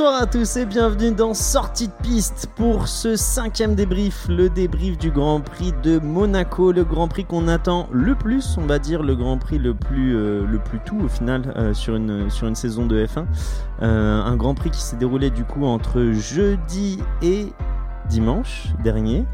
Bonsoir 0.00 0.22
à 0.22 0.26
tous 0.26 0.56
et 0.56 0.64
bienvenue 0.64 1.12
dans 1.12 1.34
Sortie 1.34 1.88
de 1.88 1.92
piste 2.02 2.48
pour 2.56 2.88
ce 2.88 3.16
cinquième 3.16 3.74
débrief, 3.74 4.28
le 4.30 4.48
débrief 4.48 4.96
du 4.96 5.10
Grand 5.10 5.42
Prix 5.42 5.74
de 5.82 5.98
Monaco, 5.98 6.72
le 6.72 6.84
Grand 6.84 7.06
Prix 7.06 7.26
qu'on 7.26 7.48
attend 7.48 7.86
le 7.92 8.14
plus, 8.14 8.56
on 8.56 8.64
va 8.64 8.78
dire 8.78 9.02
le 9.02 9.14
Grand 9.14 9.36
Prix 9.36 9.58
le 9.58 9.74
plus, 9.74 10.16
euh, 10.16 10.46
le 10.46 10.58
plus 10.58 10.78
tout 10.86 10.98
au 11.04 11.08
final 11.08 11.52
euh, 11.54 11.74
sur, 11.74 11.96
une, 11.96 12.30
saison 12.54 12.86
de 12.86 13.04
F1. 13.04 13.26
Euh, 13.82 14.22
un 14.22 14.36
Grand 14.36 14.54
Prix 14.54 14.70
qui 14.70 14.80
s'est 14.80 14.96
déroulé 14.96 15.28
du 15.28 15.44
coup 15.44 15.66
entre 15.66 16.00
jeudi 16.12 16.98
et 17.20 17.48
dimanche 18.10 18.66
dernier, 18.82 19.24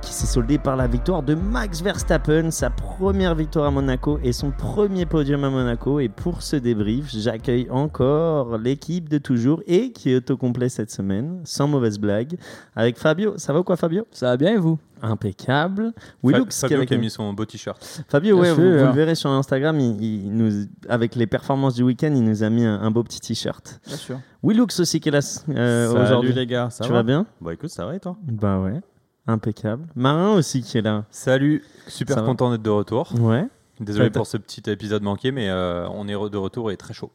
qui 0.00 0.12
s'est 0.12 0.26
soldé 0.26 0.56
par 0.56 0.76
la 0.76 0.86
victoire 0.86 1.24
de 1.24 1.34
Max 1.34 1.82
Verstappen, 1.82 2.52
sa 2.52 2.70
première 2.70 3.34
victoire 3.34 3.66
à 3.66 3.70
Monaco 3.72 4.20
et 4.22 4.32
son 4.32 4.52
premier 4.52 5.04
podium 5.04 5.42
à 5.42 5.50
Monaco. 5.50 5.98
Et 5.98 6.08
pour 6.08 6.40
ce 6.40 6.54
débrief, 6.54 7.10
j'accueille 7.10 7.68
encore 7.70 8.56
l'équipe 8.56 9.08
de 9.08 9.18
toujours 9.18 9.62
et 9.66 9.90
qui 9.90 10.12
est 10.12 10.16
autocomplet 10.16 10.68
cette 10.68 10.92
semaine, 10.92 11.40
sans 11.44 11.66
mauvaise 11.66 11.98
blague, 11.98 12.38
avec 12.76 12.98
Fabio. 12.98 13.36
Ça 13.36 13.52
va 13.52 13.60
ou 13.60 13.64
quoi 13.64 13.76
Fabio? 13.76 14.06
Ça 14.12 14.26
va 14.26 14.36
bien 14.36 14.52
et 14.52 14.58
vous? 14.58 14.78
Impeccable. 15.02 15.92
Fa- 15.96 16.02
Willux, 16.22 16.48
qui 16.48 16.60
Fabio 16.60 16.76
avec 16.76 16.88
qui 16.88 16.94
a 16.94 16.98
mis 16.98 17.10
son 17.10 17.32
beau 17.32 17.44
t-shirt. 17.44 18.04
Fabio, 18.08 18.38
ouais, 18.40 18.50
vous, 18.52 18.62
vous 18.62 18.68
le 18.86 18.92
verrez 18.92 19.14
sur 19.14 19.30
Instagram, 19.30 19.78
il, 19.80 20.02
il 20.02 20.32
nous, 20.34 20.66
avec 20.88 21.14
les 21.14 21.26
performances 21.26 21.74
du 21.74 21.82
week-end, 21.82 22.12
il 22.14 22.22
nous 22.24 22.42
a 22.42 22.50
mis 22.50 22.64
un, 22.64 22.80
un 22.80 22.90
beau 22.90 23.02
petit 23.02 23.20
t-shirt. 23.20 23.80
Bien 23.86 23.96
sûr. 23.96 24.20
Willux 24.42 24.80
aussi 24.80 25.00
qui 25.00 25.08
est 25.08 25.12
là 25.12 25.20
euh, 25.50 25.88
Salut 25.92 26.02
aujourd'hui. 26.04 26.32
les 26.32 26.46
gars, 26.46 26.70
ça 26.70 26.84
tu 26.84 26.90
va, 26.90 26.96
vas 26.98 27.02
bien? 27.02 27.26
Bah 27.40 27.52
écoute, 27.52 27.70
ça 27.70 27.86
va 27.86 27.94
et 27.96 28.00
toi? 28.00 28.16
Bah 28.22 28.58
ouais, 28.60 28.80
impeccable. 29.26 29.86
Marin 29.94 30.32
aussi 30.34 30.62
qui 30.62 30.78
est 30.78 30.82
là. 30.82 31.04
Salut, 31.10 31.62
super 31.88 32.16
Ça 32.16 32.22
content 32.22 32.50
d'être 32.50 32.62
de 32.62 32.70
retour. 32.70 33.12
Ouais. 33.20 33.46
Désolé 33.80 34.10
pour 34.10 34.26
ce 34.26 34.36
petit 34.36 34.62
épisode 34.70 35.02
manqué, 35.02 35.32
mais 35.32 35.48
euh, 35.48 35.86
on 35.94 36.06
est 36.08 36.12
de 36.12 36.36
retour 36.36 36.70
et 36.70 36.76
très 36.76 36.92
chaud. 36.92 37.10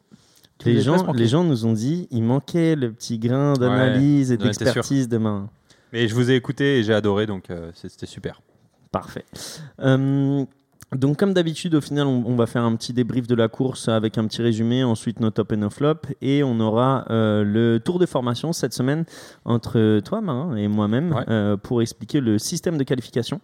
Les 0.65 0.73
les 0.73 0.81
gens, 0.81 1.11
les 1.11 1.27
gens 1.27 1.43
nous 1.43 1.65
ont 1.65 1.73
dit 1.73 2.07
il 2.11 2.23
manquait 2.23 2.75
le 2.75 2.91
petit 2.91 3.19
grain 3.19 3.53
d'analyse 3.53 4.31
et 4.31 4.37
d'expertise 4.37 5.09
de 5.09 5.17
Marin. 5.17 5.49
Mais 5.93 6.07
je 6.07 6.15
vous 6.15 6.31
ai 6.31 6.35
écouté 6.35 6.79
et 6.79 6.83
j'ai 6.83 6.93
adoré, 6.93 7.25
donc 7.25 7.49
euh, 7.49 7.71
c'était 7.73 8.05
super. 8.05 8.41
Parfait. 8.91 9.25
Euh, 9.79 10.45
donc, 10.95 11.17
comme 11.17 11.33
d'habitude, 11.33 11.73
au 11.75 11.81
final, 11.81 12.05
on, 12.07 12.23
on 12.25 12.35
va 12.35 12.45
faire 12.45 12.63
un 12.63 12.73
petit 12.75 12.93
débrief 12.93 13.27
de 13.27 13.35
la 13.35 13.47
course 13.49 13.89
avec 13.89 14.17
un 14.17 14.25
petit 14.27 14.41
résumé, 14.41 14.83
ensuite 14.83 15.19
nos 15.19 15.31
top 15.31 15.51
et 15.51 15.57
nos 15.57 15.69
flops, 15.71 16.07
et 16.21 16.43
on 16.43 16.59
aura 16.59 17.05
euh, 17.09 17.43
le 17.43 17.79
tour 17.83 17.97
de 17.99 18.05
formation 18.05 18.53
cette 18.53 18.71
semaine 18.73 19.03
entre 19.43 19.99
toi, 20.01 20.21
Marin, 20.21 20.55
et 20.55 20.67
moi-même 20.69 21.11
Ouais. 21.13 21.23
euh, 21.27 21.57
pour 21.57 21.81
expliquer 21.81 22.21
le 22.21 22.37
système 22.37 22.77
de 22.77 22.83
qualification. 22.83 23.41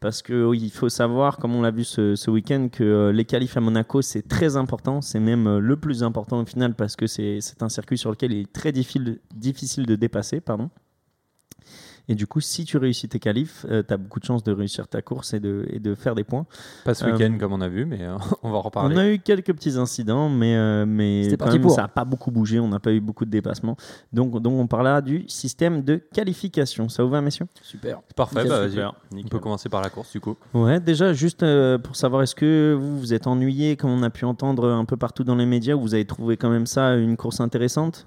Parce 0.00 0.22
que 0.22 0.44
oui, 0.44 0.70
faut 0.70 0.90
savoir, 0.90 1.38
comme 1.38 1.54
on 1.56 1.62
l'a 1.62 1.70
vu 1.72 1.82
ce, 1.82 2.14
ce 2.14 2.30
week-end, 2.30 2.68
que 2.70 2.84
euh, 2.84 3.12
les 3.12 3.24
qualifs 3.24 3.56
à 3.56 3.60
Monaco, 3.60 4.02
c'est 4.02 4.28
très 4.28 4.56
important, 4.56 5.00
c'est 5.00 5.18
même 5.20 5.58
le 5.58 5.76
plus 5.76 6.04
important 6.04 6.40
au 6.40 6.44
final 6.46 6.74
parce 6.74 6.94
que 6.94 7.06
c'est 7.06 7.38
c'est 7.40 7.62
un 7.62 7.68
circuit 7.68 7.98
sur 7.98 8.10
lequel 8.10 8.32
il 8.32 8.40
est 8.42 8.52
très 8.52 8.70
difficile, 8.70 9.18
difficile 9.34 9.86
de 9.86 9.96
dépasser. 9.96 10.40
Pardon. 10.40 10.68
Et 12.12 12.14
du 12.14 12.26
coup, 12.26 12.40
si 12.40 12.64
tu 12.66 12.76
réussis 12.76 13.08
tes 13.08 13.18
qualifs, 13.18 13.64
tu 13.68 13.94
as 13.94 13.96
beaucoup 13.96 14.20
de 14.20 14.24
chances 14.24 14.44
de 14.44 14.52
réussir 14.52 14.86
ta 14.86 15.00
course 15.02 15.32
et 15.32 15.40
de, 15.40 15.64
et 15.70 15.78
de 15.80 15.94
faire 15.94 16.14
des 16.14 16.24
points. 16.24 16.44
Pas 16.84 16.92
ce 16.94 17.04
Euh, 17.06 17.12
week-end 17.12 17.36
comme 17.40 17.52
on 17.54 17.60
a 17.62 17.68
vu, 17.68 17.86
mais 17.86 18.02
euh, 18.02 18.16
on 18.42 18.50
va 18.50 18.58
en 18.58 18.62
reparler. 18.62 18.94
On 18.94 18.98
a 18.98 19.08
eu 19.08 19.18
quelques 19.18 19.52
petits 19.54 19.76
incidents, 19.78 20.28
mais, 20.28 20.54
euh, 20.56 20.84
mais 20.86 21.22
C'était 21.24 21.36
quand 21.36 21.44
parti 21.46 21.58
même, 21.58 21.66
pour. 21.66 21.74
ça 21.74 21.82
n'a 21.82 21.88
pas 21.88 22.04
beaucoup 22.04 22.30
bougé. 22.30 22.60
On 22.60 22.68
n'a 22.68 22.80
pas 22.80 22.92
eu 22.92 23.00
beaucoup 23.00 23.24
de 23.24 23.30
dépassements. 23.30 23.76
Donc, 24.12 24.40
donc 24.42 24.54
on 24.58 24.66
parlera 24.66 25.00
du 25.00 25.24
système 25.28 25.82
de 25.82 25.96
qualification. 25.96 26.88
Ça 26.88 27.02
vous 27.02 27.08
va, 27.10 27.20
messieurs? 27.22 27.46
Super. 27.62 28.00
C'est 28.08 28.16
parfait, 28.16 28.44
bah, 28.48 28.60
vas-y. 28.60 28.70
super, 28.72 28.94
On 29.12 29.22
peut 29.28 29.38
commencer 29.38 29.68
par 29.68 29.80
la 29.80 29.88
course 29.90 30.12
du 30.12 30.20
coup. 30.20 30.36
Ouais, 30.54 30.80
déjà, 30.80 31.12
juste 31.12 31.42
euh, 31.42 31.78
pour 31.78 31.96
savoir, 31.96 32.22
est-ce 32.22 32.34
que 32.34 32.76
vous 32.78 32.98
vous 32.98 33.14
êtes 33.14 33.26
ennuyé, 33.26 33.76
comme 33.76 33.90
on 33.90 34.02
a 34.02 34.10
pu 34.10 34.24
entendre 34.24 34.68
un 34.68 34.84
peu 34.84 34.96
partout 34.96 35.24
dans 35.24 35.36
les 35.36 35.46
médias, 35.46 35.74
ou 35.76 35.80
vous 35.80 35.94
avez 35.94 36.04
trouvé 36.04 36.36
quand 36.36 36.50
même 36.50 36.66
ça 36.66 36.94
une 36.96 37.16
course 37.16 37.40
intéressante? 37.40 38.06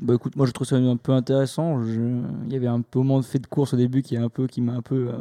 Bah 0.00 0.14
écoute, 0.14 0.34
moi 0.36 0.44
je 0.46 0.50
trouve 0.52 0.66
ça 0.66 0.76
un 0.76 0.96
peu 0.96 1.12
intéressant. 1.12 1.82
Je- 1.84 2.00
Il 2.46 2.52
y 2.52 2.56
avait 2.56 2.66
un 2.66 2.80
peu 2.80 2.98
moment 2.98 3.20
de 3.20 3.24
fait 3.24 3.38
de 3.38 3.46
course 3.46 3.74
au 3.74 3.76
début 3.76 4.02
qui, 4.02 4.16
est 4.16 4.18
un 4.18 4.28
peu, 4.28 4.46
qui 4.46 4.60
m'a 4.60 4.72
un 4.72 4.82
peu 4.82 5.08
euh, 5.08 5.12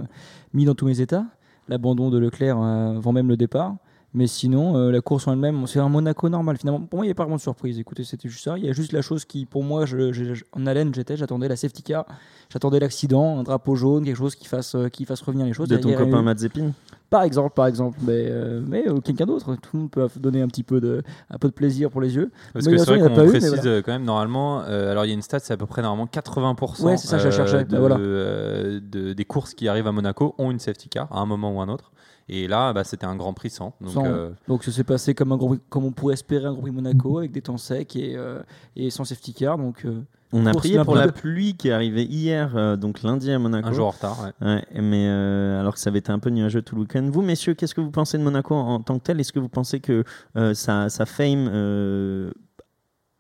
mis 0.54 0.66
dans 0.66 0.74
tous 0.76 0.86
mes 0.88 1.00
états. 1.00 1.26
L'abandon 1.70 2.10
de 2.10 2.18
Leclerc 2.18 2.58
euh, 2.60 2.98
avant 2.98 3.12
même 3.14 3.28
le 3.30 3.38
départ. 3.38 3.76
Mais 4.16 4.28
sinon, 4.28 4.76
euh, 4.78 4.92
la 4.92 5.02
course 5.02 5.28
en 5.28 5.34
elle-même, 5.34 5.66
c'est 5.66 5.80
un 5.80 5.90
Monaco 5.90 6.30
normal. 6.30 6.58
Finalement, 6.58 6.82
pour 6.82 6.98
moi, 6.98 7.06
il 7.06 7.08
n'y 7.08 7.12
a 7.12 7.16
pas 7.16 7.24
vraiment 7.24 7.38
de 7.38 7.42
surprise. 7.42 7.80
Écoutez, 7.80 8.04
c'était 8.04 8.30
juste 8.30 8.44
ça. 8.44 8.58
Il 8.60 8.66
y 8.66 8.70
a 8.70 8.74
juste 8.74 8.92
la 8.92 9.02
chose 9.02 9.26
qui, 9.26 9.46
pour 9.48 9.64
moi, 9.64 9.88
je, 9.88 10.12
je- 10.12 10.36
je- 10.36 10.44
en 10.52 10.68
haleine, 10.68 10.94
j'étais, 10.94 11.18
j'attendais 11.18 11.48
la 11.48 11.56
safety 11.56 11.82
car, 11.82 12.06
j'attendais 12.52 12.80
l'accident, 12.80 13.40
un 13.40 13.44
drapeau 13.44 13.74
jaune, 13.76 14.04
quelque 14.06 14.16
chose 14.18 14.36
qui 14.36 14.46
fasse, 14.48 14.76
qui 14.92 15.06
fasse 15.06 15.22
revenir 15.22 15.48
les 15.48 15.54
choses. 15.54 15.68
de 15.68 15.78
ton 15.78 15.90
copain 15.98 16.20
eu- 16.20 16.24
Mazepin 16.24 16.72
Par 17.14 17.24
exemple, 17.24 17.54
par 17.56 17.68
exemple, 17.68 17.98
mais, 18.02 18.26
euh, 18.28 18.62
mais 18.68 18.88
euh, 18.88 19.00
quelqu'un 19.00 19.26
d'autre. 19.28 19.56
Tout 19.56 19.70
le 19.76 19.80
monde 19.82 19.92
peut 19.92 20.08
donner 20.20 20.42
un 20.42 20.48
petit 20.48 20.64
peu 20.64 20.82
de, 20.82 21.04
un 21.30 21.38
peu 21.38 21.48
de 21.48 21.54
plaisir 21.54 21.90
pour 21.92 22.02
les 22.02 22.16
yeux. 22.16 22.32
Parce 22.54 22.66
Mais 22.66 22.72
que 22.72 22.78
c'est 22.80 22.98
vrai 22.98 23.00
qu'on 23.08 23.24
eu, 23.24 23.28
précise 23.30 23.54
voilà. 23.54 23.70
euh, 23.70 23.82
quand 23.84 23.92
même 23.92 24.04
normalement, 24.04 24.60
alors 24.62 25.06
il 25.06 25.10
y 25.10 25.12
a 25.12 25.14
une 25.14 25.22
stat, 25.22 25.40
c'est 25.40 25.54
à 25.54 25.58
peu 25.58 25.68
près 25.68 25.82
normalement 25.84 26.08
80% 26.12 26.84
Ouais, 26.84 26.98
ça, 26.98 27.20
je 27.20 27.30
cherchais. 27.30 27.66
de, 27.66 27.78
voilà. 27.78 27.98
de- 27.98 29.14
des 29.14 29.26
courses 29.26 29.54
qui 29.54 29.68
arrivent 29.68 29.88
à 29.88 29.92
Monaco 29.92 30.34
ont 30.38 30.52
une 30.52 30.60
safety 30.60 30.90
car 30.90 31.08
à 31.12 31.20
un 31.20 31.26
moment 31.26 31.56
ou 31.56 31.62
un 31.62 31.70
autre. 31.70 31.92
Et 32.30 32.48
là, 32.48 32.72
bah, 32.74 32.84
c'était 32.84 33.06
un 33.06 33.16
Grand 33.16 33.34
Prix 33.34 33.50
sans. 33.50 33.74
Donc, 33.82 33.90
Sans, 33.92 34.06
euh, 34.06 34.30
Donc 34.48 34.64
ça 34.64 34.72
s'est 34.72 34.84
passé 34.86 35.14
comme, 35.14 35.32
un 35.34 35.38
Grand 35.38 35.50
Prix- 35.50 35.60
comme 35.70 35.86
on 35.86 35.92
pourrait 35.92 36.14
espérer 36.14 36.46
un 36.46 36.54
Grand 36.54 36.62
Prix 36.62 36.72
Monaco 36.72 37.18
avec 37.20 37.32
des 37.32 37.42
temps 37.42 37.58
secs 37.58 37.96
et, 37.98 38.16
euh, 38.16 38.42
et 38.76 38.90
sans 38.90 39.04
safety 39.04 39.34
car. 39.34 39.58
Donc 39.58 39.84
euh, 39.86 40.02
On 40.34 40.46
a 40.46 40.54
prié 40.54 40.84
pour 40.84 40.96
la 40.96 41.12
pluie 41.12 41.56
qui 41.56 41.70
est 41.70 41.72
arrivée 41.72 42.04
hier, 42.04 42.54
euh, 42.56 42.76
donc 42.76 43.04
lundi 43.04 43.32
à 43.32 43.40
Monaco. 43.40 43.68
un 43.68 43.72
jour 43.72 43.88
en 43.88 43.92
retard. 43.92 44.18
ouais. 44.42 44.48
Ouais, 44.48 44.82
mais 44.82 45.08
euh, 45.08 45.60
alors 45.60 45.76
que 45.76 45.80
ça 45.80 45.90
avait 45.90 46.00
été 46.00 46.12
un 46.12 46.20
peu 46.20 46.30
nuageux 46.32 46.62
tout 46.62 46.76
le 46.76 46.82
week-end. 46.82 47.08
Vous, 47.12 47.22
messieurs, 47.22 47.54
qu'est-ce 47.54 47.76
que 47.76 47.82
vous 47.82 47.92
pensez 47.92 48.18
de 48.18 48.24
Monaco 48.24 48.56
en, 48.56 48.80
tant 48.80 48.98
que 49.00 49.04
tel? 49.04 49.20
Est-ce 49.20 49.32
que 49.32 49.40
vous 49.40 49.50
pensez 49.50 49.80
que 49.80 50.04
euh, 50.36 50.54
sa, 50.54 50.90
sa 50.90 51.06
fame 51.06 51.48
euh, 51.52 52.32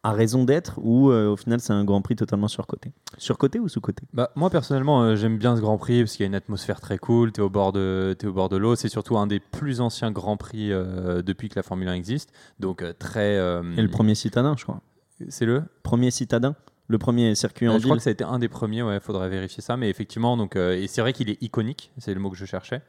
a 0.05 0.11
raison 0.11 0.43
d'être 0.43 0.79
ou 0.83 1.11
euh, 1.11 1.29
au 1.29 1.37
final 1.37 1.61
c'est 1.61 1.71
un 1.71 1.85
Grand 1.85 2.01
Prix 2.01 2.17
totalement 2.17 2.49
surcoté? 2.49 2.91
Surcoté 3.17 3.59
ou 3.59 3.69
sous-coté? 3.69 4.03
Bah, 4.11 4.31
moi 4.35 4.49
personnellement 4.49 5.01
euh, 5.01 5.15
j'aime 5.15 5.37
bien 5.37 5.55
ce 5.55 5.61
Grand 5.61 5.77
Prix 5.77 6.01
parce 6.01 6.11
qu'il 6.13 6.23
y 6.23 6.25
a 6.25 6.27
une 6.27 6.35
atmosphère 6.35 6.81
très 6.81 6.97
cool, 6.97 7.31
tu 7.31 7.39
es 7.39 7.43
au 7.43 7.49
bord 7.49 7.71
de, 7.71 8.13
t'es 8.19 8.27
au 8.27 8.33
bord 8.33 8.49
de 8.49 8.57
l'eau, 8.57 8.75
c'est 8.75 8.89
surtout 8.89 9.17
un 9.17 9.27
des 9.27 9.39
plus 9.39 9.79
anciens 9.79 10.11
Grands 10.11 10.35
Prix 10.35 10.73
euh, 10.73 11.21
depuis 11.21 11.47
que 11.47 11.55
la 11.57 11.63
Formule 11.63 11.87
1 11.87 11.93
existe, 11.93 12.33
donc 12.59 12.81
euh, 12.81 12.91
très... 12.97 13.37
euh, 13.37 13.63
Et 13.77 13.81
le 13.81 13.87
premier 13.87 14.13
citadin, 14.15 14.55
je 14.57 14.63
crois. 14.63 14.81
C'est 15.29 15.45
le? 15.45 15.63
Premier 15.83 16.11
citadin 16.11 16.55
Le 16.87 16.97
premier 16.97 17.33
circuit 17.35 17.67
Euh, 17.67 17.71
en 17.71 17.73
Je 17.75 17.79
crois 17.79 17.91
ville 17.95 17.97
que 17.99 18.03
ça 18.03 18.09
a 18.09 18.13
été 18.13 18.23
un 18.23 18.39
des 18.39 18.49
premiers, 18.49 18.83
ouais, 18.83 18.99
faudrait 18.99 19.29
vérifier 19.29 19.63
ça, 19.63 19.77
mais 19.77 19.89
effectivement, 19.89 20.35
donc, 20.37 20.55
euh, 20.55 20.73
et 20.75 20.87
c'est 20.87 21.01
vrai 21.01 21.13
qu'il 21.13 21.29
est 21.29 21.41
iconique, 21.41 21.91
c'est 21.97 22.13
le 22.13 22.19
mot 22.19 22.29
que 22.29 22.35
je 22.37 22.45
cherchais. 22.45 22.81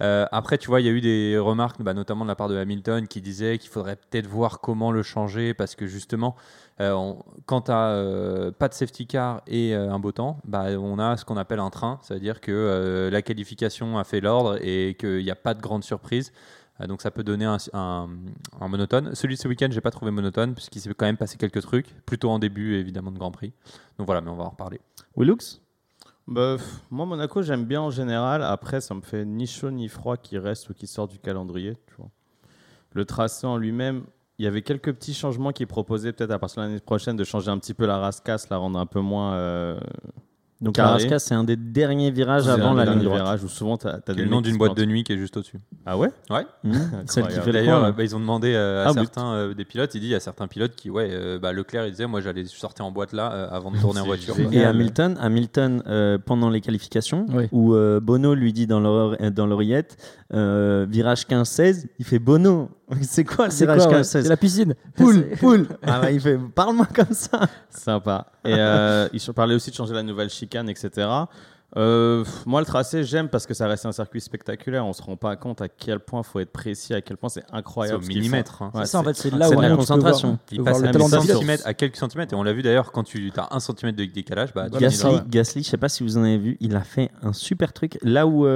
Euh, 0.00 0.26
après, 0.30 0.58
tu 0.58 0.68
vois, 0.68 0.80
il 0.80 0.86
y 0.86 0.88
a 0.88 0.92
eu 0.92 1.00
des 1.00 1.36
remarques, 1.38 1.82
bah, 1.82 1.92
notamment 1.92 2.24
de 2.24 2.28
la 2.28 2.36
part 2.36 2.48
de 2.48 2.56
Hamilton, 2.56 3.08
qui 3.08 3.20
disait 3.20 3.58
qu'il 3.58 3.68
faudrait 3.70 3.96
peut-être 3.96 4.28
voir 4.28 4.60
comment 4.60 4.92
le 4.92 5.02
changer, 5.02 5.54
parce 5.54 5.74
que 5.74 5.86
justement, 5.88 6.36
euh, 6.80 6.92
on- 6.92 7.24
quand 7.46 7.62
tu 7.62 7.70
n'as 7.72 8.52
pas 8.52 8.68
de 8.68 8.74
safety 8.74 9.08
car 9.08 9.42
et 9.48 9.74
euh, 9.74 9.90
un 9.90 9.98
beau 9.98 10.12
temps, 10.12 10.38
bah, 10.44 10.66
on 10.78 11.00
a 11.00 11.16
ce 11.16 11.24
qu'on 11.24 11.36
appelle 11.36 11.58
un 11.58 11.70
train, 11.70 11.98
c'est-à-dire 12.02 12.40
que 12.40 12.52
euh, 12.52 13.10
la 13.10 13.22
qualification 13.22 13.98
a 13.98 14.04
fait 14.04 14.20
l'ordre 14.20 14.58
et 14.62 14.94
qu'il 15.00 15.24
n'y 15.24 15.30
a 15.32 15.36
pas 15.36 15.54
de 15.54 15.60
grande 15.60 15.82
surprise. 15.82 16.32
Euh, 16.80 16.86
donc 16.86 17.02
ça 17.02 17.10
peut 17.10 17.24
donner 17.24 17.44
un, 17.72 18.08
monotone. 18.60 19.14
Celui 19.14 19.34
de 19.36 19.40
ce 19.40 19.48
week-end, 19.48 19.68
j'ai 19.70 19.80
pas 19.80 19.90
trouvé 19.90 20.10
monotone, 20.10 20.54
puisqu'il 20.54 20.80
s'est 20.80 20.92
quand 20.94 21.06
même 21.06 21.16
passé 21.16 21.36
quelques 21.36 21.62
trucs, 21.62 21.88
plutôt 22.04 22.30
en 22.30 22.38
début 22.38 22.74
évidemment 22.76 23.10
de 23.10 23.18
Grand 23.18 23.30
Prix. 23.30 23.52
Donc 23.98 24.06
voilà, 24.06 24.20
mais 24.20 24.30
on 24.30 24.36
va 24.36 24.44
en 24.44 24.50
reparler. 24.50 24.80
Willux 25.16 25.60
Bah, 26.26 26.56
moi, 26.90 27.06
Monaco, 27.06 27.42
j'aime 27.42 27.64
bien 27.64 27.80
en 27.80 27.90
général. 27.90 28.42
Après, 28.42 28.80
ça 28.80 28.94
me 28.94 29.00
fait 29.00 29.24
ni 29.24 29.46
chaud 29.46 29.70
ni 29.70 29.88
froid 29.88 30.16
qui 30.16 30.38
reste 30.38 30.70
ou 30.70 30.74
qui 30.74 30.86
sort 30.86 31.08
du 31.08 31.18
calendrier. 31.18 31.76
Le 32.92 33.04
tracé 33.04 33.46
en 33.46 33.56
lui-même, 33.56 34.04
il 34.38 34.44
y 34.44 34.48
avait 34.48 34.62
quelques 34.62 34.92
petits 34.94 35.14
changements 35.14 35.52
qui 35.52 35.66
proposaient 35.66 36.12
peut-être 36.12 36.30
à 36.30 36.38
partir 36.38 36.62
de 36.62 36.68
l'année 36.68 36.80
prochaine 36.80 37.16
de 37.16 37.24
changer 37.24 37.50
un 37.50 37.58
petit 37.58 37.74
peu 37.74 37.86
la 37.86 37.98
rascasse, 37.98 38.48
la 38.50 38.56
rendre 38.56 38.78
un 38.78 38.86
peu 38.86 39.00
moins. 39.00 39.34
euh, 39.34 39.80
Donc 40.60 40.74
Carré. 40.74 40.88
la 40.88 40.92
Rasca, 40.94 41.18
c'est 41.20 41.34
un 41.34 41.44
des 41.44 41.54
derniers 41.54 42.10
virages 42.10 42.42
c'est 42.44 42.50
avant 42.50 42.72
un 42.72 42.74
la 42.74 42.82
des 42.84 42.90
ligne 42.90 42.98
derniers 43.00 43.04
droite. 43.04 43.22
virages 43.22 43.44
où 43.44 43.48
souvent, 43.48 43.76
tu 43.78 43.86
as, 43.86 44.00
le 44.08 44.24
nom 44.24 44.40
d'une 44.40 44.56
boîte 44.58 44.76
de 44.76 44.84
nuit 44.84 45.04
qui 45.04 45.12
est 45.12 45.16
juste 45.16 45.36
au-dessus. 45.36 45.58
Ah 45.86 45.96
ouais 45.96 46.10
Ouais. 46.30 46.46
Mmh. 46.64 46.72
Celle 47.06 47.28
qui 47.28 47.34
fait 47.34 47.46
le 47.46 47.52
D'ailleurs, 47.52 47.92
bah, 47.94 48.02
ils 48.02 48.16
ont 48.16 48.18
demandé 48.20 48.52
euh, 48.54 48.84
à 48.84 48.88
Ah, 48.88 48.92
certains 48.92 49.32
euh, 49.34 49.54
des 49.54 49.64
pilotes, 49.64 49.94
il 49.94 50.00
dit 50.00 50.08
il 50.08 50.10
y 50.10 50.14
a 50.16 50.20
certains 50.20 50.48
pilotes 50.48 50.74
qui, 50.74 50.90
ouais, 50.90 51.08
euh, 51.12 51.38
bah, 51.38 51.52
Leclerc, 51.52 51.86
il 51.86 51.92
disait, 51.92 52.06
moi 52.06 52.20
j'allais 52.20 52.44
sortir 52.46 52.84
en 52.86 52.90
boîte 52.90 53.12
là 53.12 53.32
euh, 53.32 53.48
avant 53.52 53.70
de 53.70 53.76
tourner 53.80 54.00
en 54.00 54.04
voiture. 54.06 54.34
génial. 54.34 54.54
Et 54.54 54.64
Hamilton, 54.64 55.16
Hamilton 55.20 55.82
euh, 55.86 56.18
pendant 56.18 56.50
les 56.50 56.60
qualifications, 56.60 57.26
Oui. 57.32 57.44
où 57.52 57.74
euh, 57.74 58.00
Bono 58.00 58.34
lui 58.34 58.52
dit 58.52 58.66
dans 58.66 58.80
l'ore- 58.80 59.16
dans 59.30 59.46
l'oreillette, 59.46 59.96
euh, 60.34 60.86
virage 60.88 61.22
15-16, 61.22 61.86
il 61.98 62.04
fait 62.04 62.18
Bono. 62.18 62.70
C'est 63.02 63.24
quoi 63.24 63.46
le 63.46 63.50
c'est 63.50 63.64
virage 63.64 63.86
quoi, 63.86 63.98
ouais 63.98 64.00
15-16 64.00 64.04
C'est 64.04 64.28
la 64.28 64.36
piscine. 64.36 64.74
Poule, 64.96 65.28
poule. 65.38 65.66
Ah 65.82 66.00
ouais, 66.00 66.14
il 66.14 66.20
fait 66.20 66.38
parle-moi 66.54 66.86
comme 66.94 67.12
ça. 67.12 67.40
Sympa. 67.70 68.26
Et 68.44 68.54
euh, 68.54 69.08
ils 69.12 69.20
parlaient 69.32 69.54
aussi 69.54 69.70
de 69.70 69.76
changer 69.76 69.94
la 69.94 70.02
nouvelle 70.02 70.30
chicane, 70.30 70.68
etc. 70.68 71.06
Euh, 71.76 72.24
moi, 72.46 72.60
le 72.60 72.66
tracé, 72.66 73.04
j'aime 73.04 73.28
parce 73.28 73.46
que 73.46 73.52
ça 73.52 73.66
reste 73.68 73.84
un 73.84 73.92
circuit 73.92 74.22
spectaculaire. 74.22 74.86
On 74.86 74.94
se 74.94 75.02
rend 75.02 75.16
pas 75.16 75.36
compte 75.36 75.60
à 75.60 75.68
quel 75.68 76.00
point 76.00 76.22
faut 76.22 76.40
être 76.40 76.50
précis, 76.50 76.94
à 76.94 77.02
quel 77.02 77.18
point 77.18 77.28
c'est 77.28 77.44
C'est 77.46 77.54
incroyable. 77.54 77.98
au 77.98 78.02
ce 78.02 78.06
qu'ils 78.08 78.16
font. 78.16 78.20
millimètre. 78.22 78.62
hein. 78.62 78.70
Ouais, 78.74 78.80
C'est 78.86 78.92
ça 78.92 79.00
en 79.00 79.04
fait, 79.04 79.14
c'est 79.14 79.30
là 79.34 79.48
c'est 79.48 79.54
où 79.54 79.58
de 79.60 79.66
la 79.66 79.76
concentration. 79.76 80.38
Il 80.50 80.62
passe 80.62 80.82
à, 80.82 80.92
centimètres, 80.92 81.66
à 81.66 81.74
quelques 81.74 81.96
centimètres. 81.96 82.32
Et 82.32 82.36
on 82.36 82.42
l'a 82.42 82.54
vu 82.54 82.62
d'ailleurs, 82.62 82.90
quand 82.90 83.04
tu 83.04 83.30
as 83.36 83.54
un 83.54 83.60
centimètre 83.60 83.98
de 83.98 84.04
décalage, 84.06 84.54
bah, 84.54 84.64
tu 84.64 84.70
dans- 84.70 84.76
ouais. 84.78 84.82
Gasly, 84.84 85.20
Gasly, 85.28 85.62
je 85.62 85.68
sais 85.68 85.76
pas 85.76 85.90
si 85.90 86.02
vous 86.02 86.16
en 86.16 86.22
avez 86.22 86.38
vu, 86.38 86.56
il 86.60 86.74
a 86.74 86.80
fait 86.82 87.10
un 87.22 87.34
super 87.34 87.72
truc. 87.74 87.98
Là 88.02 88.26
où 88.26 88.46
Il 88.46 88.48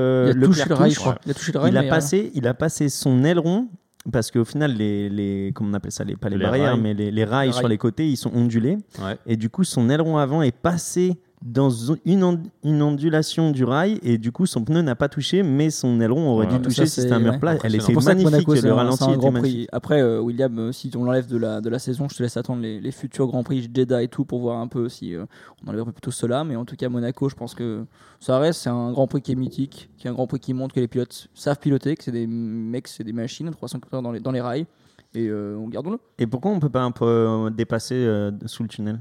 a 0.42 0.46
touché 0.46 0.64
le 0.68 0.74
rail, 0.74 0.88
touche, 0.90 0.94
je 0.96 1.00
crois. 1.00 1.18
Il 1.26 1.30
a 1.30 1.34
touché 1.34 1.52
le 1.52 1.58
rail. 1.58 1.70
il 1.72 1.76
a 1.76 1.82
euh, 1.82 1.88
passé, 1.90 2.30
il 2.34 2.46
a 2.46 2.54
passé 2.54 2.88
son 2.88 3.24
aileron 3.24 3.68
parce 4.10 4.30
qu'au 4.30 4.44
final, 4.46 4.72
les, 4.74 5.08
les, 5.10 5.52
comment 5.54 5.70
on 5.70 5.74
appelle 5.74 5.92
ça, 5.92 6.02
les, 6.02 6.16
pas 6.16 6.28
les, 6.30 6.38
Les 6.38 6.42
barrières, 6.44 6.70
rails. 6.72 6.80
mais 6.80 6.94
les, 6.94 7.10
les 7.10 7.24
rails 7.24 7.52
sur 7.52 7.68
les 7.68 7.78
côtés, 7.78 8.08
ils 8.08 8.16
sont 8.16 8.32
ondulés. 8.34 8.78
Ouais. 9.00 9.18
Et 9.26 9.36
du 9.36 9.50
coup, 9.50 9.64
son 9.64 9.90
aileron 9.90 10.16
avant 10.16 10.40
est 10.42 10.50
passé 10.56 11.20
dans 11.44 11.70
une, 12.04 12.22
on- 12.24 12.42
une 12.62 12.82
ondulation 12.82 13.50
du 13.50 13.64
rail 13.64 13.98
et 14.02 14.16
du 14.18 14.30
coup 14.30 14.46
son 14.46 14.64
pneu 14.64 14.80
n'a 14.82 14.94
pas 14.94 15.08
touché 15.08 15.42
mais 15.42 15.70
son 15.70 16.00
aileron 16.00 16.30
aurait 16.30 16.46
dû 16.46 16.54
toucher 16.62 16.86
si 16.86 17.00
c'était 17.02 17.14
un 17.14 17.18
mur 17.18 17.38
plat. 17.40 17.56
Elle 17.64 17.74
était 17.74 17.92
magnifique, 18.14 18.24
Monaco, 18.32 18.54
le 18.54 18.72
ralenti 18.72 19.04
était 19.14 19.26
magnifique. 19.32 19.68
Après, 19.72 20.00
euh, 20.00 20.20
William, 20.20 20.58
euh, 20.58 20.72
si 20.72 20.90
on 20.96 21.04
l'enlève 21.04 21.26
de 21.26 21.36
la, 21.36 21.60
de 21.60 21.68
la 21.68 21.78
saison, 21.80 22.08
je 22.08 22.16
te 22.16 22.22
laisse 22.22 22.36
attendre 22.36 22.62
les, 22.62 22.80
les 22.80 22.92
futurs 22.92 23.26
grands 23.26 23.42
prix 23.42 23.62
Jeddah 23.74 24.02
et 24.02 24.08
tout 24.08 24.24
pour 24.24 24.40
voir 24.40 24.58
un 24.60 24.68
peu 24.68 24.88
si 24.88 25.14
euh, 25.14 25.24
on 25.66 25.70
enlève 25.70 25.84
plutôt 25.92 26.10
cela. 26.12 26.44
Mais 26.44 26.54
en 26.56 26.64
tout 26.64 26.76
cas, 26.76 26.88
Monaco, 26.88 27.28
je 27.28 27.34
pense 27.34 27.54
que 27.54 27.84
ça 28.20 28.38
reste. 28.38 28.60
C'est 28.62 28.70
un 28.70 28.92
grand 28.92 29.06
prix 29.08 29.20
qui 29.22 29.32
est 29.32 29.36
mythique, 29.36 29.90
qui 29.98 30.06
est 30.06 30.10
un 30.10 30.14
grand 30.14 30.26
prix 30.28 30.38
qui 30.38 30.54
montre 30.54 30.74
que 30.74 30.80
les 30.80 30.88
pilotes 30.88 31.28
savent 31.34 31.58
piloter, 31.58 31.96
que 31.96 32.04
c'est 32.04 32.12
des 32.12 32.26
mecs, 32.28 32.86
c'est 32.88 33.04
des 33.04 33.12
machines, 33.12 33.50
300 33.50 33.80
km 33.80 34.00
dans 34.02 34.12
les, 34.12 34.20
dans 34.20 34.30
les 34.32 34.40
rails. 34.40 34.66
Et 35.14 35.26
euh, 35.28 35.56
on 35.58 35.68
gardons-le. 35.68 35.98
Et 36.18 36.26
pourquoi 36.26 36.52
on 36.52 36.60
peut 36.60 36.70
pas 36.70 36.82
un 36.82 36.92
peu 36.92 37.50
dépasser 37.54 38.30
sous 38.46 38.62
le 38.62 38.68
tunnel? 38.68 39.00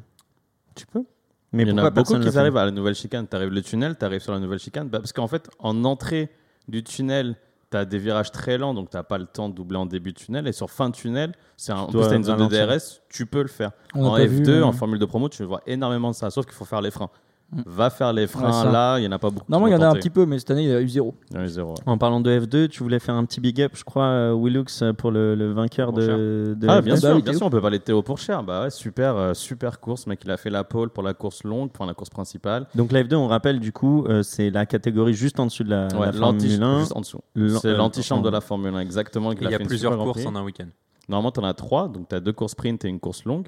Tu 0.75 0.85
peux. 0.87 1.03
Mais 1.53 1.63
Il 1.63 1.69
y 1.69 1.71
en 1.71 1.75
pourquoi 1.75 1.87
a 1.87 1.91
beaucoup 1.91 2.19
qui 2.19 2.37
arrivent 2.37 2.57
à 2.57 2.65
la 2.65 2.71
nouvelle 2.71 2.95
chicane? 2.95 3.27
Tu 3.27 3.35
arrives 3.35 3.49
le 3.49 3.61
tunnel, 3.61 3.97
tu 3.97 4.05
arrives 4.05 4.21
sur 4.21 4.31
la 4.31 4.39
nouvelle 4.39 4.59
chicane? 4.59 4.87
Bah, 4.87 4.99
parce 4.99 5.11
qu'en 5.11 5.27
fait, 5.27 5.49
en 5.59 5.83
entrée 5.83 6.29
du 6.67 6.83
tunnel, 6.83 7.35
tu 7.69 7.77
as 7.77 7.85
des 7.85 7.97
virages 7.97 8.31
très 8.31 8.57
lents, 8.57 8.73
donc 8.73 8.89
tu 8.89 8.97
n'as 8.97 9.03
pas 9.03 9.17
le 9.17 9.25
temps 9.25 9.49
de 9.49 9.55
doubler 9.55 9.77
en 9.77 9.85
début 9.85 10.13
de 10.13 10.17
tunnel. 10.17 10.47
Et 10.47 10.53
sur 10.53 10.69
fin 10.69 10.89
de 10.89 10.95
tunnel, 10.95 11.33
c'est 11.57 11.73
un, 11.73 11.85
plus, 11.87 11.99
t'as 12.01 12.15
une 12.15 12.23
zone 12.23 12.47
de. 12.47 12.65
DRS, 12.65 13.01
tu 13.09 13.25
peux 13.25 13.41
le 13.41 13.47
faire. 13.47 13.71
On 13.93 14.05
En 14.05 14.17
n'a 14.17 14.25
pas 14.25 14.31
F2, 14.31 14.43
vu, 14.43 14.63
en 14.63 14.71
formule 14.71 14.99
de 14.99 15.05
promo, 15.05 15.27
tu 15.27 15.43
vois 15.43 15.61
énormément 15.65 16.11
de 16.11 16.15
ça. 16.15 16.29
Sauf 16.29 16.45
qu'il 16.45 16.55
faut 16.55 16.65
faire 16.65 16.81
les 16.81 16.91
freins. 16.91 17.09
Mm. 17.53 17.61
Va 17.65 17.89
faire 17.89 18.13
les 18.13 18.27
freins 18.27 18.71
là, 18.71 18.97
il 18.97 19.01
n'y 19.01 19.07
en 19.07 19.11
a 19.11 19.19
pas 19.19 19.29
beaucoup. 19.29 19.45
Normalement, 19.49 19.75
il 19.75 19.79
y 19.81 19.83
en 19.83 19.85
a 19.85 19.89
un 19.91 19.95
petit 19.95 20.09
peu, 20.09 20.25
mais 20.25 20.39
cette 20.39 20.51
année, 20.51 20.63
il 20.63 20.69
y 20.69 20.73
a 20.73 20.79
eu 20.79 20.87
zéro. 20.87 21.15
Il 21.29 21.35
y 21.35 21.39
en 21.39 21.41
a 21.41 21.45
eu 21.45 21.49
zéro. 21.49 21.75
En 21.85 21.97
parlant 21.97 22.21
de 22.21 22.31
F2, 22.39 22.69
tu 22.69 22.81
voulais 22.83 22.99
faire 22.99 23.15
un 23.15 23.25
petit 23.25 23.41
big 23.41 23.61
up, 23.61 23.73
je 23.75 23.83
crois, 23.83 24.05
euh, 24.05 24.33
Willux 24.33 24.65
euh, 24.81 24.93
pour 24.93 25.11
le, 25.11 25.35
le 25.35 25.51
vainqueur 25.51 25.89
Pour 25.89 25.97
de, 25.97 26.55
de 26.57 26.67
Ah, 26.69 26.79
F2. 26.79 26.83
bien 26.83 26.93
Bah 26.93 26.99
sûr, 27.01 27.09
oui, 27.09 27.21
bien 27.21 27.31
Théo. 27.31 27.37
sûr, 27.39 27.47
on 27.47 27.49
peut 27.49 27.59
parler 27.59 27.79
de 27.79 27.83
Théo 27.83 28.01
pour 28.03 28.17
cher. 28.19 28.41
Bah 28.43 28.63
ouais, 28.63 28.69
super, 28.69 29.17
euh, 29.17 29.33
super 29.33 29.79
course, 29.81 30.07
mec. 30.07 30.21
Il 30.23 30.31
a 30.31 30.37
fait 30.37 30.49
la 30.49 30.63
pole 30.63 30.89
pour 30.91 31.03
la 31.03 31.13
course 31.13 31.43
longue, 31.43 31.71
pour 31.71 31.85
la 31.85 31.93
course 31.93 32.09
principale. 32.09 32.67
Donc 32.75 32.91
la 32.93 33.03
F2, 33.03 33.15
on 33.15 33.27
rappelle 33.27 33.59
du 33.59 33.73
coup, 33.73 34.05
euh, 34.05 34.23
c'est 34.23 34.49
la 34.49 34.65
catégorie 34.65 35.13
juste 35.13 35.39
en 35.39 35.45
dessus 35.47 35.65
de 35.65 35.69
la, 35.71 35.87
Ouais, 35.97 36.05
la 36.05 36.11
l'anti- 36.13 36.47
Formule 36.57 36.63
1. 36.63 36.79
juste 36.79 36.95
en 36.95 37.01
dessous. 37.01 37.19
C'est 37.61 37.73
l'antichambre 37.75 38.23
de 38.23 38.29
la 38.29 38.39
Formule 38.41 38.73
1, 38.75 38.79
exactement. 38.79 39.31
qu'il 39.31 39.43
Il 39.43 39.51
y 39.51 39.55
a 39.55 39.59
plusieurs 39.59 39.97
courses 39.97 40.25
en 40.25 40.35
un 40.35 40.43
week-end. 40.43 40.67
Normalement, 41.09 41.31
tu 41.31 41.41
en 41.41 41.43
as 41.43 41.53
trois, 41.53 41.89
donc 41.89 42.07
tu 42.07 42.15
as 42.15 42.21
deux 42.21 42.31
courses 42.31 42.53
sprint 42.53 42.85
et 42.85 42.87
une 42.87 42.99
course 43.01 43.25
longue. 43.25 43.47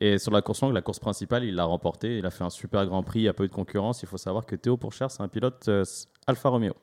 Et 0.00 0.18
sur 0.18 0.32
la 0.32 0.40
course 0.40 0.62
longue, 0.62 0.72
la 0.72 0.80
course 0.80 0.98
principale, 0.98 1.44
il 1.44 1.54
l'a 1.54 1.64
remporté. 1.64 2.18
Il 2.18 2.24
a 2.26 2.30
fait 2.30 2.44
un 2.44 2.50
super 2.50 2.86
grand 2.86 3.02
prix, 3.02 3.20
il 3.20 3.24
y 3.24 3.28
a 3.28 3.34
peu 3.34 3.46
de 3.46 3.52
concurrence. 3.52 4.02
Il 4.02 4.08
faut 4.08 4.16
savoir 4.16 4.46
que 4.46 4.56
Théo 4.56 4.76
Pourchère, 4.76 5.10
c'est 5.10 5.22
un 5.22 5.28
pilote 5.28 5.66
euh, 5.68 5.84
Alfa 6.26 6.48
Romeo. 6.48 6.74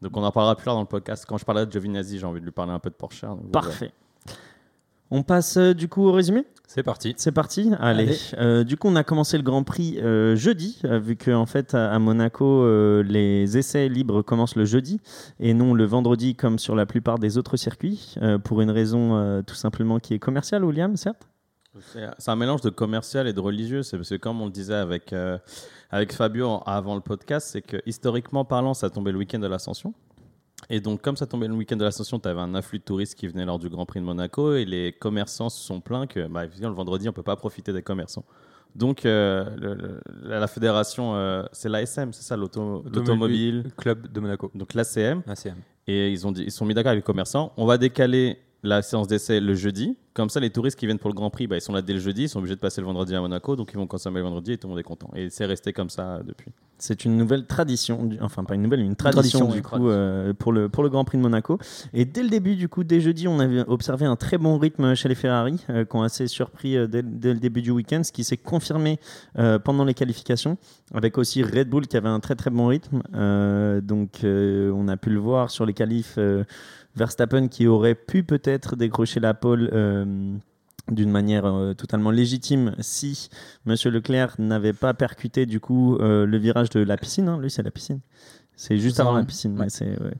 Donc 0.00 0.16
on 0.16 0.22
en 0.22 0.30
parlera 0.30 0.56
plus 0.56 0.64
tard 0.64 0.74
dans 0.74 0.80
le 0.80 0.86
podcast. 0.86 1.26
Quand 1.28 1.36
je 1.38 1.44
parlerai 1.44 1.66
de 1.66 1.72
Giovinazzi, 1.72 2.18
j'ai 2.18 2.24
envie 2.26 2.40
de 2.40 2.44
lui 2.46 2.52
parler 2.52 2.72
un 2.72 2.78
peu 2.78 2.88
de 2.88 2.94
Pourchère. 2.94 3.34
donc. 3.34 3.50
Parfait. 3.50 3.92
On 5.10 5.22
passe 5.22 5.56
euh, 5.56 5.72
du 5.72 5.88
coup 5.88 6.06
au 6.06 6.12
résumé? 6.12 6.44
C'est 6.66 6.82
parti. 6.82 7.14
C'est 7.16 7.32
parti 7.32 7.70
Allez. 7.80 8.02
Allez. 8.04 8.18
Euh, 8.38 8.62
du 8.62 8.76
coup, 8.76 8.88
on 8.88 8.96
a 8.96 9.04
commencé 9.04 9.38
le 9.38 9.42
Grand 9.42 9.62
Prix 9.64 9.98
euh, 10.02 10.36
jeudi, 10.36 10.80
euh, 10.84 10.98
vu 10.98 11.16
qu'en 11.16 11.40
en 11.40 11.46
fait, 11.46 11.74
à, 11.74 11.90
à 11.92 11.98
Monaco, 11.98 12.44
euh, 12.44 13.02
les 13.02 13.56
essais 13.56 13.88
libres 13.88 14.20
commencent 14.20 14.54
le 14.56 14.66
jeudi 14.66 15.00
et 15.40 15.54
non 15.54 15.72
le 15.72 15.84
vendredi 15.86 16.34
comme 16.34 16.58
sur 16.58 16.76
la 16.76 16.84
plupart 16.84 17.18
des 17.18 17.38
autres 17.38 17.56
circuits, 17.56 18.16
euh, 18.20 18.36
pour 18.38 18.60
une 18.60 18.70
raison 18.70 19.16
euh, 19.16 19.40
tout 19.40 19.54
simplement 19.54 19.98
qui 19.98 20.12
est 20.12 20.18
commerciale, 20.18 20.62
William, 20.62 20.94
certes? 20.96 21.26
C'est 22.18 22.30
un 22.30 22.36
mélange 22.36 22.60
de 22.62 22.70
commercial 22.70 23.26
et 23.28 23.32
de 23.32 23.40
religieux. 23.40 23.82
C'est 23.82 23.96
parce 23.96 24.08
que, 24.10 24.14
comme 24.16 24.40
on 24.40 24.46
le 24.46 24.50
disait 24.52 24.74
avec, 24.74 25.12
euh, 25.12 25.38
avec 25.90 26.12
Fabio 26.12 26.46
en- 26.48 26.58
avant 26.60 26.94
le 26.94 27.00
podcast, 27.00 27.48
c'est 27.50 27.62
que 27.62 27.76
historiquement 27.86 28.44
parlant, 28.44 28.74
ça 28.74 28.90
tombait 28.90 29.12
le 29.12 29.18
week-end 29.18 29.38
de 29.38 29.46
l'Ascension. 29.46 29.94
Et 30.70 30.80
donc, 30.80 31.00
comme 31.02 31.16
ça 31.16 31.26
tombait 31.26 31.46
le 31.48 31.54
week-end 31.54 31.76
de 31.76 31.84
l'Ascension, 31.84 32.18
tu 32.18 32.28
avais 32.28 32.40
un 32.40 32.54
afflux 32.54 32.78
de 32.80 32.84
touristes 32.84 33.14
qui 33.14 33.28
venaient 33.28 33.44
lors 33.46 33.58
du 33.60 33.68
Grand 33.68 33.86
Prix 33.86 34.00
de 34.00 34.04
Monaco 34.04 34.54
et 34.54 34.64
les 34.64 34.92
commerçants 34.92 35.48
se 35.48 35.62
sont 35.62 35.80
plaints 35.80 36.06
que 36.06 36.26
bah, 36.26 36.44
le 36.46 36.68
vendredi, 36.68 37.08
on 37.08 37.12
peut 37.12 37.22
pas 37.22 37.36
profiter 37.36 37.72
des 37.72 37.82
commerçants. 37.82 38.24
Donc, 38.74 39.06
euh, 39.06 39.44
le- 39.56 39.74
le- 39.74 40.00
la, 40.24 40.46
fédération, 40.46 41.14
euh, 41.14 41.42
c'est 41.52 41.68
l'ASM, 41.68 42.12
c'est 42.12 42.22
ça, 42.22 42.36
l'auto- 42.36 42.84
l'automobile, 42.92 43.64
Club 43.76 44.12
de 44.12 44.20
Monaco. 44.20 44.50
donc 44.54 44.74
l'ACM. 44.74 45.22
ACM. 45.26 45.56
Et 45.86 46.10
ils 46.10 46.26
ont 46.26 46.32
dit, 46.32 46.42
ils 46.42 46.50
sont 46.52 46.66
mis 46.66 46.74
d'accord 46.74 46.90
avec 46.90 47.02
les 47.02 47.06
commerçants. 47.06 47.52
On 47.56 47.64
va 47.64 47.78
décaler 47.78 48.38
la 48.62 48.82
séance 48.82 49.06
d'essai 49.06 49.40
le 49.40 49.54
jeudi. 49.54 49.96
Comme 50.14 50.30
ça, 50.30 50.40
les 50.40 50.50
touristes 50.50 50.78
qui 50.78 50.86
viennent 50.86 50.98
pour 50.98 51.10
le 51.10 51.14
Grand 51.14 51.30
Prix, 51.30 51.46
bah, 51.46 51.56
ils 51.56 51.60
sont 51.60 51.72
là 51.72 51.80
dès 51.82 51.92
le 51.92 52.00
jeudi. 52.00 52.22
Ils 52.24 52.28
sont 52.28 52.38
obligés 52.40 52.56
de 52.56 52.60
passer 52.60 52.80
le 52.80 52.86
vendredi 52.88 53.14
à 53.14 53.20
Monaco. 53.20 53.54
Donc, 53.54 53.70
ils 53.72 53.76
vont 53.76 53.86
consommer 53.86 54.18
le 54.18 54.24
vendredi 54.24 54.52
et 54.52 54.58
tout 54.58 54.66
le 54.66 54.70
monde 54.72 54.80
est 54.80 54.82
content. 54.82 55.10
Et 55.14 55.30
c'est 55.30 55.44
resté 55.44 55.72
comme 55.72 55.90
ça 55.90 56.16
euh, 56.16 56.22
depuis. 56.24 56.50
C'est 56.80 57.04
une 57.04 57.16
nouvelle 57.16 57.44
tradition, 57.44 58.04
du- 58.04 58.18
enfin 58.20 58.44
pas 58.44 58.54
une 58.54 58.62
nouvelle, 58.62 58.80
une 58.80 58.94
tradition, 58.94 59.40
tradition, 59.40 59.46
du 59.48 59.56
oui, 59.56 59.62
coup 59.62 59.68
tradition. 59.70 59.90
euh, 59.90 60.32
pour, 60.32 60.52
le, 60.52 60.68
pour 60.68 60.82
le 60.84 60.88
Grand 60.88 61.04
Prix 61.04 61.18
de 61.18 61.22
Monaco. 61.22 61.58
Et 61.92 62.04
dès 62.04 62.22
le 62.22 62.28
début, 62.28 62.54
du 62.56 62.68
coup, 62.68 62.84
dès 62.84 63.00
jeudi, 63.00 63.26
on 63.28 63.38
avait 63.40 63.60
observé 63.68 64.06
un 64.06 64.14
très 64.16 64.38
bon 64.38 64.58
rythme 64.58 64.94
chez 64.94 65.08
les 65.08 65.16
Ferrari, 65.16 65.56
euh, 65.70 65.84
qui 65.84 65.96
ont 65.96 66.02
assez 66.02 66.26
surpris 66.28 66.76
euh, 66.76 66.86
dès, 66.86 67.02
dès 67.02 67.34
le 67.34 67.40
début 67.40 67.62
du 67.62 67.70
week-end, 67.72 68.02
ce 68.04 68.12
qui 68.12 68.22
s'est 68.24 68.36
confirmé 68.36 69.00
euh, 69.38 69.58
pendant 69.58 69.84
les 69.84 69.94
qualifications, 69.94 70.56
avec 70.94 71.18
aussi 71.18 71.42
Red 71.42 71.68
Bull 71.68 71.86
qui 71.88 71.96
avait 71.96 72.08
un 72.08 72.20
très 72.20 72.36
très 72.36 72.50
bon 72.50 72.68
rythme. 72.68 73.02
Euh, 73.14 73.80
donc 73.80 74.22
euh, 74.24 74.70
on 74.72 74.86
a 74.88 74.96
pu 74.96 75.10
le 75.10 75.18
voir 75.18 75.50
sur 75.50 75.66
les 75.66 75.74
qualifs, 75.74 76.14
euh, 76.18 76.44
Verstappen 76.96 77.46
qui 77.46 77.68
aurait 77.68 77.94
pu 77.94 78.24
peut-être 78.24 78.74
décrocher 78.74 79.20
la 79.20 79.32
pole. 79.32 79.70
Euh, 80.04 80.36
d'une 80.90 81.10
manière 81.10 81.44
euh, 81.44 81.74
totalement 81.74 82.10
légitime 82.10 82.74
si 82.80 83.28
Monsieur 83.66 83.90
Leclerc 83.90 84.36
n'avait 84.38 84.72
pas 84.72 84.94
percuté 84.94 85.44
du 85.46 85.60
coup 85.60 85.96
euh, 85.96 86.24
le 86.26 86.38
virage 86.38 86.70
de 86.70 86.80
la 86.80 86.96
piscine. 86.96 87.28
hein. 87.28 87.38
Lui, 87.40 87.50
c'est 87.50 87.62
la 87.62 87.70
piscine. 87.70 88.00
C'est 88.56 88.78
juste 88.78 88.98
avant 88.98 89.12
la 89.12 89.20
ouais. 89.20 89.26
piscine. 89.26 89.56
Ouais. 89.58 89.66
ouais. 89.82 90.14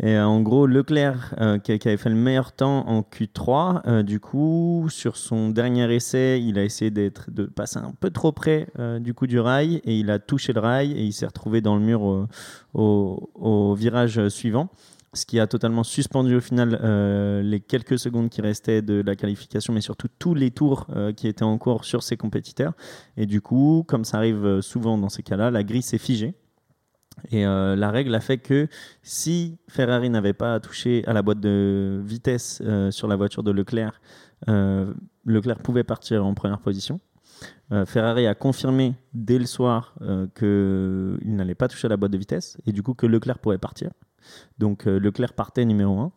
Et 0.00 0.16
euh, 0.16 0.26
en 0.26 0.40
gros, 0.42 0.66
Leclerc, 0.66 1.34
qui, 1.64 1.78
qui 1.78 1.88
avait 1.88 1.96
fait 1.96 2.10
le 2.10 2.14
meilleur 2.16 2.52
temps 2.52 2.86
en 2.86 3.00
Q3, 3.00 3.80
euh, 3.86 4.02
du 4.02 4.20
coup, 4.20 4.86
sur 4.90 5.16
son 5.16 5.48
dernier 5.48 5.92
essai, 5.94 6.40
il 6.44 6.58
a 6.58 6.64
essayé 6.64 6.90
d'être, 6.90 7.30
de 7.30 7.46
passer 7.46 7.78
un 7.78 7.92
peu 7.98 8.10
trop 8.10 8.30
près 8.30 8.66
du 9.00 9.14
coup 9.14 9.26
du 9.26 9.40
rail 9.40 9.80
et 9.84 9.98
il 9.98 10.10
a 10.10 10.18
touché 10.18 10.52
le 10.52 10.60
rail 10.60 10.92
et 10.92 11.02
il 11.02 11.12
s'est 11.12 11.26
retrouvé 11.26 11.60
dans 11.62 11.76
le 11.76 11.82
mur 11.82 12.02
au, 12.02 12.26
au- 12.74 13.30
au 13.34 13.74
virage 13.74 14.28
suivant. 14.28 14.68
Ce 15.14 15.24
qui 15.24 15.40
a 15.40 15.46
totalement 15.46 15.84
suspendu 15.84 16.36
au 16.36 16.40
final 16.40 16.78
euh, 16.82 17.40
les 17.42 17.60
quelques 17.60 17.98
secondes 17.98 18.28
qui 18.28 18.42
restaient 18.42 18.82
de 18.82 19.00
la 19.00 19.16
qualification, 19.16 19.72
mais 19.72 19.80
surtout 19.80 20.08
tous 20.18 20.34
les 20.34 20.50
tours 20.50 20.86
euh, 20.94 21.12
qui 21.12 21.28
étaient 21.28 21.44
en 21.44 21.56
cours 21.56 21.84
sur 21.84 22.02
ses 22.02 22.18
compétiteurs. 22.18 22.74
Et 23.16 23.24
du 23.24 23.40
coup, 23.40 23.84
comme 23.88 24.04
ça 24.04 24.18
arrive 24.18 24.44
euh, 24.44 24.60
souvent 24.60 24.98
dans 24.98 25.08
ces 25.08 25.22
cas-là, 25.22 25.50
la 25.50 25.64
grille 25.64 25.82
s'est 25.82 25.98
figée. 25.98 26.34
Et 27.32 27.42
la 27.42 27.90
règle 27.90 28.14
a 28.14 28.20
fait 28.20 28.38
que 28.38 28.68
si 29.02 29.58
Ferrari 29.66 30.08
n'avait 30.08 30.34
pas 30.34 30.60
touché 30.60 31.02
à 31.08 31.12
la 31.12 31.20
boîte 31.20 31.40
de 31.40 32.00
vitesse 32.04 32.62
sur 32.90 33.08
la 33.08 33.16
voiture 33.16 33.42
de 33.42 33.50
Leclerc, 33.50 34.00
Leclerc 34.46 35.58
pouvait 35.58 35.82
partir 35.82 36.24
en 36.24 36.34
première 36.34 36.60
position. 36.60 37.00
Ferrari 37.86 38.28
a 38.28 38.36
confirmé 38.36 38.94
dès 39.14 39.40
le 39.40 39.46
soir 39.46 39.96
qu'il 40.36 41.18
n'allait 41.24 41.56
pas 41.56 41.66
toucher 41.66 41.86
à 41.86 41.88
la 41.88 41.96
boîte 41.96 42.12
de 42.12 42.18
vitesse 42.18 42.56
et 42.66 42.70
du 42.70 42.84
coup 42.84 42.94
que 42.94 43.06
Leclerc 43.06 43.40
pourrait 43.40 43.58
partir. 43.58 43.90
Donc 44.58 44.86
euh, 44.86 44.98
Leclerc 44.98 45.32
partait 45.34 45.64
numéro 45.64 45.98
1. 45.98 46.12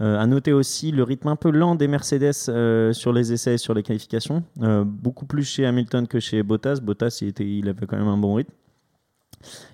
Euh, 0.00 0.18
à 0.18 0.26
noter 0.26 0.52
aussi 0.52 0.92
le 0.92 1.02
rythme 1.02 1.28
un 1.28 1.36
peu 1.36 1.50
lent 1.50 1.74
des 1.74 1.86
Mercedes 1.86 2.32
euh, 2.48 2.92
sur 2.94 3.12
les 3.12 3.32
essais 3.32 3.54
et 3.54 3.58
sur 3.58 3.74
les 3.74 3.82
qualifications. 3.82 4.42
Euh, 4.62 4.82
beaucoup 4.84 5.26
plus 5.26 5.44
chez 5.44 5.66
Hamilton 5.66 6.06
que 6.06 6.20
chez 6.20 6.42
Bottas. 6.42 6.80
Bottas, 6.82 7.22
il, 7.22 7.68
avait 7.68 7.86
quand 7.86 7.98
même 7.98 8.08
un 8.08 8.16
bon 8.16 8.34
rythme. 8.34 8.52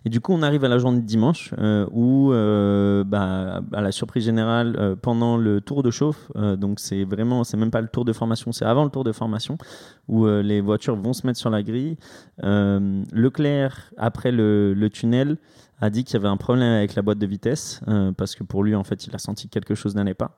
Et 0.05 0.11
du 0.11 0.21
coup, 0.21 0.33
on 0.33 0.43
arrive 0.43 0.65
à 0.65 0.69
la 0.69 0.79
journée 0.79 1.01
de 1.01 1.07
dimanche 1.07 1.53
où, 1.91 2.31
bah, 2.31 3.61
à 3.73 3.81
la 3.81 3.91
surprise 3.91 4.25
générale, 4.25 4.97
pendant 5.03 5.37
le 5.37 5.61
tour 5.61 5.83
de 5.83 5.91
chauffe, 5.91 6.31
donc 6.37 6.79
c'est 6.79 7.03
vraiment, 7.03 7.43
c'est 7.43 7.57
même 7.57 7.73
pas 7.73 7.81
le 7.81 7.89
tour 7.89 8.05
de 8.05 8.13
formation, 8.13 8.53
c'est 8.53 8.65
avant 8.65 8.85
le 8.85 8.91
tour 8.91 9.03
de 9.03 9.11
formation 9.11 9.59
où 10.07 10.25
les 10.25 10.61
voitures 10.61 10.95
vont 10.95 11.13
se 11.13 11.27
mettre 11.27 11.41
sur 11.41 11.51
la 11.51 11.65
grille. 11.65 11.97
Leclerc, 12.41 13.91
après 13.97 14.31
le 14.31 14.89
tunnel, 14.93 15.37
a 15.81 15.91
dit 15.91 16.05
qu'il 16.05 16.15
y 16.15 16.17
avait 16.17 16.29
un 16.29 16.37
problème 16.37 16.73
avec 16.73 16.95
la 16.95 17.03
boîte 17.03 17.19
de 17.19 17.27
vitesse 17.27 17.81
euh, 17.89 18.13
parce 18.13 18.35
que 18.35 18.45
pour 18.45 18.65
lui, 18.65 18.75
en 18.75 18.85
fait, 18.85 19.07
il 19.07 19.15
a 19.15 19.19
senti 19.19 19.49
que 19.49 19.53
quelque 19.53 19.75
chose 19.75 19.95
n'allait 19.95 20.15
pas. 20.15 20.37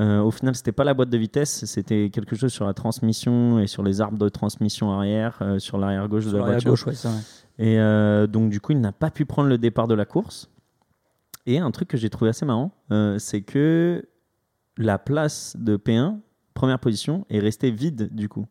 Euh, 0.00 0.20
au 0.20 0.32
final, 0.32 0.54
c'était 0.56 0.72
pas 0.72 0.82
la 0.82 0.92
boîte 0.94 1.10
de 1.10 1.16
vitesse, 1.18 1.64
c'était 1.66 2.10
quelque 2.10 2.34
chose 2.34 2.52
sur 2.52 2.64
la 2.66 2.74
transmission 2.74 3.60
et 3.60 3.68
sur 3.68 3.84
les 3.84 4.00
arbres 4.00 4.18
de 4.18 4.28
transmission 4.28 4.90
arrière, 4.92 5.38
euh, 5.42 5.58
sur 5.60 5.78
l'arrière 5.78 6.08
gauche 6.08 6.26
de 6.26 6.36
la 6.36 6.44
voiture. 6.44 6.70
gauche, 6.70 6.86
ouais. 6.86 6.94
Et 7.58 7.78
donc, 8.26 8.50
du 8.50 8.60
coup, 8.60 8.72
il 8.72 8.80
n'a 8.80 8.90
pas 8.90 9.10
pu 9.10 9.24
prendre 9.26 9.48
le 9.48 9.58
départ 9.58 9.86
de 9.86 9.94
la 9.94 10.04
course. 10.04 10.50
Et 11.46 11.60
un 11.60 11.70
truc 11.70 11.86
que 11.88 11.96
j'ai 11.96 12.10
trouvé 12.10 12.30
assez 12.30 12.44
marrant, 12.44 12.72
c'est 13.18 13.42
que 13.42 14.04
la 14.76 14.98
place 14.98 15.56
de 15.56 15.76
P1, 15.76 16.18
première 16.54 16.80
position, 16.80 17.24
est 17.30 17.38
restée 17.38 17.70
vide, 17.70 18.08
du 18.12 18.28
coup. 18.28 18.46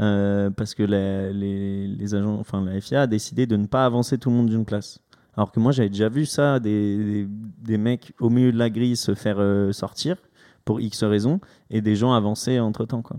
Euh, 0.00 0.48
parce 0.50 0.74
que 0.74 0.82
la- 0.82 1.32
les, 1.32 1.86
les 1.86 2.14
agents, 2.14 2.38
enfin, 2.38 2.62
la 2.64 2.80
FIA 2.80 3.02
a 3.02 3.06
décidé 3.06 3.46
de 3.46 3.56
ne 3.56 3.66
pas 3.66 3.84
avancer 3.84 4.16
tout 4.18 4.28
le 4.30 4.36
monde 4.36 4.48
d'une 4.48 4.64
place. 4.64 5.00
Alors 5.36 5.52
que 5.52 5.60
moi, 5.60 5.72
j'avais 5.72 5.90
déjà 5.90 6.08
vu 6.08 6.24
ça, 6.24 6.60
des, 6.60 7.26
des, 7.58 7.76
mecs 7.76 8.12
au 8.20 8.30
milieu 8.30 8.52
de 8.52 8.58
la 8.58 8.70
grille 8.70 8.96
se 8.96 9.14
faire 9.14 9.36
euh, 9.38 9.72
sortir 9.72 10.16
pour 10.64 10.80
X 10.80 11.04
raisons, 11.04 11.40
et 11.70 11.80
des 11.80 11.94
gens 11.94 12.12
avancer 12.12 12.58
entre-temps, 12.58 13.02
quoi. 13.02 13.18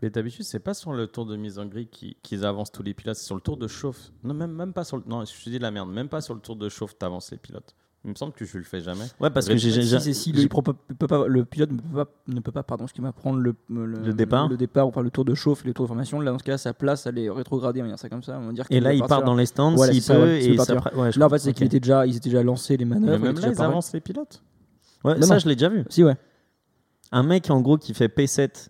Mais 0.00 0.10
d'habitude, 0.10 0.44
c'est 0.44 0.58
pas 0.58 0.74
sur 0.74 0.92
le 0.92 1.06
tour 1.06 1.26
de 1.26 1.36
mise 1.36 1.58
en 1.58 1.66
grille 1.66 1.86
qui- 1.86 2.16
qu'ils 2.22 2.44
avancent 2.44 2.72
tous 2.72 2.82
les 2.82 2.94
pilotes, 2.94 3.16
c'est 3.16 3.26
sur 3.26 3.36
le 3.36 3.40
tour 3.40 3.56
de 3.56 3.68
chauffe. 3.68 4.10
Non, 4.24 4.34
même, 4.34 4.52
même 4.52 4.72
pas 4.72 4.82
sur 4.84 4.96
le. 4.96 5.04
Non, 5.06 5.24
je 5.24 5.50
de 5.50 5.58
la 5.58 5.70
merde, 5.70 5.90
même 5.90 6.08
pas 6.08 6.20
sur 6.20 6.34
le 6.34 6.40
tour 6.40 6.56
de 6.56 6.68
chauffe, 6.68 6.98
t'avances 6.98 7.30
les 7.30 7.36
pilotes. 7.38 7.74
Il 8.04 8.10
me 8.10 8.16
semble 8.16 8.32
que 8.32 8.44
tu 8.44 8.58
le 8.58 8.64
fais 8.64 8.80
jamais. 8.80 9.04
Ouais, 9.20 9.30
parce 9.30 9.46
que 9.46 9.56
j'ai 9.56 9.70
Si, 10.12 10.32
le, 10.32 10.48
pilote 11.44 11.70
ne 11.70 11.76
peut 11.76 11.94
pas, 11.94 12.10
ne 12.26 12.40
peut 12.40 12.50
pas 12.50 12.62
pardon, 12.64 12.88
ce 12.88 12.92
qui 12.92 13.00
va 13.00 13.12
prendre 13.12 13.38
le, 13.38 13.54
le, 13.70 13.86
Le 13.86 14.12
départ 14.12 14.48
le 14.48 14.56
départ, 14.56 14.88
enfin 14.88 15.02
le 15.02 15.10
tour 15.10 15.24
de 15.24 15.34
chauffe, 15.34 15.64
le 15.64 15.72
tour 15.72 15.84
de 15.84 15.88
formation. 15.88 16.20
Là, 16.20 16.32
dans 16.32 16.38
ce 16.38 16.42
cas, 16.42 16.58
sa 16.58 16.74
place, 16.74 17.06
elle 17.06 17.18
est 17.18 17.30
rétrogradée, 17.30 17.80
on 17.80 17.84
va 17.84 17.90
dire 17.90 17.98
ça 17.98 18.08
comme 18.08 18.24
ça. 18.24 18.38
On 18.40 18.46
va 18.46 18.52
dire 18.52 18.66
Et 18.70 18.80
là, 18.80 18.92
il 18.92 19.02
part 19.04 19.22
dans 19.22 19.36
les 19.36 19.46
stands 19.46 19.74
Voilà, 19.74 19.92
s'il 19.92 20.02
peut. 20.02 20.28
et 20.30 20.58
ça 20.58 20.74
ouais, 20.96 21.12
je 21.12 21.20
Là, 21.20 21.26
en 21.26 21.30
fait, 21.30 21.38
c'est 21.38 21.52
qu'ils 21.52 21.66
étaient 21.66 21.80
déjà, 21.80 22.04
ils 22.04 22.16
étaient 22.16 22.30
déjà 22.30 22.42
lancés 22.42 22.76
les 22.76 22.84
manœuvres. 22.84 23.18
Mais 23.20 23.32
même 23.32 23.40
là, 23.40 23.48
ils 23.52 23.62
avancent 23.62 23.92
les 23.92 24.00
pilotes. 24.00 24.42
Ouais, 25.04 25.20
ça, 25.22 25.34
non. 25.34 25.38
je 25.38 25.48
l'ai 25.48 25.54
déjà 25.54 25.68
vu. 25.68 25.84
Si, 25.88 26.02
ouais. 26.02 26.16
Un 27.12 27.22
mec, 27.22 27.50
en 27.50 27.60
gros, 27.60 27.78
qui 27.78 27.94
fait 27.94 28.08
P7 28.08 28.68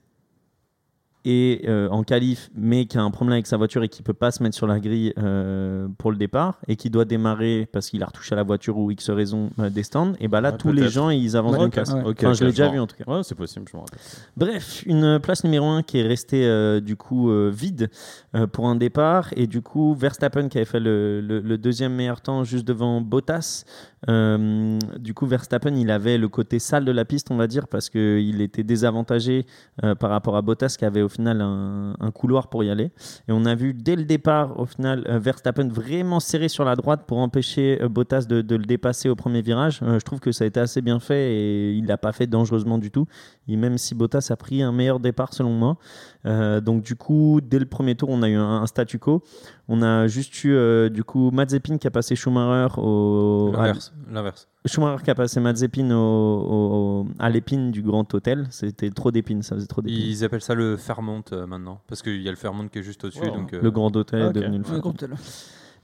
et 1.25 1.63
euh, 1.69 1.89
en 1.91 2.03
qualif, 2.03 2.51
mais 2.55 2.87
qui 2.87 2.99
a 2.99 3.03
un 3.03 3.11
problème 3.11 3.35
avec 3.35 3.47
sa 3.47 3.57
voiture 3.57 3.83
et 3.85 3.89
qui 3.89 4.03
peut 4.03 4.13
pas 4.13 4.31
se 4.33 4.43
mettre 4.43 4.57
sur 4.57 4.67
la 4.67 4.81
grille 4.81 5.13
euh, 5.19 5.87
pour 5.99 6.11
le 6.11 6.17
départ 6.17 6.59
et 6.67 6.77
qui 6.77 6.91
doit 6.91 7.05
démarrer 7.05 7.69
parce 7.73 7.91
qu'il 7.91 8.03
a 8.03 8.07
retouché 8.07 8.33
à 8.33 8.37
la 8.37 8.43
voiture 8.43 8.77
ou 8.79 8.91
X 8.91 9.09
raison 9.11 9.51
euh, 9.59 9.71
des 9.71 9.83
stands, 9.85 10.15
et 10.21 10.27
bah 10.29 10.41
là, 10.41 10.51
Ouais, 10.51 10.57
tous 10.59 10.73
les 10.73 10.89
gens, 10.89 11.11
ils 11.11 11.37
avancent 11.37 11.57
Ouais, 11.59 11.65
ok, 11.67 11.73
place. 11.73 11.93
ouais. 11.93 12.03
Enfin, 12.05 12.33
je 12.33 12.45
l'ai 12.45 12.51
déjà 12.51 12.69
vu 12.69 12.79
en 12.81 12.87
tout 12.87 12.97
cas. 12.97 13.05
Ouais, 13.07 13.23
c'est 13.23 13.35
possible, 13.37 13.67
je 13.71 13.77
me 13.77 13.83
rappelle. 13.83 13.99
Bref, 14.37 14.83
une 14.87 15.19
place 15.21 15.45
numéro 15.45 15.67
1 15.67 15.83
qui 15.83 15.99
est 15.99 16.07
restée 16.07 16.45
euh, 16.47 16.81
du 16.81 16.97
coup 16.97 17.31
euh, 17.31 17.51
vide 17.55 17.91
euh, 18.35 18.47
pour 18.47 18.67
un 18.69 18.75
départ 18.77 19.29
et 19.37 19.47
du 19.47 19.63
coup 19.63 19.95
Verstappen 19.95 20.49
qui 20.49 20.59
avait 20.59 20.65
fait 20.65 20.81
le, 20.81 21.21
le- 21.21 21.41
le 21.41 21.59
deuxième 21.59 21.95
meilleur 21.95 22.21
temps 22.21 22.45
juste 22.45 22.67
devant 22.67 23.01
Bottas. 23.01 23.65
Euh, 24.09 24.79
du 24.99 25.15
coup 25.15 25.27
Verstappen 25.27 25.77
il 25.77 25.89
avait 25.89 26.19
le 26.19 26.29
côté 26.29 26.59
sale 26.59 26.85
de 26.85 26.91
la 26.91 27.05
piste 27.05 27.31
on 27.31 27.37
va 27.37 27.47
dire 27.47 27.69
parce 27.69 27.89
qu'il 27.89 28.41
était 28.41 28.65
désavantagé 28.65 29.47
euh, 29.85 29.95
par 29.95 30.11
rapport 30.11 30.37
à 30.37 30.43
Bottas 30.43 30.75
qui 30.77 30.85
avait 30.85 31.03
au 31.03 31.09
final 31.09 31.41
un, 31.41 32.11
couloir 32.13 32.49
pour 32.49 32.65
y 32.65 32.71
aller. 32.71 32.91
Et 33.29 33.33
on 33.33 33.45
a 33.45 33.55
vu 33.55 33.75
dès 33.75 33.95
le 33.95 34.05
départ 34.05 34.59
au 34.59 34.67
final 34.67 35.05
euh, 35.09 35.19
Verstappen 35.19 35.69
vraiment 35.69 36.19
serré 36.19 36.49
sur 36.49 36.65
la 36.65 36.75
droite 36.75 37.05
pour 37.07 37.19
empêcher 37.19 37.79
Bottas 37.89 38.27
de, 38.29 38.57
le 38.57 38.65
dépasser 38.65 39.09
au 39.09 39.15
premier 39.15 39.41
virage. 39.41 39.81
Je 39.81 40.05
trouve 40.05 40.21
que 40.21 40.33
ça 40.33 40.45
a 40.45 40.47
été 40.47 40.59
assez 40.59 40.83
bien 40.83 40.99
fait 40.99 41.35
et 41.35 41.73
il 41.73 41.87
l'a 41.87 41.97
pas 41.97 42.13
fait 42.13 42.27
dangereusement 42.27 42.79
du 42.79 42.91
tout. 42.91 43.07
Et 43.49 43.57
même 43.57 43.79
si 43.79 43.95
Bottas 43.95 44.29
a 44.31 44.37
pris 44.37 44.63
un 44.63 44.73
meilleur 44.73 45.01
départ 45.01 45.33
selon 45.33 45.53
moi. 45.53 45.79
Euh, 46.25 46.61
donc 46.61 46.83
du 46.85 46.95
coup, 46.95 47.41
dès 47.43 47.59
le 47.59 47.67
premier 47.67 47.95
tour, 47.97 48.09
on 48.11 48.23
a 48.23 48.29
eu 48.29 48.37
un, 48.37 48.63
un 48.63 48.67
statu 48.67 48.99
quo. 48.99 49.23
On 49.69 49.83
a 49.83 50.07
juste 50.07 50.45
eu 50.45 50.55
euh, 50.55 50.89
du 50.89 51.03
coup 51.03 51.31
Mazepin 51.33 51.79
qui 51.79 51.87
a 51.87 51.91
passé 51.91 52.15
Schumacher 52.15 52.75
au 52.81 53.51
L'inverse. 53.53 54.49
Schumacher 54.67 55.03
qui 55.03 55.11
a 55.11 55.15
passé 55.17 55.41
Mazepin 55.41 55.91
au, 55.91 55.97
au- 55.99 57.07
à 57.19 57.29
l'épine 57.31 57.73
du 57.73 57.83
Grand 57.83 58.13
Hôtel. 58.15 58.47
C'était 58.51 58.91
trop 58.91 59.11
d'épines, 59.11 59.43
ça 59.43 59.57
faisait 59.57 59.67
trop 59.67 59.83
d'épines. 59.83 59.99
Ils 60.01 60.25
appellent 60.25 60.41
ça 60.43 60.55
le 60.55 60.77
Fairmont 60.77 61.25
euh, 61.33 61.47
maintenant. 61.47 61.81
Parce 61.89 62.03
qu'il 62.03 62.23
y 62.23 62.29
a 62.29 62.31
le 62.31 62.37
Fairmont 62.37 62.69
qui 62.69 62.79
est 62.79 62.83
juste 62.85 63.05
au-dessus. 63.05 63.21
Wow. 63.25 63.35
donc, 63.35 63.53
euh, 63.55 63.61
Le 63.61 63.71
Grand 63.73 63.95
Hôtel 63.97 64.23
ok. 64.23 64.31
est 64.37 64.41
devenu 64.41 64.59
le 64.59 64.65
Ouais, 64.65 64.69
Fairmont. 64.99 65.17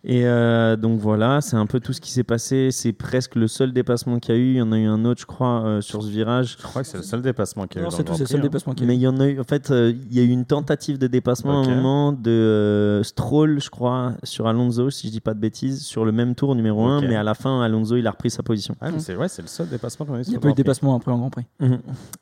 Et 0.05 0.27
euh, 0.27 0.77
donc 0.77 1.01
voilà, 1.01 1.41
c'est 1.41 1.57
un 1.57 1.67
peu 1.67 1.81
tout 1.81 1.93
ce 1.93 2.01
qui 2.01 2.13
s'est 2.13 2.23
passé. 2.25 2.69
C'est 2.71 2.93
presque 2.93 3.35
le 3.35 3.49
seul 3.49 3.73
dépassement 3.73 4.21
qu'il 4.21 4.35
y 4.35 4.39
a 4.39 4.41
eu. 4.41 4.51
Il 4.53 4.57
y 4.57 4.63
en 4.63 4.71
a 4.73 4.79
eu 4.79 4.87
un 4.87 5.05
autre, 5.05 5.21
je 5.21 5.27
crois, 5.27 5.63
euh, 5.65 5.81
sur 5.81 6.03
ce 6.03 6.09
virage. 6.09 6.57
Je 6.59 6.63
crois 6.63 6.83
que 6.83 6.89
c'est 6.89 6.97
le 6.99 7.03
seul 7.03 7.21
dépassement 7.21 7.67
qu'il 7.67 7.81
y 7.81 7.81
a 7.81 7.83
Non, 7.83 7.89
eu. 7.89 7.91
dans 7.91 7.97
c'est 7.97 8.05
tout, 8.05 8.15
c'est 8.15 8.21
le 8.21 8.27
seul 8.29 8.39
hein. 8.39 8.43
dépassement 8.45 8.75
qu'il 8.75 8.83
y 8.85 8.87
a 8.87 8.89
Mais 8.89 8.95
eu. 8.95 8.99
il 8.99 9.03
y 9.03 9.07
en 9.09 9.19
a 9.21 9.27
eu, 9.27 9.41
en 9.41 9.45
fait, 9.45 9.71
euh, 9.71 9.93
il 10.11 10.17
y 10.17 10.21
a 10.21 10.23
eu 10.23 10.29
une 10.29 10.45
tentative 10.45 10.99
de 10.99 11.09
dépassement 11.09 11.61
Ok. 11.63 11.67
à 11.69 11.71
un 11.73 11.75
moment 11.75 12.13
de 12.13 12.31
euh, 12.31 13.03
Stroll, 13.03 13.61
je 13.61 13.71
crois, 13.71 14.13
sur 14.23 14.47
Alonso, 14.47 14.89
si 14.91 15.09
je 15.09 15.13
dis 15.13 15.21
pas 15.21 15.35
de 15.35 15.41
bêtises, 15.41 15.83
sur 15.83 16.05
le 16.05 16.13
même 16.13 16.35
tour 16.37 16.55
numéro 16.55 16.87
1, 16.87 16.99
Ok. 16.99 17.05
mais 17.09 17.17
à 17.17 17.25
la 17.25 17.35
fin, 17.35 17.61
Alonso, 17.61 17.97
il 17.97 18.07
a 18.07 18.13
repris 18.13 18.31
sa 18.31 18.43
position. 18.45 18.77
Ah, 18.81 18.91
mais 18.93 19.01
c'est 19.01 19.17
ouais, 19.17 19.29
c'est 19.29 19.43
le 19.43 19.49
seul 19.49 19.69
dépassement 19.69 20.07
qu'on 20.07 20.15
a 20.15 20.19
eu 20.21 20.23
Il 20.23 20.29
n'y 20.31 20.35
a 20.35 20.39
le 20.39 20.41
pas 20.43 20.49
eu 20.49 20.53
de 20.53 20.57
dépassement 20.57 20.95
après 20.95 21.11
en 21.11 21.19
Grand 21.19 21.31
Prix. 21.31 21.45
Mhm. 21.61 21.79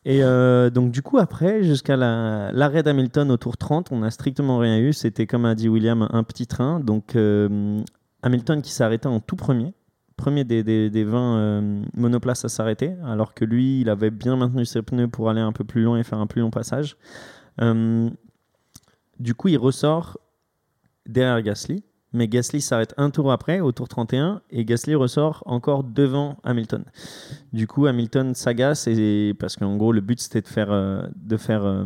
Et 0.06 0.22
euh, 0.24 0.70
donc, 0.70 0.92
du 0.92 1.02
coup, 1.02 1.18
après, 1.18 1.62
jusqu'à 1.62 1.96
la- 1.96 2.50
l'arrêt 2.52 2.82
d'Hamilton 2.82 3.30
au 3.30 3.36
tour 3.36 3.58
30, 3.58 3.92
on 3.92 3.98
n'a 3.98 4.10
strictement 4.10 4.58
rien 4.58 4.78
eu. 4.78 4.94
C'était, 4.94 5.26
comme 5.26 5.44
a 5.44 5.54
dit 5.54 5.68
William, 5.68 6.08
un 6.10 6.22
petit 6.24 6.46
train. 6.46 6.80
Donc, 6.80 7.14
euh, 7.16 7.75
Hamilton 8.22 8.62
qui 8.62 8.72
s'est 8.72 8.84
arrêté 8.84 9.08
en 9.08 9.20
tout 9.20 9.36
premier. 9.36 9.74
Premier 10.16 10.44
des, 10.44 10.62
des, 10.62 10.88
des 10.88 11.04
20 11.04 11.36
euh, 11.36 11.82
monoplaces 11.94 12.44
à 12.44 12.48
s'arrêter, 12.48 12.94
alors 13.04 13.34
que 13.34 13.44
lui, 13.44 13.82
il 13.82 13.90
avait 13.90 14.10
bien 14.10 14.36
maintenu 14.36 14.64
ses 14.64 14.80
pneus 14.80 15.08
pour 15.08 15.28
aller 15.28 15.42
un 15.42 15.52
peu 15.52 15.64
plus 15.64 15.82
loin 15.82 15.98
et 15.98 16.04
faire 16.04 16.18
un 16.18 16.26
plus 16.26 16.40
long 16.40 16.50
passage. 16.50 16.96
Euh, 17.60 18.08
du 19.20 19.34
coup, 19.34 19.48
il 19.48 19.58
ressort 19.58 20.18
derrière 21.06 21.42
Gasly, 21.42 21.84
mais 22.16 22.28
Gasly 22.28 22.60
s'arrête 22.60 22.94
un 22.96 23.10
tour 23.10 23.30
après, 23.30 23.60
au 23.60 23.72
tour 23.72 23.88
31, 23.88 24.40
et 24.50 24.64
Gasly 24.64 24.94
ressort 24.94 25.42
encore 25.46 25.84
devant 25.84 26.38
Hamilton. 26.42 26.84
Du 27.52 27.66
coup, 27.66 27.86
Hamilton 27.86 28.34
s'agace, 28.34 28.86
et, 28.88 29.34
parce 29.38 29.56
qu'en 29.56 29.76
gros, 29.76 29.92
le 29.92 30.00
but 30.00 30.20
c'était 30.20 30.40
de 30.40 30.48
faire, 30.48 30.72
euh, 30.72 31.06
de 31.14 31.36
faire 31.36 31.64
euh, 31.64 31.84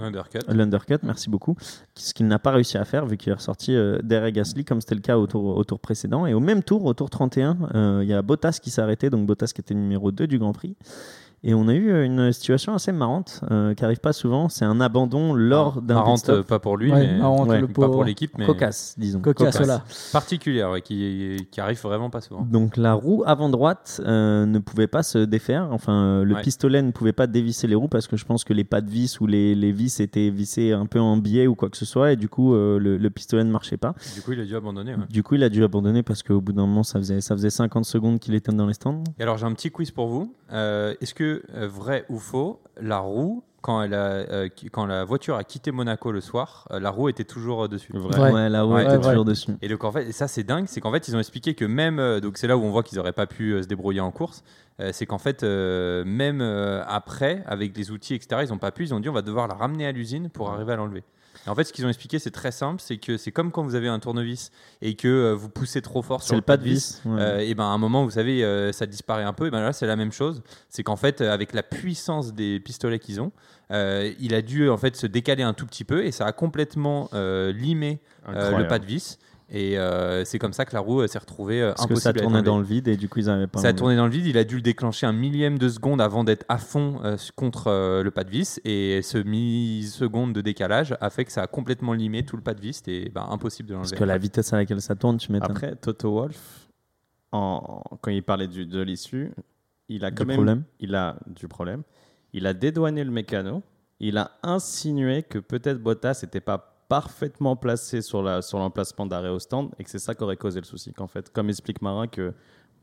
Undercut. 0.00 0.38
l'undercut, 0.48 0.98
merci 1.02 1.28
beaucoup, 1.28 1.56
ce 1.94 2.14
qu'il 2.14 2.26
n'a 2.26 2.38
pas 2.38 2.52
réussi 2.52 2.78
à 2.78 2.84
faire 2.84 3.06
vu 3.06 3.16
qu'il 3.16 3.30
est 3.30 3.34
ressorti 3.34 3.74
euh, 3.74 3.98
derrière 4.02 4.30
Gasly, 4.32 4.64
comme 4.64 4.80
c'était 4.80 4.94
le 4.94 5.00
cas 5.00 5.18
au 5.18 5.26
tour, 5.26 5.56
au 5.56 5.64
tour 5.64 5.80
précédent. 5.80 6.26
Et 6.26 6.34
au 6.34 6.40
même 6.40 6.62
tour, 6.62 6.84
au 6.84 6.94
tour 6.94 7.10
31, 7.10 7.56
euh, 7.74 8.00
il 8.02 8.08
y 8.08 8.14
a 8.14 8.22
Bottas 8.22 8.58
qui 8.62 8.70
s'est 8.70 8.80
arrêté, 8.80 9.10
donc 9.10 9.26
Bottas 9.26 9.50
qui 9.54 9.60
était 9.60 9.74
numéro 9.74 10.12
2 10.12 10.26
du 10.26 10.38
Grand 10.38 10.52
Prix. 10.52 10.76
Et 11.44 11.54
on 11.54 11.66
a 11.66 11.74
eu 11.74 11.90
euh, 11.90 12.04
une 12.04 12.30
situation 12.32 12.72
assez 12.74 12.92
marrante, 12.92 13.40
euh, 13.50 13.74
qui 13.74 13.84
arrive 13.84 13.98
pas 13.98 14.12
souvent, 14.12 14.48
c'est 14.48 14.64
un 14.64 14.80
abandon 14.80 15.34
lors 15.34 15.82
d'un 15.82 15.94
pit 15.96 16.04
Marrante, 16.04 16.28
euh, 16.28 16.42
pas 16.44 16.60
pour 16.60 16.76
lui, 16.76 16.92
Ouais, 16.92 17.00
mais 17.06 17.18
marrante, 17.18 17.48
ouais, 17.48 17.60
le 17.60 17.66
pas 17.66 17.88
pour 17.88 18.04
l'équipe, 18.04 18.32
mais 18.38 18.46
cocasse, 18.46 18.94
disons. 18.96 19.20
Cocasse, 19.20 19.56
Cocasse. 19.56 19.66
voilà. 19.66 19.82
particulière, 20.12 20.70
ouais, 20.70 20.82
qui, 20.82 21.48
qui 21.50 21.60
arrive 21.60 21.80
vraiment 21.82 22.10
pas 22.10 22.20
souvent. 22.20 22.42
Donc 22.42 22.76
la 22.76 22.94
roue 22.94 23.24
avant 23.26 23.48
droite 23.48 24.00
euh, 24.06 24.46
ne 24.46 24.58
pouvait 24.60 24.86
pas 24.86 25.02
se 25.02 25.18
défaire, 25.18 25.68
enfin 25.72 25.92
euh, 26.20 26.24
le 26.24 26.34
Ouais. 26.34 26.42
pistolet 26.42 26.80
ne 26.80 26.92
pouvait 26.92 27.12
pas 27.12 27.26
dévisser 27.26 27.66
les 27.66 27.74
roues 27.74 27.88
parce 27.88 28.06
que 28.06 28.16
je 28.16 28.24
pense 28.24 28.44
que 28.44 28.52
les 28.54 28.64
pas 28.64 28.80
de 28.80 28.88
vis 28.90 29.20
ou 29.20 29.26
les, 29.26 29.54
les 29.54 29.72
vis 29.72 30.00
étaient 30.00 30.30
vissés 30.30 30.72
un 30.72 30.86
peu 30.86 30.98
en 31.00 31.16
biais 31.16 31.46
ou 31.46 31.54
quoi 31.54 31.68
que 31.68 31.76
ce 31.76 31.84
soit 31.84 32.12
et 32.12 32.16
du 32.16 32.28
coup 32.28 32.54
euh, 32.54 32.78
le, 32.78 32.96
le 32.96 33.10
pistolet 33.10 33.44
ne 33.44 33.50
marchait 33.50 33.76
pas. 33.76 33.94
Du 34.14 34.22
coup, 34.22 34.32
il 34.32 34.40
a 34.40 34.44
dû 34.44 34.54
abandonner. 34.56 34.94
ouais. 34.94 35.04
Du 35.10 35.22
coup 35.22 35.34
il 35.34 35.42
a 35.42 35.48
dû 35.48 35.62
abandonner 35.64 36.02
parce 36.02 36.22
qu'au 36.22 36.40
bout 36.40 36.52
d'un 36.52 36.66
moment 36.66 36.82
ça 36.84 36.98
faisait, 37.00 37.20
ça 37.20 37.34
faisait 37.34 37.50
50 37.50 37.84
secondes 37.84 38.18
qu'il 38.20 38.34
était 38.34 38.52
dans 38.52 38.66
les 38.66 38.74
stands. 38.74 39.02
Et 39.18 39.22
alors, 39.22 39.36
j'ai 39.38 39.46
un 39.46 39.52
petit 39.52 39.70
quiz 39.70 39.90
pour 39.90 40.06
vous. 40.06 40.34
Euh, 40.52 40.94
Est-ce 41.00 41.14
que, 41.14 41.31
euh, 41.54 41.68
vrai 41.68 42.04
ou 42.08 42.18
faux, 42.18 42.60
la 42.80 42.98
roue, 42.98 43.42
quand, 43.60 43.80
elle 43.82 43.94
a, 43.94 44.06
euh, 44.10 44.48
quand 44.72 44.86
la 44.86 45.04
voiture 45.04 45.36
a 45.36 45.44
quitté 45.44 45.70
Monaco 45.70 46.10
le 46.10 46.20
soir, 46.20 46.66
euh, 46.72 46.80
la 46.80 46.90
roue 46.90 47.08
était 47.08 47.24
toujours 47.24 47.68
dessus 47.68 47.92
Vrai. 47.94 48.20
Ouais. 48.20 48.32
Ouais, 48.32 48.48
la 48.48 48.62
roue 48.64 48.74
Ouais, 48.74 48.82
était 48.84 48.96
ouais. 48.96 49.02
toujours 49.02 49.24
dessus. 49.24 49.52
Et 49.62 49.68
donc 49.68 49.84
en 49.84 49.92
fait, 49.92 50.08
et 50.08 50.12
ça 50.12 50.26
c'est 50.26 50.42
dingue, 50.42 50.64
c'est 50.66 50.80
qu'en 50.80 50.90
fait 50.92 51.06
ils 51.06 51.14
ont 51.16 51.20
expliqué 51.20 51.54
que 51.54 51.64
même, 51.64 51.98
euh, 52.00 52.18
donc 52.20 52.38
c'est 52.38 52.46
là 52.48 52.56
où 52.56 52.62
on 52.62 52.70
voit 52.70 52.82
qu'ils 52.82 52.98
n'auraient 52.98 53.12
pas 53.12 53.26
pu 53.26 53.52
euh, 53.52 53.62
se 53.62 53.68
débrouiller 53.68 54.00
en 54.00 54.10
course, 54.10 54.42
euh, 54.80 54.90
c'est 54.92 55.06
qu'en 55.06 55.18
fait 55.18 55.42
euh, 55.44 56.02
même 56.04 56.40
euh, 56.40 56.82
après, 56.88 57.44
avec 57.46 57.72
des 57.72 57.92
outils 57.92 58.14
etc, 58.14 58.42
ils 58.44 58.50
n'ont 58.50 58.58
pas 58.58 58.72
pu, 58.72 58.82
ils 58.84 58.94
ont 58.94 59.00
dit 59.00 59.08
on 59.08 59.12
va 59.12 59.22
devoir 59.22 59.46
la 59.46 59.54
ramener 59.54 59.86
à 59.86 59.92
l'usine 59.92 60.28
pour 60.28 60.50
arriver 60.50 60.72
à 60.72 60.76
l'enlever. 60.76 61.04
Et 61.46 61.50
en 61.50 61.54
fait 61.54 61.64
ce 61.64 61.72
qu'ils 61.72 61.84
ont 61.86 61.88
expliqué 61.88 62.18
c'est 62.18 62.30
très 62.30 62.52
simple, 62.52 62.80
c'est 62.80 62.98
que 62.98 63.16
c'est 63.16 63.32
comme 63.32 63.50
quand 63.50 63.62
vous 63.62 63.74
avez 63.74 63.88
un 63.88 63.98
tournevis 63.98 64.50
et 64.80 64.94
que 64.94 65.08
euh, 65.08 65.34
vous 65.34 65.48
poussez 65.48 65.82
trop 65.82 66.02
fort 66.02 66.22
C'est 66.22 66.28
sur 66.28 66.36
le 66.36 66.42
pas 66.42 66.56
de 66.56 66.64
vis. 66.64 67.00
ouais. 67.04 67.20
euh, 67.20 67.38
et 67.38 67.54
ben 67.54 67.64
à 67.64 67.68
un 67.68 67.78
moment, 67.78 68.04
vous 68.04 68.12
savez, 68.12 68.44
euh, 68.44 68.72
ça 68.72 68.86
disparaît 68.86 69.24
un 69.24 69.32
peu. 69.32 69.46
Et 69.46 69.50
ben 69.50 69.60
là, 69.60 69.72
c'est 69.72 69.86
la 69.86 69.96
même 69.96 70.12
chose. 70.12 70.42
C'est 70.68 70.82
qu'en 70.82 70.96
fait, 70.96 71.20
avec 71.20 71.52
la 71.52 71.62
puissance 71.62 72.32
des 72.32 72.60
pistolets 72.60 72.98
qu'ils 72.98 73.20
ont, 73.20 73.32
euh, 73.72 74.12
il 74.20 74.34
a 74.34 74.42
dû 74.42 74.68
en 74.68 74.76
fait 74.76 74.96
se 74.96 75.06
décaler 75.06 75.42
un 75.42 75.54
tout 75.54 75.66
petit 75.66 75.84
peu 75.84 76.04
et 76.04 76.12
ça 76.12 76.26
a 76.26 76.32
complètement 76.32 77.08
euh, 77.14 77.52
limé 77.52 78.00
euh, 78.28 78.58
le 78.58 78.66
pas 78.68 78.78
de 78.78 78.84
vis. 78.84 79.18
Et 79.54 79.76
euh, 79.78 80.24
c'est 80.24 80.38
comme 80.38 80.54
ça 80.54 80.64
que 80.64 80.72
la 80.72 80.80
roue 80.80 81.02
euh, 81.02 81.06
s'est 81.06 81.18
retrouvée 81.18 81.60
euh, 81.60 81.72
parce 81.74 81.82
que 81.86 81.92
impossible 81.92 82.00
ça 82.02 82.08
à 82.08 82.12
être 82.12 82.22
tournait 82.22 82.42
dans 82.42 82.56
le 82.58 82.64
vide 82.64 82.88
et 82.88 82.96
du 82.96 83.10
coup 83.10 83.18
ils 83.18 83.26
n'avaient 83.26 83.46
pas. 83.46 83.60
Ça 83.60 83.68
a 83.68 83.72
tourné 83.74 83.96
dans 83.96 84.06
le 84.06 84.10
vide, 84.10 84.24
il 84.24 84.38
a 84.38 84.44
dû 84.44 84.56
le 84.56 84.62
déclencher 84.62 85.04
un 85.04 85.12
millième 85.12 85.58
de 85.58 85.68
seconde 85.68 86.00
avant 86.00 86.24
d'être 86.24 86.46
à 86.48 86.56
fond 86.56 87.00
euh, 87.04 87.18
contre 87.36 87.66
euh, 87.66 88.02
le 88.02 88.10
pas 88.10 88.24
de 88.24 88.30
vis. 88.30 88.60
Et 88.64 89.02
ce 89.02 89.18
milliseconde 89.18 90.32
de 90.32 90.40
décalage 90.40 90.96
a 91.02 91.10
fait 91.10 91.26
que 91.26 91.32
ça 91.32 91.42
a 91.42 91.46
complètement 91.46 91.92
limé 91.92 92.24
tout 92.24 92.36
le 92.36 92.42
pas 92.42 92.54
de 92.54 92.62
vis. 92.62 92.76
C'était 92.78 93.10
bah, 93.10 93.26
impossible 93.30 93.68
de 93.68 93.74
Parce 93.74 93.90
l'enlever. 93.90 93.98
que 94.00 94.04
la 94.04 94.16
vitesse 94.16 94.54
à 94.54 94.56
laquelle 94.56 94.80
ça 94.80 94.94
tourne, 94.94 95.18
tu 95.18 95.30
m'étonnes. 95.32 95.50
Après, 95.50 95.76
Toto 95.76 96.10
Wolf, 96.12 96.68
en, 97.32 97.82
quand 98.00 98.10
il 98.10 98.22
parlait 98.22 98.48
du, 98.48 98.64
de 98.64 98.80
l'issue, 98.80 99.32
il 99.90 100.06
a 100.06 100.10
Du 100.10 100.14
quand 100.16 100.24
même 100.24 100.36
problème. 100.36 100.62
il 100.80 100.94
a 100.94 101.16
du 101.26 101.46
problème. 101.46 101.82
Il 102.32 102.46
a 102.46 102.54
dédouané 102.54 103.04
le 103.04 103.10
mécano. 103.10 103.62
Il 104.00 104.16
a 104.16 104.30
insinué 104.42 105.22
que 105.22 105.38
peut-être 105.38 105.78
Bottas 105.78 106.20
n'était 106.22 106.40
pas 106.40 106.71
parfaitement 106.92 107.56
placé 107.56 108.02
sur 108.02 108.22
la 108.22 108.42
sur 108.42 108.58
l'emplacement 108.58 109.06
d'arrêt 109.06 109.30
au 109.30 109.38
stand 109.38 109.70
et 109.78 109.84
que 109.84 109.88
c'est 109.88 109.98
ça 109.98 110.14
qui 110.14 110.22
aurait 110.22 110.36
causé 110.36 110.60
le 110.60 110.66
souci. 110.66 110.92
Qu'en 110.92 111.06
fait, 111.06 111.32
comme 111.32 111.48
explique 111.48 111.80
Marin, 111.80 112.06
que 112.06 112.34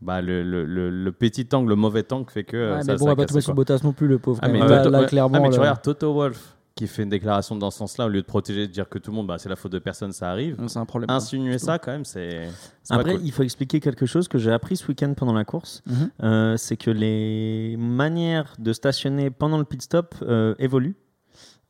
bah, 0.01 0.20
le, 0.22 0.42
le, 0.42 0.66
le, 0.66 0.89
le 0.89 1.12
petit 1.12 1.48
angle, 1.54 1.70
le 1.70 1.75
mauvais 1.75 2.12
angle 2.12 2.28
fait 2.32 2.44
que 2.44 2.75
Ouais, 2.75 2.82
ça, 2.82 2.94
mais 2.94 2.98
bon, 2.98 3.06
on 3.06 3.10
va 3.10 3.16
pas 3.16 3.25
tomber 3.28 3.42
sur. 3.42 3.54
Bottas 3.54 3.82
non 3.84 3.94
plus, 3.94 4.08
le 4.08 4.18
pauvre. 4.18 4.39
Ah, 4.42 4.48
mais, 4.48 4.60
là, 4.60 4.84
là, 4.89 5.06
clairement. 5.06 5.38
Ah, 5.38 5.42
mais 5.42 5.50
tu 5.51 5.60
regardes 5.60 5.84
Toto 5.84 6.12
Wolf 6.12 6.56
qui 6.74 6.88
fait 6.88 7.04
une 7.04 7.10
déclaration 7.10 7.58
dans 7.58 7.72
ce 7.72 7.78
sens-là, 7.80 8.06
au 8.06 8.10
lieu 8.10 8.22
de 8.22 8.25
protéger, 8.25 8.66
de 8.66 8.72
dire 8.72 8.88
que 8.88 8.98
tout 9.00 9.12
le 9.12 9.18
monde, 9.18 9.28
bah, 9.28 9.38
c'est 9.38 9.50
la 9.50 9.58
faute 9.58 9.74
de 9.74 9.80
personne, 9.80 10.13
ça 10.13 10.32
arrive. 10.32 10.56
C'est 10.68 10.80
un 10.80 10.86
problème. 10.86 11.10
Insinuer 11.10 11.58
c'est 11.60 11.66
ça, 11.66 11.78
quand 11.78 11.92
même, 11.92 12.06
c'est. 12.06 12.48
Après, 12.89 13.16
cool. 13.16 13.22
il 13.24 13.32
faut 13.32 13.44
expliquer 13.44 13.80
quelque 13.80 14.06
chose 14.06 14.28
que 14.28 14.38
j'ai 14.38 14.51
appris 14.51 14.78
ce 14.78 14.88
week-end 14.88 15.13
pendant 15.16 15.34
la 15.34 15.44
course. 15.44 15.84
Mhm. 15.86 16.10
Euh, 16.24 16.58
c'est 16.58 16.78
que 16.78 16.89
les 16.89 17.75
manières 17.78 18.56
de 18.58 18.72
stationner 18.74 19.30
pendant 19.30 19.58
le 19.58 19.66
pit 19.66 19.82
stop 19.82 20.16
euh, 20.24 20.56
évoluent. 20.58 20.96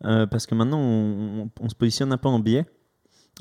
Euh, 0.06 0.26
parce 0.28 0.46
que 0.46 0.56
maintenant, 0.56 0.80
on, 0.80 1.42
on- 1.44 1.50
on 1.62 1.70
se 1.70 1.76
positionne 1.76 2.12
un 2.14 2.18
peu 2.18 2.30
en 2.30 2.40
biais 2.40 2.66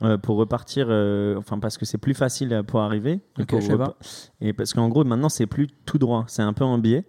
euh, 0.02 0.18
pour 0.18 0.36
repartir. 0.36 0.86
euh, 0.90 1.36
enfin, 1.36 1.58
parce 1.58 1.78
que 1.78 1.84
c'est 1.84 1.98
plus 1.98 2.14
facile 2.14 2.62
pour 2.66 2.80
arriver. 2.80 3.20
Ok, 3.38 3.46
Pour 3.48 3.60
pas. 3.78 3.96
Et 4.40 4.52
parce 4.52 4.72
qu'en 4.72 4.88
gros, 4.88 5.04
maintenant, 5.04 5.28
c'est 5.28 5.46
plus 5.46 5.68
tout 5.86 5.98
droit. 5.98 6.24
C'est 6.28 6.42
un 6.42 6.52
peu 6.52 6.64
en 6.64 6.78
biais. 6.78 7.04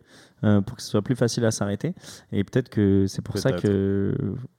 euh, 0.45 0.61
pour 0.61 0.77
que 0.77 0.81
ce 0.83 0.89
soit 0.89 1.01
plus 1.01 1.15
facile 1.17 1.43
à 1.45 1.51
s'arrêter. 1.51 1.93
Et 2.31 2.43
peut-être 2.45 2.69
que 2.69 3.05
c'est 3.07 3.21
pour 3.21 3.35
ça 3.41 3.49
que. 3.67 4.15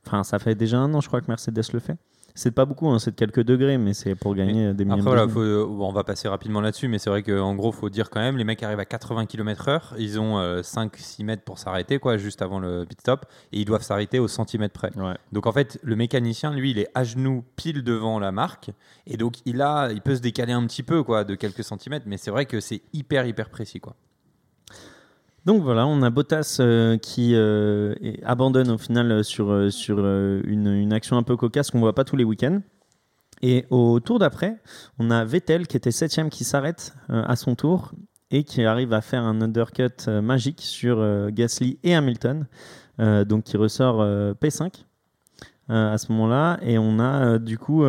Enfin, 0.06 0.24
ça 0.24 0.38
fait 0.38 0.54
déjà 0.54 0.78
un 0.78 0.92
an, 0.92 1.00
je 1.00 1.08
crois, 1.08 1.20
que 1.22 1.26
Mercedes 1.28 1.62
le 1.72 1.78
fait. 1.80 1.96
C'est 2.34 2.50
pas 2.52 2.64
beaucoup, 2.64 2.88
hein, 2.88 2.98
c'est 2.98 3.10
de 3.12 3.16
quelques 3.16 3.42
degrés, 3.42 3.76
mais 3.78 3.92
c'est 3.94 4.14
pour 4.14 4.34
gagner 4.34 4.66
euh, 4.66 4.72
des 4.72 4.84
millions 4.84 4.94
Après, 4.98 5.00
de 5.02 5.08
voilà, 5.08 5.22
degrés. 5.26 5.34
faut- 5.34 5.40
euh, 5.40 5.84
on 5.86 5.92
va 5.92 6.04
passer 6.04 6.28
rapidement 6.28 6.60
là-dessus, 6.60 6.88
mais 6.88 6.98
c'est 6.98 7.10
vrai 7.10 7.22
qu'en 7.22 7.54
gros, 7.54 7.72
faut 7.72 7.88
dire 7.90 8.08
quand 8.10 8.20
même, 8.20 8.36
les 8.36 8.44
mecs 8.44 8.62
arrivent 8.62 8.78
à 8.80 8.84
80 8.84 9.26
km/h, 9.26 9.94
ils 9.98 10.18
ont 10.20 10.38
5-6 10.62 11.24
mètres 11.24 11.42
pour 11.42 11.58
s'arrêter, 11.58 11.98
quoi, 11.98 12.16
juste 12.16 12.42
avant 12.42 12.58
le 12.60 12.84
pit 12.88 13.00
stop, 13.00 13.26
et 13.52 13.60
ils 13.60 13.64
doivent 13.64 13.82
s'arrêter 13.82 14.18
au 14.18 14.28
centimètre 14.28 14.72
près. 14.74 14.90
Ouais. 14.96 15.14
Donc 15.32 15.46
en 15.46 15.52
fait, 15.52 15.78
le 15.82 15.96
mécanicien, 15.96 16.52
lui, 16.52 16.70
il 16.70 16.78
est 16.78 16.88
à 16.94 17.04
genoux 17.04 17.44
pile 17.56 17.82
devant 17.82 18.18
la 18.18 18.32
marque, 18.32 18.70
et 19.06 19.16
donc 19.16 19.36
il 19.44 19.60
a, 19.62 19.90
il 19.92 20.00
peut 20.00 20.14
se 20.16 20.20
décaler 20.20 20.52
un 20.52 20.66
petit 20.66 20.82
peu, 20.82 21.02
quoi, 21.02 21.24
de 21.24 21.34
quelques 21.34 21.64
centimètres, 21.64 22.06
mais 22.08 22.16
c'est 22.16 22.30
vrai 22.30 22.46
que 22.46 22.60
c'est 22.60 22.82
hyper 22.92 23.26
hyper 23.26 23.48
précis, 23.50 23.80
quoi. 23.80 23.96
Donc 25.46 25.62
voilà, 25.62 25.86
on 25.86 26.02
a 26.02 26.10
Bottas 26.10 26.58
euh, 26.60 26.98
qui 26.98 27.34
euh, 27.34 27.94
abandonne 28.24 28.70
au 28.70 28.78
final 28.78 29.10
euh, 29.10 29.22
sur, 29.22 29.72
sur 29.72 29.98
une, 29.98 30.66
une 30.68 30.92
action 30.92 31.16
un 31.16 31.22
peu 31.22 31.36
cocasse 31.36 31.70
qu'on 31.70 31.80
voit 31.80 31.94
pas 31.94 32.04
tous 32.04 32.16
les 32.16 32.24
week-ends. 32.24 32.60
Et 33.42 33.64
au 33.70 34.00
tour 34.00 34.18
d'après, 34.18 34.60
on 34.98 35.10
a 35.10 35.24
Vettel 35.24 35.66
qui 35.66 35.78
était 35.78 35.92
septième 35.92 36.28
qui 36.28 36.44
s'arrête 36.44 36.94
à 37.08 37.36
son 37.36 37.54
tour 37.54 37.92
et 38.30 38.44
qui 38.44 38.64
arrive 38.64 38.92
à 38.92 39.00
faire 39.00 39.22
un 39.22 39.40
undercut 39.40 40.10
magique 40.22 40.60
sur 40.60 41.30
Gasly 41.30 41.78
et 41.82 41.94
Hamilton, 41.94 42.46
donc 42.98 43.44
qui 43.44 43.56
ressort 43.56 44.02
euh, 44.02 44.34
P5 44.34 44.84
euh, 45.70 45.94
à 45.94 45.96
ce 45.96 46.12
moment-là. 46.12 46.58
Et 46.60 46.76
on 46.76 46.98
a 47.00 47.38
du 47.38 47.56
coup, 47.56 47.82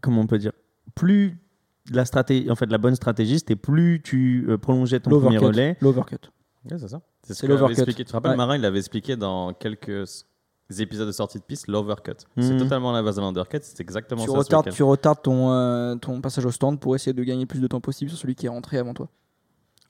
comment 0.00 0.20
on 0.20 0.26
peut 0.28 0.38
dire, 0.38 0.52
plus 0.94 1.41
la 1.90 2.04
stratégie, 2.04 2.50
en 2.50 2.54
fait, 2.54 2.66
la 2.66 2.78
bonne 2.78 2.94
stratégie, 2.94 3.38
c'était 3.38 3.56
plus 3.56 4.00
tu 4.02 4.46
euh, 4.48 4.58
prolongeais 4.58 5.00
ton 5.00 5.10
premier 5.10 5.38
relais, 5.38 5.76
L'overcut. 5.80 6.16
Ouais, 6.70 6.78
c'est 6.78 6.88
ça. 6.88 7.00
C'est 7.24 7.34
ce 7.34 7.46
l'overcut. 7.46 7.84
Tu 7.94 8.04
te 8.04 8.12
rappelles, 8.12 8.32
Ouais. 8.32 8.36
Marin, 8.36 8.56
il 8.56 8.62
l'avait 8.62 8.78
expliqué 8.78 9.16
dans 9.16 9.52
quelques 9.52 10.26
épisodes 10.78 11.06
de 11.08 11.12
sortie 11.12 11.38
de 11.38 11.42
piste, 11.44 11.66
l'overcut. 11.68 12.12
C'est 12.38 12.52
Mhm. 12.54 12.58
totalement 12.60 12.92
la 12.92 13.02
base 13.02 13.16
de 13.16 13.20
l'undercut, 13.20 13.58
c'est 13.62 13.80
exactement 13.80 14.24
Tu 14.24 14.30
ça. 14.30 14.38
retardes, 14.38 14.70
tu 14.70 14.82
retardes 14.82 15.22
ton, 15.22 15.50
euh, 15.50 15.96
ton 15.96 16.20
passage 16.20 16.46
au 16.46 16.50
stand 16.50 16.78
pour 16.80 16.94
essayer 16.94 17.12
de 17.12 17.22
gagner 17.24 17.42
le 17.42 17.46
plus 17.46 17.60
de 17.60 17.66
temps 17.66 17.80
possible 17.80 18.10
sur 18.10 18.18
celui 18.18 18.34
qui 18.34 18.46
est 18.46 18.48
rentré 18.48 18.78
avant 18.78 18.94
toi. 18.94 19.08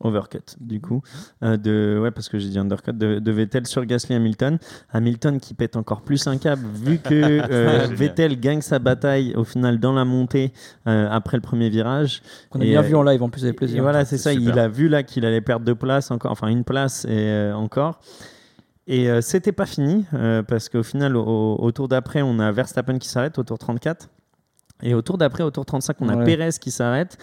Overcut 0.04 0.56
du 0.60 0.80
coup 0.80 1.02
euh, 1.42 1.56
de 1.56 1.98
ouais 2.02 2.10
parce 2.10 2.28
que 2.28 2.38
j'ai 2.38 2.48
dit 2.48 2.58
undercut 2.58 2.92
de, 2.92 3.18
de 3.18 3.32
Vettel 3.32 3.66
sur 3.66 3.84
Gasly 3.84 4.14
Hamilton 4.14 4.58
Hamilton 4.92 5.40
qui 5.40 5.54
pète 5.54 5.76
encore 5.76 6.02
plus 6.02 6.26
un 6.26 6.36
câble 6.38 6.66
vu 6.66 6.98
que 6.98 7.12
euh. 7.50 7.86
Vettel 7.90 8.38
gagne 8.40 8.60
sa 8.60 8.78
bataille 8.78 9.34
au 9.36 9.44
final 9.44 9.78
dans 9.80 9.92
la 9.92 10.04
montée 10.04 10.52
euh, 10.86 11.08
après 11.10 11.36
le 11.36 11.42
premier 11.42 11.68
virage 11.70 12.22
Qu'on 12.50 12.60
a 12.60 12.64
bien 12.64 12.82
vu 12.82 12.94
en 12.94 13.02
live 13.02 13.22
en 13.22 13.28
plus 13.30 13.42
avec 13.44 13.54
et 13.54 13.56
plaisir. 13.56 13.82
voilà 13.82 14.04
c'est 14.04 14.16
C'est 14.16 14.22
ça 14.24 14.32
super. 14.32 14.54
il 14.54 14.58
a 14.58 14.68
vu 14.68 14.88
là 14.88 15.02
qu'il 15.02 15.24
allait 15.24 15.40
perdre 15.40 15.64
deux 15.64 15.74
places 15.74 16.10
encore 16.10 16.32
enfin 16.32 16.48
une 16.48 16.64
place 16.64 17.04
et 17.04 17.08
euh, 17.10 17.54
encore 17.54 18.00
et 18.88 19.08
euh, 19.08 19.20
c'était 19.20 19.52
pas 19.52 19.66
fini 19.66 20.04
euh, 20.12 20.42
parce 20.42 20.68
qu'au 20.68 20.82
final 20.82 21.16
au, 21.16 21.56
au 21.56 21.70
tour 21.72 21.86
d'après 21.88 22.20
on 22.22 22.38
a 22.40 22.50
Verstappen 22.50 22.98
qui 22.98 23.08
s'arrête 23.08 23.38
au 23.38 23.44
tour 23.44 23.56
34 23.58 24.08
et 24.82 24.94
au 24.94 25.02
tour 25.02 25.18
d'après 25.18 25.44
au 25.44 25.50
tour 25.52 25.64
35 25.64 25.96
on 26.00 26.08
a 26.08 26.16
Ouais. 26.16 26.24
Perez 26.24 26.50
qui 26.60 26.72
s'arrête 26.72 27.16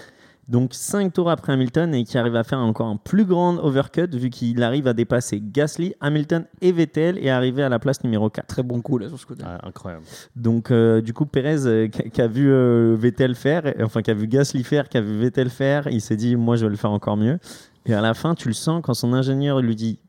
donc 0.49 0.73
5 0.73 1.13
tours 1.13 1.29
après 1.29 1.53
Hamilton 1.53 1.93
et 1.93 2.03
qui 2.03 2.17
arrive 2.17 2.35
à 2.35 2.43
faire 2.43 2.57
encore 2.57 2.87
un 2.87 2.97
plus 2.97 3.23
grand 3.23 3.57
overcut 3.59 4.07
vu 4.11 4.31
qu'il 4.31 4.63
arrive 4.63 4.87
à 4.87 4.93
dépasser 4.93 5.39
Gasly, 5.41 5.93
Hamilton 6.01 6.45
et 6.61 6.71
Vettel 6.71 7.19
et 7.19 7.29
arriver 7.29 7.61
à 7.61 7.69
la 7.69 7.77
place 7.77 8.03
numéro 8.03 8.31
4. 8.31 8.47
Très 8.47 8.63
bon 8.63 8.81
coup 8.81 8.97
là 8.97 9.07
sur 9.07 9.19
ce 9.19 9.27
côté. 9.27 9.43
Ouais, 9.43 9.57
incroyable. 9.61 10.03
Donc 10.35 10.71
euh, 10.71 11.01
du 11.01 11.13
coup 11.13 11.27
Perez 11.27 11.67
euh, 11.67 11.87
qui 11.87 12.19
a 12.19 12.27
vu 12.27 12.51
euh, 12.51 12.95
Vettel 12.97 13.35
faire, 13.35 13.73
enfin 13.81 14.01
qui 14.01 14.09
a 14.09 14.15
vu 14.15 14.27
Gasly 14.27 14.63
faire, 14.63 14.89
qui 14.89 14.97
a 14.97 15.01
vu 15.01 15.19
Vettel 15.19 15.51
faire, 15.51 15.87
il 15.87 16.01
s'est 16.01 16.17
dit 16.17 16.35
moi 16.35 16.55
je 16.55 16.65
vais 16.65 16.71
le 16.71 16.77
faire 16.77 16.91
encore 16.91 17.15
mieux. 17.15 17.37
Et 17.85 17.93
à 17.93 18.01
la 18.01 18.15
fin 18.15 18.33
tu 18.33 18.47
le 18.47 18.55
sens 18.55 18.81
quand 18.83 18.95
son 18.95 19.13
ingénieur 19.13 19.61
lui 19.61 19.75
dit 19.75 19.99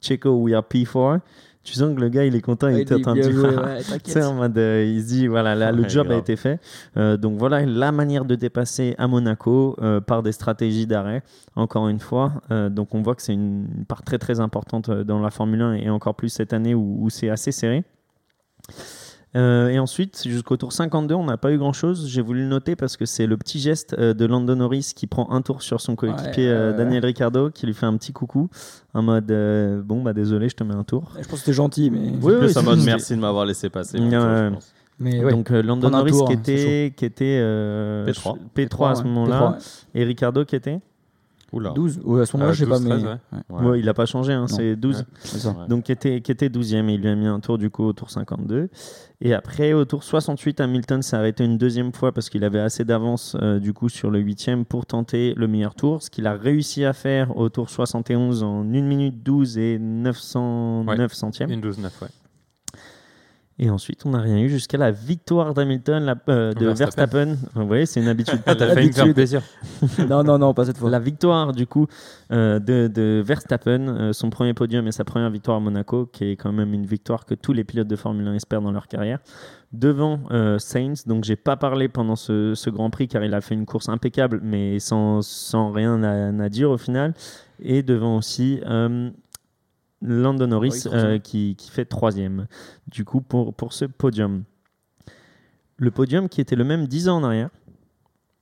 Checo 0.00 0.30
we 0.30 0.52
are 0.52 0.64
P4, 0.68 1.20
tu 1.64 1.72
sens 1.72 1.94
que 1.94 2.00
le 2.00 2.10
gars 2.10 2.24
il 2.26 2.36
est 2.36 2.42
content, 2.42 2.68
il 2.68 2.76
Ouais, 2.76 2.84
ouais, 2.84 3.78
Tu 3.78 3.84
sais, 3.84 3.92
t'inquiète. 3.92 4.24
en 4.24 4.34
mode, 4.34 4.58
euh, 4.58 4.84
il 4.84 5.02
se 5.02 5.06
dit, 5.08 5.26
voilà, 5.26 5.54
là, 5.54 5.72
le 5.72 5.88
job 5.88 6.10
a 6.10 6.16
été 6.16 6.36
fait. 6.36 6.60
Euh, 6.96 7.16
donc 7.16 7.38
voilà 7.38 7.64
la 7.64 7.90
manière 7.90 8.26
de 8.26 8.34
dépasser 8.34 8.94
à 8.98 9.08
Monaco 9.08 9.74
euh, 9.80 10.00
par 10.00 10.22
des 10.22 10.32
stratégies 10.32 10.86
d'arrêt, 10.86 11.22
encore 11.56 11.88
une 11.88 12.00
fois. 12.00 12.42
Euh, 12.50 12.68
donc 12.68 12.94
on 12.94 13.02
voit 13.02 13.14
que 13.14 13.22
c'est 13.22 13.32
une 13.32 13.66
part 13.88 14.02
très 14.02 14.18
très 14.18 14.40
importante 14.40 14.90
dans 14.90 15.20
la 15.20 15.30
Formule 15.30 15.62
1 15.62 15.74
et 15.74 15.90
encore 15.90 16.14
plus 16.14 16.28
cette 16.28 16.52
année 16.52 16.74
où, 16.74 16.98
où 17.00 17.08
c'est 17.08 17.30
assez 17.30 17.50
serré. 17.50 17.82
Euh, 19.36 19.68
et 19.68 19.78
ensuite, 19.78 20.22
jusqu'au 20.26 20.56
tour 20.56 20.72
52, 20.72 21.14
on 21.14 21.24
n'a 21.24 21.36
pas 21.36 21.50
eu 21.52 21.58
grand 21.58 21.72
chose. 21.72 22.06
J'ai 22.08 22.22
voulu 22.22 22.42
le 22.42 22.48
noter 22.48 22.76
parce 22.76 22.96
que 22.96 23.04
c'est 23.04 23.26
le 23.26 23.36
petit 23.36 23.58
geste 23.58 23.94
euh, 23.98 24.14
de 24.14 24.24
Lando 24.26 24.54
Norris 24.54 24.92
qui 24.94 25.06
prend 25.06 25.30
un 25.32 25.42
tour 25.42 25.62
sur 25.62 25.80
son 25.80 25.96
coéquipier 25.96 26.46
Ouais, 26.48 26.54
euh, 26.54 26.76
Daniel 26.76 27.04
Ricciardo, 27.04 27.50
qui 27.50 27.66
lui 27.66 27.74
fait 27.74 27.86
un 27.86 27.96
petit 27.96 28.12
coucou 28.12 28.48
en 28.94 29.02
mode 29.02 29.30
euh, 29.30 29.82
Bon, 29.82 30.02
bah 30.02 30.12
désolé, 30.12 30.48
je 30.48 30.54
te 30.54 30.62
mets 30.62 30.74
un 30.74 30.84
tour. 30.84 31.10
Je 31.16 31.22
pense 31.22 31.30
que 31.30 31.36
c'était 31.38 31.52
gentil, 31.52 31.90
mais. 31.90 32.10
Oui, 32.22 32.34
Plus 32.38 32.46
oui, 32.48 32.58
en 32.58 32.62
mode 32.62 32.80
merci 32.84 33.16
de 33.16 33.20
m'avoir 33.20 33.44
laissé 33.44 33.70
passer. 33.70 33.98
Ouais, 33.98 34.08
plutôt, 34.08 34.20
je 34.22 34.26
ouais. 34.44 34.50
pense. 34.52 34.72
mais 35.00 35.24
ouais. 35.24 35.30
Donc 35.32 35.50
euh, 35.50 35.62
Lando 35.62 35.80
Prendre 35.80 35.96
un 35.96 35.98
Norris 35.98 36.12
tour, 36.12 36.28
qui 36.28 36.34
hein, 36.34 36.40
c'est 36.44 36.52
était, 36.52 36.94
qui 36.96 37.04
était 37.04 37.38
euh, 37.42 38.06
P3. 38.06 38.36
P3 38.56 38.90
à 38.90 38.94
ce 38.94 39.02
ouais. 39.02 39.08
moment-là, 39.08 39.58
P3, 39.58 39.84
et 39.96 40.04
Ricardo 40.04 40.44
qui 40.44 40.54
était 40.54 40.78
Oula. 41.52 41.70
ouais. 41.70 41.74
12. 41.76 42.00
Ouais, 42.04 42.22
à 42.22 42.26
ce 42.26 42.36
moment-là, 42.36 42.50
Euh, 42.50 42.54
je 42.54 42.64
sais 42.64 42.70
pas, 42.70 42.78
12, 42.78 42.84
mais. 42.88 42.90
13, 42.90 43.04
ouais. 43.04 43.10
ouais, 43.10 43.38
Ouais. 43.60 43.66
Ouais, 43.70 43.80
il 43.80 43.86
n'a 43.86 43.94
pas 43.94 44.06
changé, 44.06 44.32
hein, 44.32 44.46
c'est 44.48 44.74
12. 44.76 44.96
Ouais. 44.98 45.02
c'est 45.20 45.38
ça. 45.38 45.50
Ouais. 45.50 45.68
Donc 45.68 45.84
qui 45.84 45.92
était, 45.92 46.20
qui 46.20 46.32
était 46.32 46.48
12e 46.48 46.88
et 46.88 46.94
il 46.94 47.00
lui 47.00 47.08
a 47.08 47.14
mis 47.14 47.26
un 47.26 47.38
tour 47.40 47.58
du 47.58 47.70
coup 47.70 47.84
au 47.84 47.92
tour 47.92 48.10
52. 48.10 48.68
Et 49.26 49.32
après 49.32 49.72
au 49.72 49.86
tour 49.86 50.04
68, 50.04 50.60
Hamilton 50.60 51.00
s'est 51.00 51.16
arrêté 51.16 51.44
une 51.44 51.56
deuxième 51.56 51.92
fois 51.94 52.12
parce 52.12 52.28
qu'il 52.28 52.44
avait 52.44 52.60
assez 52.60 52.84
d'avance 52.84 53.36
euh, 53.40 53.58
du 53.58 53.72
coup 53.72 53.88
sur 53.88 54.10
le 54.10 54.22
8e 54.22 54.64
pour 54.64 54.84
tenter 54.84 55.32
le 55.34 55.48
meilleur 55.48 55.74
tour. 55.74 56.02
Ce 56.02 56.10
qu'il 56.10 56.26
a 56.26 56.34
réussi 56.34 56.84
à 56.84 56.92
faire 56.92 57.34
au 57.36 57.48
tour 57.48 57.70
71 57.70 58.42
en 58.42 58.60
1 58.60 58.64
minute 58.82 59.22
12 59.22 59.56
et 59.56 59.78
909 59.78 60.98
Ouais. 60.98 61.08
centièmes. 61.16 61.50
Une 61.50 61.62
12-9, 61.62 61.84
ouais. 62.02 62.08
Et 63.60 63.70
ensuite 63.70 64.04
on 64.04 64.10
n'a 64.10 64.20
rien 64.20 64.38
eu 64.38 64.48
jusqu'à 64.48 64.78
la 64.78 64.90
victoire 64.90 65.54
d'Hamilton, 65.54 66.02
la- 66.02 66.16
euh, 66.28 66.52
de 66.54 66.66
Verstappen. 66.66 67.26
Verstappen. 67.34 67.36
Vous 67.54 67.66
voyez, 67.68 67.86
c'est 67.86 68.00
une 68.00 68.08
habitude. 68.08 68.40
Ah, 68.46 68.56
t'as 68.56 68.74
failli 68.74 68.88
me 68.88 68.92
faire 68.92 69.04
Habitude. 69.04 69.14
plaisir. 69.14 69.42
non, 70.10 70.24
non, 70.24 70.38
non, 70.38 70.52
pas 70.54 70.64
cette 70.64 70.76
fois. 70.78 70.90
La 70.90 70.98
victoire 70.98 71.52
du 71.52 71.66
coup 71.66 71.86
euh, 72.32 72.58
de, 72.58 72.88
de 72.92 73.22
Verstappen, 73.24 73.86
euh, 73.88 74.12
son 74.12 74.30
premier 74.30 74.54
podium 74.54 74.86
et 74.88 74.92
sa 74.92 75.04
première 75.04 75.30
victoire 75.30 75.58
à 75.58 75.60
Monaco, 75.60 76.06
qui 76.06 76.24
est 76.32 76.36
quand 76.36 76.52
même 76.52 76.74
une 76.74 76.84
victoire 76.86 77.24
que 77.26 77.34
tous 77.34 77.52
les 77.52 77.62
pilotes 77.62 77.86
de 77.86 77.94
Formule 77.96 78.26
1 78.26 78.34
espèrent 78.34 78.60
dans 78.62 78.72
leur 78.72 78.88
carrière, 78.88 79.20
devant 79.72 80.18
euh, 80.32 80.58
Sainz. 80.58 81.06
Donc 81.06 81.22
j'ai 81.22 81.36
pas 81.36 81.56
parlé 81.56 81.86
pendant 81.88 82.16
ce, 82.16 82.54
ce 82.56 82.70
Grand 82.70 82.90
Prix 82.90 83.06
car 83.06 83.22
il 83.24 83.34
a 83.34 83.40
fait 83.40 83.54
une 83.54 83.66
course 83.66 83.88
impeccable, 83.88 84.40
mais 84.42 84.80
sans, 84.80 85.22
sans 85.22 85.70
rien 85.70 86.02
à, 86.02 86.42
à 86.44 86.48
dire 86.48 86.70
au 86.70 86.78
final. 86.78 87.14
Et 87.62 87.84
devant 87.84 88.16
aussi 88.16 88.60
euh, 90.04 90.22
Lando 90.22 90.46
Norris 90.46 90.84
euh, 90.92 91.18
qui, 91.18 91.56
qui 91.56 91.70
fait 91.70 91.84
troisième 91.84 92.46
du 92.88 93.04
coup 93.04 93.20
pour, 93.20 93.54
pour 93.54 93.72
ce 93.72 93.84
podium. 93.84 94.44
Le 95.76 95.90
podium 95.90 96.28
qui 96.28 96.40
était 96.40 96.56
le 96.56 96.64
même 96.64 96.86
10 96.86 97.08
ans 97.08 97.16
en 97.16 97.24
arrière. 97.24 97.50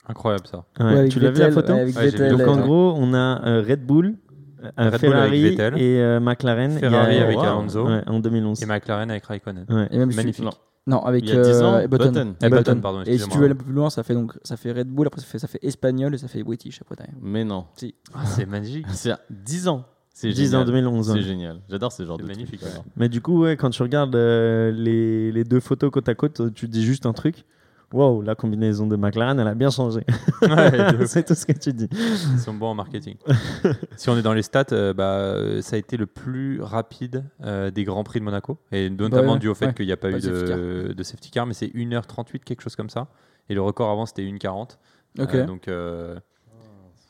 Incroyable 0.09 0.47
ça. 0.47 0.65
Ouais, 0.81 0.95
Ouais, 0.95 1.09
tu 1.09 1.21
l'as 1.21 1.31
vu 1.31 1.39
la 1.41 1.51
photo 1.53 1.73
ouais, 1.73 1.81
avec 1.81 1.97
Ouais. 1.97 2.07
Vettel, 2.11 2.37
donc 2.37 2.47
en 2.49 2.61
gros, 2.61 2.95
on 2.97 3.15
a 3.15 3.41
euh, 3.47 3.65
Red 3.67 3.87
Bull, 3.87 4.17
euh, 4.63 4.71
Red 4.77 4.91
Bull 4.91 4.99
Ferrari 4.99 5.39
avec 5.47 5.59
Vettel. 5.59 5.81
et 5.81 6.01
euh, 6.01 6.21
McLaren. 6.21 6.79
Ferrari 6.79 7.19
a- 7.19 7.25
avec 7.25 7.37
wow. 7.39 7.43
Alonso 7.45 7.87
Ouais, 7.87 8.03
en 8.07 8.19
2011. 8.21 8.63
et 8.63 8.67
McLaren 8.67 9.11
avec 9.11 9.25
Raikkonen. 9.25 9.65
Ouais. 9.69 9.89
Et 9.91 9.99
même 9.99 10.13
Magnifique. 10.13 10.45
Non. 10.45 10.51
Non, 10.85 11.05
avec 11.05 11.23
Il 11.25 11.33
y 11.33 11.39
a 11.39 11.43
10 11.43 11.63
ans, 11.63 11.75
euh, 11.75 11.87
Button. 11.87 12.07
Button. 12.11 12.35
Eh, 12.43 12.49
Button. 12.49 12.81
Pardon, 12.81 13.03
Et 13.07 13.17
si 13.17 13.29
tu 13.29 13.39
veux 13.39 13.45
aller 13.45 13.53
un 13.55 13.57
peu 13.57 13.65
plus 13.65 13.73
loin, 13.73 13.89
ça 13.89 14.03
fait 14.03 14.15
donc 14.15 14.37
ça 14.43 14.57
fait 14.57 14.73
Red 14.73 14.89
Bull, 14.89 15.07
après 15.07 15.21
ça 15.21 15.27
fait, 15.29 15.39
ça 15.39 15.47
fait 15.47 15.61
espagnol 15.63 16.13
et 16.13 16.19
ça 16.19 16.27
fait 16.27 16.43
British 16.43 16.81
après 16.83 16.97
derrière. 16.97 17.15
Mais 17.23 17.45
non. 17.45 17.67
Ah, 18.13 18.27
c'est 18.27 18.47
magique. 18.47 18.85
C'est 18.93 19.15
10 19.31 19.69
ans. 19.69 19.85
C'est 20.13 20.29
10 20.29 20.55
ans 20.55 20.61
génial. 20.61 20.67
2011. 20.67 21.11
ouais. 21.11 21.17
C'est 21.17 21.23
génial. 21.23 21.61
J'adore 21.69 21.93
ce 21.93 22.05
genre 22.05 22.19
de 22.19 22.25
magnifique, 22.25 22.61
trucs, 22.61 22.63
ouais. 22.63 22.73
alors. 22.73 22.85
Mais 22.97 23.09
du 23.09 23.21
coup, 23.21 23.41
ouais, 23.43 23.57
quand 23.57 23.71
tu 23.71 23.83
regardes 23.83 24.15
euh, 24.15 24.71
les, 24.71 25.33
les 25.33 25.45
deux 25.45 25.61
photos 25.61 25.91
côte 25.91 26.09
à 26.09 26.15
côte, 26.15 26.55
tu 26.55 26.69
dis 26.69 26.85
juste 26.85 27.07
un 27.07 27.13
truc. 27.13 27.45
Wow, 27.93 28.23
la 28.23 28.35
combinaison 28.35 28.87
de 28.87 28.97
McLaren, 28.97 29.39
elle 29.39 29.49
a 29.49 29.55
bien 29.55 29.69
changé. 29.69 30.01
Ouais. 30.41 30.97
C'est 31.07 31.27
tout 31.27 31.35
ce 31.35 31.45
que 31.45 31.53
tu 31.53 31.75
dis. 31.75 31.89
Ils 31.93 32.39
sont 32.39 32.55
bons 32.55 32.69
en 32.69 32.75
marketing. 32.75 33.17
si 33.97 34.09
on 34.09 34.17
est 34.17 34.23
dans 34.23 34.33
les 34.33 34.41
stats, 34.43 34.65
euh, 34.73 34.95
bah, 34.95 35.17
euh, 35.17 35.61
ça 35.61 35.77
a 35.77 35.79
été 35.79 35.99
le 35.99 36.07
plus 36.07 36.63
rapide 36.63 37.25
euh, 37.45 37.71
des 37.71 37.85
Grands 37.85 38.03
Prix 38.03 38.21
de 38.21 38.25
Monaco. 38.25 38.57
Et 38.71 38.89
notamment 38.89 39.35
ouais, 39.35 39.39
dû 39.39 39.49
au 39.49 39.55
fait 39.55 39.67
ouais. 39.67 39.75
qu'il 39.75 39.85
n'y 39.85 39.93
a 39.93 39.99
pas, 39.99 40.11
Pas 40.11 40.17
eu 40.17 40.21
de 40.21 40.35
safety 40.35 40.53
de, 40.53 40.95
de 40.97 41.03
safety 41.03 41.31
car, 41.31 41.45
mais 41.47 41.53
c'est 41.53 41.67
1h38, 41.67 42.39
quelque 42.45 42.63
chose 42.63 42.77
comme 42.77 42.89
ça. 42.89 43.09
Et 43.51 43.55
le 43.55 43.61
record 43.61 43.91
avant, 43.91 44.07
c'était 44.07 44.23
1h40. 44.23 44.79
Ok. 45.19 45.35
Euh, 45.35 45.47
donc, 45.47 45.69
euh, 45.69 46.19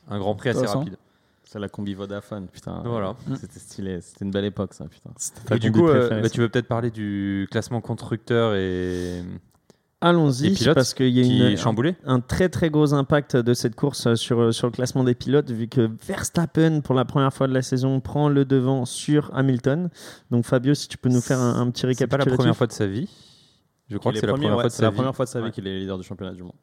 un 0.08 0.18
Grand 0.18 0.34
Prix 0.34 0.48
assez 0.48 0.66
rapide. 0.66 0.96
C'est 1.52 1.58
la 1.58 1.68
combi 1.68 1.92
Vodafone, 1.92 2.46
putain. 2.48 2.80
Voilà. 2.82 3.14
C'était 3.38 3.58
stylé. 3.58 4.00
C'était 4.00 4.24
une 4.24 4.30
belle 4.30 4.46
époque, 4.46 4.72
ça, 4.72 4.86
putain. 4.86 5.10
Ta 5.44 5.56
Et 5.56 5.58
du 5.58 5.70
coup, 5.70 5.86
euh, 5.86 6.22
bah, 6.22 6.30
tu 6.30 6.40
veux 6.40 6.48
peut-être 6.48 6.66
parler 6.66 6.90
du 6.90 7.46
classement 7.50 7.82
constructeur 7.82 8.54
et 8.54 9.22
Allons-y, 10.00 10.56
parce 10.74 10.94
qu'il 10.94 11.10
y 11.10 11.42
a 11.42 11.50
une, 11.50 11.56
chamboulé. 11.58 11.94
un 12.06 12.20
très 12.20 12.48
très 12.48 12.70
gros 12.70 12.94
impact 12.94 13.36
de 13.36 13.52
cette 13.54 13.76
course 13.76 14.06
euh, 14.06 14.14
sur, 14.16 14.52
sur 14.52 14.66
le 14.66 14.72
classement 14.72 15.04
des 15.04 15.14
pilotes, 15.14 15.50
vu 15.50 15.68
que 15.68 15.90
Verstappen, 16.06 16.80
pour 16.80 16.94
la 16.94 17.04
première 17.04 17.32
fois 17.34 17.46
de 17.48 17.52
la 17.52 17.62
saison, 17.62 18.00
prend 18.00 18.30
le 18.30 18.44
devant 18.46 18.86
sur 18.86 19.30
Hamilton. 19.34 19.90
Donc 20.30 20.46
Fabio, 20.46 20.72
si 20.72 20.88
tu 20.88 20.96
peux 20.96 21.10
nous 21.10 21.20
faire 21.20 21.38
un, 21.38 21.60
un 21.60 21.70
petit 21.70 21.82
C'est 21.94 22.06
pas 22.06 22.16
récapitulatif. 22.16 22.30
la 22.30 22.36
première 22.36 22.56
fois 22.56 22.66
de 22.66 22.72
sa 22.72 22.86
vie. 22.86 23.08
Je 23.90 23.98
crois 23.98 24.10
que 24.12 24.16
est 24.16 24.20
c'est 24.22 24.26
la 24.26 24.32
première 24.32 24.56
ouais, 24.56 24.62
fois 24.62 24.64
de 24.64 24.68
c'est 24.70 24.78
sa 24.78 24.82
la 24.84 24.90
vie. 24.90 24.96
première 24.96 25.14
fois 25.14 25.24
de 25.26 25.30
sa 25.30 25.38
vie 25.40 25.44
Ouais. 25.44 25.50
qu'il 25.52 25.66
est 25.68 25.78
leader 25.78 25.98
du 25.98 26.04
championnat 26.04 26.32
du 26.32 26.42
monde. 26.42 26.54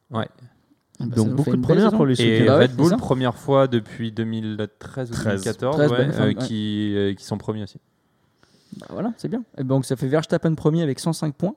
Bah, 0.99 1.05
ça 1.09 1.15
Donc 1.15 1.29
beaucoup 1.35 1.55
de 1.55 1.61
premières 1.61 1.91
pour 1.91 2.07
Et. 2.09 2.45
Bah 2.45 2.57
ouais, 2.57 2.65
Red 2.65 2.75
Bull, 2.75 2.97
première 2.97 3.35
fois 3.35 3.67
depuis 3.67 4.11
2013 4.11 5.11
ou 5.11 5.13
13. 5.13 5.25
2014, 5.41 5.75
13, 5.75 5.91
ouais, 5.91 5.97
bonne 5.97 6.11
femme, 6.11 6.23
euh, 6.23 6.27
ouais. 6.27 6.35
qui, 6.35 6.93
euh, 6.95 7.13
qui 7.13 7.23
sont 7.23 7.37
premiers 7.37 7.63
aussi. 7.63 7.77
Bah 8.77 8.87
voilà, 8.89 9.13
c'est 9.17 9.29
bien. 9.29 9.43
Et 9.57 9.63
donc 9.63 9.85
ça 9.85 9.95
fait 9.95 10.07
Verstappen 10.07 10.53
premier 10.55 10.83
avec 10.83 10.99
105 10.99 11.33
points. 11.35 11.55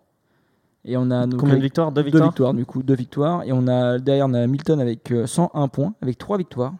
Et 0.84 0.96
on 0.96 1.10
a 1.10 1.26
donc 1.26 1.40
Combien 1.40 1.56
de 1.56 1.60
victoires? 1.60 1.92
Deux 1.92 2.02
deux 2.02 2.06
victoires 2.06 2.28
victoires, 2.28 2.54
du 2.54 2.66
coup, 2.66 2.82
deux 2.82 2.94
victoires. 2.94 3.42
Et 3.44 3.52
on 3.52 3.68
a 3.68 3.98
derrière 3.98 4.26
on 4.26 4.34
a 4.34 4.40
Hamilton 4.40 4.80
avec 4.80 5.10
euh, 5.12 5.26
101 5.26 5.68
points, 5.68 5.94
avec 6.02 6.18
trois 6.18 6.38
victoires. 6.38 6.74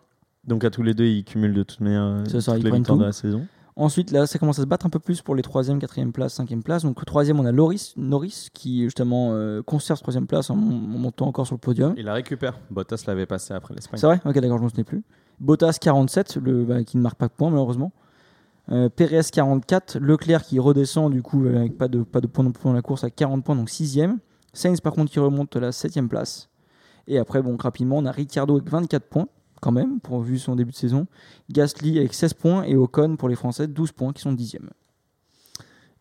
Donc 0.45 0.65
à 0.65 0.71
tous 0.71 0.83
les 0.83 0.95
deux, 0.95 1.05
ils 1.05 1.25
cumulent 1.25 1.55
de 1.55 1.63
toute 1.63 1.81
manière 1.81 2.03
euh, 2.03 2.25
toutes 2.25 2.65
les 2.65 2.71
victoires 2.71 2.83
tout. 2.83 2.97
de 2.99 3.05
la 3.05 3.13
saison. 3.13 3.47
Ensuite, 3.75 4.11
là, 4.11 4.27
ça 4.27 4.39
commence 4.39 4.59
à 4.59 4.63
se 4.63 4.67
battre 4.67 4.85
un 4.85 4.91
peu 4.91 4.99
plus 4.99 5.23
pour 5.23 5.35
les 5.35 5.43
3e, 5.43 5.79
4e 5.81 6.13
places, 6.13 6.39
5e 6.39 6.63
places. 6.63 6.83
Donc, 6.83 7.03
troisième, 7.07 7.41
on 7.41 7.47
a 7.47 7.53
Loris, 7.53 7.95
Norris 7.97 8.49
qui 8.53 8.85
justement 8.85 9.31
euh, 9.33 9.63
conserve 9.63 9.99
troisième 10.01 10.27
place 10.27 10.51
en, 10.51 10.57
mon- 10.57 10.95
en 10.95 10.99
montant 10.99 11.27
encore 11.27 11.47
sur 11.47 11.55
le 11.55 11.61
podium. 11.61 11.95
Il 11.97 12.05
la 12.05 12.13
récupère. 12.13 12.59
Bottas 12.71 13.05
l'avait 13.07 13.25
passé 13.25 13.55
après 13.55 13.75
l'Espagne. 13.75 13.99
C'est 13.99 14.07
vrai? 14.07 14.21
Ok, 14.27 14.39
d'accord, 14.39 14.59
je 14.59 14.65
ne 14.65 14.69
souvenais 14.69 14.85
plus. 14.85 15.03
Bottas 15.41 15.79
47, 15.81 16.37
le, 16.37 16.65
bah, 16.65 16.85
qui 16.85 16.99
ne 16.99 17.03
marque 17.03 17.17
pas 17.17 17.29
de 17.29 17.33
points 17.33 17.49
malheureusement. 17.51 17.93
Euh, 18.71 18.89
Perez 18.91 19.23
44, 19.33 19.99
Leclerc 19.99 20.43
qui 20.43 20.59
redescend 20.61 21.11
du 21.11 21.23
coup 21.23 21.47
avec 21.47 21.77
pas 21.77 21.89
de, 21.89 22.03
pas 22.03 22.21
de 22.21 22.27
points 22.29 22.45
non 22.45 22.53
plus 22.53 22.63
dans 22.65 22.73
la 22.75 22.83
course 22.83 23.03
à 23.05 23.11
40 23.11 23.43
points, 23.45 23.57
donc 23.57 23.69
6ème. 23.71 24.19
Sainz 24.53 24.81
par 24.83 24.93
contre 24.93 25.11
qui 25.11 25.19
remonte 25.19 25.57
à 25.57 25.61
la 25.61 25.71
7ème 25.71 26.09
place. 26.09 26.49
Et 27.09 27.19
après, 27.19 27.43
bon, 27.43 27.57
rapidement, 27.57 27.97
on 27.99 28.05
a 28.07 28.13
Ricciardo 28.13 28.55
avec 28.57 28.69
24 28.71 29.05
points 29.09 29.27
quand 29.63 29.73
même, 29.73 30.01
pour 30.01 30.21
vu 30.21 30.39
son 30.39 30.57
début 30.57 30.73
de 30.73 30.77
saison. 30.77 31.07
Gasly 31.51 31.99
avec 31.99 32.13
16 32.13 32.35
points 32.35 32.65
et 32.65 32.77
Ocon 32.77 33.17
pour 33.17 33.29
les 33.31 33.37
Français 33.37 33.67
12 33.69 33.93
points 33.93 34.13
qui 34.13 34.21
sont 34.21 34.33
10ème. 34.35 34.69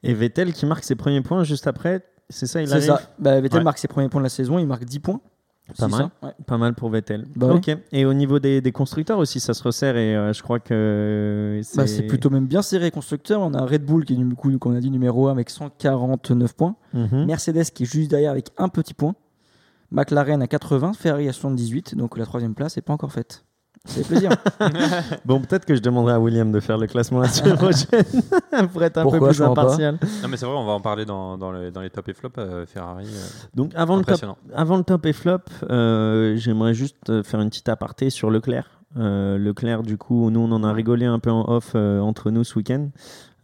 Et 0.03 0.13
Vettel 0.13 0.51
qui 0.51 0.65
marque 0.65 0.83
ses 0.83 0.95
premiers 0.95 1.21
points 1.21 1.43
juste 1.43 1.67
après, 1.67 2.03
c'est 2.29 2.47
ça, 2.47 2.61
il 2.61 2.67
C'est 2.67 2.73
arrive 2.73 2.85
ça. 2.87 3.01
Bah, 3.19 3.39
Vettel 3.39 3.59
Ouais. 3.59 3.63
marque 3.63 3.77
ses 3.77 3.87
premiers 3.87 4.09
points 4.09 4.19
de 4.21 4.25
la 4.25 4.29
saison, 4.29 4.57
il 4.59 4.65
marque 4.65 4.83
10 4.85 4.99
points. 4.99 5.21
Pas 5.67 5.85
C'est 5.85 5.87
mal. 5.89 6.09
ça 6.21 6.27
Ouais. 6.27 6.33
Pas 6.47 6.57
mal 6.57 6.73
pour 6.73 6.89
Vettel. 6.89 7.27
Bah 7.35 7.53
ok. 7.53 7.69
Et 7.93 8.03
au 8.05 8.13
niveau 8.13 8.39
des, 8.39 8.59
des 8.61 8.71
constructeurs 8.73 9.19
aussi, 9.19 9.39
ça 9.39 9.53
se 9.53 9.63
resserre 9.63 9.95
et 9.95 10.15
euh, 10.17 10.33
je 10.33 10.41
crois 10.43 10.59
que 10.59 11.61
Bah, 11.75 11.85
c'est 11.87 12.01
plutôt 12.07 12.29
même 12.29 12.45
bien 12.47 12.61
serré 12.61 12.89
constructeur. 12.91 13.39
On 13.41 13.53
a 13.53 13.63
Red 13.65 13.85
Bull 13.85 14.03
qui 14.03 14.13
est 14.13 14.17
du 14.17 14.35
coup, 14.35 14.57
comme 14.57 14.73
on 14.73 14.75
a 14.75 14.81
dit, 14.81 14.89
numéro 14.91 15.27
1 15.27 15.31
avec 15.31 15.49
149 15.49 16.55
points. 16.55 16.75
Mhm. 16.93 17.25
Mercedes 17.25 17.65
qui 17.73 17.83
est 17.83 17.85
juste 17.85 18.09
derrière 18.09 18.31
avec 18.31 18.47
un 18.57 18.67
petit 18.69 18.93
point. 18.95 19.13
McLaren 19.91 20.41
à 20.41 20.47
80, 20.47 20.93
Ferrari 20.93 21.29
à 21.29 21.33
78. 21.33 21.95
Donc 21.95 22.17
la 22.17 22.25
troisième 22.25 22.55
place 22.55 22.75
n'est 22.75 22.81
pas 22.81 22.93
encore 22.93 23.11
faite. 23.13 23.45
C'est 23.85 24.07
plaisir. 24.07 24.29
Bon, 25.25 25.39
peut-être 25.41 25.65
que 25.65 25.75
je 25.75 25.81
demanderai 25.81 26.13
à 26.13 26.19
William 26.19 26.51
de 26.51 26.59
faire 26.59 26.77
le 26.77 26.87
classement 26.87 27.19
la 27.19 27.27
semaine 27.27 27.55
prochaine 27.57 28.03
pour 28.71 28.83
être 28.83 28.97
un 28.99 29.03
Pourquoi, 29.03 29.19
peu 29.29 29.33
plus 29.35 29.41
impartial. 29.43 29.97
Non, 30.21 30.29
mais 30.29 30.37
c'est 30.37 30.45
vrai, 30.45 30.55
on 30.55 30.65
va 30.65 30.73
en 30.73 30.79
parler 30.81 31.05
dans, 31.05 31.37
dans, 31.37 31.51
le- 31.51 31.71
dans 31.71 31.81
les 31.81 31.89
top 31.89 32.07
et 32.09 32.13
flop. 32.13 32.29
euh, 32.37 32.65
Ferrari, 32.65 33.05
euh, 33.07 33.27
Donc 33.55 33.71
avant 33.75 33.97
le, 33.97 34.03
top, 34.03 34.19
avant 34.53 34.77
le 34.77 34.83
top 34.83 35.05
et 35.07 35.13
flop, 35.13 35.39
euh, 35.69 36.35
j'aimerais 36.37 36.73
juste 36.73 37.09
euh, 37.09 37.23
faire 37.23 37.41
une 37.41 37.49
petite 37.49 37.69
aparté 37.69 38.09
sur 38.09 38.29
Leclerc. 38.29 38.69
Euh, 38.97 39.37
Leclerc, 39.37 39.83
du 39.83 39.97
coup, 39.97 40.29
nous 40.29 40.41
on 40.41 40.51
en 40.51 40.63
a 40.63 40.71
rigolé 40.73 41.05
un 41.05 41.19
peu 41.19 41.31
en 41.31 41.49
off 41.49 41.71
euh, 41.75 41.99
entre 42.01 42.29
nous 42.29 42.43
ce 42.43 42.55
week-end. 42.59 42.89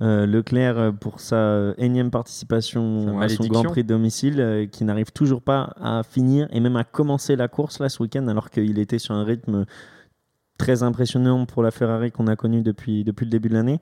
Euh, 0.01 0.27
Leclerc, 0.27 0.93
pour 0.99 1.19
sa 1.19 1.71
énième 1.79 2.11
participation 2.11 3.19
à 3.19 3.27
son. 3.29 3.45
Grand 3.47 3.63
Prix 3.63 3.83
de 3.83 3.87
domicile, 3.87 4.39
euh, 4.39 4.65
qui 4.67 4.83
n'arrive 4.83 5.11
toujours 5.11 5.41
pas 5.41 5.73
à 5.81 6.03
finir 6.03 6.47
et 6.51 6.59
même 6.59 6.75
à 6.75 6.83
commencer 6.83 7.35
la 7.35 7.47
course 7.47 7.79
là 7.79 7.89
ce 7.89 8.03
week-end, 8.03 8.27
alors 8.27 8.51
qu'il 8.51 8.77
était 8.77 8.99
sur 8.99 9.15
un 9.15 9.23
rythme 9.23 9.65
très 10.57 10.83
impressionnant 10.83 11.45
pour 11.45 11.63
la 11.63 11.71
Ferrari 11.71 12.11
qu'on 12.11 12.27
a 12.27 12.35
connue 12.35 12.61
depuis, 12.61 13.03
depuis 13.03 13.25
le 13.25 13.31
début 13.31 13.49
de 13.49 13.53
l'année. 13.53 13.79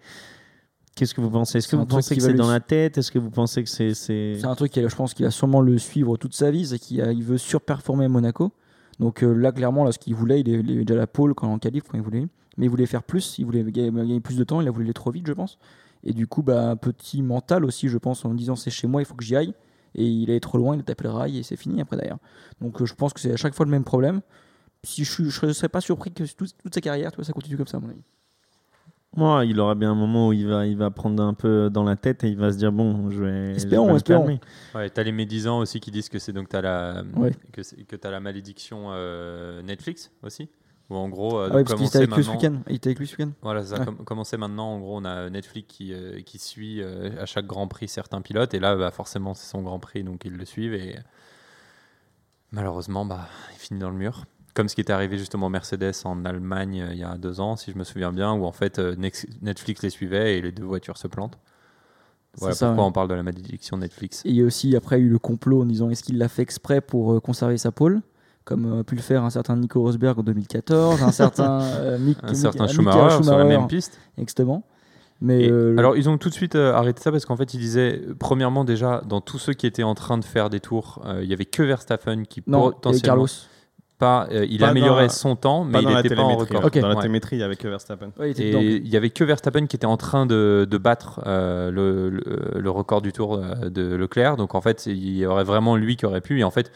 Qu'est-ce 0.96 1.14
que 1.14 1.20
vous 1.22 1.30
pensez? 1.30 1.58
Est-ce 1.58 1.68
que 1.68 1.76
vous 1.76 1.86
pensez 1.86 2.16
que 2.16 2.22
c'est 2.22 2.34
dans 2.34 2.50
la 2.50 2.62
tête? 2.62 2.98
Est-ce 2.98 3.12
que 3.12 3.20
vous 3.20 3.30
pensez 3.30 3.64
que 3.64 3.70
c'est... 3.70 3.94
c'est- 3.94 4.44
un 4.46 4.56
truc, 4.56 4.72
qui, 4.72 4.82
je 4.82 4.96
pense, 4.96 5.14
qu'il 5.14 5.26
va 5.26 5.32
sûrement 5.32 5.60
le 5.62 5.78
suivre 5.78 6.16
toute 6.16 6.34
sa 6.34 6.52
vie. 6.52 6.66
C'est 6.68 6.80
qu'il 6.80 7.24
veut 7.24 7.38
surperformer 7.38 8.06
à 8.06 8.10
Monaco. 8.10 8.54
Donc 9.00 9.22
euh, 9.24 9.34
là, 9.34 9.52
clairement, 9.52 9.84
là, 9.84 9.92
ce 9.92 10.00
qu'il 10.00 10.16
voulait, 10.16 10.40
il 10.40 10.50
est- 10.50 10.60
il 10.60 10.86
déjà 10.86 10.98
la 10.98 11.08
pole 11.08 11.34
quand 11.34 11.52
en 11.52 11.60
qualif, 11.60 11.84
quand 11.84 11.98
il 11.98 12.04
voulait. 12.04 12.28
Mais 12.58 12.68
il 12.68 12.70
voulait 12.70 12.86
faire 12.86 13.04
plus, 13.04 13.38
il 13.40 13.46
voulait 13.46 13.64
gagner, 13.70 14.22
plus 14.22 14.38
de 14.38 14.44
temps, 14.46 14.62
il 14.62 14.68
a 14.70 14.72
voulu 14.72 14.86
aller 14.86 14.94
trop 14.94 15.12
vite, 15.12 15.28
je 15.28 15.34
pense. 15.34 15.58
Et 16.06 16.14
du 16.14 16.28
coup, 16.28 16.42
bah, 16.44 16.70
un 16.70 16.76
petit 16.78 17.22
mental 17.22 17.66
aussi, 17.66 17.90
je 17.90 17.98
pense, 17.98 18.24
en 18.24 18.30
me 18.30 18.38
disant 18.38 18.56
c'est 18.56 18.72
chez 18.72 18.88
moi, 18.88 19.02
il 19.02 19.06
faut 19.06 19.16
que 19.16 19.26
j'y 19.26 19.36
aille. 19.36 19.54
Et 19.96 20.06
il 20.06 20.30
est 20.30 20.40
trop 20.40 20.58
loin, 20.58 20.76
il 20.76 20.80
a 20.80 20.84
tapé 20.84 21.04
le 21.06 21.10
rail 21.10 21.38
et 21.38 21.44
c'est 21.44 21.56
fini 21.58 21.82
après 21.82 21.98
d'ailleurs. 21.98 22.20
Donc 22.62 22.82
euh, 22.82 22.86
je 22.86 22.94
pense 22.94 23.12
que 23.14 23.20
c'est 23.20 23.32
à 23.34 23.38
chaque 23.38 23.54
fois 23.54 23.66
le 23.66 23.72
même 23.72 23.84
problème. 23.84 24.22
Si 24.86 25.04
je 25.04 25.22
ne 25.24 25.30
je 25.30 25.52
serais 25.52 25.70
pas 25.70 25.82
surpris 25.82 26.12
que 26.12 26.24
toute, 26.24 26.56
toute 26.58 26.74
sa 26.74 26.82
carrière, 26.82 27.12
tu 27.12 27.18
vois, 27.18 27.26
ça 27.26 27.34
continue 27.34 27.58
comme 27.58 27.68
ça, 27.68 27.78
à 27.78 27.80
mon 27.82 27.90
avis. 27.90 28.02
Moi, 29.18 29.46
il 29.46 29.58
aura 29.62 29.76
bien 29.76 29.92
un 29.92 29.96
moment 29.96 30.28
où 30.28 30.34
il 30.34 30.46
va, 30.46 30.66
il 30.66 30.76
va 30.76 30.92
prendre 30.92 31.24
un 31.24 31.34
peu 31.34 31.70
dans 31.72 31.84
la 31.84 31.96
tête 31.96 32.26
et 32.26 32.28
il 32.28 32.38
va 32.38 32.52
se 32.52 32.58
dire 32.58 32.74
bon, 32.74 33.10
je 33.12 33.24
vais. 33.24 33.52
Espérons, 33.56 33.86
je 33.88 33.92
vais 33.92 33.96
espérons. 33.98 34.40
Ouais, 34.76 34.90
t'as 34.90 35.04
les 35.04 35.14
médisants 35.14 35.60
aussi 35.60 35.80
qui 35.80 35.90
disent 35.90 36.10
que 36.10 36.20
c'est 36.20 36.34
donc 36.34 36.50
t'as 36.50 36.62
la 36.62 37.04
Ouais. 37.16 37.32
que, 37.54 37.62
que 37.86 37.96
t'as 37.96 38.12
la 38.12 38.20
malédiction 38.20 38.88
euh, 38.90 39.62
Netflix 39.62 40.12
aussi. 40.22 40.50
Ou 40.90 40.96
en 40.98 41.08
gros, 41.10 41.40
euh, 41.40 41.48
Ah 41.50 41.56
ouais, 41.56 41.64
parce 41.64 41.76
qu'il 41.80 41.88
était 41.88 41.98
avec 42.00 42.14
lui 42.14 42.24
ce 42.26 42.30
maintenant- 42.30 42.50
week-end. 42.58 42.62
Il 42.70 42.76
était 42.76 42.90
avec 42.90 43.00
lui 43.00 43.08
ce 43.08 43.14
week-end. 43.16 43.32
Voilà, 43.42 43.64
ça 43.64 43.78
a 43.78 43.80
Ouais. 43.80 43.86
com- 43.86 44.04
commencé 44.04 44.36
maintenant. 44.38 44.68
En 44.74 44.80
gros, 44.80 44.98
on 44.98 45.06
a 45.06 45.30
Netflix 45.30 45.66
qui, 45.74 45.94
euh, 45.94 46.20
qui 46.22 46.38
suit 46.38 46.82
euh, 46.82 47.10
à 47.20 47.26
chaque 47.26 47.48
Grand 47.48 47.68
Prix 47.70 47.88
certains 47.88 48.22
pilotes. 48.22 48.54
Et 48.54 48.60
là, 48.60 48.76
bah, 48.76 48.92
forcément, 48.92 49.34
c'est 49.34 49.50
son 49.50 49.62
Grand 49.64 49.80
Prix, 49.80 50.04
donc 50.04 50.26
ils 50.26 50.34
le 50.36 50.44
suivent. 50.46 50.74
Et 50.76 50.98
malheureusement, 52.52 53.06
bah, 53.06 53.28
il 53.54 53.58
finit 53.60 53.80
dans 53.80 53.90
le 53.90 53.96
mur. 53.96 54.26
Comme 54.56 54.68
ce 54.70 54.74
qui 54.76 54.82
était 54.82 54.94
arrivé 54.94 55.18
justement 55.18 55.50
Mercedes 55.50 55.92
en 56.06 56.26
Allemagne 56.26 56.82
euh, 56.82 56.94
il 56.94 56.98
y 57.00 57.04
a 57.04 57.16
deux 57.18 57.40
ans, 57.42 57.56
si 57.58 57.72
je 57.72 57.78
me 57.78 57.84
souviens 57.84 58.12
bien, 58.12 58.34
où 58.34 58.46
en 58.46 58.52
fait 58.52 58.80
euh, 58.80 58.96
Netflix 59.42 59.84
les 59.84 59.90
suivait 59.92 60.38
et 60.38 60.42
les 60.42 60.52
deux 60.52 60.64
voitures 60.64 60.98
se 60.98 61.08
plantent. 61.08 61.38
Voilà 62.40 62.56
ça, 62.56 62.68
pourquoi 62.68 62.84
ouais. 62.84 62.90
on 62.90 62.92
parle 62.92 63.08
de 63.10 63.14
la 63.14 63.24
malédiction 63.24 63.78
Netflix. 63.78 64.22
Et 64.26 64.30
il 64.30 64.36
y 64.36 64.42
a 64.42 64.46
aussi 64.46 64.76
après 64.76 65.00
eu 65.00 65.10
le 65.10 65.20
complot 65.20 65.62
en 65.62 65.66
disant 65.66 65.90
est-ce 65.90 66.04
qu'il 66.04 66.18
l'a 66.18 66.28
fait 66.28 66.42
exprès 66.42 66.82
pour 66.82 67.14
euh, 67.14 67.20
conserver 67.20 67.58
sa 67.58 67.72
pole? 67.72 68.02
Comme 68.46 68.66
euh, 68.72 68.80
a 68.82 68.84
pu 68.84 68.96
le 68.96 69.02
faire 69.02 69.24
un 69.24 69.30
certain 69.30 69.56
Nico 69.58 69.82
Rosberg 69.82 70.20
en 70.20 70.24
2014, 70.24 71.02
un 71.04 71.12
certain 71.12 71.62
euh, 71.64 71.98
Mick, 71.98 72.18
Un 72.24 72.28
Mick- 72.28 72.36
certain 72.36 72.60
Michael 72.66 72.76
Schumacher, 72.76 73.10
sur 73.10 73.20
la 73.20 73.24
Schumacher, 73.24 73.48
même 73.48 73.68
piste. 73.68 74.00
Exactement. 74.18 74.64
Mais 75.22 75.44
Et 75.44 75.50
euh, 75.50 75.76
alors, 75.78 75.96
ils 75.98 76.10
ont 76.10 76.18
tout 76.18 76.30
de 76.30 76.34
suite 76.34 76.56
euh, 76.56 76.74
arrêté 76.74 77.02
ça 77.02 77.12
parce 77.12 77.26
qu'en 77.26 77.38
fait, 77.38 77.54
ils 77.54 77.60
disaient, 77.60 78.02
euh, 78.06 78.16
premièrement, 78.20 78.66
déjà, 78.66 79.02
dans 79.08 79.22
tous 79.22 79.38
ceux 79.40 79.54
qui 79.54 79.66
étaient 79.66 79.84
en 79.84 79.96
train 79.96 80.18
de 80.18 80.26
faire 80.26 80.50
des 80.50 80.60
tours, 80.60 81.02
euh, 81.06 81.24
il 81.24 81.30
y 81.30 81.34
avait 81.34 81.46
que 81.46 81.64
Verstappen 81.64 82.24
qui 82.24 82.44
non, 82.48 82.70
et 82.70 82.74
potentiellement 82.74 83.16
Carlos. 83.26 83.28
Pas, 84.06 84.28
euh, 84.32 84.46
il 84.50 84.60
Pas 84.60 84.68
améliorait 84.68 85.04
la- 85.04 85.10
son 85.10 85.36
temps, 85.36 85.64
mais 85.64 85.82
il 85.82 85.88
n'était 85.88 86.16
pas 86.16 86.22
en 86.22 86.36
record. 86.36 86.64
Ok. 86.66 86.78
Dans 86.80 86.88
la 86.88 86.96
Ouais. 86.96 87.02
télémétrie, 87.02 87.36
il 87.38 87.40
y 87.40 87.44
avait 87.44 87.56
que 87.56 87.68
Verstappen. 87.68 88.12
Ouais, 88.20 88.32
il. 88.32 88.42
Et 88.42 88.76
il 88.78 88.88
y 88.88 88.98
avait 88.98 89.10
que 89.10 89.24
Verstappen 89.24 89.66
qui 89.66 89.76
était 89.76 89.86
en 89.86 89.98
train 89.98 90.26
de, 90.26 90.68
de 90.70 90.78
battre 90.78 91.22
euh, 91.26 91.72
le, 91.72 92.10
le- 92.10 92.60
le 92.60 92.70
record 92.70 93.02
du 93.02 93.12
tour 93.12 93.36
euh, 93.36 93.70
de 93.70 93.96
Leclerc. 93.96 94.38
Donc 94.38 94.54
en 94.56 94.62
fait, 94.62 94.86
il 94.86 95.18
y 95.18 95.26
aurait 95.26 95.44
vraiment 95.44 95.76
lui 95.76 95.96
qui 95.96 96.06
aurait 96.06 96.22
pu. 96.22 96.40
Et 96.40 96.44
en 96.44 96.52
fait, 96.52 96.72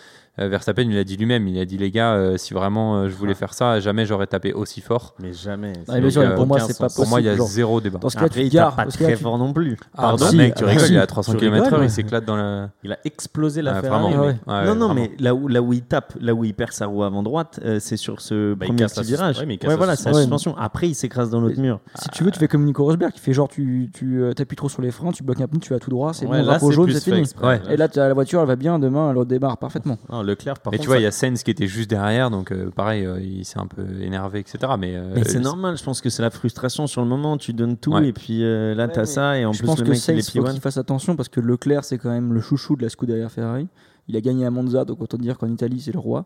Verstappen, 0.48 0.84
il 0.84 0.98
a 0.98 1.04
dit 1.04 1.18
lui-même, 1.18 1.48
il 1.48 1.60
a 1.60 1.66
dit 1.66 1.78
les 1.78 1.92
gars, 1.92 2.14
euh, 2.14 2.38
si 2.38 2.54
vraiment 2.54 2.98
euh, 2.98 3.10
je 3.10 3.16
voulais 3.16 3.34
faire 3.34 3.54
ça, 3.54 3.80
jamais 3.80 4.06
j'aurais 4.06 4.28
tapé 4.28 4.54
aussi 4.54 4.80
fort. 4.82 5.14
Mais 5.20 5.34
jamais. 5.34 5.74
Ah, 5.88 5.96
euh, 5.96 6.36
pour 6.36 6.48
moi, 6.48 6.60
c'est 6.60 6.78
pas. 6.78 6.88
Pour 6.90 7.08
moi, 7.08 7.20
il 7.22 7.26
y 7.26 7.30
a 7.30 7.38
zéro 7.38 7.82
débat. 7.82 8.00
Dans 8.00 8.10
ce 8.10 8.18
Après, 8.18 8.30
tu 8.30 8.42
il 8.42 8.52
pas 8.56 8.86
très 8.88 9.16
tu- 9.16 9.24
fort 9.24 9.38
non 9.38 9.52
plus. 9.54 9.78
Ah, 9.98 10.02
Pardon 10.02 10.26
bah, 10.26 10.32
si, 10.32 10.38
mec, 10.38 10.56
tu 10.56 10.64
ah, 10.64 10.68
rigoles, 10.68 10.86
si. 10.86 10.94
il 10.94 10.98
est 10.98 11.02
à 11.02 11.08
300 11.08 11.34
Tu 11.34 11.38
km/h, 11.40 11.84
il 11.84 11.90
s'éclate 11.90 12.26
dans 12.26 12.36
la. 12.36 12.70
Il 12.84 12.92
a 12.92 12.98
explosé 13.06 13.62
la 13.62 13.76
Ah, 13.78 13.82
Ferrari. 13.82 14.14
vraiment. 14.14 14.26
ouais. 14.26 14.36
mais- 14.48 14.54
Ouais, 14.54 14.66
non, 14.66 14.76
non, 14.76 14.86
vraiment. 14.88 14.94
mais 14.96 15.12
là 15.20 15.34
où, 15.36 15.48
là 15.48 15.62
où 15.62 15.74
il 15.74 15.82
tape, 15.82 16.14
là 16.20 16.34
où 16.34 16.44
il 16.44 16.54
perd 16.54 16.72
sa 16.72 16.86
roue 16.86 17.04
avant 17.04 17.24
droite, 17.24 17.60
euh, 17.66 17.78
c'est 17.80 17.98
sur 17.98 18.22
ce 18.22 18.54
Bah, 18.54 18.66
il 18.66 18.70
premier 18.70 18.80
casse 18.84 18.94
petit 18.96 19.08
virage. 19.08 19.40
ouais, 19.40 19.58
voilà, 19.76 19.96
sa 19.96 20.12
suspension. 20.14 20.22
suspension. 20.22 20.58
Après, 20.58 20.88
il 20.88 20.96
s'écrase 20.96 21.30
dans 21.30 21.42
l'autre 21.42 21.60
mur. 21.60 21.80
Si 21.96 22.10
tu 22.10 22.24
veux, 22.24 22.32
tu 22.32 22.40
fais 22.40 22.48
comme 22.48 22.64
Nico 22.64 22.84
Rosberg 22.84 23.12
qui 23.14 23.20
fait 23.20 23.34
genre 23.34 23.48
tu, 23.48 23.90
tu 23.94 24.22
euh, 24.22 24.34
t'appuies 24.34 24.56
trop 24.56 24.70
sur 24.70 24.82
les 24.82 24.92
freins, 24.92 25.12
tu 25.12 25.24
bloques 25.24 25.42
un 25.42 25.48
pneu, 25.48 25.60
tu 25.60 25.74
vas 25.74 25.80
tout 25.80 25.90
droit, 25.90 26.14
c'est 26.14 26.26
bon, 26.26 26.42
drapeau 26.44 26.72
jaune, 26.72 26.92
c'est 26.92 27.04
fini. 27.04 27.24
Et 27.70 27.78
là, 27.78 27.88
la 27.96 28.14
voiture, 28.14 28.42
elle 28.42 28.48
va 28.48 28.56
bien, 28.56 28.80
demain, 28.80 29.12
elle 29.12 29.18
redémarre 29.18 29.58
parfaitement. 29.58 29.98
Leclerc, 30.30 30.60
par 30.60 30.72
Mais 30.72 30.78
contre. 30.78 30.84
tu 30.84 30.88
vois, 30.88 30.96
ça- 30.96 31.00
il 31.02 31.04
y 31.04 31.08
a 31.08 31.12
Sainz 31.12 31.44
qui 31.44 31.52
était 31.52 31.68
juste 31.68 31.90
derrière, 31.90 32.30
donc 32.30 32.52
euh, 32.52 32.70
pareil, 32.70 33.06
euh, 33.06 33.20
il 33.22 33.44
s'est 33.46 33.60
un 33.60 33.68
peu 33.68 33.84
énervé, 34.02 34.40
etc. 34.40 34.58
Mais, 34.80 34.96
euh, 34.96 35.12
Mais 35.16 35.24
c'est 35.24 35.40
normal, 35.40 35.78
je 35.78 35.84
pense 35.84 36.02
que 36.02 36.10
c'est 36.10 36.22
la 36.22 36.30
frustration 36.30 36.88
sur 36.88 37.02
le 37.02 37.08
moment, 37.08 37.38
tu 37.38 37.54
donnes 37.54 37.78
tout 37.78 37.94
Ouais. 37.94 38.08
et 38.08 38.14
puis 38.14 38.44
euh, 38.44 38.74
là 38.76 38.86
Ouais, 38.88 38.92
t'as 38.94 39.06
ça 39.06 39.38
et 39.38 39.46
en 39.46 39.54
je 39.54 39.60
plus 39.60 39.66
pense 39.68 39.80
le 39.80 39.86
que 39.86 39.90
mec 39.90 39.98
il 40.00 40.02
Sainz, 40.02 40.20
est 40.20 40.32
faut 40.32 40.44
P1. 40.46 40.52
qu'il 40.52 40.62
fasse 40.62 40.78
attention 40.78 41.16
parce 41.16 41.30
que 41.30 41.40
Leclerc, 41.40 41.84
c'est 41.84 41.98
quand 41.98 42.10
même 42.12 42.34
le 42.34 42.42
chouchou 42.42 42.76
de 42.76 42.84
la 42.84 42.90
Scuderia 42.90 43.30
Ferrari. 43.30 43.68
Il 44.08 44.16
a 44.18 44.22
gagné 44.22 44.46
à 44.46 44.50
Monza, 44.52 44.86
donc 44.86 45.02
autant 45.02 45.18
dire 45.18 45.38
qu'en 45.38 45.50
Italie, 45.50 45.80
c'est 45.82 45.92
le 45.94 46.00
roi. 46.00 46.26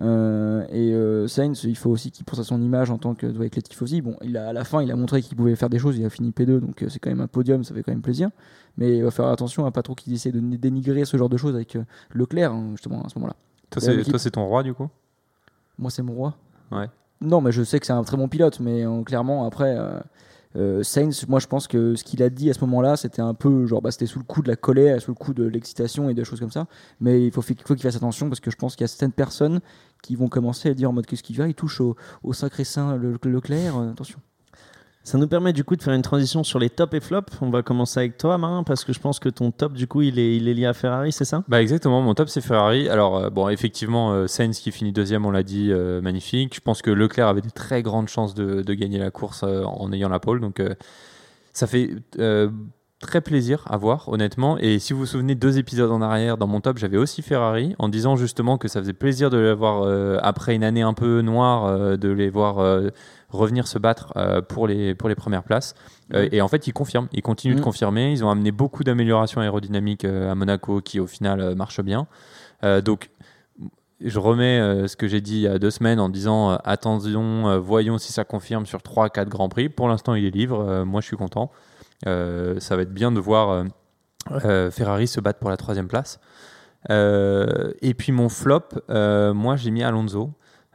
Euh, 0.00 0.64
et 0.70 0.94
euh, 0.94 1.28
Sainz, 1.28 1.64
il 1.64 1.76
faut 1.76 1.90
aussi 1.90 2.10
qu'il 2.10 2.24
pense 2.24 2.38
à 2.38 2.44
son 2.44 2.60
image 2.62 2.90
en 2.90 2.98
tant 2.98 3.14
que 3.14 3.26
avec 3.26 3.56
les 3.56 3.62
tifosi. 3.62 4.00
Bon, 4.00 4.16
il 4.22 4.36
a, 4.36 4.48
à 4.48 4.52
la 4.52 4.64
fin, 4.64 4.82
il 4.82 4.90
a 4.90 4.96
montré 4.96 5.22
qu'il 5.22 5.36
pouvait 5.36 5.54
faire 5.54 5.68
des 5.68 5.78
choses. 5.78 5.98
Il 5.98 6.04
a 6.04 6.10
fini 6.10 6.30
P2, 6.30 6.60
donc 6.60 6.82
euh, 6.82 6.88
c'est 6.88 6.98
quand 6.98 7.10
même 7.10 7.20
un 7.20 7.26
podium, 7.26 7.62
ça 7.64 7.74
fait 7.74 7.82
quand 7.82 7.92
même 7.92 8.02
plaisir. 8.02 8.30
Mais 8.78 8.96
il 8.96 9.04
va 9.04 9.10
faire 9.10 9.26
attention 9.26 9.66
à 9.66 9.70
pas 9.70 9.82
trop 9.82 9.94
qu'il 9.94 10.12
essaie 10.12 10.32
de 10.32 10.40
dénigrer 10.40 11.04
ce 11.04 11.16
genre 11.16 11.28
de 11.28 11.36
choses 11.36 11.54
avec 11.54 11.76
Leclerc, 12.12 12.52
hein, 12.52 12.68
justement, 12.72 13.02
à 13.02 13.08
ce 13.10 13.18
moment-là. 13.18 13.36
Toi, 13.70 13.82
c'est, 14.18 14.30
ton 14.30 14.46
roi, 14.46 14.62
du 14.62 14.72
coup? 14.72 14.88
Moi, 15.78 15.90
c'est 15.90 16.02
mon 16.02 16.14
roi. 16.14 16.36
Ouais. 16.70 16.88
Non, 17.20 17.40
mais 17.40 17.52
je 17.52 17.62
sais 17.62 17.78
que 17.78 17.86
c'est 17.86 17.92
un 17.92 18.02
très 18.02 18.16
bon 18.16 18.28
pilote, 18.28 18.60
mais 18.60 18.84
clairement, 19.04 19.46
après, 19.46 19.76
euh, 20.56 20.82
Sainz, 20.82 21.26
moi, 21.28 21.38
je 21.38 21.46
pense 21.46 21.66
que 21.66 21.94
ce 21.94 22.04
qu'il 22.04 22.22
a 22.22 22.30
dit 22.30 22.50
à 22.50 22.54
ce 22.54 22.60
moment-là, 22.60 22.96
c'était 22.96 23.22
un 23.22 23.34
peu 23.34 23.66
genre, 23.66 23.82
bah, 23.82 23.90
c'était 23.90 24.06
sous 24.06 24.18
le 24.18 24.24
coup 24.24 24.42
de 24.42 24.48
la 24.48 24.56
colère, 24.56 25.00
sous 25.00 25.10
le 25.10 25.14
coup 25.14 25.34
de 25.34 25.44
l'excitation 25.44 26.08
et 26.08 26.14
des 26.14 26.24
choses 26.24 26.40
comme 26.40 26.50
ça. 26.50 26.66
Mais 27.00 27.24
il 27.24 27.32
faut, 27.32 27.42
il 27.42 27.56
faut 27.64 27.74
qu'il 27.74 27.82
fasse 27.82 27.96
attention 27.96 28.28
parce 28.28 28.40
que 28.40 28.50
je 28.50 28.56
pense 28.56 28.76
qu'il 28.76 28.82
y 28.82 28.86
a 28.86 28.88
certaines 28.88 29.12
personnes 29.12 29.60
qui 30.02 30.16
vont 30.16 30.28
commencer 30.28 30.68
à 30.68 30.74
dire 30.74 30.90
en 30.90 30.92
mode 30.92 31.06
qu'est-ce 31.06 31.22
qu'il 31.22 31.36
va, 31.36 31.48
il 31.48 31.54
touche 31.54 31.80
au, 31.80 31.96
au 32.22 32.32
sacré 32.32 32.64
saint 32.64 32.96
le, 32.96 33.18
Leclerc, 33.24 33.76
euh, 33.76 33.92
attention. 33.92 34.18
Ça 35.04 35.18
nous 35.18 35.26
permet 35.26 35.52
du 35.52 35.64
coup 35.64 35.74
de 35.74 35.82
faire 35.82 35.94
une 35.94 36.02
transition 36.02 36.44
sur 36.44 36.60
les 36.60 36.70
tops 36.70 36.94
et 36.94 37.00
flops. 37.00 37.32
On 37.40 37.50
va 37.50 37.62
commencer 37.62 37.98
avec 37.98 38.18
toi 38.18 38.38
Marin 38.38 38.62
parce 38.62 38.84
que 38.84 38.92
je 38.92 39.00
pense 39.00 39.18
que 39.18 39.28
ton 39.28 39.50
top 39.50 39.72
du 39.72 39.88
coup 39.88 40.02
il 40.02 40.20
est, 40.20 40.38
lié 40.38 40.64
à 40.64 40.74
Ferrari, 40.74 41.10
c'est 41.10 41.24
ça? 41.24 41.42
Bah 41.48 41.60
exactement, 41.60 42.00
mon 42.02 42.14
top 42.14 42.28
c'est 42.28 42.40
Ferrari. 42.40 42.88
Alors 42.88 43.16
euh, 43.16 43.30
bon, 43.30 43.48
effectivement, 43.48 44.12
euh, 44.12 44.28
Sainz 44.28 44.60
qui 44.60 44.70
finit 44.70 44.92
deuxième, 44.92 45.26
on 45.26 45.32
l'a 45.32 45.42
dit, 45.42 45.72
euh, 45.72 46.00
magnifique. 46.00 46.54
Je 46.54 46.60
pense 46.60 46.82
que 46.82 46.90
Leclerc 46.90 47.26
avait 47.26 47.40
des 47.40 47.50
très 47.50 47.82
grandes 47.82 48.08
chances 48.08 48.34
de, 48.34 48.62
gagner 48.74 48.98
la 48.98 49.10
course 49.10 49.42
euh, 49.42 49.64
en 49.64 49.92
ayant 49.92 50.08
la 50.08 50.20
pole. 50.20 50.40
Donc 50.40 50.62
ça 51.52 51.66
fait 51.66 51.90
très 53.02 53.20
plaisir 53.20 53.64
à 53.68 53.76
voir, 53.76 54.08
honnêtement. 54.08 54.56
Et 54.58 54.78
si 54.78 54.94
vous 54.94 55.00
vous 55.00 55.06
souvenez, 55.06 55.34
deux 55.34 55.58
épisodes 55.58 55.90
en 55.90 56.00
arrière, 56.00 56.38
dans 56.38 56.46
mon 56.46 56.60
top, 56.60 56.78
j'avais 56.78 56.96
aussi 56.96 57.20
Ferrari, 57.20 57.74
en 57.78 57.88
disant 57.90 58.16
justement 58.16 58.56
que 58.56 58.68
ça 58.68 58.80
faisait 58.80 58.94
plaisir 58.94 59.28
de 59.28 59.36
les 59.36 59.52
voir, 59.52 59.82
euh, 59.82 60.18
après 60.22 60.54
une 60.54 60.64
année 60.64 60.82
un 60.82 60.94
peu 60.94 61.20
noire, 61.20 61.66
euh, 61.66 61.96
de 61.96 62.08
les 62.08 62.30
voir 62.30 62.58
euh, 62.58 62.88
revenir 63.28 63.66
se 63.66 63.78
battre 63.78 64.14
pour, 64.48 64.66
les, 64.66 64.94
pour 64.94 65.08
les 65.08 65.14
premières 65.14 65.42
places. 65.42 65.74
Et 66.12 66.42
en 66.42 66.48
fait, 66.48 66.66
ils 66.66 66.72
confirment, 66.72 67.08
ils 67.12 67.22
continuent 67.22 67.54
de 67.54 67.60
Mm. 67.60 67.64
confirmer. 67.64 68.12
Ils 68.12 68.22
ont 68.24 68.30
amené 68.30 68.52
beaucoup 68.52 68.84
d'améliorations 68.84 69.40
aérodynamiques 69.40 70.04
à 70.04 70.34
Monaco 70.34 70.82
qui, 70.82 71.00
au 71.00 71.06
final, 71.06 71.54
marchent 71.54 71.80
bien. 71.80 72.06
Donc, 72.84 73.08
je 74.04 74.18
remets 74.18 74.58
euh, 74.58 74.88
ce 74.88 74.96
que 74.96 75.06
j'ai 75.06 75.20
dit 75.20 75.36
il 75.36 75.42
y 75.42 75.46
a 75.46 75.58
deux 75.58 75.70
semaines 75.70 76.00
en 76.00 76.08
disant 76.08 76.52
euh, 76.52 76.56
attention, 76.64 77.48
euh, 77.48 77.58
voyons 77.58 77.98
si 77.98 78.12
ça 78.12 78.24
confirme 78.24 78.66
sur 78.66 78.80
3-4 78.80 79.28
Grands 79.28 79.48
Prix. 79.48 79.68
Pour 79.68 79.88
l'instant, 79.88 80.14
il 80.14 80.24
est 80.24 80.30
libre. 80.30 80.84
Moi, 80.84 81.00
je 81.00 81.06
suis 81.06 81.16
content. 81.16 81.50
Euh, 82.06 82.58
ça 82.60 82.76
va 82.76 82.82
être 82.82 82.92
bien 82.92 83.12
de 83.12 83.20
voir 83.20 83.50
euh, 83.50 83.64
euh, 84.44 84.70
Ferrari 84.70 85.06
se 85.06 85.20
battre 85.20 85.38
pour 85.38 85.50
la 85.50 85.56
troisième 85.56 85.88
place. 85.88 86.20
Et 86.88 87.94
puis 87.96 88.12
mon 88.12 88.28
flop, 88.28 88.68
moi 88.88 89.56
j'ai 89.56 89.70
mis 89.70 89.82
Alonso. 89.82 90.30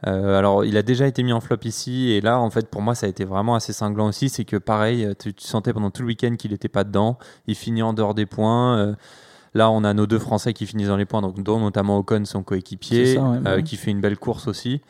Euh, 0.06 0.38
alors 0.38 0.64
il 0.64 0.76
a 0.76 0.82
déjà 0.82 1.08
été 1.08 1.24
mis 1.24 1.32
en 1.32 1.40
flop 1.40 1.58
ici 1.64 2.12
et 2.12 2.20
là 2.20 2.38
en 2.38 2.50
fait 2.50 2.70
pour 2.70 2.82
moi 2.82 2.94
ça 2.94 3.06
a 3.06 3.08
été 3.08 3.24
vraiment 3.24 3.56
assez 3.56 3.72
cinglant 3.72 4.08
aussi. 4.08 4.28
C'est 4.28 4.44
que 4.44 4.56
pareil, 4.56 5.08
tu, 5.18 5.34
tu 5.34 5.46
sentais 5.46 5.72
pendant 5.72 5.90
tout 5.90 6.02
le 6.02 6.08
week-end 6.08 6.36
qu'il 6.38 6.52
n'était 6.52 6.68
pas 6.68 6.84
dedans. 6.84 7.18
Il 7.46 7.56
finit 7.56 7.82
en 7.82 7.92
dehors 7.92 8.14
des 8.14 8.26
points. 8.26 8.78
Euh, 8.78 8.94
Là, 9.54 9.70
on 9.70 9.82
a 9.82 9.94
nos 9.94 10.06
deux 10.06 10.18
Français 10.18 10.52
qui 10.52 10.66
finissent 10.66 10.88
dans 10.88 10.96
les 10.96 11.06
points, 11.06 11.22
donc 11.22 11.42
dont 11.42 11.58
notamment 11.58 11.98
Ocon, 11.98 12.24
son 12.26 12.42
coéquipier, 12.42 13.18
ouais, 13.18 13.38
bah 13.40 13.52
euh, 13.52 13.62
qui 13.62 13.76
fait 13.76 13.90
une 13.90 14.00
belle 14.00 14.18
course 14.18 14.46
aussi. 14.46 14.82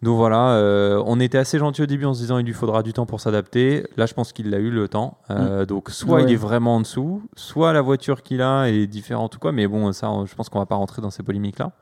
Donc 0.00 0.16
voilà, 0.16 0.50
euh, 0.50 1.02
on 1.06 1.18
était 1.18 1.38
assez 1.38 1.58
gentil 1.58 1.82
au 1.82 1.86
début 1.86 2.04
en 2.04 2.14
se 2.14 2.20
disant 2.20 2.38
il 2.38 2.46
lui 2.46 2.52
faudra 2.52 2.84
du 2.84 2.92
temps 2.92 3.04
pour 3.06 3.20
s'adapter. 3.20 3.84
Là, 3.96 4.06
je 4.06 4.14
pense 4.14 4.32
qu'il 4.32 4.54
a 4.54 4.58
eu 4.58 4.70
le 4.70 4.86
temps. 4.86 5.18
Euh, 5.30 5.66
Donc 5.66 5.90
soit 5.90 6.18
Mm. 6.18 6.22
Ouais. 6.22 6.30
il 6.30 6.32
est 6.32 6.36
vraiment 6.36 6.76
en 6.76 6.80
dessous, 6.80 7.22
soit 7.34 7.72
la 7.72 7.80
voiture 7.82 8.22
qu'il 8.22 8.40
a 8.40 8.68
est 8.70 8.86
différente 8.86 9.34
ou 9.34 9.38
quoi. 9.40 9.50
Mais 9.50 9.66
bon, 9.66 9.90
ça, 9.92 10.08
on- 10.10 10.24
je 10.24 10.34
pense 10.36 10.48
qu'on 10.50 10.60
va 10.60 10.66
pas 10.66 10.76
rentrer 10.76 11.02
dans 11.02 11.10
ces 11.10 11.24
polémiques-là. 11.24 11.72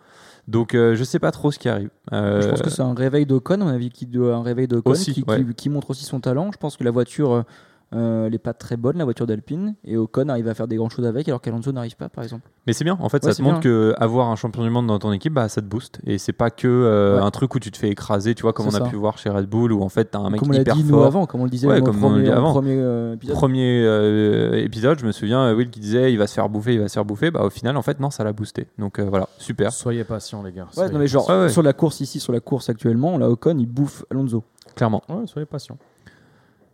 Donc 0.48 0.74
euh, 0.74 0.94
je 0.94 1.04
sais 1.04 1.18
pas 1.18 1.30
trop 1.30 1.50
ce 1.50 1.58
qui 1.58 1.68
arrive. 1.68 1.90
Euh, 2.12 2.40
Je 2.40 2.48
pense 2.48 2.62
que 2.62 2.70
c'est 2.70 2.80
un 2.82 2.94
réveil 2.94 3.26
mon 3.64 3.70
avis, 3.70 3.90
qui 3.90 4.06
doit 4.06 4.34
un 4.36 4.42
réveil 4.42 4.68
d'Ocon 4.68 4.92
Aussi, 4.92 5.12
qui, 5.12 5.24
ouais. 5.28 5.44
qui- 5.44 5.54
qui 5.54 5.68
montre 5.68 5.90
aussi 5.90 6.04
son 6.04 6.20
talent. 6.20 6.50
Je 6.52 6.56
pense 6.58 6.76
que 6.78 6.84
la 6.84 6.92
voiture, 6.92 7.44
euh, 7.94 8.26
elle 8.26 8.34
est 8.34 8.38
pas 8.38 8.52
très 8.52 8.76
bonne, 8.76 8.98
la 8.98 9.04
voiture 9.04 9.26
d'Alpine, 9.26 9.74
et 9.84 9.96
Ocon 9.96 10.28
arrive 10.28 10.48
à 10.48 10.54
faire 10.54 10.66
des 10.66 10.76
grandes 10.76 10.90
choses 10.90 11.06
avec, 11.06 11.28
alors 11.28 11.40
qu'Alonso 11.40 11.70
n'arrive 11.70 11.96
pas, 11.96 12.08
par 12.08 12.24
exemple. 12.24 12.42
Mais 12.66 12.72
c'est 12.72 12.82
bien, 12.84 12.98
en 13.00 13.08
fait, 13.08 13.24
Ouais, 13.24 13.30
ça 13.30 13.36
te 13.36 13.42
montre 13.42 13.60
bien. 13.60 13.70
que 13.70 13.94
avoir 13.98 14.28
un 14.28 14.34
champion 14.36 14.64
du 14.64 14.70
monde 14.70 14.88
dans 14.88 14.98
ton 14.98 15.12
équipe, 15.12 15.32
bah, 15.32 15.48
ça 15.48 15.60
te 15.60 15.66
booste. 15.66 16.00
Et 16.04 16.18
c'est 16.18 16.32
pas 16.32 16.50
que 16.50 16.66
euh, 16.66 17.16
Ouais. 17.18 17.22
un 17.22 17.30
truc 17.30 17.54
où 17.54 17.60
tu 17.60 17.70
te 17.70 17.76
fais 17.76 17.88
écraser, 17.88 18.34
tu 18.34 18.42
vois, 18.42 18.52
comme 18.52 18.66
on 18.66 18.70
a 18.70 18.78
ça. 18.78 18.80
pu 18.80 18.96
voir 18.96 19.18
chez 19.18 19.30
Red 19.30 19.46
Bull, 19.46 19.72
où 19.72 19.82
en 19.82 19.88
fait, 19.88 20.06
t'as 20.06 20.18
un 20.18 20.30
mec 20.30 20.40
comme 20.40 20.48
on 20.48 20.52
l'a 20.52 20.60
hyper 20.62 20.74
dit 20.74 20.82
nous 20.82 20.90
fort. 20.90 21.06
avant, 21.06 21.26
comme 21.26 21.40
on 21.42 21.44
le 21.44 21.50
disait 21.50 21.68
Ouais, 21.68 21.80
comme 21.80 22.02
on 22.02 22.08
le 22.08 22.14
premier, 22.14 22.24
dit 22.24 22.30
au 22.30 22.32
avant. 22.32 22.52
premier, 22.52 22.74
euh, 22.76 23.14
épisode. 23.14 23.36
Premier 23.36 23.82
euh, 23.84 24.64
épisode, 24.64 24.98
je 24.98 25.06
me 25.06 25.12
souviens, 25.12 25.52
Will 25.54 25.70
qui 25.70 25.78
disait 25.80 26.12
il 26.12 26.16
va 26.18 26.26
se 26.26 26.34
faire 26.34 26.48
bouffer, 26.48 26.74
il 26.74 26.80
va 26.80 26.88
se 26.88 26.94
faire 26.94 27.04
bouffer. 27.04 27.30
Bah, 27.30 27.44
au 27.44 27.50
final, 27.50 27.76
en 27.76 27.82
fait, 27.82 28.00
non, 28.00 28.10
ça 28.10 28.24
l'a 28.24 28.32
boosté. 28.32 28.66
Donc 28.78 28.98
euh, 28.98 29.04
voilà, 29.08 29.28
super. 29.38 29.72
Soyez 29.72 30.02
patients, 30.02 30.42
les 30.42 30.50
gars. 30.52 30.62
Ouais, 30.64 30.68
Soyez 30.72 30.92
non, 30.92 30.98
mais 30.98 31.06
genre, 31.06 31.28
Ouais, 31.30 31.42
ouais. 31.42 31.48
sur 31.50 31.62
la 31.62 31.72
course 31.72 32.00
ici, 32.00 32.18
sur 32.18 32.32
la 32.32 32.40
course 32.40 32.68
actuellement, 32.68 33.16
là, 33.16 33.30
Ocon, 33.30 33.56
il 33.58 33.66
bouffe 33.66 34.04
Alonso. 34.10 34.42
Clairement. 34.74 35.02
Ouais, 35.08 35.26
soyez 35.26 35.46
patients. 35.46 35.78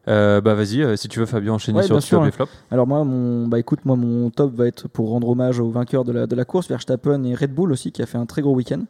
Euh, 0.08 0.40
bah 0.40 0.54
vas-y, 0.54 0.82
euh, 0.82 0.96
si 0.96 1.08
tu 1.08 1.20
veux, 1.20 1.26
Fabien, 1.26 1.52
enchaîner 1.52 1.78
Ouais, 1.78 1.84
sur 1.84 1.94
bien 1.94 1.98
le 1.98 2.02
sûr, 2.02 2.18
top 2.18 2.24
hein. 2.24 2.28
et 2.28 2.32
flop. 2.32 2.48
Alors 2.70 2.86
moi, 2.86 3.04
mon, 3.04 3.46
bah 3.46 3.58
écoute, 3.58 3.84
moi 3.84 3.96
mon 3.96 4.30
top 4.30 4.52
va 4.54 4.66
être 4.66 4.88
pour 4.88 5.10
rendre 5.10 5.28
hommage 5.28 5.60
aux 5.60 5.70
vainqueurs 5.70 6.04
de 6.04 6.12
la, 6.12 6.26
de 6.26 6.34
la 6.34 6.44
course, 6.44 6.68
Verstappen 6.68 7.22
et 7.24 7.34
Red 7.34 7.54
Bull 7.54 7.70
aussi, 7.70 7.92
qui 7.92 8.02
a 8.02 8.06
fait 8.06 8.18
un 8.18 8.26
très 8.26 8.42
gros 8.42 8.54
week-end. 8.54 8.84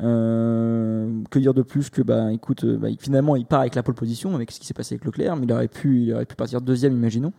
Euh, 0.00 1.10
que 1.28 1.40
dire 1.40 1.54
de 1.54 1.62
plus 1.62 1.90
que 1.90 2.02
bah 2.02 2.32
écoute, 2.32 2.64
bah, 2.64 2.86
finalement 3.00 3.34
il 3.34 3.44
part 3.44 3.60
avec 3.60 3.74
la 3.74 3.82
pole 3.82 3.96
position 3.96 4.32
avec 4.36 4.52
ce 4.52 4.60
qui 4.60 4.66
s'est 4.66 4.72
passé 4.74 4.94
avec 4.94 5.04
Leclerc, 5.04 5.34
mais 5.36 5.44
il 5.44 5.52
aurait 5.52 5.66
pu, 5.68 6.02
il 6.02 6.14
aurait 6.14 6.24
pu 6.24 6.36
partir 6.36 6.60
deuxième, 6.60 6.92
imaginons. 6.94 7.32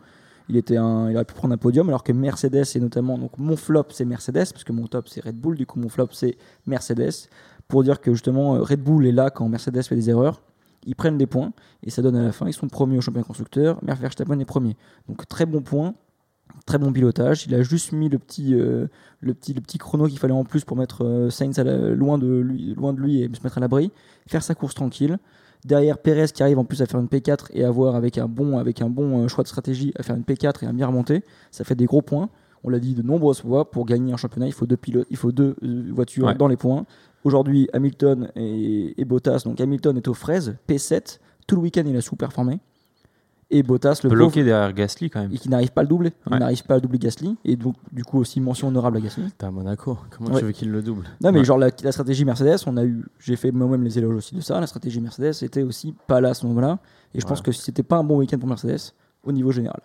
Il 0.50 0.58
était 0.58 0.76
un, 0.76 1.10
il 1.10 1.16
aurait 1.16 1.24
pu 1.26 1.36
prendre 1.36 1.54
un 1.54 1.58
podium, 1.58 1.88
alors 1.88 2.04
que 2.04 2.12
Mercedes 2.12 2.66
et 2.76 2.80
notamment 2.82 3.18
donc 3.18 3.32
mon 3.38 3.56
flop 3.56 3.86
c'est 3.92 4.04
Mercedes 4.04 4.52
parce 4.52 4.66
que 4.66 4.74
mon 4.74 4.88
top 4.88 5.08
c'est 5.08 5.24
Red 5.24 5.38
Bull, 5.38 5.56
du 5.56 5.66
coup 5.66 5.80
mon 5.80 5.88
flop 5.88 6.10
c'est 6.12 6.38
Mercedes 6.68 7.30
pour 7.70 7.84
dire 7.84 8.02
que 8.02 8.12
justement 8.12 8.54
Red 8.56 8.84
Bull 8.84 9.06
est 9.08 9.14
là 9.14 9.30
quand 9.30 9.48
Mercedes 9.48 9.84
fait 9.84 9.96
des 9.96 10.10
erreurs, 10.10 10.42
ils 10.86 10.96
prennent 10.96 11.18
des 11.18 11.28
points 11.28 11.52
et 11.84 11.90
ça 11.90 12.02
donne 12.02 12.16
à 12.16 12.24
la 12.24 12.32
fin 12.32 12.48
ils 12.48 12.54
sont 12.54 12.68
premiers 12.68 12.98
au 12.98 13.02
championnat 13.02 13.26
constructeur, 13.26 13.78
Mer- 13.84 13.96
Verstappen 13.98 14.40
est 14.40 14.46
premier. 14.46 14.76
Donc 15.08 15.28
très 15.28 15.46
bon 15.46 15.62
point, 15.62 15.94
très 16.66 16.78
bon 16.78 16.92
pilotage. 16.92 17.46
Il 17.48 17.54
a 17.56 17.62
juste 17.64 17.92
mis 17.92 18.10
le 18.10 18.18
petit, 18.20 18.54
euh, 18.56 18.88
le 19.22 19.34
petit, 19.34 19.54
le 19.54 19.62
petit 19.62 19.78
chrono 19.78 20.08
qu'il 20.08 20.20
fallait 20.20 20.34
en 20.34 20.44
plus 20.44 20.64
pour 20.66 20.78
mettre 20.78 21.04
euh, 21.06 21.30
Sainz 21.30 21.60
à 21.60 21.64
la- 21.64 21.90
loin, 21.96 22.18
de 22.18 22.28
lui, 22.40 22.74
loin 22.76 22.94
de 22.94 23.00
lui 23.00 23.22
et 23.22 23.30
se 23.34 23.42
mettre 23.44 23.58
à 23.58 23.62
l'abri, 23.62 23.92
faire 24.28 24.44
sa 24.44 24.56
course 24.56 24.74
tranquille. 24.76 25.18
Derrière 25.66 25.98
Perez 25.98 26.28
qui 26.34 26.42
arrive 26.42 26.58
en 26.58 26.64
plus 26.64 26.82
à 26.82 26.86
faire 26.86 27.02
une 27.02 27.08
P4 27.08 27.48
et 27.54 27.66
à 27.66 27.72
voir 27.72 27.96
avec 27.96 28.18
un 28.18 28.28
bon, 28.30 28.58
avec 28.58 28.82
un 28.82 28.90
bon 28.90 29.24
euh, 29.24 29.28
choix 29.28 29.44
de 29.44 29.50
stratégie 29.50 29.92
à 30.00 30.04
faire 30.04 30.16
une 30.16 30.24
P4 30.24 30.64
et 30.64 30.68
à 30.68 30.72
bien 30.72 30.88
remonter, 30.88 31.22
ça 31.52 31.66
fait 31.66 31.76
des 31.76 31.86
gros 31.86 32.02
points. 32.02 32.30
On 32.64 32.70
l'a 32.70 32.80
dit 32.80 32.94
de 32.94 33.02
nombreuses 33.02 33.42
fois, 33.42 33.70
pour 33.72 33.86
gagner 33.86 34.12
un 34.14 34.18
championnat, 34.18 34.48
il 34.48 34.54
faut 34.54 34.66
deux 34.66 34.76
pilotes, 34.78 35.08
il 35.10 35.16
faut 35.18 35.32
deux 35.32 35.56
voitures 35.94 36.26
Ouais. 36.28 36.36
dans 36.36 36.48
les 36.50 36.58
points. 36.58 36.86
Aujourd'hui, 37.24 37.68
Hamilton 37.74 38.32
et, 38.36 39.00
et 39.00 39.06
Bottas, 39.06 39.42
donc 39.46 39.60
Hamilton 39.60 39.98
est 39.98 40.08
aux 40.08 40.14
fraises, 40.14 40.56
P7, 40.68 41.20
tout 41.48 41.56
le 41.56 41.62
week-end 41.64 41.84
il 41.86 41.96
a 41.96 42.02
sous-performé. 42.02 42.60
Et 43.52 43.64
Bottas, 43.64 44.02
le 44.04 44.10
pauvre, 44.10 44.16
Bloqué 44.16 44.44
derrière 44.44 44.72
Gasly 44.74 45.10
quand 45.10 45.22
même. 45.22 45.34
et 45.34 45.38
qui 45.40 45.50
n'arrive 45.50 45.72
pas 45.72 45.82
à 45.82 45.84
le 45.84 45.88
doubler. 45.90 46.14
Il 46.28 46.34
Ouais. 46.34 46.40
n'arrive 46.40 46.64
pas 46.66 46.76
à 46.76 46.80
doubler 46.80 47.00
Gasly. 47.00 47.36
Et 47.44 47.56
donc, 47.56 47.76
du 47.92 48.04
coup, 48.04 48.20
aussi 48.20 48.40
mention 48.40 48.68
honorable 48.68 48.98
à 48.98 49.02
Gasly. 49.02 49.24
T'es 49.36 49.46
à 49.48 49.50
Monaco. 49.50 49.98
Comment 50.16 50.30
Ouais. 50.30 50.40
tu 50.40 50.46
veux 50.46 50.52
qu'il 50.52 50.70
le 50.70 50.84
double? 50.84 51.06
Non, 51.20 51.32
mais 51.32 51.40
Ouais. 51.40 51.46
genre, 51.46 51.58
la, 51.58 51.70
la 51.84 51.92
stratégie 51.92 52.26
Mercedes, 52.26 52.60
on 52.68 52.78
a 52.78 52.86
eu, 52.86 53.04
j'ai 53.18 53.36
fait 53.36 53.52
moi-même 53.52 53.84
les 53.84 53.98
éloges 53.98 54.14
aussi 54.18 54.36
de 54.36 54.42
ça. 54.42 54.60
La 54.60 54.68
stratégie 54.68 55.02
Mercedes 55.02 55.34
était 55.42 55.64
aussi 55.64 55.96
pas 56.06 56.22
là 56.22 56.30
à 56.30 56.34
ce 56.36 56.46
moment-là. 56.46 56.78
Et 57.16 57.20
je 57.20 57.26
pense 57.26 57.42
que 57.42 57.52
c'était 57.52 57.82
pas 57.82 57.98
un 57.98 58.04
bon 58.04 58.18
week-end 58.20 58.38
pour 58.38 58.48
Mercedes 58.48 58.94
au 59.24 59.32
niveau 59.32 59.52
général. 59.52 59.82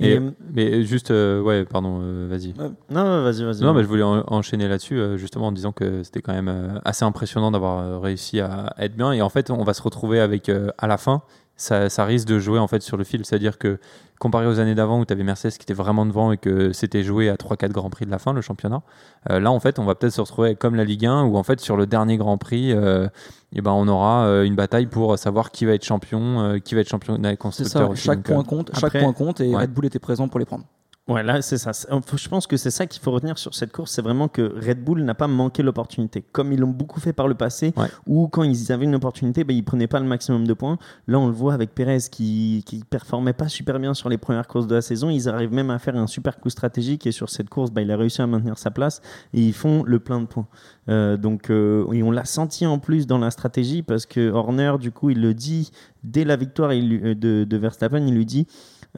Et, 0.00 0.14
Et- 0.14 0.20
mais 0.52 0.82
juste, 0.84 1.10
euh, 1.12 1.40
ouais, 1.40 1.64
pardon, 1.64 2.00
euh, 2.02 2.26
vas-y. 2.28 2.52
Non, 2.90 3.22
vas-y, 3.22 3.44
vas-y. 3.44 3.62
Non, 3.62 3.72
mais 3.74 3.82
je 3.82 3.88
voulais 3.88 4.02
en- 4.02 4.24
enchaîner 4.26 4.66
là-dessus, 4.66 4.98
euh, 4.98 5.16
justement 5.16 5.46
en 5.46 5.52
disant 5.52 5.70
que 5.72 6.02
c'était 6.02 6.20
quand 6.20 6.32
même 6.32 6.48
euh, 6.48 6.78
assez 6.84 7.04
impressionnant 7.04 7.52
d'avoir 7.52 7.78
euh, 7.78 7.98
réussi 8.00 8.40
à 8.40 8.74
être 8.78 8.96
bien. 8.96 9.12
Et 9.12 9.22
en 9.22 9.28
fait, 9.28 9.50
on 9.50 9.62
va 9.62 9.72
se 9.72 9.82
retrouver 9.82 10.18
avec, 10.18 10.48
euh, 10.48 10.68
à 10.78 10.88
la 10.88 10.96
fin, 10.96 11.22
ça, 11.56 11.88
ça 11.88 12.04
risque 12.04 12.26
de 12.28 12.38
jouer 12.38 12.58
en 12.58 12.66
fait 12.66 12.82
sur 12.82 12.96
le 12.96 13.04
fil. 13.04 13.24
C'est-à-dire 13.24 13.58
que 13.58 13.78
comparé 14.18 14.46
aux 14.46 14.58
années 14.60 14.74
d'avant 14.74 15.00
où 15.00 15.04
tu 15.04 15.12
avais 15.12 15.22
Mercedes 15.24 15.52
qui 15.52 15.62
était 15.62 15.74
vraiment 15.74 16.06
devant 16.06 16.32
et 16.32 16.36
que 16.36 16.72
c'était 16.72 17.02
joué 17.02 17.28
à 17.28 17.34
3-4 17.36 17.70
Grands 17.72 17.90
Prix 17.90 18.06
de 18.06 18.10
la 18.10 18.18
fin, 18.18 18.32
le 18.32 18.40
championnat, 18.40 18.82
euh, 19.30 19.38
là 19.40 19.50
en 19.50 19.60
fait, 19.60 19.78
on 19.78 19.84
va 19.84 19.94
peut-être 19.94 20.12
se 20.12 20.20
retrouver 20.20 20.54
comme 20.56 20.74
la 20.74 20.84
Ligue 20.84 21.06
1 21.06 21.24
où 21.24 21.36
en 21.36 21.42
fait, 21.42 21.60
sur 21.60 21.76
le 21.76 21.86
dernier 21.86 22.16
Grand 22.16 22.38
Prix, 22.38 22.72
euh, 22.72 23.08
eh 23.52 23.60
ben, 23.60 23.72
on 23.72 23.86
aura 23.88 24.24
euh, 24.26 24.44
une 24.44 24.54
bataille 24.54 24.86
pour 24.86 25.18
savoir 25.18 25.50
qui 25.50 25.64
va 25.64 25.72
être 25.72 25.84
champion, 25.84 26.58
qui 26.64 26.74
va 26.74 26.80
être 26.80 26.88
champion 26.88 27.18
des 27.18 27.36
constructeurs 27.36 27.90
ça, 27.90 27.94
chaque 27.94 28.22
point 28.22 28.44
compte, 28.44 28.70
chaque 28.74 28.84
après- 28.84 29.00
point 29.00 29.12
compte 29.12 29.40
et 29.40 29.54
Ouais. 29.54 29.62
Red 29.62 29.72
Bull 29.72 29.86
était 29.86 29.98
présent 29.98 30.28
pour 30.28 30.38
les 30.40 30.46
prendre. 30.46 30.64
Ouais, 31.06 31.22
là, 31.22 31.42
c'est 31.42 31.58
ça. 31.58 31.72
Faut- 32.06 32.16
Je 32.16 32.28
pense 32.30 32.46
que 32.46 32.56
c'est 32.56 32.70
ça 32.70 32.86
qu'il 32.86 33.02
faut 33.02 33.10
retenir 33.10 33.36
sur 33.36 33.54
cette 33.54 33.72
course. 33.72 33.90
C'est 33.92 34.00
vraiment 34.00 34.26
que 34.26 34.40
Red 34.40 34.82
Bull 34.82 35.02
n'a 35.04 35.14
pas 35.14 35.26
manqué 35.28 35.62
l'opportunité. 35.62 36.24
Comme 36.32 36.50
ils 36.50 36.58
l'ont 36.58 36.68
beaucoup 36.70 36.98
fait 36.98 37.12
par 37.12 37.28
le 37.28 37.34
passé, 37.34 37.74
Ouais. 37.76 37.88
où 38.06 38.26
quand 38.28 38.42
ils 38.42 38.72
avaient 38.72 38.86
une 38.86 38.94
opportunité, 38.94 39.44
ben, 39.44 39.54
ils 39.54 39.62
prenaient 39.62 39.86
pas 39.86 40.00
le 40.00 40.06
maximum 40.06 40.46
de 40.46 40.54
points. 40.54 40.78
Là, 41.06 41.18
on 41.18 41.26
le 41.26 41.34
voit 41.34 41.52
avec 41.52 41.74
Perez 41.74 41.98
qui, 42.10 42.62
qui 42.64 42.82
performait 42.88 43.34
pas 43.34 43.48
super 43.48 43.78
bien 43.78 43.92
sur 43.92 44.08
les 44.08 44.16
premières 44.16 44.46
courses 44.48 44.66
de 44.66 44.76
la 44.76 44.80
saison. 44.80 45.10
Ils 45.10 45.28
arrivent 45.28 45.52
même 45.52 45.68
à 45.68 45.78
faire 45.78 45.94
un 45.94 46.06
super 46.06 46.38
coup 46.40 46.48
stratégique 46.48 47.06
et 47.06 47.12
sur 47.12 47.28
cette 47.28 47.50
course, 47.50 47.70
ben, 47.70 47.82
il 47.82 47.90
a 47.90 47.98
réussi 47.98 48.22
à 48.22 48.26
maintenir 48.26 48.56
sa 48.56 48.70
place 48.70 49.02
et 49.34 49.42
ils 49.42 49.52
font 49.52 49.82
le 49.82 49.98
plein 50.00 50.22
de 50.22 50.26
points. 50.26 50.46
Euh, 50.88 51.18
donc, 51.18 51.50
euh, 51.50 51.84
et 51.92 52.02
on 52.02 52.10
l'a 52.12 52.24
senti 52.24 52.64
en 52.64 52.78
plus 52.78 53.06
dans 53.06 53.18
la 53.18 53.30
stratégie 53.30 53.82
parce 53.82 54.06
que 54.06 54.30
Horner, 54.30 54.74
du 54.80 54.90
coup, 54.90 55.10
il 55.10 55.20
le 55.20 55.34
dit 55.34 55.70
dès 56.02 56.24
la 56.24 56.36
victoire 56.36 56.70
euh, 56.72 57.14
de, 57.14 57.44
de 57.44 57.56
Verstappen, 57.58 58.06
il 58.06 58.14
lui 58.14 58.26
dit 58.26 58.46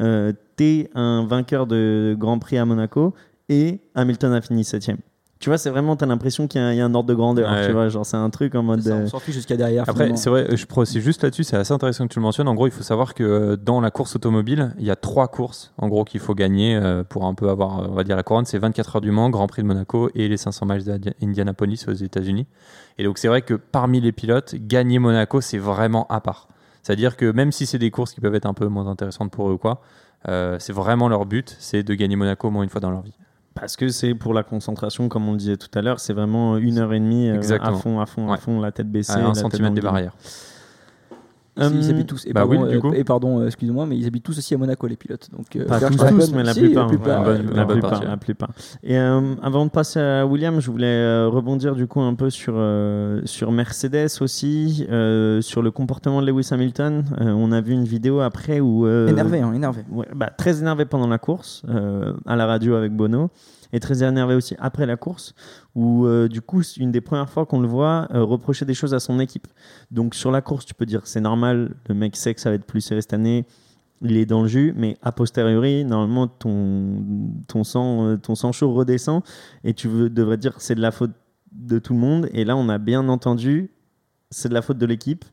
euh, 0.01 0.33
T'es 0.57 0.89
un 0.95 1.27
vainqueur 1.27 1.67
de 1.67 2.17
Grand 2.19 2.39
Prix 2.39 2.57
à 2.59 2.65
Monaco 2.65 3.15
et 3.49 3.81
Hamilton 3.95 4.33
a 4.33 4.41
fini 4.41 4.65
septième. 4.65 4.99
Tu 5.39 5.51
vois, 5.51 5.59
c'est 5.59 5.69
vraiment, 5.69 5.97
t'as 5.97 6.07
l'impression 6.07 6.47
qu'il 6.49 6.63
y, 6.63 6.65
a 6.65 6.69
un- 6.69 6.73
il 6.73 6.79
y 6.79 6.81
a 6.81 6.85
un 6.87 6.95
ordre 6.95 7.11
de 7.11 7.15
grandeur. 7.15 7.53
Ouais. 7.53 7.67
Tu 7.67 7.73
vois, 7.73 7.91
genre, 7.91 8.07
c'est 8.07 8.17
un 8.17 8.31
truc 8.31 8.55
en 8.55 8.63
mode. 8.63 8.81
Ça, 8.81 8.95
euh, 8.95 9.03
on 9.05 9.07
s'en 9.07 9.19
fiche 9.19 9.35
jusqu'à 9.35 9.55
derrière. 9.59 9.85
Après, 9.87 10.17
c'est 10.17 10.31
vrai, 10.31 10.47
je 10.57 10.65
c'est 10.87 11.01
juste 11.03 11.23
là-dessus, 11.23 11.45
c'est 11.45 11.59
assez 11.59 11.75
intéressant 11.75 12.09
que 12.09 12.13
tu 12.15 12.19
le 12.19 12.23
mentionnes. 12.23 12.49
En 12.49 12.55
gros, 12.55 12.67
il 12.67 12.71
faut 12.73 12.83
savoir 12.83 13.13
que 13.13 13.23
euh, 13.23 13.57
dans 13.57 13.83
la 13.83 13.91
course 13.91 14.17
automobile, 14.17 14.75
il 14.79 14.87
y 14.87 14.91
a 14.91 14.97
trois 14.97 15.29
courses, 15.29 15.75
en 15.77 15.89
gros, 15.89 16.05
qu'il 16.05 16.21
faut 16.21 16.35
gagner 16.35 16.75
euh, 16.77 17.05
pour 17.05 17.27
un 17.27 17.35
peu 17.35 17.51
avoir, 17.51 17.81
euh, 17.81 17.87
on 17.91 17.95
va 17.95 18.03
dire, 18.03 18.17
la 18.17 18.23
couronne. 18.23 18.47
C'est 18.47 18.57
24 18.59 18.97
heures 18.97 19.03
du 19.03 19.11
Mans, 19.11 19.29
Grand 19.29 19.47
Prix 19.47 19.61
de 19.61 19.67
Monaco 19.69 20.09
et 20.15 20.27
les 20.27 20.39
500 20.39 20.65
miles 20.65 20.85
d'Indianapolis 21.21 21.85
aux 21.87 21.93
États-Unis. 21.93 22.47
Et 22.97 23.05
donc, 23.05 23.19
c'est 23.19 23.29
vrai 23.29 23.43
que 23.43 23.53
parmi 23.53 24.01
les 24.01 24.13
pilotes, 24.13 24.55
gagner 24.55 24.99
Monaco, 24.99 25.43
c'est 25.43 25.59
vraiment 25.59 26.07
à 26.09 26.23
part. 26.23 26.49
C'est-à-dire 26.87 27.17
que 27.17 27.33
même 27.33 27.51
si 27.51 27.67
c'est 27.67 27.81
des 27.81 27.91
courses 27.91 28.15
qui 28.15 28.21
peuvent 28.21 28.37
être 28.37 28.47
un 28.47 28.55
peu 28.55 28.69
moins 28.69 28.87
intéressantes 28.87 29.33
pour 29.33 29.49
eux 29.49 29.55
ou 29.55 29.59
quoi, 29.59 29.81
euh, 30.29 30.57
c'est 30.61 30.73
vraiment 30.73 31.09
leur 31.09 31.27
but, 31.27 31.57
c'est 31.59 31.83
de 31.83 31.95
gagner 31.95 32.15
Monaco 32.15 32.47
au 32.47 32.53
moins 32.53 32.63
une 32.63 32.69
fois 32.69 32.81
dans 32.81 32.93
leur 32.93 33.03
vie. 33.03 33.17
Parce 33.55 33.75
que 33.75 33.89
c'est 33.89 34.15
pour 34.15 34.33
la 34.33 34.45
concentration, 34.45 35.09
comme 35.09 35.29
on 35.29 35.33
le 35.33 35.39
disait 35.39 35.57
tout 35.57 35.77
à 35.77 35.83
l'heure, 35.83 35.99
c'est 35.99 36.13
vraiment 36.13 36.59
une 36.59 36.79
heure 36.79 36.93
et 36.93 37.01
demie 37.01 37.29
euh, 37.29 37.59
à 37.61 37.73
fond, 37.73 37.99
à 37.99 38.07
fond, 38.07 38.31
à 38.31 38.37
fond, 38.37 38.61
la 38.61 38.71
tête 38.71 38.89
baissée. 38.89 39.15
À 39.15 39.27
un 39.27 39.35
centimètre 39.35 39.75
des 39.75 39.81
barrières. 39.81 40.15
Ils, 41.59 41.63
ils 41.65 41.85
Hum, 41.85 41.91
habitent 41.91 42.07
tous. 42.09 42.27
Et 42.27 42.33
bah 42.33 42.41
pardon, 42.47 42.63
oui, 42.65 42.69
du 42.71 42.77
euh, 42.77 42.81
coup. 42.81 42.93
et 42.93 43.03
pardon, 43.05 43.41
euh, 43.41 43.47
excusez-moi, 43.47 43.87
mais 43.87 43.97
ils 43.97 44.07
habitent 44.07 44.25
tous 44.25 44.37
aussi 44.37 44.55
à 44.55 44.59
Monaco, 44.59 44.87
les 44.87 44.97
pilotes. 44.97 45.29
Donc, 45.33 45.57
euh, 45.57 45.65
Pas 45.67 45.81
tous, 45.81 45.97
tous, 45.97 46.33
mais 46.33 46.43
la 46.43 46.53
plupart. 46.55 46.91
La 48.05 48.17
plupart. 48.17 48.51
Et 48.83 48.99
euh, 48.99 49.35
avant 49.43 49.65
de 49.65 49.71
passer 49.71 50.01
à 50.01 50.27
William, 50.27 50.61
je 50.61 50.71
voulais 50.71 50.87
euh, 50.87 51.29
rebondir 51.29 51.75
du 51.75 51.87
coup 51.87 52.01
un 52.01 52.15
peu 52.15 52.31
sur, 52.31 52.55
euh, 52.57 53.21
sur 53.25 53.53
Mercedes 53.53 54.09
aussi, 54.21 54.87
euh, 54.91 55.41
sur 55.41 55.63
le 55.63 55.71
comportement 55.71 56.21
de 56.21 56.27
Lewis 56.27 56.49
Hamilton. 56.51 57.05
Euh, 57.21 57.31
on 57.31 57.53
a 57.53 57.61
vu 57.61 57.73
une 57.73 57.85
vidéo 57.85 58.21
après 58.21 58.61
où... 58.61 58.87
euh, 58.87 59.09
Énervé, 59.09 59.41
hein, 59.41 59.53
énervé. 59.55 59.83
Ouais, 59.91 60.07
bah, 60.15 60.31
très 60.37 60.61
énervé 60.61 60.85
pendant 60.85 61.09
la 61.09 61.19
course, 61.19 61.63
euh, 61.69 62.13
à 62.27 62.37
la 62.37 62.47
radio 62.47 62.75
avec 62.75 62.93
Bono, 62.93 63.31
et 63.73 63.81
très 63.81 64.03
énervé 64.03 64.35
aussi 64.35 64.55
après 64.59 64.87
la 64.87 64.97
course, 64.97 65.35
où 65.75 66.07
euh, 66.07 66.29
du 66.29 66.41
coup, 66.41 66.63
c'est 66.63 66.81
une 66.81 66.93
des 66.93 67.01
premières 67.01 67.31
fois 67.31 67.47
qu'on 67.47 67.61
le 67.61 67.69
voit 67.69 68.09
euh, 68.13 68.23
reprocher 68.23 68.65
des 68.65 68.75
choses 68.75 68.95
à 68.95 69.01
son 69.01 69.21
équipe. 69.21 69.47
Donc 69.91 70.15
sur 70.15 70.31
la 70.31 70.41
course, 70.41 70.65
tu 70.65 70.75
peux 70.75 70.87
dire 70.87 71.03
c'est 71.05 71.21
normal, 71.21 71.75
le 71.89 71.95
mec 71.95 72.17
sait 72.17 72.35
que 72.35 72.41
ça 72.41 72.51
va 72.51 72.57
être 72.57 72.67
plus 72.67 72.81
serré 72.81 73.01
cette 73.01 73.15
année, 73.15 73.47
il 74.03 74.17
est 74.17 74.27
dans 74.27 74.43
le 74.43 74.49
jus, 74.49 74.75
mais 74.77 74.97
a 75.03 75.13
posteriori, 75.13 75.85
normalement, 75.85 76.27
ton, 76.27 77.03
ton, 77.49 77.65
sang, 77.65 78.07
euh, 78.07 78.17
ton 78.17 78.35
sang 78.35 78.53
chaud 78.53 78.73
redescend, 78.73 79.23
et 79.65 79.75
tu 79.75 79.89
devrais 80.11 80.37
dire 80.37 80.55
c'est 80.59 80.75
de 80.75 80.83
la 80.83 80.91
faute 80.91 81.13
de 81.53 81.79
tout 81.79 81.95
le 81.95 82.01
monde, 82.01 82.29
et 82.33 82.45
là, 82.45 82.57
on 82.57 82.69
a 82.69 82.79
bien 82.79 83.09
entendu, 83.09 83.71
c'est 84.31 84.49
de 84.49 84.55
la 84.55 84.63
faute 84.63 84.79
de 84.79 84.87
l'équipe. 84.87 85.25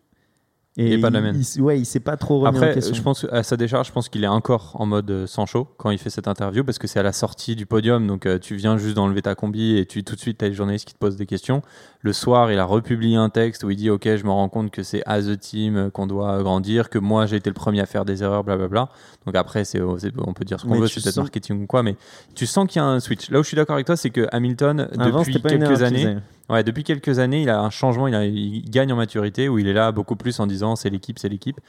Et 0.75 0.97
pas 0.97 1.09
de 1.09 1.13
la 1.13 1.21
mienne. 1.21 1.39
il- 1.55 1.62
ouais, 1.62 1.79
il 1.79 1.86
s'est 1.86 1.99
pas 1.99 2.17
trop 2.17 2.39
remis 2.39 2.57
en 2.57 2.62
Après, 2.62 2.73
question. 2.73 2.95
je 2.95 3.01
pense 3.03 3.27
à 3.31 3.43
sa 3.43 3.57
décharge, 3.57 3.88
je 3.88 3.91
pense 3.91 4.09
qu'il 4.09 4.23
est 4.23 4.27
encore 4.27 4.71
en 4.79 4.88
mode 4.88 5.12
euh, 5.12 5.27
sans 5.27 5.45
chaud 5.45 5.67
quand 5.77 5.91
il 5.91 5.99
fait 5.99 6.09
cette 6.09 6.27
interview 6.27 6.63
parce 6.63 6.79
que 6.79 6.88
c'est 6.88 6.99
à 6.99 7.03
la 7.03 7.13
sortie 7.13 7.55
du 7.55 7.67
podium, 7.67 8.07
donc 8.07 8.25
euh, 8.25 8.39
tu 8.39 8.55
viens 8.55 8.75
juste 8.77 8.95
d'enlever 8.95 9.21
ta 9.21 9.36
combi 9.36 9.77
et 9.77 9.86
tu 9.86 10.03
tout 10.03 10.15
de 10.15 10.19
suite 10.19 10.41
as 10.41 10.47
les 10.47 10.53
journalistes 10.55 10.88
qui 10.88 10.95
te 10.95 10.99
posent 10.99 11.15
des 11.15 11.27
questions. 11.27 11.62
Le 12.01 12.12
soir, 12.12 12.51
il 12.51 12.57
a 12.57 12.65
republié 12.65 13.15
un 13.17 13.29
texte 13.29 13.63
où 13.63 13.69
il 13.69 13.75
dit 13.77 13.91
OK, 13.91 14.03
je 14.15 14.23
me 14.23 14.31
rends 14.31 14.49
compte 14.49 14.71
que 14.71 14.81
c'est 14.81 15.03
as 15.05 15.29
a 15.29 15.36
team 15.36 15.77
euh, 15.77 15.89
qu'on 15.91 16.07
doit 16.07 16.41
grandir, 16.41 16.89
que 16.89 16.97
moi 16.97 17.27
j'ai 17.27 17.36
été 17.36 17.51
le 17.51 17.53
premier 17.53 17.79
à 17.81 17.86
faire 17.86 18.03
des 18.03 18.23
erreurs, 18.23 18.43
blablabla. 18.43 18.89
Donc 19.27 19.36
après, 19.36 19.65
c'est 19.65 19.79
on 19.79 20.33
peut 20.33 20.43
dire 20.43 20.59
ce 20.59 20.65
qu'on 20.65 20.73
veut, 20.79 20.88
c'est 20.88 20.95
peut-être 21.01 21.13
sens- 21.13 21.23
marketing 21.25 21.63
ou 21.63 21.67
quoi, 21.67 21.83
mais 21.83 21.95
tu 22.33 22.47
sens 22.47 22.67
qu'il 22.67 22.81
y 22.81 22.83
a 22.83 22.88
un 22.88 22.99
switch. 22.99 23.29
Là 23.29 23.39
où 23.39 23.43
je 23.43 23.47
suis 23.49 23.55
d'accord 23.55 23.75
avec 23.75 23.86
toi, 23.86 23.95
c'est 23.95 24.09
que 24.09 24.27
Hamilton 24.31 24.88
Avant, 24.97 25.19
depuis 25.19 25.39
quelques 25.39 25.83
années. 25.83 26.17
Ouais, 26.49 26.63
depuis 26.63 26.84
quelques 26.84 27.19
années, 27.19 27.41
il 27.43 27.49
a 27.49 27.60
un 27.62 27.69
changement, 27.69 28.08
il, 28.08 28.69
gagne 28.69 28.91
en 28.91 28.97
maturité, 28.97 29.47
où 29.47 29.60
il 29.60 29.67
est 29.67 29.73
là 29.73 29.93
beaucoup 29.93 30.17
plus 30.17 30.39
en 30.41 30.47
disant 30.47 30.75
c'est 30.75 30.89
l'équipe, 30.89 31.17
c'est 31.17 31.29
l'équipe. 31.29 31.60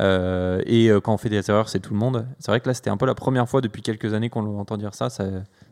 Euh, 0.00 0.62
et 0.64 0.88
euh, 0.88 1.00
quand 1.00 1.12
on 1.12 1.18
fait 1.18 1.28
des 1.28 1.50
erreurs, 1.50 1.68
c'est 1.68 1.80
tout 1.80 1.92
le 1.92 1.98
monde. 1.98 2.26
C'est 2.38 2.50
vrai 2.50 2.60
que 2.60 2.68
là, 2.68 2.74
c'était 2.74 2.88
un 2.90 2.96
peu 2.96 3.04
la 3.04 3.14
première 3.14 3.46
fois 3.48 3.60
depuis 3.60 3.82
quelques 3.82 4.14
années 4.14 4.30
qu'on 4.30 4.58
entend 4.58 4.78
dire 4.78 4.94
ça, 4.94 5.08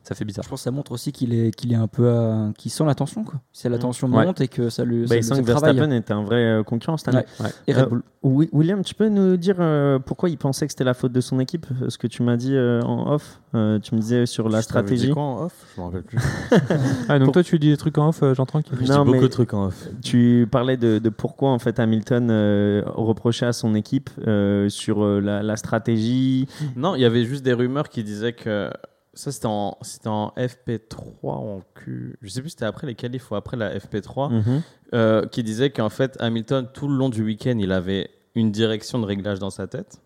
ça 0.03 0.15
fait 0.15 0.25
bizarre. 0.25 0.45
Je 0.45 0.49
pense 0.49 0.61
que 0.61 0.65
ça 0.65 0.71
montre 0.71 0.93
aussi 0.93 1.13
qu'il 1.13 1.35
est, 1.35 1.55
qu'il 1.55 1.73
est 1.73 1.77
un 1.77 1.87
peu. 1.87 2.11
à- 2.11 2.53
qu'il 2.57 2.71
sent 2.71 2.85
la 2.85 2.95
tension, 2.95 3.23
quoi. 3.25 3.41
C'est 3.53 3.69
la 3.69 3.79
tension 3.79 4.09
Ouais. 4.09 4.25
monte 4.25 4.41
et 4.41 4.49
que 4.49 4.69
ça 4.71 4.85
lui. 4.85 5.07
Bah, 5.07 5.21
ça, 5.23 5.37
il. 5.37 5.43
Verstappen 5.45 5.91
est 5.91 6.11
un 6.11 6.23
vrai 6.23 6.37
euh, 6.45 6.63
concurrent 6.63 6.97
cette 6.97 7.09
année. 7.15 7.25
Ouais. 7.39 7.47
Et 7.67 7.73
Red 7.73 7.85
Euh, 7.85 7.87
Bull. 7.89 8.03
Wi- 8.23 8.49
William, 8.53 8.83
tu 8.85 8.95
peux 8.95 9.09
nous 9.09 9.37
dire 9.39 9.57
euh, 9.61 9.99
pourquoi 9.99 10.29
il 10.29 10.37
pensait 10.37 10.67
que 10.67 10.73
c'était 10.73 10.85
la 10.85 10.93
faute 10.93 11.13
de 11.13 11.21
son 11.23 11.41
équipe 11.41 11.67
Ce 11.89 11.97
que 11.97 12.07
tu 12.07 12.23
m'as 12.23 12.37
dit 12.37 12.55
euh, 12.55 12.83
en 12.83 13.11
off, 13.15 13.41
euh, 13.55 13.79
tu 13.79 13.95
me 13.95 14.01
disais 14.01 14.27
sur 14.27 14.49
la 14.51 14.61
Je 14.61 14.67
t'avais 14.69 14.89
dit 14.91 14.97
stratégie. 15.09 15.13
quoi 15.15 15.23
en 15.23 15.45
off? 15.45 15.67
Je 15.75 15.81
m'en 15.81 15.87
rappelle 15.87 16.03
plus. 16.03 16.19
Ah, 17.09 17.19
donc 17.19 17.27
Pour- 17.27 17.33
toi, 17.35 17.43
tu 17.43 17.59
dis 17.59 17.71
des 17.71 17.77
trucs 17.79 17.97
en 17.99 18.09
off, 18.09 18.23
euh, 18.23 18.35
Jean 18.35 18.45
Tranquille 18.47 18.75
Je 18.79 18.85
dis 18.85 18.91
Non, 18.91 19.05
beaucoup 19.07 19.21
de 19.23 19.27
trucs 19.29 19.55
en 19.55 19.67
off. 19.67 19.89
Tu 20.03 20.47
parlais 20.51 20.77
de, 20.77 20.99
de 20.99 21.09
pourquoi 21.09 21.51
en 21.51 21.59
fait 21.59 21.79
Hamilton 21.81 22.29
euh, 22.31 22.83
reprochait 22.87 23.47
à 23.47 23.53
son 23.55 23.75
équipe 23.75 24.11
euh, 24.27 24.69
sur 24.69 25.03
euh, 25.03 25.21
la, 25.21 25.43
la 25.43 25.57
stratégie. 25.57 26.47
Non, 26.77 26.95
il 26.97 27.01
y 27.01 27.05
avait 27.07 27.25
juste 27.25 27.43
des 27.45 27.55
rumeurs 27.55 27.89
qui 27.89 28.05
disaient 28.05 28.33
que 28.35 28.71
ça 29.15 29.33
c'était 29.33 29.47
en, 29.47 29.77
c'était 29.83 30.09
en 30.09 30.33
FP3 30.37 30.99
ou 31.23 31.31
en 31.31 31.63
Q. 31.75 32.17
Je 32.23 32.29
sais 32.29 32.41
plus 32.41 32.51
si 32.51 32.55
c'était 32.55 32.65
après 32.67 32.87
les 32.87 32.95
qualifs 32.95 33.31
ou 33.31 33.35
après 33.37 33.57
la 33.57 33.77
FP3. 33.77 34.33
Mhm. 34.33 34.63
euh, 34.95 35.27
qui 35.27 35.43
disait 35.43 35.71
qu'en 35.71 35.89
fait 35.89 36.17
Hamilton 36.21 36.69
tout 36.73 36.89
le 36.89 36.95
long 36.97 37.09
du 37.09 37.23
week-end 37.23 37.57
il 37.59 37.73
avait 37.73 38.11
une 38.35 38.51
direction 38.53 38.99
de 38.99 39.07
réglage 39.07 39.39
dans 39.39 39.51
sa 39.51 39.67
tête 39.67 40.01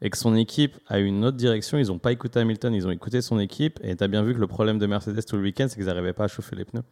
et 0.00 0.10
que 0.10 0.16
son 0.18 0.34
équipe 0.34 0.76
a 0.88 0.98
eu 0.98 1.04
une 1.04 1.24
autre 1.24 1.36
direction. 1.36 1.78
Ils 1.78 1.86
n'ont 1.88 1.98
pas 1.98 2.10
écouté 2.12 2.40
Hamilton, 2.40 2.74
ils 2.74 2.86
ont 2.86 2.90
écouté 2.90 3.20
son 3.22 3.38
équipe. 3.38 3.78
Et 3.84 3.94
tu 3.94 4.02
as 4.02 4.08
bien 4.08 4.22
vu 4.24 4.34
que 4.34 4.40
le 4.40 4.48
problème 4.48 4.78
de 4.78 4.86
Mercedes 4.86 5.22
tout 5.24 5.36
le 5.36 5.42
week-end, 5.42 5.66
c'est 5.68 5.76
qu'ils 5.76 5.84
n'arrivaient 5.86 6.12
pas 6.12 6.24
à 6.24 6.28
chauffer 6.28 6.56
les 6.56 6.64
pneus. 6.64 6.82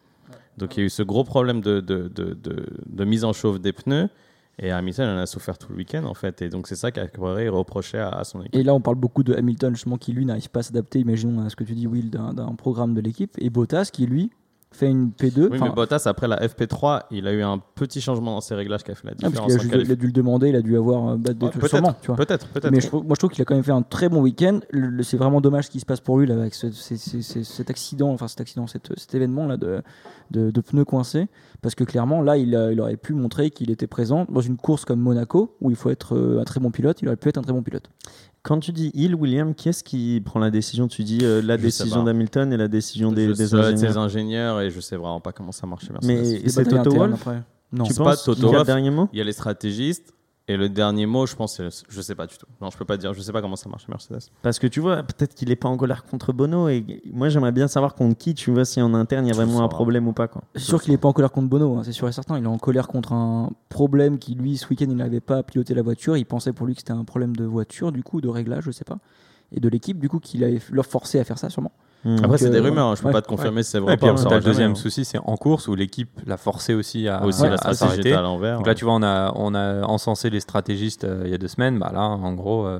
Donc 0.59 0.77
il 0.77 0.81
y 0.81 0.83
a 0.85 0.87
eu 0.87 0.91
ce 0.91 1.03
gros 1.03 1.25
problème 1.25 1.61
de, 1.61 1.81
de, 1.81 2.07
de, 2.09 2.35
de, 2.35 2.67
de 2.87 3.05
mise 3.05 3.25
en 3.25 3.33
chauffe 3.33 3.61
des 3.61 3.73
pneus. 3.73 4.09
Et 4.63 4.71
Hamilton 4.71 5.09
en 5.09 5.19
a 5.19 5.27
souffert 5.27 5.57
tout 5.57 5.69
le 5.71 5.77
week-end 5.77 6.05
en 6.05 6.15
fait. 6.15 6.43
Et 6.43 6.51
donc 6.51 6.69
c'est 6.69 6.77
ça 6.77 6.91
qu'Aquaré 6.91 7.49
reprochait 7.49 7.99
à, 7.99 8.11
à 8.11 8.25
son 8.25 8.41
équipe. 8.41 8.55
Et 8.55 8.63
là, 8.63 8.75
on 8.75 8.81
parle 8.81 8.97
beaucoup 8.97 9.23
de 9.23 9.35
Hamilton, 9.35 9.75
justement, 9.75 9.97
qui 9.97 10.13
lui 10.13 10.27
n'arrive 10.27 10.51
pas 10.51 10.61
à 10.61 10.63
s'adapter, 10.63 11.01
imaginons 11.01 11.45
à 11.45 11.49
ce 11.49 11.57
que 11.57 11.65
tu 11.65 11.73
dis, 11.73 11.87
Will, 11.87 12.11
d'un 12.11 12.55
programme 12.57 12.95
de 12.95 13.01
l'équipe. 13.01 13.35
Et 13.39 13.49
Bottas, 13.49 13.91
qui 13.93 14.07
lui 14.07 14.31
fait 14.73 14.89
une 14.89 15.11
P2. 15.11 15.49
Oui, 15.51 15.59
mais 15.61 15.71
Bottas, 15.71 16.03
après 16.07 16.29
la 16.29 16.37
FP3, 16.47 17.03
il 17.11 17.27
a 17.27 17.33
eu 17.33 17.43
un 17.43 17.59
petit 17.75 18.01
changement 18.01 18.35
dans 18.35 18.41
ses 18.41 18.55
réglages 18.55 18.85
qui 18.85 18.93
a 18.93 18.95
fait 18.95 19.09
la 19.09 19.15
ah, 19.15 19.29
parce 19.31 19.33
différence. 19.33 19.53
a, 19.73 19.77
en 19.77 19.81
il 19.81 19.91
a 19.93 19.97
dû 19.97 20.07
le 20.07 20.13
demander, 20.13 20.49
il 20.51 20.57
a 20.57 20.63
dû 20.63 20.77
avoir 20.77 21.17
bah, 21.17 21.33
de- 21.33 21.47
Ouais, 21.47 21.69
sûrement. 21.69 21.93
Peut-être, 22.17 22.47
peut-être. 22.49 22.71
Mais 22.71 22.81
je 22.81 22.89
moi, 22.91 23.03
je 23.11 23.15
trouve 23.17 23.31
qu'il 23.31 23.43
a 23.43 23.45
quand 23.45 23.55
même 23.57 23.65
fait 23.65 23.73
un 23.73 23.83
très 23.83 24.09
bon 24.09 24.21
week-end. 24.23 24.61
C'est 25.03 25.17
vraiment 25.17 25.41
dommage 25.41 25.67
ce 25.67 25.71
qui 25.71 25.81
se 25.81 25.87
passe 25.87 26.01
pour 26.01 26.19
lui 26.19 26.27
là, 26.27 26.35
avec 26.35 26.55
ce- 26.55 26.71
ce- 26.71 26.97
ce- 26.97 27.21
ce- 27.21 27.43
cet 27.43 27.69
accident, 27.71 28.11
enfin 28.11 28.29
cet 28.29 28.41
accident, 28.41 28.67
cet, 28.69 28.97
cet 28.97 29.15
événement 29.15 29.47
là 29.47 29.57
de, 29.57 29.83
de, 30.31 30.51
de 30.53 30.61
pneus 30.61 30.85
coincés, 30.85 31.27
parce 31.63 31.75
que 31.75 31.83
clairement 31.85 32.23
là, 32.23 32.37
il, 32.37 32.55
a- 32.55 32.71
il 32.71 32.81
aurait 32.81 32.97
pu 32.97 33.13
montrer 33.13 33.51
qu'il 33.51 33.71
était 33.73 33.89
présent 33.89 34.25
dans 34.29 34.41
une 34.41 34.57
course 34.57 34.85
comme 34.85 35.01
Monaco 35.01 35.57
où 35.61 35.71
il 35.71 35.77
faut 35.77 35.91
être 35.91 36.15
euh, 36.17 36.41
un 36.41 36.45
très 36.45 36.61
bon 36.61 36.71
pilote. 36.71 37.03
Il 37.03 37.09
aurait 37.09 37.17
pu 37.17 37.29
être 37.29 37.39
un 37.39 37.43
très 37.43 37.53
bon 37.53 37.63
pilote. 37.63 37.91
Quand 38.43 38.59
tu 38.59 38.73
dis 38.73 38.91
il, 38.95 39.15
William, 39.15 39.55
qui 39.55 39.69
est-ce 39.69 39.85
qui 39.85 40.21
prend 40.25 40.41
la 40.41 40.51
décision? 40.51 40.89
Tu 40.89 41.05
dis 41.05 41.19
euh, 41.23 41.43
la 41.43 41.57
Je 41.59 41.63
décision 41.63 42.03
d'Hamilton 42.05 42.51
et 42.53 42.57
la 42.57 42.69
décision 42.69 43.13
des, 43.13 43.29
je 43.29 43.33
des 43.35 43.55
ingénieurs. 43.55 43.79
ses 43.93 43.97
ingénieurs 43.99 44.61
et 44.63 44.71
je 44.71 44.81
sais 44.81 44.97
vraiment 44.97 45.21
pas 45.21 45.33
comment 45.33 45.53
ça 45.53 45.67
marche. 45.67 45.91
Mercedes. 45.91 46.07
Mais 46.09 46.49
c'est 46.49 46.65
Toto 46.65 46.91
Wolff. 46.91 47.27
Non. 47.73 47.85
Tu 47.85 47.93
C'est 47.93 47.99
pas 47.99 48.11
penses 48.11 48.25
Toto 48.25 48.51
Wolff. 48.51 48.67
dernier 48.67 48.91
mot? 48.91 49.09
Il 49.13 49.19
y 49.19 49.21
a 49.21 49.25
les 49.25 49.33
stratégistes 49.33 50.15
et 50.53 50.57
le 50.57 50.69
dernier 50.69 51.07
mot, 51.07 51.27
je 51.27 51.37
pense, 51.37 51.57
c'est- 51.57 51.85
je 51.89 52.01
sais 52.01 52.15
pas 52.15 52.27
du 52.27 52.37
tout. 52.37 52.47
Non, 52.61 52.71
je 52.71 52.77
peux 52.77 52.85
pas 52.85 52.97
dire. 52.97 53.15
Je 53.15 53.21
sais 53.21 53.33
pas 53.33 53.41
comment 53.41 53.57
ça 53.57 53.69
marche 53.69 53.87
Mercedes. 53.89 54.19
Parce 54.43 54.59
que 54.59 54.67
tu 54.67 54.81
vois, 54.81 55.03
peut-être 55.03 55.35
qu'il 55.35 55.51
est 55.51 55.57
pas 55.57 55.69
en 55.69 55.77
colère 55.77 56.05
contre 56.05 56.33
Bono. 56.33 56.69
Et 56.69 56.85
moi, 57.13 57.29
j'aimerais 57.29 57.53
bien 57.53 57.69
savoir 57.69 57.95
contre 57.95 58.17
qui, 58.19 58.35
tu 58.35 58.51
vois, 58.51 58.65
si 58.65 58.83
en 58.83 58.93
interne 58.95 59.27
il 59.27 59.29
y 59.29 59.33
a 59.33 59.35
vraiment 59.37 59.63
un 59.63 59.69
problème 59.69 60.09
ou 60.09 60.13
pas. 60.13 60.27
Quoi. 60.29 60.43
C'est 60.55 60.63
sûr 60.63 60.83
qu'il 60.83 60.93
n'est 60.93 60.99
pas 60.99 61.09
en 61.09 61.13
colère 61.13 61.31
contre 61.31 61.49
Bono, 61.49 61.77
hein, 61.77 61.83
c'est 61.85 61.93
sûr 61.93 62.09
et 62.09 62.13
certain. 62.13 62.37
Il 62.39 62.45
est 62.45 62.49
en 62.49 62.59
colère 62.59 62.89
contre 62.89 63.13
un 63.13 63.51
problème 63.69 64.19
qui, 64.19 64.35
lui, 64.35 64.57
ce 64.57 64.67
week-end, 64.69 64.87
il 64.89 64.97
n'avait 64.97 65.21
pas 65.21 65.43
piloté 65.43 65.73
la 65.75 65.83
voiture. 65.83 66.17
Il 66.17 66.25
pensait 66.27 66.53
pour 66.53 66.67
lui 66.67 66.75
que 66.75 66.81
c'était 66.81 66.93
un 66.93 67.05
problème 67.05 67.37
de 67.37 67.45
voiture, 67.45 67.93
du 67.93 68.03
coup, 68.03 68.21
de 68.21 68.29
réglage, 68.29 68.65
je 68.65 68.71
sais 68.73 68.85
pas. 68.85 68.99
Et 69.53 69.61
de 69.61 69.69
l'équipe, 69.69 69.99
du 69.99 70.09
coup, 70.09 70.19
qu'il 70.21 70.43
avait 70.45 70.61
leur 70.71 70.87
forcé 70.87 71.19
à 71.21 71.25
faire 71.25 71.39
ça, 71.39 71.49
sûrement. 71.51 71.73
Après, 72.23 72.39
c'est 72.39 72.47
euh, 72.47 72.51
des 72.51 72.61
rumeurs. 72.61 72.87
hein, 72.87 72.95
Je 72.97 73.03
peux 73.03 73.09
ouais. 73.09 73.13
pas 73.13 73.23
te 73.23 73.29
confirmer 73.29 73.63
si 73.63 73.71
c'est 73.73 73.79
vrai. 73.79 73.95
Et 73.95 73.97
puis 73.97 74.09
on 74.09 74.15
le 74.15 74.41
deuxième 74.41 74.55
jamais, 74.55 74.65
hein. 74.71 74.75
souci, 74.75 75.05
c'est 75.05 75.19
en 75.19 75.37
course 75.37 75.69
où 75.69 75.75
l'équipe 75.75 76.21
l'a 76.27 76.37
forcé 76.37 76.75
aussi 76.75 77.09
à, 77.09 77.23
Aussi, 77.25 77.45
à- 77.45 77.75
s'arrêter. 77.75 78.01
était 78.01 78.13
à 78.13 78.23
l'envers. 78.23 78.57
Donc 78.57 78.67
là, 78.67 78.75
tu 78.75 78.85
vois, 78.85 78.95
on 78.95 79.03
a, 79.03 79.33
on 79.37 79.55
a 79.55 79.83
encensé 79.85 80.31
les 80.31 80.41
stratégistes 80.41 81.05
euh, 81.05 81.23
il 81.27 81.31
y 81.31 81.35
a 81.35 81.39
deux 81.39 81.49
semaines. 81.49 81.79
Bah 81.79 81.91
là, 81.93 82.01
en 82.01 82.33
gros, 82.33 82.65
euh, 82.67 82.79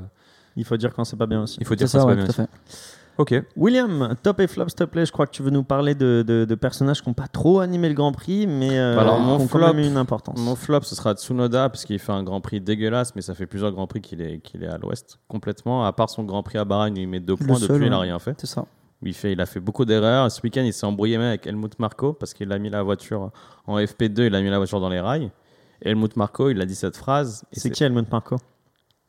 Il 0.57 0.65
faut 0.65 0.77
dire 0.77 0.95
quand 0.95 1.05
c'est 1.05 1.17
pas 1.17 1.27
bien 1.27 1.43
aussi. 1.43 1.59
il 1.61 1.67
faut 1.67 1.73
C'est 1.75 1.79
dire 1.79 1.89
ça, 1.89 1.99
ça, 1.99 2.05
c'est 2.05 2.09
ouais, 2.09 2.13
pas 2.17 2.23
bien 2.23 2.29
aussi. 2.29 2.37
fait. 2.37 2.49
Ok. 3.19 3.35
William, 3.55 4.15
top 4.23 4.41
et 4.41 4.47
flop, 4.47 4.69
s'il 4.69 4.77
te 4.77 4.85
plaît. 4.85 5.05
Je 5.05 5.13
crois 5.13 5.27
que 5.27 5.33
tu 5.33 5.43
veux 5.43 5.51
nous 5.51 5.63
parler 5.65 5.95
de, 5.95 6.25
de- 6.27 6.47
de 6.47 6.55
personnages 6.55 7.03
qui 7.03 7.09
n'ont 7.11 7.15
pas 7.15 7.29
trop 7.29 7.61
animé 7.61 7.89
le 7.91 7.95
Grand 7.95 8.13
Prix, 8.13 8.47
mais 8.47 8.79
euh, 8.79 8.99
Alors, 8.99 9.21
mon 9.21 9.37
qui 9.37 9.43
ont 9.43 9.47
quand 9.49 9.59
flop- 9.59 9.75
même 9.75 9.79
eu 9.85 9.87
une 9.87 9.99
importance. 9.99 10.39
Mon 10.41 10.57
flop, 10.57 10.81
ce 10.83 10.95
sera 10.95 11.13
Tsunoda, 11.13 11.69
parce 11.69 11.85
qu'il 11.85 11.99
fait 11.99 12.13
un 12.13 12.23
Grand 12.23 12.41
Prix 12.41 12.63
dégueulasse, 12.63 13.15
mais 13.15 13.21
ça 13.21 13.35
fait 13.35 13.45
plusieurs 13.47 13.73
Grands 13.73 13.87
Prix 13.87 14.01
qu'il 14.01 14.23
est, 14.23 14.39
qu'il 14.39 14.65
est 14.65 14.69
à 14.69 14.79
l'ouest 14.79 15.19
complètement. 15.29 15.85
À 15.85 15.93
part 15.93 16.09
son 16.09 16.23
Grand 16.25 16.43
Prix 16.43 16.57
à 16.57 16.65
Bahreïn, 16.65 16.97
il 16.97 17.07
met 17.09 17.21
deux 17.21 17.37
Le 17.39 17.47
points. 17.47 17.57
seul, 17.57 17.69
Depuis, 17.69 17.87
il 17.87 17.91
n'a 17.91 17.97
ouais. 17.99 18.05
rien 18.05 18.19
fait. 18.19 18.35
C'est 18.41 18.47
ça. 18.47 18.65
Il, 19.03 19.15
fait. 19.15 19.33
il 19.33 19.41
a 19.41 19.47
fait 19.47 19.61
beaucoup 19.61 19.85
d'erreurs. 19.85 20.31
Ce 20.31 20.41
week-end, 20.43 20.63
il 20.63 20.73
s'est 20.73 20.87
embrouillé 20.87 21.19
même 21.19 21.29
avec 21.29 21.47
Helmut 21.47 21.79
Marko, 21.79 22.13
parce 22.13 22.35
qu'il 22.35 22.53
a 22.53 22.59
mis 22.59 22.71
la 22.71 22.83
voiture 22.83 23.31
en 23.67 23.79
FP2, 23.79 24.27
il 24.27 24.35
a 24.35 24.41
mis 24.43 24.51
la 24.51 24.59
voiture 24.59 24.81
dans 24.81 24.89
les 24.91 25.01
rails. 25.01 25.31
Helmut 25.83 26.15
Marko, 26.17 26.51
il 26.51 26.61
a 26.61 26.67
dit 26.67 26.75
cette 26.75 26.97
phrase. 26.97 27.45
C'est 27.53 27.71
qui 27.71 27.83
Helmut 27.85 28.11
Marko? 28.11 28.37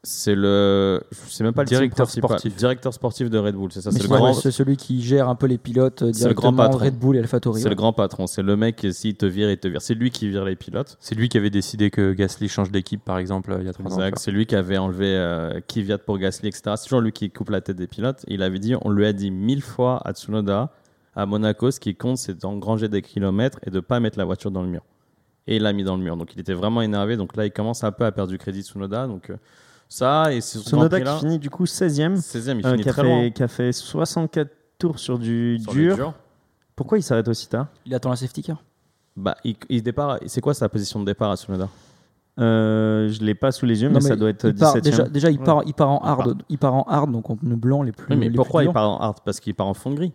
C'est 0.04 0.34
le. 0.34 1.00
Je 1.12 1.32
sais 1.32 1.44
même 1.44 1.54
pas 1.54 1.62
le 1.62 1.68
Directeur 1.68 2.10
sportif. 2.10 2.56
Directeur 2.56 2.92
sportif 2.92 3.30
de 3.30 3.38
Red 3.38 3.54
Bull, 3.54 3.72
c'est 3.72 3.82
ça. 3.82 3.92
C'est 3.92 4.08
grand, 4.08 4.34
celui 4.34 4.76
qui 4.76 5.00
gère 5.04 5.30
un 5.30 5.36
peu 5.36 5.46
les 5.46 5.60
pilotes 5.60 6.02
euh, 6.02 6.12
C'est 6.12 6.28
le 6.28 6.34
grand 6.34 6.52
directement, 6.52 6.80
patron. 6.80 6.86
Red 6.86 6.98
Bull 6.98 7.16
et 7.18 7.20
AlphaTauri. 7.20 7.60
c'est 7.60 7.66
ouais. 7.66 7.70
le 7.70 7.76
grand 7.76 7.94
patron. 7.94 8.26
C'est 8.26 8.42
le 8.42 8.58
mec, 8.58 8.78
qui, 8.78 8.92
s'il 8.94 9.16
te 9.16 9.28
vire, 9.28 9.52
il 9.52 9.60
te 9.60 9.68
vire. 9.68 9.80
C'est 9.80 9.94
lui 9.94 10.10
qui 10.10 10.28
vire 10.28 10.44
les 10.44 10.56
pilotes. 10.56 10.98
C'est 11.00 11.14
lui 11.14 11.30
qui 11.30 11.38
avait 11.38 11.52
décidé 11.52 11.92
que 11.92 12.14
Gasly 12.14 12.50
change 12.50 12.72
d'équipe, 12.72 13.04
par 13.06 13.20
exemple, 13.20 13.52
euh, 13.52 13.58
il 13.60 13.68
y 13.68 13.70
a 13.70 13.74
trois 13.74 13.94
ans. 13.94 13.98
Exact. 13.98 14.18
C'est 14.18 14.32
lui 14.32 14.48
qui 14.48 14.56
avait 14.56 14.80
enlevé 14.80 15.06
euh, 15.16 15.60
Kvyat 15.68 16.00
pour 16.00 16.18
Gasly, 16.18 16.48
etc. 16.50 16.74
C'est 16.78 16.86
toujours 16.86 17.02
lui 17.02 17.12
qui 17.12 17.30
coupe 17.30 17.52
la 17.52 17.62
tête 17.62 17.78
des 17.78 17.88
pilotes. 17.88 18.26
Il 18.28 18.42
avait 18.42 18.58
dit, 18.58 18.74
on 18.82 18.90
lui 18.90 19.06
a 19.06 19.14
dit 19.14 19.30
mille 19.30 19.62
fois 19.62 20.02
à 20.04 20.14
Tsunoda, 20.14 20.72
à 21.16 21.28
Monaco, 21.28 21.70
ce 21.70 21.80
qui 21.80 21.94
compte, 21.94 22.18
c'est 22.18 22.40
d'engranger 22.40 22.88
des 22.88 23.04
kilomètres 23.04 23.60
et 23.68 23.70
de 23.70 23.80
pas 23.80 24.00
mettre 24.00 24.18
la 24.18 24.26
voiture 24.26 24.50
dans 24.50 24.64
le 24.64 24.70
mur. 24.70 24.82
Et 25.46 25.58
il 25.58 25.62
l'a 25.62 25.74
mis 25.74 25.84
dans 25.84 25.96
le 25.96 26.02
mur. 26.02 26.18
Donc 26.18 26.34
il 26.34 26.40
était 26.40 26.54
vraiment 26.54 26.82
énervé. 26.82 27.18
Donc 27.18 27.36
là, 27.36 27.46
il 27.46 27.52
commence 27.52 27.84
un 27.84 27.92
peu 27.92 28.06
à 28.06 28.12
perdre 28.12 28.32
du 28.32 28.40
crédit 28.40 28.64
Tsunoda. 28.64 29.06
Donc 29.06 29.30
euh, 29.30 29.36
ça, 29.92 30.34
et 30.34 30.40
Sonoda 30.40 31.02
qui 31.02 31.20
finit 31.20 31.38
du 31.40 31.50
coup 31.50 31.66
16ème, 31.66 32.16
16e, 32.16 32.60
il 32.60 32.66
euh, 32.66 32.72
finit 32.72 32.84
qui, 32.84 32.90
a 32.90 32.94
très 32.94 33.04
loin. 33.04 33.22
fait, 33.24 33.32
qui 33.32 33.44
a 33.44 33.48
fait 33.50 33.72
64 33.74 34.50
tours 34.80 35.00
sur 35.00 35.20
du 35.20 35.60
Sur 35.62 35.74
dur. 35.74 35.96
dur. 35.96 36.14
Pourquoi 36.76 36.98
il 36.98 37.04
s'arrête 37.04 37.28
aussi 37.28 37.50
tard? 37.50 37.68
Il 37.86 37.94
attend 37.94 38.10
la 38.10 38.16
safety 38.16 38.42
car. 38.42 38.64
Bah, 39.18 39.36
il, 39.44 39.56
il 39.70 39.84
départ. 39.84 40.18
C'est 40.28 40.40
quoi 40.40 40.54
sa 40.54 40.70
position 40.70 41.00
de 41.02 41.06
départ 41.06 41.30
à 41.32 41.36
Tsunoda 41.36 41.68
euh, 42.40 43.10
Je 43.10 43.22
l'ai 43.24 43.36
pas 43.36 43.52
sous 43.52 43.66
les 43.66 43.82
yeux, 43.82 43.90
Non, 43.90 43.96
mais, 43.96 44.02
ça 44.02 44.16
doit 44.16 44.30
être 44.30 44.48
il 44.48 44.56
part- 44.56 44.76
17ème. 44.78 44.82
déjà, 44.82 45.04
déjà, 45.04 45.30
il, 45.30 45.38
Ouais. 45.40 45.44
part, 45.46 45.64
il 45.66 45.74
part 45.74 45.90
en 45.90 46.00
Il 46.04 46.08
hard, 46.08 46.24
part. 46.38 46.46
il 46.50 46.58
part 46.58 46.74
en 46.74 46.84
hard, 46.84 47.12
donc 47.12 47.30
en 47.30 47.36
pneu 47.36 47.56
blanc 47.58 47.84
les 47.84 47.92
plus. 47.92 48.08
Oui, 48.14 48.18
mais 48.18 48.30
les 48.30 48.36
pourquoi 48.36 48.62
plus 48.62 48.70
il 48.70 48.74
part 48.74 48.90
en 48.90 48.98
hard? 49.00 49.18
Parce 49.26 49.40
qu'il 49.42 49.54
part 49.54 49.68
en 49.68 49.74
fond 49.74 49.92
gris. 49.94 50.14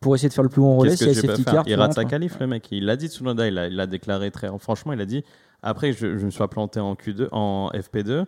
pour 0.00 0.14
essayer 0.14 0.28
de 0.28 0.34
faire 0.34 0.44
le 0.44 0.48
plus 0.50 0.60
bon 0.62 0.76
relais. 0.78 0.90
Qu'est-ce 0.92 1.04
S'il 1.04 1.12
y 1.12 1.14
que 1.22 1.26
a 1.26 1.30
safety 1.30 1.42
faire 1.42 1.52
car, 1.54 1.64
Il 1.68 1.74
rate 1.74 1.94
sa 1.94 2.04
qualif, 2.04 2.38
le 2.38 2.46
mec. 2.46 2.68
Il 2.70 2.86
l'a 2.86 2.94
dit, 2.96 3.08
Tsunoda. 3.08 3.48
Il 3.48 3.58
a, 3.58 3.66
il 3.66 3.80
a 3.80 3.86
déclaré 3.88 4.30
très. 4.30 4.48
Franchement, 4.60 4.92
il 4.92 5.00
a 5.00 5.06
dit 5.06 5.24
après, 5.60 5.92
je, 5.92 6.16
je 6.16 6.24
me 6.24 6.30
suis 6.30 6.46
planté 6.46 6.78
en 6.78 6.94
Q2, 6.94 7.28
en 7.32 7.70
FP2. 7.74 8.24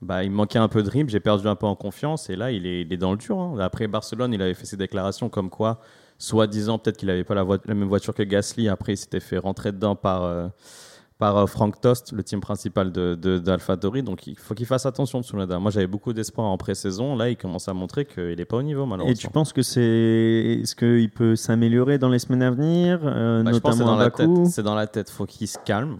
Bah, 0.00 0.22
il 0.22 0.30
me 0.30 0.36
manquait 0.36 0.60
un 0.60 0.68
peu 0.68 0.82
de 0.82 0.90
rythme, 0.90 1.08
j'ai 1.08 1.18
perdu 1.18 1.48
un 1.48 1.56
peu 1.56 1.66
en 1.66 1.74
confiance 1.74 2.30
et 2.30 2.36
là 2.36 2.52
il 2.52 2.66
est, 2.66 2.82
il 2.82 2.92
est 2.92 2.96
dans 2.96 3.10
le 3.10 3.16
dur. 3.18 3.38
hein. 3.38 3.58
Après 3.58 3.88
Barcelone, 3.88 4.32
il 4.32 4.40
avait 4.40 4.54
fait 4.54 4.66
ses 4.66 4.76
déclarations 4.76 5.28
comme 5.28 5.50
quoi, 5.50 5.80
soi-disant 6.18 6.78
peut-être 6.78 6.96
qu'il 6.96 7.08
n'avait 7.08 7.24
pas 7.24 7.34
la, 7.34 7.44
même 7.66 7.84
voiture 7.84 8.14
que 8.14 8.22
Gasly. 8.22 8.68
Après, 8.68 8.92
il 8.92 8.96
s'était 8.96 9.18
fait 9.20 9.38
rentrer 9.38 9.72
dedans 9.72 9.96
par, 9.96 10.22
euh, 10.22 10.46
par 11.18 11.36
euh, 11.36 11.46
Frank 11.46 11.80
Tost, 11.80 12.12
le 12.12 12.22
team 12.22 12.40
principal 12.40 12.92
de, 12.92 13.16
de, 13.16 13.38
d'AlphaTauri. 13.40 14.04
Donc 14.04 14.28
il 14.28 14.38
faut 14.38 14.54
qu'il 14.54 14.66
fasse 14.66 14.86
attention, 14.86 15.20
Tsunoda. 15.20 15.58
Moi 15.58 15.72
j'avais 15.72 15.88
beaucoup 15.88 16.12
d'espoir 16.12 16.46
en 16.46 16.56
pré-saison. 16.56 17.16
Là, 17.16 17.28
il 17.28 17.36
commence 17.36 17.66
à 17.68 17.74
montrer 17.74 18.04
qu'il 18.04 18.36
n'est 18.36 18.44
pas 18.44 18.58
au 18.58 18.62
niveau 18.62 18.84
Et 18.84 18.86
malheureusement. 18.86 19.16
tu 19.20 19.28
penses 19.30 19.52
que 19.52 19.62
c'est. 19.62 20.60
Est-ce 20.62 20.76
qu'il 20.76 21.10
peut 21.10 21.34
s'améliorer 21.34 21.98
dans 21.98 22.08
les 22.08 22.20
semaines 22.20 22.42
à 22.42 22.52
venir, 22.52 23.00
euh, 23.02 23.42
Bah, 23.42 23.50
je 23.52 23.58
pense 23.58 23.72
que 23.72 23.78
c'est 23.78 23.84
dans 23.84 23.96
la 23.96 24.10
tête. 24.10 24.46
C'est 24.46 24.62
dans 24.62 24.76
la 24.76 24.86
tête. 24.86 25.10
Faut 25.10 25.26
qu'il 25.26 25.48
se 25.48 25.58
calme. 25.64 25.98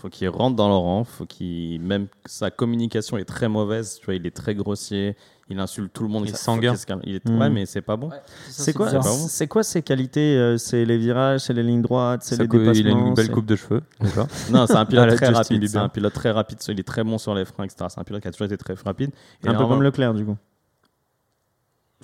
Faut 0.00 0.08
qu'il 0.08 0.28
rentre 0.30 0.56
dans 0.56 0.68
le 0.68 0.74
rang. 0.74 1.04
Faut 1.04 1.26
qu'il 1.26 1.80
même 1.80 2.06
sa 2.24 2.50
communication 2.50 3.18
est 3.18 3.24
très 3.24 3.48
mauvaise. 3.48 3.98
Tu 3.98 4.06
vois, 4.06 4.14
il 4.14 4.26
est 4.26 4.34
très 4.34 4.54
grossier. 4.54 5.14
Il 5.50 5.58
insulte 5.58 5.92
tout 5.92 6.04
le 6.04 6.08
monde. 6.08 6.22
Il 6.24 6.28
est 6.28 6.32
Faut 6.32 6.36
qu'il 6.36 6.44
sanguin. 6.44 6.76
se 6.76 6.86
calme. 6.86 7.00
Il 7.04 7.16
est 7.16 7.28
Mm. 7.28 7.38
ouais, 7.40 7.50
mais 7.50 7.66
c'est 7.66 7.82
pas 7.82 7.96
bon. 7.96 8.08
C'est 8.48 8.72
quoi, 8.72 8.88
c'est 9.02 9.46
quoi 9.48 9.62
ses 9.62 9.82
qualités 9.82 10.36
euh, 10.38 10.56
C'est 10.56 10.84
les 10.84 10.96
virages, 10.96 11.40
c'est 11.40 11.52
les 11.52 11.62
lignes 11.64 11.82
droites, 11.82 12.22
c'est 12.22 12.38
les 12.38 12.46
dépassements 12.48 12.72
il 12.72 12.86
a 12.86 12.90
une 12.92 13.14
belle 13.14 13.30
coupe 13.30 13.46
de 13.46 13.56
cheveux. 13.56 13.82
Non, 14.50 14.66
c'est 14.66 14.76
un 14.76 14.86
pilote 14.86 15.08
très 15.16 15.26
Justin 15.26 15.32
rapide. 15.38 15.68
C'est 15.68 15.76
un 15.76 15.88
pilote 15.88 16.12
très 16.14 16.30
rapide. 16.30 16.58
Il 16.68 16.80
est 16.80 16.82
très 16.86 17.04
bon 17.04 17.18
sur 17.18 17.34
les 17.34 17.44
freins, 17.44 17.64
etc. 17.64 17.86
C'est 17.90 18.00
un 18.00 18.04
pilote 18.04 18.22
qui 18.22 18.28
a 18.28 18.30
toujours 18.30 18.46
été 18.46 18.56
très 18.56 18.74
rapide. 18.84 19.10
Et 19.44 19.48
Un 19.48 19.54
peu 19.54 19.66
comme 19.66 19.82
Leclerc, 19.82 20.14
du 20.14 20.24
coup. 20.24 20.36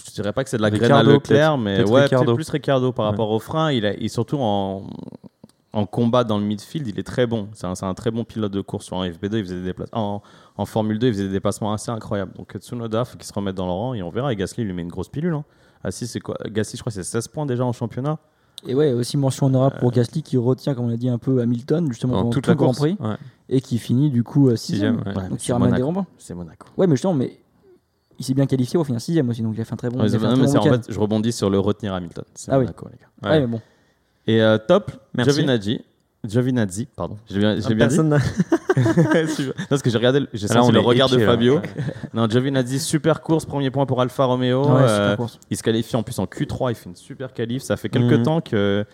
Je 0.04 0.10
dirais 0.10 0.32
pas 0.34 0.44
que 0.44 0.50
c'est 0.50 0.58
de 0.58 0.62
la 0.62 0.68
Ricardo, 0.68 0.92
graine 0.94 1.08
à 1.08 1.12
Leclerc, 1.14 1.56
mais 1.58 1.82
ouais, 1.88 2.02
Ricardo. 2.02 2.34
plus 2.34 2.50
Ricardo 2.50 2.92
par 2.92 3.06
Ouais. 3.06 3.10
rapport 3.12 3.30
au 3.30 3.38
frein. 3.38 3.72
Il, 3.72 3.86
a, 3.86 3.94
il 3.94 4.10
surtout 4.10 4.36
en, 4.38 4.82
en 5.76 5.86
combat 5.86 6.24
dans 6.24 6.38
le 6.38 6.44
midfield, 6.44 6.86
il 6.88 6.98
est 6.98 7.02
très 7.02 7.26
bon. 7.26 7.48
C'est 7.52 7.66
un, 7.66 7.94
très 7.94 8.10
bon 8.10 8.24
pilote 8.24 8.50
de 8.52 8.60
course. 8.60 8.90
En 8.92 9.04
FB2, 9.04 9.36
il 9.38 9.44
faisait 9.44 9.56
des 9.56 9.64
déplacements. 9.64 10.16
En, 10.16 10.22
en 10.56 10.64
Formule 10.66 10.98
2, 10.98 11.08
il 11.08 11.12
faisait 11.12 11.26
des 11.26 11.32
déplacements 11.32 11.72
assez 11.72 11.90
incroyables. 11.90 12.32
Donc 12.34 12.56
Tsunoda, 12.56 13.04
faut 13.04 13.16
qu'il 13.18 13.26
se 13.26 13.32
remette 13.34 13.54
dans 13.54 13.66
le 13.66 13.72
rang 13.72 13.94
et 13.94 14.02
on 14.02 14.10
verra. 14.10 14.32
Et 14.32 14.36
Gasly 14.36 14.62
il 14.62 14.66
lui 14.66 14.72
met 14.72 14.82
une 14.82 14.88
grosse 14.88 15.08
pilule. 15.10 15.34
Hein. 15.34 15.44
Ah 15.84 15.90
si, 15.90 16.06
c'est 16.06 16.20
quoi 16.20 16.36
Gasly, 16.48 16.76
je 16.78 16.82
crois 16.82 16.90
que 16.90 16.94
c'est 16.94 17.02
16 17.04 17.28
points 17.28 17.46
déjà 17.46 17.64
en 17.64 17.72
championnat. 17.72 18.18
Et 18.66 18.74
ouais, 18.74 18.92
aussi 18.94 19.18
mention 19.18 19.46
honorable 19.46 19.76
pour 19.78 19.92
Gasly 19.92 20.22
qui 20.22 20.38
retient, 20.38 20.74
comme 20.74 20.86
on 20.86 20.88
l'a 20.88 20.96
dit, 20.96 21.10
un 21.10 21.18
peu 21.18 21.40
Hamilton, 21.42 21.86
justement, 21.90 22.14
Dans 22.14 22.18
pendant 22.20 22.30
toute 22.30 22.44
tout 22.44 22.50
la 22.50 22.54
le 22.54 22.58
Grand. 22.58 22.72
Prix, 22.72 22.96
Ouais. 22.98 23.16
et 23.50 23.60
qui 23.60 23.76
finit 23.78 24.10
du 24.10 24.24
coup 24.24 24.48
6 24.50 24.56
Sixième, 24.56 24.96
sixième. 24.96 25.14
ouais. 25.16 25.22
mais 25.24 25.28
Donc 25.28 25.40
c'est 25.40 25.48
il 25.48 25.52
ramène 25.52 25.68
des 25.74 25.82
Monaco. 25.82 25.88
rebonds. 25.88 26.06
C'est 26.16 26.34
Monaco. 26.34 26.66
Ouais, 26.78 26.86
mais 26.86 26.94
justement, 26.96 27.12
mais 27.12 27.38
il 28.18 28.24
s'est 28.24 28.32
bien 28.32 28.46
qualifié 28.46 28.78
au 28.78 28.84
final 28.84 28.98
6 29.00 29.20
aussi, 29.28 29.42
donc 29.42 29.54
il 29.56 29.60
a 29.60 29.64
fait 29.66 29.74
un 29.74 29.76
très 29.76 29.90
bon. 29.90 29.98
Ouais, 30.00 30.04
il 30.04 30.06
a 30.06 30.10
c'est- 30.10 30.18
fait 30.18 30.24
un 30.24 30.28
non, 30.30 30.34
très 30.36 30.46
mais 30.46 30.52
bon 30.54 30.62
c'est- 30.62 30.68
en 30.70 30.72
fait, 30.72 30.90
je 30.90 30.98
rebondis 30.98 31.32
sur 31.32 31.50
le 31.50 31.58
retenir 31.58 31.92
Hamilton. 31.92 32.24
C'est 32.34 32.50
Ah 32.50 32.58
oui. 32.58 32.64
Monaco, 32.64 32.88
les 32.90 32.96
gars. 32.98 33.30
Ouais, 33.30 33.40
mais 33.40 33.46
bon. 33.46 33.60
Et 34.26 34.42
euh, 34.42 34.58
top, 34.58 34.92
Merci. 35.14 35.32
Giovinazzi. 35.32 35.80
Giovinazzi, 36.26 36.86
pardon. 36.96 37.16
J'ai 37.30 37.38
bien, 37.38 37.54
j'ai 37.56 37.62
Ah, 37.66 37.68
bien 37.74 37.86
dit. 37.86 37.96
personne 37.96 38.08
n'a- 38.08 38.18
non, 38.76 39.52
parce 39.68 39.82
que 39.82 39.90
j'ai 39.90 39.96
regardé, 39.98 40.20
le- 40.20 40.28
j'ai 40.32 40.48
Là, 40.48 40.54
senti 40.54 40.68
on 40.68 40.72
le 40.72 40.80
regard 40.80 41.08
de 41.08 41.14
épié. 41.14 41.26
Fabio. 41.26 41.56
Ouais. 41.56 41.62
Non, 42.14 42.28
Giovinazzi, 42.28 42.80
super 42.80 43.20
course, 43.20 43.44
premier 43.44 43.70
point 43.70 43.86
pour 43.86 44.00
Alfa 44.00 44.24
Romeo. 44.24 44.64
Ouais, 44.66 44.82
Euh, 44.82 44.88
super 45.10 45.16
course. 45.16 45.38
il 45.50 45.56
se 45.56 45.62
qualifie 45.62 45.94
en 45.96 46.02
plus 46.02 46.18
en 46.18 46.24
Q3, 46.24 46.70
il 46.72 46.74
fait 46.74 46.88
une 46.88 46.96
super 46.96 47.32
qualif. 47.32 47.62
Ça 47.62 47.76
fait 47.76 47.88
quelques 47.88 48.18
Mhm. 48.18 48.22
temps 48.22 48.40
que 48.40 48.84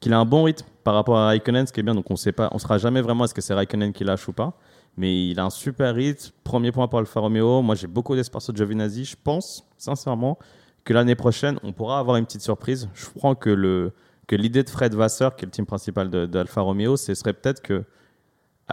qu'il 0.00 0.12
a 0.12 0.18
un 0.18 0.24
bon 0.24 0.42
rythme 0.42 0.66
par 0.82 0.94
rapport 0.94 1.16
à 1.16 1.26
Raikkonen, 1.26 1.64
ce 1.66 1.72
qui 1.72 1.78
est 1.78 1.84
bien. 1.84 1.94
Donc 1.94 2.10
on 2.10 2.16
sait 2.16 2.32
pas, 2.32 2.48
on 2.52 2.58
sera 2.58 2.76
jamais 2.78 3.00
vraiment 3.02 3.24
est-ce 3.24 3.34
que 3.34 3.40
c'est 3.40 3.54
Raikkonen 3.54 3.92
qui 3.92 4.02
lâche 4.02 4.26
ou 4.26 4.32
pas. 4.32 4.54
Mais 4.96 5.28
il 5.28 5.38
a 5.38 5.44
un 5.44 5.50
super 5.50 5.94
rythme, 5.94 6.30
premier 6.42 6.72
point 6.72 6.88
pour 6.88 6.98
Alfa 6.98 7.20
Romeo. 7.20 7.62
Moi, 7.62 7.76
j'ai 7.76 7.86
beaucoup 7.86 8.16
d'espoir 8.16 8.42
sur 8.42 8.54
Giovinazzi. 8.54 9.04
Je 9.04 9.16
pense, 9.22 9.64
sincèrement, 9.78 10.38
que 10.84 10.92
l'année 10.92 11.14
prochaine, 11.14 11.58
on 11.62 11.72
pourra 11.72 11.98
avoir 12.00 12.16
une 12.16 12.24
petite 12.26 12.42
surprise. 12.42 12.88
Je 12.94 13.06
crois 13.16 13.36
que 13.36 13.48
le 13.50 13.92
que 14.32 14.36
l'idée 14.40 14.62
de 14.62 14.70
Fred 14.70 14.94
Vasseur, 14.94 15.36
qui 15.36 15.44
est 15.44 15.46
le 15.46 15.52
team 15.52 15.66
principal 15.66 16.08
de- 16.08 16.24
d'Alfa 16.24 16.62
Romeo, 16.62 16.96
ce 16.96 17.12
serait 17.14 17.34
peut-être 17.34 17.60
que 17.60 17.84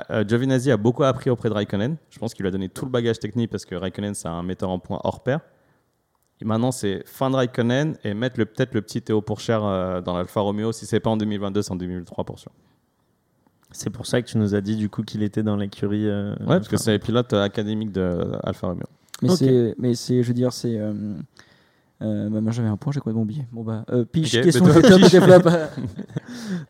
euh, 0.10 0.24
Giovinazzi 0.26 0.72
a 0.72 0.78
beaucoup 0.78 1.04
appris 1.04 1.30
auprès 1.30 1.50
de 1.50 1.54
Raikkonen. 1.54 1.98
Je 2.10 2.18
pense 2.18 2.34
qu'il 2.34 2.44
lui 2.44 2.48
a 2.48 2.52
donné 2.52 2.70
tout 2.70 2.86
le 2.86 2.92
bagage 2.92 3.20
technique 3.20 3.52
parce 3.52 3.66
que 3.66 3.76
Raikkonen, 3.76 4.14
c'est 4.14 4.30
un 4.30 4.42
metteur 4.42 4.70
en 4.70 4.80
point 4.80 5.02
hors 5.04 5.22
pair. 5.22 5.42
Et 6.40 6.46
maintenant, 6.46 6.72
c'est 6.72 7.04
fin 7.06 7.30
de 7.30 7.36
Raikkonen 7.36 7.98
et 8.06 8.14
mettre 8.14 8.40
le- 8.40 8.46
peut-être 8.46 8.74
le 8.74 8.82
petit 8.82 9.02
Théo 9.02 9.22
Pourchère 9.22 9.66
euh, 9.66 10.00
dans 10.00 10.16
l'Alfa 10.16 10.40
Romeo. 10.40 10.72
Si 10.72 10.86
c'est 10.86 11.02
pas 11.02 11.10
en 11.10 11.18
2022, 11.18 11.62
c'est 11.62 11.72
en 11.74 11.76
2023 11.76 12.24
pour 12.24 12.40
sûr. 12.40 12.54
C'est 13.72 13.90
pour 13.90 14.06
ça 14.06 14.22
que 14.22 14.28
tu 14.30 14.38
nous 14.38 14.56
as 14.56 14.62
dit 14.62 14.78
du 14.78 14.88
coup 14.88 15.04
qu'il 15.04 15.24
était 15.24 15.44
dans 15.44 15.58
l'écurie. 15.58 16.08
euh, 16.08 16.32
Ouais, 16.40 16.46
parce 16.58 16.70
que 16.70 16.78
c'est 16.78 16.94
le 16.94 17.00
pilote 17.00 17.34
euh, 17.34 17.44
académique 17.44 17.92
de 17.92 18.32
Alfa 18.44 18.68
Romeo. 18.68 18.84
Mais 19.22 19.30
Ok. 19.32 19.38
c'est, 19.40 19.76
mais 19.78 19.94
c'est, 19.96 20.24
je 20.24 20.28
veux 20.30 20.34
dire, 20.34 20.54
c'est. 20.54 20.80
Euh, 22.02 22.30
bah, 22.30 22.40
moi 22.40 22.52
j'avais 22.54 22.70
un 22.70 22.78
point, 22.78 22.94
j'ai 22.94 23.00
complètement 23.02 23.24
oublié. 23.24 23.46
Bon 23.52 23.62
bah, 23.64 23.84
euh, 23.92 24.06
Piche, 24.06 24.34
Ok, 24.36 24.44
question 24.44 24.66
mais 24.66 24.74
des 24.74 24.82
toi, 24.82 24.90
top 24.92 25.00
et 25.00 25.10
des 25.10 25.20
flops. 25.22 25.50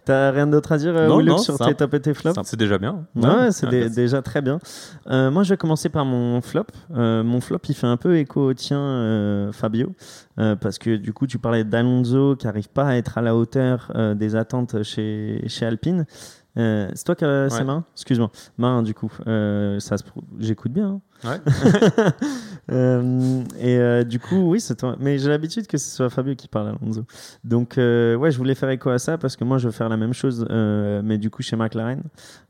T'as 0.05 0.31
rien 0.31 0.47
d'autre 0.47 0.71
à 0.71 0.77
dire, 0.77 0.95
euh, 0.95 1.07
Non, 1.07 1.17
Willux, 1.19 1.31
non, 1.31 1.37
sur 1.37 1.57
tes 1.57 1.73
top 1.75 1.93
et 1.93 1.99
tes 1.99 2.13
flops 2.13 2.39
C'est 2.43 2.57
déjà 2.57 2.77
bien. 2.77 3.05
Ouais, 3.15 3.51
c'est 3.51 3.67
Ouais, 3.67 3.83
ouais. 3.83 3.89
déjà 3.89 4.21
très 4.21 4.41
bien. 4.41 4.59
Euh, 5.07 5.29
moi, 5.29 5.43
je 5.43 5.51
vais 5.53 5.57
commencer 5.57 5.89
par 5.89 6.05
mon 6.05 6.41
flop. 6.41 6.63
Euh, 6.95 7.23
mon 7.23 7.41
flop, 7.41 7.59
il 7.69 7.75
fait 7.75 7.87
un 7.87 7.97
peu 7.97 8.17
écho 8.17 8.49
au 8.49 8.53
tien, 8.53 8.79
euh, 8.79 9.51
Fabio, 9.51 9.93
euh, 10.39 10.55
parce 10.55 10.79
que 10.79 10.95
du 10.95 11.13
coup, 11.13 11.27
tu 11.27 11.37
parlais 11.37 11.63
d'Alonso 11.63 12.35
qui 12.35 12.47
n'arrive 12.47 12.69
pas 12.69 12.85
à 12.87 12.95
être 12.95 13.17
à 13.17 13.21
la 13.21 13.35
hauteur 13.35 13.91
euh, 13.95 14.15
des 14.15 14.35
attentes 14.35 14.81
chez, 14.83 15.43
chez 15.47 15.65
Alpine. 15.65 16.05
Euh, 16.57 16.89
c'est 16.95 17.03
toi 17.05 17.15
qui 17.15 17.25
as 17.25 17.47
Ouais. 17.53 17.63
mains 17.63 17.83
Excuse-moi. 17.95 18.31
Main, 18.57 18.81
du 18.83 18.93
coup. 18.93 19.11
Euh, 19.27 19.79
ça 19.79 19.97
se 19.97 20.03
prouve- 20.03 20.23
J'écoute 20.39 20.71
bien. 20.73 20.99
hein. 21.23 21.29
Ouais. 21.29 21.39
Euh, 22.71 23.41
et 23.59 23.77
euh, 23.79 24.03
du 24.03 24.19
coup, 24.19 24.51
oui, 24.51 24.59
c'est 24.61 24.75
toi. 24.75 24.95
Mais 24.99 25.17
j'ai 25.17 25.27
l'habitude 25.29 25.65
que 25.65 25.79
ce 25.79 25.89
soit 25.89 26.09
Fabio 26.11 26.35
qui 26.35 26.47
parle, 26.47 26.75
Alonso. 26.79 27.03
Donc, 27.43 27.79
euh, 27.79 28.15
ouais, 28.15 28.29
je 28.29 28.37
voulais 28.37 28.53
faire 28.53 28.69
écho 28.69 28.91
à 28.91 28.99
ça 28.99 29.17
parce 29.17 29.35
que 29.35 29.43
moi, 29.43 29.57
je 29.57 29.67
veux 29.67 29.71
faire 29.71 29.89
la 29.89 29.97
même 29.97 30.13
chose, 30.13 30.45
euh, 30.51 31.01
mais 31.03 31.17
du 31.17 31.31
coup, 31.31 31.41
chez 31.41 31.55
McLaren. 31.55 32.03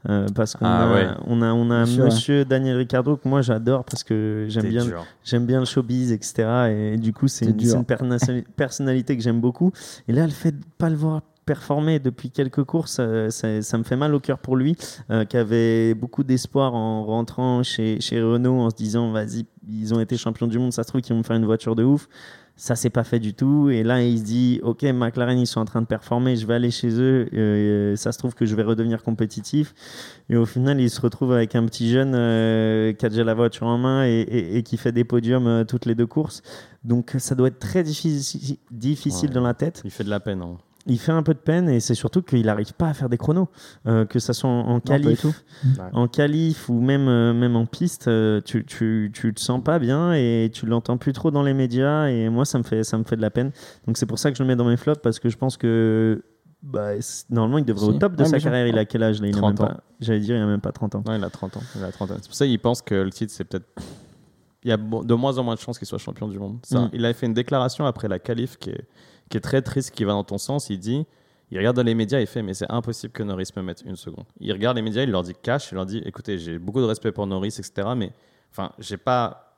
Euh, 0.10 0.28
parce 0.36 0.56
qu'on 0.56 0.66
Ah 0.66 0.90
a, 0.90 0.94
ouais. 0.94 1.08
on 1.26 1.42
a, 1.42 1.54
on 1.54 1.64
monsieur 1.66 2.44
Daniel 2.44 2.76
Ricciardo 2.76 3.16
que 3.16 3.30
moi, 3.30 3.42
j'adore 3.42 3.86
parce 3.86 4.04
que 4.04 4.46
j'aime 4.50 4.68
bien, 4.68 4.84
j'aime 5.24 5.46
bien 5.46 5.60
le 5.60 5.66
showbiz, 5.66 6.12
etc. 6.12 6.68
Et 6.70 6.98
du 6.98 7.14
coup, 7.14 7.30
c'est 7.30 7.46
une, 7.46 7.52
une 7.52 7.84
personnali- 7.86 8.44
personnalité 8.58 9.16
que 9.16 9.24
j'aime 9.24 9.40
beaucoup. 9.40 9.72
Et 10.10 10.12
là, 10.14 10.26
le 10.26 10.32
fait 10.34 10.52
de 10.52 10.64
pas 10.78 10.90
le 10.90 10.96
voir 10.98 11.22
performer 11.54 11.98
depuis 11.98 12.30
quelques 12.30 12.64
courses, 12.64 12.98
euh, 13.00 13.32
ça, 13.32 13.62
ça 13.64 13.78
me 13.80 13.84
fait 13.84 13.96
mal 13.96 14.14
au 14.14 14.20
cœur 14.20 14.38
pour 14.38 14.56
lui, 14.56 14.76
euh, 15.10 15.26
qui 15.26 15.36
avait 15.36 15.96
beaucoup 15.96 16.24
d'espoir 16.24 16.76
en 16.76 17.04
rentrant 17.06 17.64
chez, 17.64 18.00
chez 18.02 18.22
Renault 18.22 18.60
en 18.60 18.70
se 18.70 18.76
disant, 18.76 19.12
vas-y, 19.12 19.46
ils 19.68 19.94
ont 19.96 20.00
été 20.00 20.16
champions 20.16 20.46
du 20.48 20.60
monde, 20.60 20.72
ça 20.74 20.84
se 20.84 20.90
trouve 20.90 21.02
qu'ils 21.02 21.14
vont 21.14 21.20
me 21.20 21.24
faire 21.24 21.38
une 21.38 21.46
voiture 21.46 21.76
de 21.76 21.84
ouf. 21.84 22.08
Ça 22.62 22.76
s'est 22.76 22.90
pas 22.90 23.06
fait 23.06 23.20
du 23.20 23.34
tout. 23.34 23.70
Et 23.70 23.84
là, 23.84 24.04
il 24.04 24.20
se 24.20 24.24
dit, 24.26 24.60
ok, 24.64 24.84
McLaren, 24.84 25.40
ils 25.40 25.48
sont 25.48 25.62
en 25.62 25.66
train 25.66 25.82
de 25.82 25.86
performer, 25.88 26.36
je 26.36 26.46
vais 26.46 26.56
aller 26.56 26.72
chez 26.72 26.90
eux. 27.00 27.28
euh, 27.34 27.96
ça 27.96 28.12
se 28.12 28.18
trouve 28.18 28.36
que 28.36 28.46
je 28.46 28.54
vais 28.54 28.64
redevenir 28.64 29.02
compétitif. 29.02 29.74
Et 30.30 30.36
au 30.36 30.46
final, 30.46 30.80
il 30.82 30.90
se 30.90 31.00
retrouve 31.00 31.32
avec 31.32 31.56
un 31.56 31.66
petit 31.66 31.90
jeune 31.90 32.12
euh, 32.16 32.92
qui 32.92 33.06
a 33.06 33.10
déjà 33.10 33.24
la 33.24 33.34
voiture 33.34 33.66
en 33.68 33.78
main 33.78 34.06
et, 34.06 34.10
et- 34.38 34.58
et 34.58 34.64
qui 34.64 34.76
fait 34.76 34.92
des 34.92 35.06
podiums 35.06 35.64
toutes 35.70 35.86
les 35.86 35.96
deux 35.96 36.06
courses. 36.08 36.42
Donc, 36.84 37.16
ça 37.18 37.34
doit 37.34 37.48
être 37.48 37.60
très 37.60 37.82
difficile, 37.82 38.58
difficile 38.72 39.30
Ouais. 39.30 39.36
dans 39.36 39.42
la 39.44 39.54
tête. 39.54 39.82
Il 39.86 39.92
fait 39.92 40.04
de 40.04 40.10
la 40.10 40.20
peine. 40.20 40.42
hein. 40.42 40.58
Il 40.90 40.98
fait 41.00 41.12
un 41.12 41.24
peu 41.24 41.34
de 41.34 41.40
peine 41.40 41.70
et 41.70 41.80
c'est 41.80 41.94
surtout 41.96 42.22
qu'il 42.22 42.46
n'arrive 42.46 42.74
pas 42.74 42.88
à 42.90 42.94
faire 42.94 43.08
des 43.10 43.18
chronos. 43.18 43.48
Euh, 43.88 44.06
que 44.06 44.20
ça 44.20 44.34
soit 44.34 44.50
en, 44.50 44.80
qualif, 44.80 45.26
en 45.94 46.08
qualif 46.08 46.68
ou 46.70 46.82
même, 46.82 47.08
euh, 47.08 47.34
même 47.34 47.56
en 47.56 47.66
piste, 47.66 48.08
euh, 48.08 48.42
tu, 48.44 48.66
tu, 48.66 49.12
tu 49.14 49.34
te 49.34 49.40
sens 49.40 49.64
pas 49.64 49.80
bien 49.80 50.14
et 50.14 50.50
tu 50.54 50.66
l'entends 50.66 50.98
plus 50.98 51.14
trop 51.14 51.32
dans 51.32 51.44
les 51.44 51.54
médias. 51.54 52.08
Et 52.08 52.30
moi, 52.30 52.46
ça 52.46 52.58
me 52.58 52.64
fait, 52.64 52.84
ça 52.84 52.98
me 52.98 53.04
fait 53.04 53.16
de 53.16 53.22
la 53.22 53.30
peine. 53.30 53.52
Donc, 53.88 53.98
c'est 53.98 54.06
pour 54.06 54.20
ça 54.20 54.32
que 54.32 54.38
je 54.38 54.44
le 54.44 54.48
mets 54.48 54.56
dans 54.56 54.66
mes 54.66 54.78
flops 54.78 55.02
parce 55.02 55.20
que 55.20 55.30
je 55.30 55.38
pense 55.38 55.56
que 55.58 56.24
bah, 56.62 56.92
normalement, 57.30 57.58
il 57.60 57.66
devrait 57.66 57.86
Si. 57.86 57.90
au 57.92 57.94
top 57.94 58.16
de 58.16 58.24
Ouais, 58.24 58.30
sa 58.30 58.40
carrière. 58.40 58.68
Il 58.68 58.78
a 58.78 58.86
quel 58.86 59.04
âge 59.04 59.22
là? 59.22 59.28
Il 59.28 59.36
a 59.36 59.40
30 59.40 59.60
même 59.60 59.66
ans. 59.68 59.72
pas. 59.74 59.84
J'allais 60.02 60.20
dire, 60.20 60.36
il 60.36 60.42
a 60.42 60.46
même 60.46 60.60
pas 60.62 60.72
30 60.72 60.96
ans. 60.96 61.04
Non, 61.06 61.16
il 61.16 61.24
a 61.24 61.30
30 61.30 61.56
ans. 61.58 61.62
Il 61.76 61.84
a 61.84 61.92
30 61.92 62.12
ans. 62.12 62.16
C'est 62.22 62.28
pour 62.28 62.36
ça 62.36 62.46
qu'il 62.46 62.60
pense 62.60 62.82
que 62.82 62.96
le 62.96 63.12
titre, 63.12 63.32
c'est 63.34 63.44
peut-être. 63.46 63.66
Il 64.64 64.70
y 64.70 64.74
a 64.74 64.78
de 64.78 65.14
moins 65.14 65.38
en 65.38 65.44
moins 65.44 65.56
de 65.56 65.60
chances 65.62 65.78
qu'il 65.78 65.88
soit 65.88 66.00
champion 66.00 66.28
du 66.28 66.38
monde. 66.38 66.58
Ça, 66.64 66.82
Mm. 66.82 66.90
Il 66.92 67.06
a 67.06 67.14
fait 67.14 67.26
une 67.28 67.34
déclaration 67.34 67.86
après 67.86 68.10
la 68.10 68.20
qualif 68.20 68.58
qui 68.58 68.72
est, 68.72 68.86
qui 69.30 69.38
est 69.38 69.42
très 69.42 69.62
triste, 69.62 69.92
qui 69.92 70.04
va 70.04 70.14
dans 70.14 70.24
ton 70.24 70.38
sens. 70.38 70.70
Il 70.70 70.80
dit 70.80 71.06
il 71.52 71.58
regarde 71.58 71.76
dans 71.76 71.84
les 71.84 71.96
médias, 71.96 72.20
il 72.20 72.28
fait 72.28 72.44
Mais 72.44 72.54
c'est 72.54 72.70
impossible 72.70 73.12
que 73.12 73.24
Norris 73.24 73.50
me 73.56 73.62
mette 73.62 73.82
une 73.86 73.96
seconde. 73.96 74.26
Il 74.40 74.52
regarde 74.52 74.78
les 74.78 74.84
médias, 74.84 75.04
il 75.04 75.12
leur 75.12 75.24
dit 75.24 75.34
cash, 75.42 75.72
il 75.72 75.76
leur 75.76 75.86
dit 75.86 76.02
Écoutez, 76.06 76.38
j'ai 76.38 76.60
beaucoup 76.60 76.80
de 76.80 76.86
respect 76.86 77.12
pour 77.12 77.26
Norris, 77.26 77.56
etc. 77.58 77.90
Mais 77.96 78.12
enfin, 78.52 78.72
j'ai 78.80 78.98
pas 78.98 79.56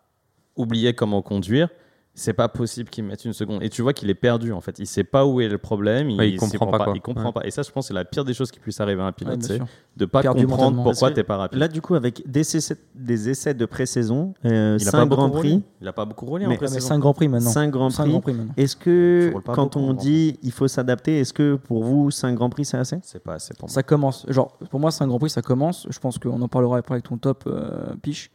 oublié 0.55 0.93
comment 0.93 1.21
conduire. 1.21 1.69
C'est 2.13 2.33
pas 2.33 2.49
possible 2.49 2.89
qu'il 2.89 3.05
me 3.05 3.09
mette 3.09 3.23
une 3.23 3.31
seconde. 3.31 3.63
Et 3.63 3.69
tu 3.69 3.81
vois 3.81 3.93
qu'il 3.93 4.09
est 4.09 4.13
perdu 4.15 4.51
en 4.51 4.59
fait. 4.59 4.77
Il 4.79 4.85
sait 4.85 5.05
pas 5.05 5.25
où 5.25 5.39
est 5.39 5.47
le 5.47 5.57
problème. 5.57 6.09
Ouais, 6.17 6.29
il 6.29 6.33
s'y 6.33 6.37
comprend 6.51 6.67
prend 6.67 6.77
pas, 6.77 6.83
quoi. 6.83 6.93
Il 6.95 7.01
comprend 7.01 7.27
Ouais. 7.27 7.31
pas. 7.31 7.45
Et 7.45 7.51
ça, 7.51 7.61
je 7.61 7.71
pense, 7.71 7.87
c'est 7.87 7.93
la 7.93 8.03
pire 8.03 8.25
des 8.25 8.33
choses 8.33 8.51
qui 8.51 8.59
puisse 8.59 8.81
arriver 8.81 9.01
à 9.01 9.05
un 9.05 9.11
pilote. 9.13 9.41
Ouais, 9.49 9.59
de 9.95 10.05
pas 10.05 10.21
Perdu 10.21 10.45
comprendre 10.45 10.83
pourquoi 10.83 11.11
t'es 11.11 11.23
pas 11.23 11.37
rapide. 11.37 11.57
Là, 11.57 11.69
du 11.69 11.81
coup, 11.81 11.95
avec 11.95 12.21
des 12.29 12.41
essais, 12.57 12.75
des 12.93 13.29
essais 13.29 13.53
de 13.53 13.65
pré-saison, 13.65 14.33
euh, 14.45 14.77
il 14.79 14.87
a 14.87 14.91
5 14.91 14.97
pas 14.97 15.05
beaucoup 15.05 15.15
grands 15.21 15.29
roulé. 15.29 15.39
prix, 15.51 15.63
Il 15.81 15.87
a 15.87 15.93
pas 15.93 16.03
beaucoup 16.05 16.25
roulé 16.25 16.47
Mais- 16.47 16.55
en 16.55 16.57
pré 16.57 16.67
5 16.67 16.99
grands 16.99 17.13
prix 17.13 17.29
maintenant. 17.29 17.49
5 17.49 17.71
grands 17.71 17.89
Cinq 17.89 18.03
prix. 18.03 18.11
grands 18.11 18.21
prix 18.21 18.33
maintenant. 18.33 18.53
Est-ce 18.57 18.75
que 18.75 19.33
quand 19.53 19.77
on 19.77 19.93
dit 19.93 20.37
il 20.43 20.51
faut 20.51 20.67
s'adapter, 20.67 21.19
est-ce 21.19 21.33
que 21.33 21.55
pour 21.55 21.83
vous 21.85 22.11
5 22.11 22.35
grands 22.35 22.49
prix 22.49 22.65
c'est 22.65 22.77
assez? 22.77 22.97
C'est 23.03 23.23
pas 23.23 23.35
assez 23.35 23.53
pour 23.53 23.69
moi. 23.69 23.73
Ça 23.73 23.83
commence. 23.83 24.25
Genre, 24.27 24.57
pour 24.69 24.79
moi, 24.81 24.91
5 24.91 25.07
grands 25.07 25.19
prix, 25.19 25.29
ça 25.29 25.41
commence. 25.41 25.87
Je 25.89 25.97
pense 25.99 26.19
qu'on 26.19 26.41
en 26.41 26.47
parlera 26.49 26.77
après 26.77 26.95
avec 26.95 27.05
ton 27.05 27.17
top, 27.17 27.45
euh, 27.47 27.93
Piche. 28.01 28.31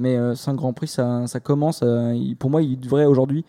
Mais 0.00 0.34
5 0.34 0.54
grands 0.54 0.72
prix, 0.72 0.88
ça, 0.88 1.26
ça 1.26 1.38
commence. 1.40 1.80
euh, 1.82 2.14
il- 2.14 2.34
pour 2.36 2.48
moi, 2.50 2.62
il 2.62 2.80
devrait 2.80 3.04
aujourd'hui 3.04 3.44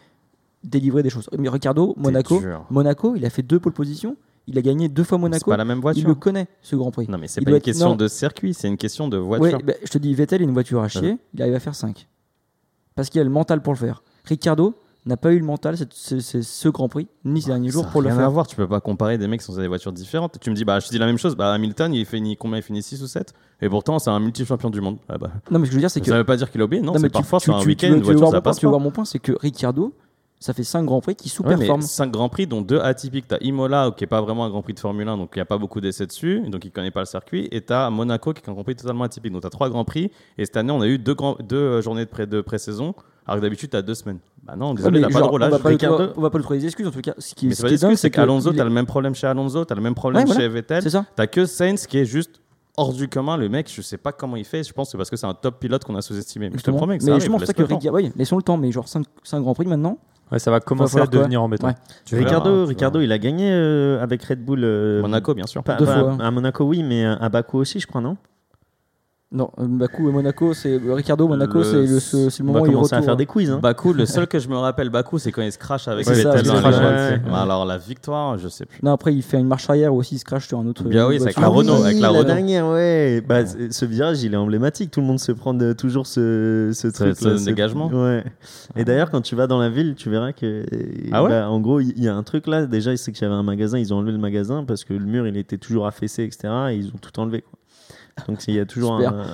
délivrer 0.64 1.02
des 1.02 1.10
choses. 1.10 1.30
Mais 1.40 1.50
Ricardo, 1.50 1.94
Monaco, 1.98 2.40
dur. 2.40 2.66
Monaco, 2.70 3.16
il 3.16 3.26
a 3.26 3.30
fait 3.30 3.42
deux 3.42 3.60
pole 3.60 3.72
positions. 3.74 4.18
Il 4.48 4.58
a 4.58 4.62
gagné 4.62 4.90
deux 4.90 5.04
fois 5.04 5.18
C'est 5.18 5.22
Monaco. 5.22 5.50
pas 5.52 5.56
la 5.58 5.66
même 5.66 5.78
Il 5.78 5.82
voiture. 5.82 6.08
le 6.10 6.16
connaît, 6.16 6.48
ce 6.62 6.76
Grand 6.76 6.92
Prix. 6.92 7.08
Non, 7.10 7.18
mais 7.18 7.28
c'est 7.28 7.42
Il 7.42 7.46
pas 7.46 7.52
une 7.52 7.58
être- 7.58 7.64
question 7.64 7.90
non. 7.90 7.96
de 7.96 8.08
circuit, 8.08 8.54
c'est 8.54 8.68
une 8.68 8.76
question 8.78 9.08
de 9.08 9.18
Ouais, 9.18 9.38
voiture. 9.38 9.60
bah, 9.64 9.74
je 9.84 9.90
te 9.90 9.98
dis, 9.98 10.14
Vettel 10.14 10.42
a 10.42 10.44
une 10.44 10.52
voiture 10.52 10.82
à 10.82 10.88
chier, 10.88 11.18
il 11.34 11.42
arrive 11.42 11.56
à 11.56 11.60
faire 11.60 11.76
5. 11.76 12.08
Parce 12.96 13.10
qu'il 13.10 13.22
a 13.22 13.24
le 13.24 13.30
mental 13.30 13.62
pour 13.62 13.72
le 13.74 13.78
faire. 13.78 14.04
Ricardo 14.26 14.74
n'a 15.06 15.18
pas 15.18 15.32
eu 15.34 15.40
le 15.40 15.46
mental, 15.46 15.78
c'est 15.78 15.92
c'est- 15.94 16.20
c'est 16.22 16.42
ce 16.44 16.70
Grand 16.70 16.88
Prix, 16.90 17.08
ni 17.26 17.42
ces 17.42 17.48
derniers 17.48 17.70
jours 17.70 17.88
pour 17.88 18.02
le 18.02 18.08
rien 18.10 18.18
à 18.18 18.20
faire. 18.22 18.32
voir, 18.32 18.46
tu 18.48 18.56
peux 18.56 18.68
pas 18.68 18.80
comparer 18.82 19.18
des 19.18 19.28
mecs 19.28 19.40
qui 19.40 19.46
sont 19.46 19.54
sur 19.54 19.62
des 19.62 19.68
voitures 19.68 19.92
différentes. 19.92 20.38
Tu 20.40 20.50
me 20.52 20.56
dis, 20.56 20.64
bah, 20.66 20.80
je 20.80 20.86
te 20.88 20.92
dis 20.92 21.00
la 21.00 21.06
même 21.08 21.18
chose, 21.18 21.36
bah, 21.36 21.52
Hamilton, 21.54 21.94
il 21.94 22.06
finit 22.06 22.38
combien 22.38 22.58
Il 22.60 22.64
finit 22.64 22.84
6 22.84 23.02
ou 23.02 23.08
7 23.08 23.34
Et 23.62 23.70
pourtant, 23.70 23.98
c'est 24.00 24.10
un 24.12 24.20
multi-champion 24.20 24.70
du 24.70 24.82
monde. 24.82 24.98
Ah 25.10 25.18
bah. 25.18 25.32
Non, 25.50 25.58
mais 25.60 25.66
ce 25.66 25.70
que 25.70 25.74
je 25.74 25.78
veux 25.78 25.80
dire, 25.82 25.92
c'est 25.92 26.02
que. 26.02 26.08
Ça 26.12 26.18
veut 26.18 26.24
pas 26.24 26.38
dire 26.38 26.52
qu'il 26.52 26.62
a 26.62 26.66
oublié, 26.66 26.82
non, 26.84 26.94
c'est 26.98 27.10
parfois 27.10 27.40
tu- 27.40 27.46
sur 27.46 27.56
un 27.56 27.64
week-end, 27.66 27.88
une 27.88 28.02
voiture, 28.02 28.30
ça 28.30 28.42
passe 28.42 28.58
Tu 28.58 28.66
pas. 28.66 28.70
voir 28.70 28.80
mon 28.82 28.92
point, 28.92 29.06
c'est 29.06 29.20
que 29.20 29.32
Ricardo, 29.40 29.94
ça 30.40 30.54
fait 30.54 30.64
5 30.64 30.84
Grands 30.86 31.02
Prix 31.02 31.16
qui 31.16 31.30
sous-performent. 31.30 31.82
5 31.84 32.12
grands 32.12 32.30
prix, 32.30 32.48
dont 32.48 32.62
2 32.62 32.80
atypiques. 32.80 33.28
T'as 33.28 33.38
Imola, 33.42 33.92
qui 33.96 34.04
est 34.04 34.08
pas 34.08 34.22
vraiment 34.22 34.46
un 34.46 34.50
grand 34.50 34.62
prix 34.64 34.74
de 34.74 34.80
Formule 34.80 35.08
1, 35.08 35.18
donc 35.18 35.32
il 35.36 35.38
n'y 35.38 35.42
a 35.44 35.46
pas 35.46 35.60
beaucoup 35.60 35.82
d'essais 35.82 36.08
dessus, 36.08 36.42
donc 36.48 36.66
il 36.66 36.72
connaît 36.72 36.90
pas 36.92 37.02
le 37.02 37.06
circuit. 37.06 37.48
Et 37.52 37.62
t'as 37.62 37.90
Monaco, 37.92 38.34
qui 38.34 38.42
est 38.42 38.50
un 38.50 38.54
grand 38.54 38.64
prix 38.64 38.76
totalement 38.76 39.04
atypique. 39.04 39.32
Donc 39.34 39.42
t'as 39.44 39.50
3 39.52 39.70
grands 39.70 39.86
prix. 39.86 40.12
Et 40.40 40.46
cette 40.46 40.58
année, 40.58 40.72
on 40.72 40.82
a 40.82 40.88
eu 40.88 40.98
2 40.98 41.14
deux, 41.16 41.44
deux 41.44 41.82
journées 41.82 42.06
de, 42.06 42.10
pré- 42.10 42.26
de 42.28 42.42
pré-saison, 42.42 42.96
alors 43.28 43.38
que 43.38 43.42
d'habitude, 43.42 43.70
t'as 43.70 43.82
2 43.82 43.94
semaines. 43.94 44.20
Bah 44.44 44.56
non, 44.58 44.74
désolé, 44.74 45.00
mais 45.02 45.08
t'as 45.08 45.14
pas 45.14 45.22
de 45.26 45.30
roulage. 45.30 45.50
on 45.54 45.58
va 45.58 45.60
pas, 45.64 45.70
Ricardo- 45.70 46.14
on 46.18 46.22
va 46.22 46.30
pas 46.32 46.38
lui 46.40 46.44
trouver 46.44 46.60
des 46.60 46.66
excuses 46.66 46.88
en 46.88 46.92
tout 46.92 47.02
cas. 47.02 47.14
Ce 47.20 47.36
qui, 47.36 47.48
Mais 47.48 47.54
ce 47.54 47.66
qui 47.66 47.74
est 47.74 47.96
c'est 47.96 48.10
qu'Alonso, 48.10 48.50
il 48.50 48.56
est- 48.56 48.58
t'as 48.58 48.64
le 48.64 48.70
même 48.72 48.86
problème 48.88 49.14
chez 49.14 49.28
Alonso, 49.28 49.64
t'as 49.66 49.76
le 49.76 49.82
même 49.82 49.94
problème 49.96 50.22
Ouais, 50.24 50.26
voilà. 50.26 50.42
chez 50.42 50.48
Vettel. 50.50 50.82
C'est 50.82 50.90
ça. 50.90 51.06
T'as 51.16 51.28
que 51.28 51.46
Sainz 51.46 51.86
qui 51.86 52.00
est 52.00 52.06
juste 52.06 52.42
hors 52.78 52.94
du 52.94 53.08
commun. 53.08 53.38
Le 53.38 53.50
mec, 53.50 53.72
je 53.72 53.82
sais 53.84 53.98
pas 53.98 54.12
comment 54.12 54.36
il 54.38 54.46
fait. 54.46 54.64
Je 54.64 54.74
pense 54.74 54.88
que 54.88 54.92
c'est 54.94 54.98
parce 54.98 55.10
que 55.12 55.16
c'est 55.18 55.28
un 55.28 55.34
top 55.36 55.60
pilote 55.60 55.84
qu'on 55.84 55.96
a 55.96 56.02
sous-estimé. 56.02 56.50
Mais 56.50 56.58
je 56.58 56.64
te 56.64 56.72
promets 56.72 56.98
que 56.98 57.04
ça 57.04 57.12
mais 57.12 57.16
justement, 57.18 57.38
c'est 57.38 57.46
ça 57.46 57.54
que 57.54 57.62
le 57.62 57.68
temps. 57.68 57.78
Ricardo, 57.78 57.98
oui, 58.00 58.12
laissons 58.16 58.38
le 58.38 58.44
temps, 58.44 58.58
mais 58.58 58.72
genre 58.72 58.88
5, 58.88 59.06
Grands 59.34 59.54
Prix 59.54 59.68
maintenant. 59.68 60.00
Ouais, 60.32 60.40
ça 60.40 60.50
va 60.50 60.60
commencer 60.62 60.98
à 61.00 61.06
devenir 61.06 61.44
embêtant. 61.44 61.68
Ouais. 61.68 61.76
Tu 62.06 62.16
Ricardo, 62.16 62.64
tu 62.64 62.70
Ricardo, 62.70 63.02
il 63.02 63.12
a 63.12 63.18
gagné 63.20 63.52
euh, 63.52 64.02
avec 64.02 64.24
Red 64.24 64.44
Bull. 64.44 64.62
euh, 64.64 65.02
Monaco, 65.02 65.34
bien 65.36 65.46
sûr. 65.46 65.62
pas- 65.62 65.76
Deux 65.76 65.86
fois. 65.86 66.16
À 66.20 66.32
Monaco, 66.32 66.64
oui, 66.64 66.82
mais 66.84 67.06
à 67.06 67.28
Bakou 67.30 67.58
aussi, 67.60 67.80
je 67.82 67.86
crois, 67.88 68.00
non? 68.02 68.16
Non, 69.34 69.50
Bakou 69.58 70.10
et 70.10 70.12
Monaco, 70.12 70.54
c'est 70.54 70.78
Ricardo, 70.86 71.26
Monaco, 71.26 71.60
Le- 71.60 71.64
c'est 71.64 71.86
le, 71.88 72.00
ce- 72.02 72.30
c'est 72.30 72.44
le 72.44 72.50
On 72.50 72.52
moment 72.52 72.60
va 72.60 72.64
où 72.64 72.68
il 72.70 72.74
commencer 72.74 72.96
à 72.96 72.98
retourne. 72.98 73.06
faire 73.12 73.16
des 73.16 73.26
quiz. 73.26 73.50
Hein. 73.50 73.60
Bakou, 73.64 73.94
le 73.94 74.06
seul 74.06 74.28
que 74.28 74.40
je 74.40 74.50
me 74.50 74.58
rappelle, 74.58 74.90
Bakou, 74.90 75.20
c'est 75.20 75.32
quand 75.32 75.42
il 75.42 75.54
se 75.54 75.58
crache 75.58 75.88
avec 75.88 76.04
ça, 76.04 76.12
il 76.14 76.18
se 76.22 76.28
la 76.28 76.42
crache, 76.42 76.76
ouais. 76.76 77.22
Ouais, 77.32 77.38
Alors 77.38 77.64
la 77.66 77.78
victoire, 77.78 78.38
je 78.38 78.50
sais 78.50 78.66
plus. 78.66 78.80
Non, 78.84 78.92
après 78.92 79.14
il 79.14 79.22
fait 79.22 79.40
une 79.40 79.48
marche 79.48 79.70
arrière 79.70 79.94
ou 79.94 80.00
aussi 80.00 80.16
il 80.16 80.20
se 80.20 80.26
crache 80.26 80.50
sur 80.50 80.60
un 80.60 80.68
autre. 80.68 80.84
Bien 80.84 81.08
oui, 81.08 81.16
c'est 81.18 81.24
avec 81.24 81.38
la 81.40 81.48
Renault, 81.48 81.76
oui, 81.78 81.84
avec 81.86 82.00
la 82.02 82.10
Renault. 82.10 82.24
dernière, 82.26 82.68
ouais. 82.68 83.22
Bah, 83.26 83.46
ce 83.46 83.86
virage, 83.86 84.22
il 84.22 84.34
est 84.34 84.38
emblématique. 84.38 84.92
Tout 84.92 85.00
le 85.00 85.08
monde 85.08 85.20
se 85.22 85.32
prend 85.32 85.54
de- 85.54 85.72
toujours 85.72 86.08
ce, 86.08 86.72
ce 86.74 86.90
truc. 86.90 87.16
ce 87.16 87.46
dégagement. 87.46 87.88
Ouais. 87.88 88.26
Et 88.76 88.84
d'ailleurs, 88.84 89.12
quand 89.12 89.22
tu 89.22 89.38
vas 89.38 89.48
dans 89.48 89.60
la 89.60 89.70
ville, 89.70 89.96
tu 89.96 90.10
verras 90.10 90.34
que. 90.34 90.66
Ah 91.14 91.24
ouais 91.24 91.30
bah, 91.30 91.50
En 91.50 91.62
gros, 91.62 91.80
il 91.80 92.04
y 92.04 92.10
a 92.10 92.16
un 92.16 92.24
truc 92.24 92.48
là. 92.48 92.66
Déjà, 92.66 92.98
c'est 92.98 93.14
qu'il 93.14 93.22
y 93.24 93.26
avait 93.26 93.36
un 93.36 93.44
magasin. 93.44 93.78
Ils 93.78 93.94
ont 93.94 93.98
enlevé 94.00 94.12
le 94.12 94.18
magasin 94.18 94.66
parce 94.66 94.84
que 94.84 94.94
le 94.94 95.06
mur, 95.06 95.26
il 95.26 95.38
était 95.38 95.58
toujours 95.58 95.88
affaissé, 95.88 96.24
etc. 96.26 96.50
Et 96.72 96.76
ils 96.76 96.88
ont 96.90 97.00
tout 97.02 97.18
enlevé. 97.18 97.42
Quoi. 97.44 97.58
Donc, 98.28 98.48
il 98.48 98.56
y 98.56 98.60
a 98.60 98.66
toujours 98.66 98.94
un- 98.94 99.26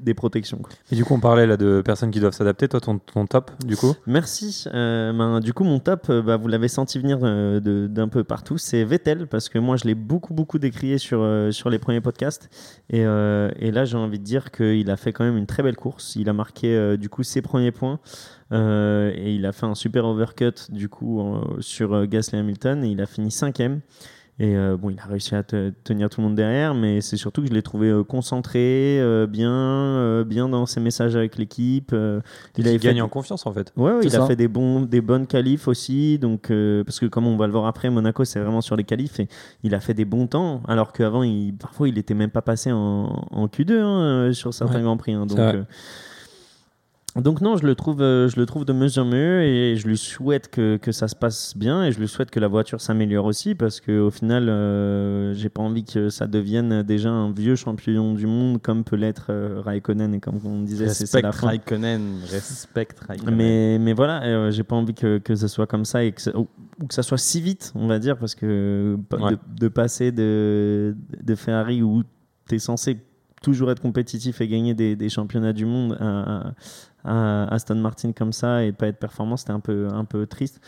des 0.00 0.14
protections. 0.14 0.56
quoi. 0.56 0.70
Et 0.90 0.96
du 0.96 1.04
coup, 1.04 1.12
on 1.12 1.20
parlait 1.20 1.46
là 1.46 1.58
de 1.58 1.82
personnes 1.84 2.10
qui 2.10 2.20
doivent 2.20 2.32
s'adapter. 2.32 2.66
Toi, 2.68 2.80
ton, 2.80 2.98
ton 2.98 3.26
top, 3.26 3.50
du 3.66 3.76
coup? 3.76 3.92
Merci. 4.06 4.64
Euh, 4.72 5.12
ben, 5.12 5.40
du 5.40 5.52
coup, 5.52 5.62
mon 5.62 5.78
top, 5.78 6.06
euh, 6.08 6.22
bah, 6.22 6.38
vous 6.38 6.48
l'avez 6.48 6.68
senti 6.68 6.98
venir 6.98 7.18
euh, 7.22 7.60
d'un 7.86 8.08
peu 8.08 8.24
partout, 8.24 8.56
c'est 8.56 8.82
Vettel, 8.82 9.26
parce 9.26 9.50
que 9.50 9.58
moi, 9.58 9.76
je 9.76 9.84
l'ai 9.84 9.94
beaucoup, 9.94 10.32
beaucoup 10.32 10.58
décrié 10.58 10.96
sur, 10.96 11.20
euh, 11.20 11.50
sur 11.50 11.68
les 11.68 11.78
premiers 11.78 12.00
podcasts. 12.00 12.48
Et, 12.88 13.04
euh, 13.04 13.50
et 13.58 13.70
là, 13.70 13.84
j'ai 13.84 13.98
envie 13.98 14.18
de 14.18 14.24
dire 14.24 14.50
qu'il 14.50 14.90
a 14.90 14.96
fait 14.96 15.12
quand 15.12 15.24
même 15.24 15.36
une 15.36 15.44
très 15.46 15.62
belle 15.62 15.76
course. 15.76 16.16
Il 16.16 16.30
a 16.30 16.32
marqué, 16.32 16.74
euh, 16.74 16.96
du 16.96 17.10
coup, 17.10 17.22
ses 17.22 17.42
premiers 17.42 17.70
points. 17.72 17.98
Euh, 18.52 19.12
et 19.14 19.34
il 19.34 19.44
a 19.44 19.52
fait 19.52 19.66
un 19.66 19.74
super 19.74 20.06
overcut, 20.06 20.70
du 20.70 20.88
coup, 20.88 21.22
sur 21.60 21.92
euh, 21.94 22.06
Gasly 22.06 22.38
Hamilton. 22.38 22.84
Et 22.84 22.88
il 22.88 23.02
a 23.02 23.06
fini 23.06 23.30
cinquième. 23.30 23.80
Et 24.42 24.56
euh, 24.56 24.74
bon, 24.78 24.88
il 24.88 24.98
a 24.98 25.04
réussi 25.04 25.34
à 25.34 25.42
te- 25.42 25.68
tenir 25.84 26.08
tout 26.08 26.22
le 26.22 26.26
monde 26.26 26.34
derrière, 26.34 26.72
mais 26.74 27.02
c'est 27.02 27.18
surtout 27.18 27.42
que 27.42 27.48
je 27.48 27.52
l'ai 27.52 27.60
trouvé 27.60 27.88
euh, 27.90 28.02
concentré, 28.02 28.98
euh, 28.98 29.26
bien, 29.26 29.52
euh, 29.52 30.24
bien 30.24 30.48
dans 30.48 30.64
ses 30.64 30.80
messages 30.80 31.14
avec 31.14 31.36
l'équipe. 31.36 31.90
euh, 31.92 32.22
Il 32.56 32.64
fait 32.64 32.78
gagne 32.78 33.02
en 33.02 33.08
confiance, 33.10 33.46
en 33.46 33.52
fait. 33.52 33.70
Ouais, 33.76 34.00
il 34.02 34.16
a 34.16 34.26
fait 34.26 34.36
des, 34.36 34.48
bons, 34.48 34.80
des 34.80 35.02
bonnes 35.02 35.26
qualifs 35.26 35.68
aussi. 35.68 36.18
Donc, 36.18 36.50
euh, 36.50 36.82
parce 36.84 36.98
que 37.00 37.04
comme 37.04 37.26
on 37.26 37.36
va 37.36 37.46
le 37.46 37.52
voir 37.52 37.66
après, 37.66 37.90
Monaco, 37.90 38.24
c'est 38.24 38.40
vraiment 38.40 38.62
sur 38.62 38.76
les 38.76 38.84
qualifs. 38.84 39.20
Et 39.20 39.28
il 39.62 39.74
a 39.74 39.80
fait 39.80 39.92
des 39.92 40.06
bons 40.06 40.26
temps. 40.26 40.62
Alors 40.66 40.94
qu'avant, 40.94 41.22
il, 41.22 41.52
parfois, 41.54 41.90
il 41.90 41.98
était 41.98 42.14
même 42.14 42.30
pas 42.30 42.40
passé 42.42 42.72
en, 42.72 43.26
en 43.30 43.46
Q2 43.46 43.78
hein, 43.78 44.32
sur 44.32 44.54
certains 44.54 44.76
Ouais, 44.76 44.82
Grands 44.82 44.96
Prix. 44.96 45.12
hein. 45.12 45.26
donc, 45.26 45.36
donc, 47.20 47.40
non, 47.40 47.56
je 47.56 47.66
le, 47.66 47.74
trouve, 47.74 48.02
euh, 48.02 48.28
je 48.28 48.38
le 48.38 48.46
trouve 48.46 48.64
de 48.64 48.72
mieux 48.72 48.98
en 48.98 49.04
mieux. 49.04 49.42
Et 49.42 49.76
je 49.76 49.86
lui 49.88 49.96
souhaite 49.98 50.48
que, 50.50 50.76
que 50.76 50.92
ça 50.92 51.08
se 51.08 51.16
passe 51.16 51.56
bien. 51.56 51.84
Et 51.84 51.92
je 51.92 51.98
lui 52.00 52.08
souhaite 52.08 52.30
que 52.30 52.40
la 52.40 52.48
voiture 52.48 52.80
s'améliore 52.80 53.24
aussi. 53.24 53.54
Parce 53.54 53.80
qu'au 53.80 54.10
final, 54.10 54.48
euh, 54.48 55.32
j'ai 55.34 55.48
pas 55.48 55.62
envie 55.62 55.84
que 55.84 56.08
ça 56.08 56.26
devienne 56.26 56.82
déjà 56.82 57.10
un 57.10 57.32
vieux 57.32 57.56
champion 57.56 58.14
du 58.14 58.26
monde 58.26 58.60
comme 58.62 58.84
peut 58.84 58.96
l'être 58.96 59.26
euh, 59.30 59.60
Raikkonen. 59.64 60.14
Et 60.14 60.20
comme 60.20 60.38
on 60.44 60.62
disait, 60.62 60.88
c'est 60.88 61.20
la 61.22 61.32
fin. 61.32 61.48
Raikkonen, 61.48 62.20
respect 62.30 62.88
Raikkonen. 63.08 63.34
Mais, 63.34 63.78
mais 63.80 63.92
voilà, 63.92 64.22
euh, 64.24 64.50
j'ai 64.50 64.62
pas 64.64 64.76
envie 64.76 64.94
que, 64.94 65.18
que 65.18 65.34
ce 65.34 65.48
soit 65.48 65.66
comme 65.66 65.84
ça 65.84 66.04
et 66.04 66.12
que 66.12 66.20
ça- 66.20 66.36
ou, 66.36 66.46
ou 66.82 66.86
que 66.86 66.94
ça 66.94 67.02
soit 67.02 67.18
si 67.18 67.40
vite, 67.40 67.72
on 67.74 67.86
va 67.86 67.98
dire, 67.98 68.16
parce 68.18 68.34
que 68.34 68.96
Ouais. 69.12 69.32
de, 69.32 69.38
de 69.58 69.68
passer 69.68 70.12
de, 70.12 70.94
de 71.22 71.34
Ferrari 71.34 71.82
où 71.82 72.02
tu 72.48 72.54
es 72.54 72.58
censé 72.58 72.98
toujours 73.42 73.70
être 73.70 73.80
compétitif 73.80 74.40
et 74.40 74.48
gagner 74.48 74.74
des, 74.74 74.96
des 74.96 75.08
championnats 75.08 75.52
du 75.52 75.64
monde 75.64 75.96
à, 76.00 76.48
à- 76.48 76.52
à 77.04 77.44
Aston 77.52 77.76
Martin 77.76 78.12
comme 78.12 78.32
ça 78.32 78.64
et 78.64 78.72
pas 78.72 78.86
être 78.86 78.98
performant, 78.98 79.36
c'était 79.36 79.52
un 79.52 79.60
peu, 79.60 79.88
un 79.92 80.04
peu 80.04 80.26
triste. 80.26 80.60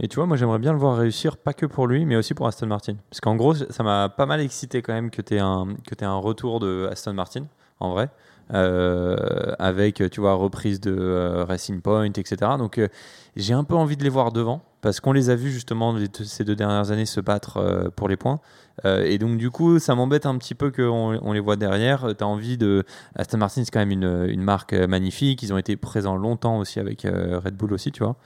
Et 0.00 0.06
tu 0.06 0.16
vois, 0.16 0.26
moi 0.26 0.36
j'aimerais 0.36 0.60
bien 0.60 0.72
le 0.72 0.78
voir 0.78 0.96
réussir, 0.96 1.36
pas 1.36 1.52
que 1.52 1.66
pour 1.66 1.86
lui, 1.86 2.04
mais 2.04 2.16
aussi 2.16 2.34
pour 2.34 2.46
Aston 2.46 2.66
Martin. 2.66 2.94
Parce 3.10 3.20
qu'en 3.20 3.34
gros, 3.34 3.54
ça 3.54 3.82
m'a 3.82 4.08
pas 4.08 4.26
mal 4.26 4.40
excité 4.40 4.80
quand 4.80 4.92
même 4.92 5.10
que 5.10 5.22
tu 5.22 5.34
aies, 5.34 5.40
un, 5.40 5.66
un 6.00 6.16
retour 6.16 6.60
de 6.60 6.88
Aston 6.90 7.14
Martin, 7.14 7.46
en 7.80 7.90
vrai. 7.90 8.08
Euh, 8.54 9.54
avec, 9.58 10.02
tu 10.10 10.20
vois, 10.20 10.34
reprise 10.34 10.80
de 10.80 10.96
euh, 10.98 11.44
Racing 11.44 11.82
Point, 11.82 12.12
etc. 12.14 12.52
Donc 12.56 12.78
euh, 12.78 12.88
j'ai 13.36 13.52
un 13.52 13.64
peu 13.64 13.74
envie 13.74 13.96
de 13.96 14.04
les 14.04 14.08
voir 14.08 14.32
devant, 14.32 14.62
parce 14.80 15.00
qu'on 15.00 15.12
les 15.12 15.28
a 15.28 15.34
vus 15.34 15.50
justement 15.50 15.94
ces 16.12 16.44
deux 16.44 16.56
dernières 16.56 16.90
années 16.90 17.06
se 17.06 17.20
battre 17.20 17.90
pour 17.96 18.08
les 18.08 18.16
points. 18.16 18.40
Euh, 18.84 19.04
et 19.04 19.18
donc 19.18 19.38
du 19.38 19.50
coup, 19.50 19.78
ça 19.78 19.94
m'embête 19.94 20.26
un 20.26 20.36
petit 20.38 20.54
peu 20.54 20.70
qu'on 20.70 21.18
on 21.22 21.32
les 21.32 21.40
voit 21.40 21.56
derrière. 21.56 22.06
Tu 22.16 22.22
as 22.22 22.26
envie 22.26 22.56
de... 22.56 22.84
Aston 23.16 23.38
Martin, 23.38 23.64
c'est 23.64 23.70
quand 23.70 23.80
même 23.80 23.90
une, 23.90 24.26
une 24.28 24.42
marque 24.42 24.72
euh, 24.72 24.86
magnifique. 24.86 25.42
Ils 25.42 25.52
ont 25.52 25.58
été 25.58 25.76
présents 25.76 26.16
longtemps 26.16 26.58
aussi 26.58 26.78
avec 26.80 27.04
euh, 27.04 27.40
Red 27.44 27.56
Bull 27.56 27.72
aussi, 27.72 27.90
tu 27.92 28.02
vois. 28.02 28.16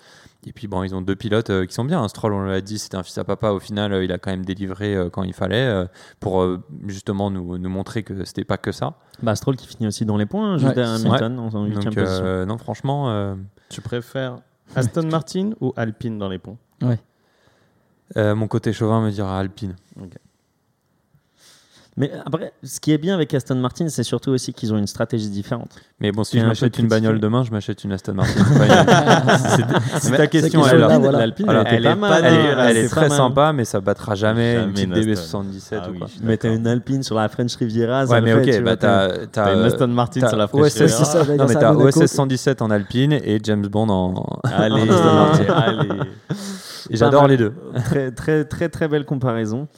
Et 0.45 0.53
puis 0.53 0.67
bon, 0.67 0.83
ils 0.83 0.93
ont 0.95 1.03
deux 1.03 1.15
pilotes 1.15 1.51
euh, 1.51 1.67
qui 1.67 1.73
sont 1.73 1.85
bien. 1.85 2.07
Stroll, 2.09 2.33
on 2.33 2.43
l'a 2.43 2.61
dit, 2.61 2.79
c'était 2.79 2.97
un 2.97 3.05
fils 3.05 3.17
à 3.19 3.23
papa. 3.25 3.51
Au 3.51 3.61
final, 3.61 3.93
euh, 3.93 4.05
il 4.05 4.11
a 4.11 4.19
quand 4.19 4.31
même 4.33 4.45
délivré 4.45 4.97
euh, 4.97 5.09
quand 5.09 5.23
il 5.23 5.33
fallait 5.35 5.65
euh, 5.67 5.85
pour 6.19 6.43
euh, 6.43 6.61
justement 6.89 7.31
nous, 7.31 7.59
nous 7.59 7.71
montrer 7.71 8.03
que 8.03 8.25
c'était 8.25 8.45
pas 8.45 8.59
que 8.59 8.73
ça. 8.73 8.95
Bah, 9.23 9.37
Stroll 9.37 9.55
qui 9.57 9.69
finit 9.69 9.87
aussi 9.87 10.05
dans 10.05 10.17
les 10.17 10.27
points, 10.27 10.55
hein, 10.55 10.59
juste 10.59 10.77
Ouais, 10.77 10.85
c'est 10.85 11.07
Hamilton 11.07 11.39
en, 11.39 11.55
en 11.55 11.65
huitième 11.65 11.85
Donc 11.95 11.95
position. 12.05 12.25
euh, 12.25 12.45
non, 12.45 12.59
franchement, 12.59 13.11
euh, 13.11 13.37
Tu 13.69 13.81
préfères 13.81 14.39
Aston 14.75 15.07
Martin 15.09 15.51
ou 15.61 15.73
Alpine 15.77 16.19
dans 16.19 16.29
les 16.29 16.39
ponts 16.39 16.59
euh, 18.17 18.35
mon 18.35 18.47
côté 18.49 18.73
chauvin 18.75 19.01
me 19.01 19.11
dira 19.11 19.39
Alpine. 19.39 19.75
Mais 21.99 22.11
après, 22.25 22.55
ce 22.63 22.81
qui 22.81 22.91
est 22.93 22.99
bien 22.99 23.13
avec 23.15 23.35
Aston 23.35 23.57
Martin, 23.57 23.91
c'est 23.91 24.03
surtout 24.03 24.31
aussi 24.31 24.55
qu'ils 24.55 24.73
ont 24.73 24.79
une 24.79 24.87
stratégie 24.87 25.29
différente. 25.29 25.73
Mais 26.01 26.11
bon, 26.11 26.25
si 26.25 26.41
je 26.41 26.47
m'achète 26.47 26.79
une 26.79 26.89
bagnole 26.89 27.21
demain, 27.21 27.45
je 27.45 27.51
m'achète 27.51 27.85
une 27.85 27.93
Aston 27.93 28.15
Martin. 28.15 28.41
C'est 30.01 30.17
ta 30.17 30.27
question, 30.27 30.67
elle. 30.67 30.79
L'Alpine, 30.79 31.47
elle, 31.51 31.85
est 31.85 31.89
pas 31.89 31.95
mal, 31.95 32.11
pas 32.11 32.19
Elle 32.21 32.35
est, 32.35 32.37
dégueulasse, 32.37 32.71
elle 32.71 32.77
est 32.79 32.83
c'est 32.85 32.89
très 32.89 33.11
sympa, 33.11 33.53
mais 33.53 33.67
ça 33.67 33.81
battra 33.81 34.15
jamais, 34.15 34.55
Jamais 34.55 34.65
une 34.65 34.73
petite 34.73 35.07
une 35.07 35.15
DB77 35.15 35.19
Aston. 35.19 35.81
Ah 35.83 35.91
ou 35.91 35.99
quoi. 35.99 36.07
Mais 36.23 36.37
t'as 36.39 36.55
une 36.55 36.67
Alpine 36.67 37.03
sur 37.03 37.15
la 37.15 37.29
French 37.29 37.55
Riviera. 37.57 38.07
Ouais, 38.07 38.21
mais 38.23 38.43
fait, 38.43 38.59
ok, 38.59 38.65
bah 38.65 38.77
t'as. 38.77 39.55
Une 39.55 39.65
Aston 39.65 39.89
Martin 39.89 40.27
sur 40.29 40.39
la 40.39 40.49
French 40.49 40.73
Riviera. 40.73 41.25
Non, 41.37 41.47
mais 41.47 41.55
t'as. 41.55 41.75
OSS 41.75 42.07
117 42.07 42.63
en 42.63 42.71
Alpine 42.71 43.13
et 43.13 43.39
James 43.43 43.67
Bond 43.67 43.91
en. 43.91 44.41
Allez, 44.45 44.89
Aston 44.89 45.15
Martin. 45.15 46.07
j'adore 46.91 47.29
les 47.29 47.37
deux. 47.37 47.53
très, 47.85 48.11
très, 48.13 48.45
très, 48.45 48.69
très 48.71 48.89
belle 48.89 49.05
comparaison. 49.05 49.69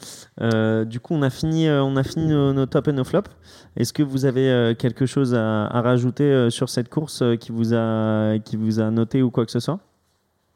Euh, 0.41 0.83
du 0.85 0.99
coup, 0.99 1.13
on 1.13 1.21
a 1.21 1.29
fini, 1.29 1.67
euh, 1.67 1.83
on 1.83 1.95
a 1.95 2.03
fini 2.03 2.27
nos, 2.27 2.65
top 2.65 2.87
et 2.87 2.93
nos 2.93 3.03
flops. 3.03 3.31
Est-ce 3.77 3.93
que 3.93 4.03
vous 4.03 4.25
avez 4.25 4.49
euh, 4.49 4.73
quelque 4.73 5.05
chose 5.05 5.33
à, 5.33 5.67
rajouter 5.81 6.49
sur 6.49 6.69
cette 6.69 6.89
course 6.89 7.23
qui, 7.39 7.51
vous 7.51 7.73
a, 7.73 8.37
qui 8.39 8.57
vous 8.57 8.79
a 8.79 8.91
noté 8.91 9.21
ou 9.21 9.31
quoi 9.31 9.45
que 9.45 9.51
ce 9.51 9.59
soit? 9.59 9.79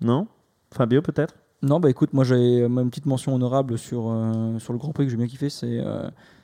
Non? 0.01 0.27
Fabio, 0.71 1.01
peut-être? 1.01 1.35
Non, 1.61 1.79
bah 1.81 1.89
écoute, 1.89 2.13
moi 2.13 2.23
j'ai 2.23 2.67
ma 2.69 2.85
petite 2.85 3.05
mention 3.05 3.35
honorable 3.35 3.77
sur, 3.77 4.15
sur 4.59 4.73
le 4.73 4.79
Grand 4.79 4.93
Prix 4.93 5.05
que 5.05 5.11
j'ai 5.11 5.17
bien 5.17 5.27
kiffé, 5.27 5.49
c'est 5.49 5.83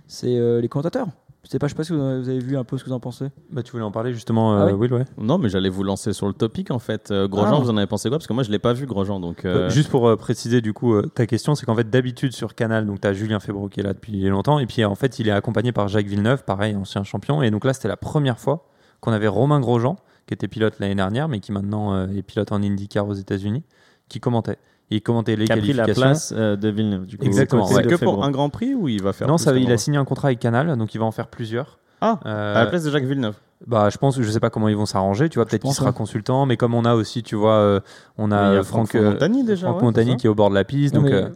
c'est 0.08 0.60
les 0.62 0.68
commentateurs. 0.68 1.08
Je 1.46 1.52
sais 1.52 1.60
pas, 1.60 1.68
je 1.68 1.74
sais 1.74 1.78
pas 1.78 1.84
si 1.84 1.94
vous 1.94 2.02
avez 2.02 2.20
vous 2.20 2.30
avez 2.30 2.40
vu 2.40 2.58
un 2.58 2.64
peu 2.64 2.78
ce 2.78 2.84
que 2.84 2.90
vous 2.90 2.96
en 2.96 3.00
pensez. 3.00 3.28
Bah, 3.52 3.62
tu 3.64 3.72
voulais 3.72 3.84
en 3.84 3.92
parler 3.92 4.14
justement, 4.14 4.54
Ah 4.58 4.64
euh, 4.66 4.72
oui 4.74 4.88
Will, 4.90 4.94
ouais. 4.96 5.06
Non, 5.18 5.38
mais 5.38 5.48
j'allais 5.48 5.70
vous 5.70 5.84
lancer 5.84 6.12
sur 6.12 6.26
le 6.28 6.34
topic 6.34 6.72
en 6.72 6.80
fait. 6.80 7.12
Euh, 7.12 7.28
Grosjean, 7.28 7.58
Ah. 7.58 7.60
vous 7.60 7.70
en 7.70 7.78
avez 7.78 7.86
pensé 7.88 8.10
quoi? 8.10 8.18
Parce 8.18 8.26
que 8.28 8.34
moi, 8.34 8.42
je 8.44 8.50
l'ai 8.52 8.60
pas 8.60 8.74
vu 8.74 8.86
Grosjean, 8.88 9.20
donc. 9.20 9.46
euh, 9.46 9.68
Euh, 9.68 9.70
Juste 9.70 9.90
pour 9.90 10.08
euh, 10.08 10.16
préciser 10.16 10.60
du 10.62 10.74
coup 10.74 10.94
euh, 10.96 11.04
ta 11.14 11.26
question, 11.28 11.54
c'est 11.56 11.66
qu'en 11.66 11.76
fait 11.76 11.90
d'habitude 11.90 12.34
sur 12.34 12.56
Canal, 12.56 12.86
donc 12.88 13.00
tu 13.02 13.08
as 13.08 13.14
Julien 13.14 13.40
Febro 13.40 13.70
qui 13.70 13.80
est 13.80 13.84
là 13.84 13.94
depuis 13.94 14.22
longtemps, 14.28 14.58
et 14.60 14.66
puis 14.66 14.84
en 14.84 14.96
fait 14.96 15.20
il 15.20 15.28
est 15.28 15.32
accompagné 15.32 15.72
par 15.72 15.88
Jacques 15.88 16.08
Villeneuve, 16.08 16.44
pareil, 16.46 16.76
ancien 16.76 17.04
champion, 17.04 17.42
et 17.44 17.52
donc 17.52 17.64
là 17.64 17.74
c'était 17.74 17.88
la 17.88 17.98
première 17.98 18.40
fois 18.40 18.68
qu'on 19.00 19.12
avait 19.12 19.28
Romain 19.28 19.60
Grosjean, 19.60 19.98
qui 20.26 20.34
était 20.34 20.48
pilote 20.48 20.80
l'année 20.80 20.96
dernière, 20.96 21.28
mais 21.28 21.40
qui 21.40 21.52
maintenant 21.52 21.94
euh, 21.94 22.08
est 22.08 22.24
pilote 22.24 22.52
en 22.52 22.64
IndyCar 22.64 23.08
aux 23.08 23.14
États-Unis, 23.14 23.64
qui 24.10 24.20
commentait. 24.20 24.58
Il 24.92 25.02
commentait 25.02 25.36
les 25.36 25.46
Qui 25.46 25.52
a 25.52 25.58
pris 25.58 25.74
la 25.74 25.88
place 25.88 26.34
euh, 26.36 26.56
de 26.56 26.70
Villeneuve. 26.70 27.06
Du 27.06 27.18
coup, 27.18 27.26
Exactement, 27.26 27.66
C'est 27.66 27.76
ouais. 27.76 27.84
que 27.88 27.96
pour 27.96 28.24
un 28.24 28.30
Grand 28.32 28.50
Prix 28.50 28.76
ou 28.76 28.88
il 28.88 29.02
va 29.02 29.14
faire 29.14 29.28
Non, 29.28 29.36
plus 29.38 29.44
ça, 29.46 29.58
il 29.58 29.72
a 29.72 29.78
signé 29.78 29.98
un 29.98 30.06
contrat 30.06 30.28
avec 30.28 30.40
Canal, 30.40 30.78
donc 30.78 30.94
il 30.94 31.00
va 31.00 31.06
en 31.06 31.12
faire 31.12 31.28
plusieurs. 31.28 31.80
Ah, 32.02 32.20
Euh, 32.26 32.56
à 32.56 32.64
la 32.64 32.66
place 32.68 32.84
de 32.84 32.92
Jacques 32.92 33.06
Villeneuve. 33.06 33.36
Bah, 33.66 33.90
je 33.90 33.98
pense, 33.98 34.22
je 34.22 34.30
sais 34.30 34.40
pas 34.40 34.50
comment 34.52 34.68
ils 34.68 34.76
vont 34.76 34.86
s'arranger. 34.86 35.28
Tu 35.30 35.40
vois, 35.40 35.46
peut-être 35.46 35.64
qu'il 35.64 35.72
sera 35.74 35.90
ouais. 35.90 35.96
consultant, 35.96 36.46
mais 36.46 36.56
comme 36.58 36.76
on 36.76 36.86
a 36.86 36.94
aussi, 36.94 37.24
tu 37.24 37.36
vois, 37.36 37.54
euh, 37.54 37.80
on 38.18 38.32
a 38.32 38.52
il 38.52 38.56
y 38.56 38.58
a 38.58 38.64
Franck, 38.64 38.90
Franck 38.90 38.96
euh, 38.96 39.12
Montagny 39.14 39.44
déjà. 39.44 39.68
Franck 39.68 39.80
ouais, 39.80 39.86
Montagny 39.86 40.18
qui 40.18 40.28
est 40.28 40.30
au 40.30 40.36
bord 40.36 40.50
de 40.50 40.56
la 40.56 40.66
piste. 40.66 40.94
Non, 40.94 41.02
donc, 41.02 41.10
mais- 41.10 41.16
euh. 41.16 41.30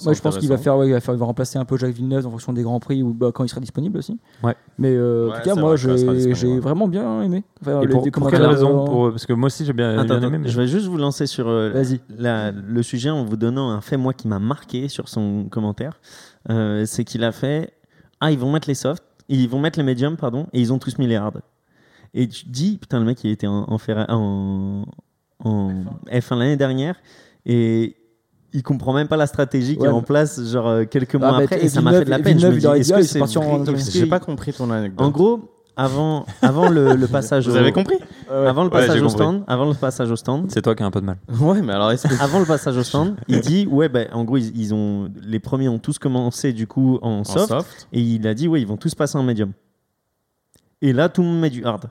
Oh, 0.00 0.04
Moi, 0.04 0.12
je 0.14 0.20
pense 0.20 0.38
qu'il 0.38 0.48
va 0.48 0.56
faire, 0.58 0.76
ouais, 0.76 0.86
il 0.88 0.92
va 0.92 1.00
faire, 1.00 1.14
il 1.14 1.18
va 1.18 1.26
remplacer 1.26 1.58
un 1.58 1.64
peu 1.64 1.76
Jacques 1.76 1.94
Villeneuve 1.94 2.26
en 2.26 2.30
fonction 2.30 2.52
des 2.52 2.62
grands 2.62 2.80
prix 2.80 3.02
ou 3.02 3.12
bah, 3.12 3.30
quand 3.32 3.44
il 3.44 3.48
sera 3.48 3.60
disponible 3.60 3.98
aussi. 3.98 4.18
Ouais. 4.42 4.54
Mais 4.78 4.90
euh, 4.94 5.30
en 5.30 5.34
tout 5.36 5.42
cas, 5.42 5.54
moi, 5.54 5.76
j'ai 5.76 6.34
j'ai 6.34 6.46
ouais. 6.48 6.58
vraiment 6.60 6.88
bien 6.88 7.22
aimé. 7.22 7.44
Enfin, 7.60 7.80
et 7.82 7.88
pour, 7.88 8.30
quelle 8.30 8.42
raison 8.46 8.84
Pour- 8.84 9.10
Parce 9.10 9.26
que 9.26 9.32
moi 9.32 9.46
aussi, 9.46 9.64
j'ai 9.64 9.72
bien, 9.72 9.90
Attends, 9.98 10.04
bien 10.04 10.16
attends, 10.16 10.26
aimé. 10.28 10.38
mais- 10.38 10.48
je 10.48 10.60
vais 10.60 10.66
juste 10.66 10.86
vous 10.86 10.96
lancer 10.96 11.26
sur 11.26 11.48
euh, 11.48 11.70
Vas-y. 11.70 12.00
la- 12.16 12.50
le 12.50 12.82
sujet 12.82 13.10
en 13.10 13.24
vous 13.24 13.36
donnant 13.36 13.70
un 13.70 13.80
fait, 13.80 13.96
moi, 13.96 14.12
qui 14.12 14.28
m'a 14.28 14.38
marqué 14.38 14.88
sur 14.88 15.08
son 15.08 15.44
commentaire. 15.50 16.00
Euh, 16.50 16.84
c'est 16.86 17.04
qu'il 17.04 17.24
a 17.24 17.32
fait 17.32 17.72
Ah, 18.20 18.30
ils 18.32 18.38
vont 18.38 18.50
mettre 18.52 18.68
les 18.68 18.74
softs, 18.74 19.02
ils 19.28 19.48
vont 19.48 19.58
mettre 19.60 19.78
les 19.78 19.84
médiums, 19.84 20.16
pardon, 20.16 20.46
et 20.52 20.60
ils 20.60 20.72
ont 20.72 20.78
tous 20.78 20.98
mis 20.98 21.06
les 21.06 21.16
hard. 21.16 21.40
Et 22.14 22.28
tu 22.28 22.44
te 22.44 22.50
dis 22.50 22.78
Putain, 22.78 23.00
le 23.00 23.04
mec, 23.06 23.22
il 23.24 23.30
était 23.30 23.46
en, 23.46 23.64
en, 23.68 23.76
Ferra- 23.78 24.06
en, 24.08 24.84
en 25.44 25.70
F1 26.10 26.38
l'année 26.38 26.56
dernière, 26.56 26.96
et 27.44 27.96
il 28.54 28.62
comprend 28.62 28.92
même 28.94 29.08
pas 29.08 29.16
la 29.16 29.26
stratégie 29.26 29.74
qui 29.76 29.82
Ouais, 29.82 29.88
est 29.88 29.92
en 29.92 30.00
place, 30.02 30.40
genre 30.50 30.68
euh, 30.68 30.84
quelques 30.84 31.16
mois 31.16 31.32
Ah, 31.34 31.38
mais 31.38 31.44
après, 31.44 31.64
et 31.64 31.68
ça 31.68 31.82
m'a 31.82 31.92
fait 31.92 32.04
de 32.06 32.10
la 32.10 32.18
peine. 32.20 32.38
Je 32.38 32.46
me 32.46 32.56
dis, 32.58 32.66
est-ce 32.66 32.92
que 32.92 33.00
est 33.00 33.78
c'est 33.82 34.00
J'ai 34.00 34.06
pas 34.06 34.20
compris 34.20 34.52
ton 34.52 34.70
anecdote. 34.70 35.04
En 35.06 35.10
gros, 35.10 35.40
avant, 35.76 36.24
avant 36.40 36.68
le, 36.68 36.94
le 36.94 37.06
passage 37.08 37.48
Vous 37.48 37.54
au, 37.56 37.58
avez 37.58 37.72
compris 37.72 37.96
avant 38.30 38.62
le 38.64 38.70
passage 38.70 39.00
au 39.00 39.06
compris. 39.06 39.16
stand, 39.18 39.44
avant 39.48 39.66
le 39.66 39.74
passage 39.74 40.08
au 40.10 40.14
stand, 40.16 40.46
C'est 40.48 40.62
toi 40.62 40.74
qui 40.76 40.82
as 40.84 40.86
un 40.86 40.90
peu 40.92 41.00
de 41.00 41.06
mal. 41.06 41.16
Ouais, 41.40 41.60
mais 41.62 41.72
alors 41.72 41.90
est-ce 41.90 42.06
que 42.06 42.22
avant 42.22 42.38
le 42.38 42.44
passage 42.46 42.76
au 42.76 42.84
stand, 42.84 43.16
il 43.26 43.40
dit 43.40 43.66
ouais 43.66 43.88
ben 43.88 44.06
en 44.12 44.22
gros 44.24 44.36
ils, 44.36 44.56
ils 44.56 44.72
ont 44.72 45.10
les 45.22 45.40
premiers 45.40 45.68
ont 45.68 45.80
tous 45.80 45.98
commencé 45.98 46.52
du 46.52 46.68
coup 46.68 47.00
en 47.02 47.24
soft 47.24 47.88
et 47.92 48.00
il 48.00 48.24
a 48.28 48.34
dit 48.34 48.46
ouais 48.46 48.60
ils 48.60 48.66
vont 48.68 48.76
tous 48.76 48.94
passer 48.94 49.18
en 49.18 49.24
médium. 49.24 49.50
Et 50.80 50.92
là 50.92 51.08
tout 51.08 51.22
le 51.22 51.28
monde 51.28 51.40
met 51.40 51.50
du 51.50 51.64
hard. 51.64 51.86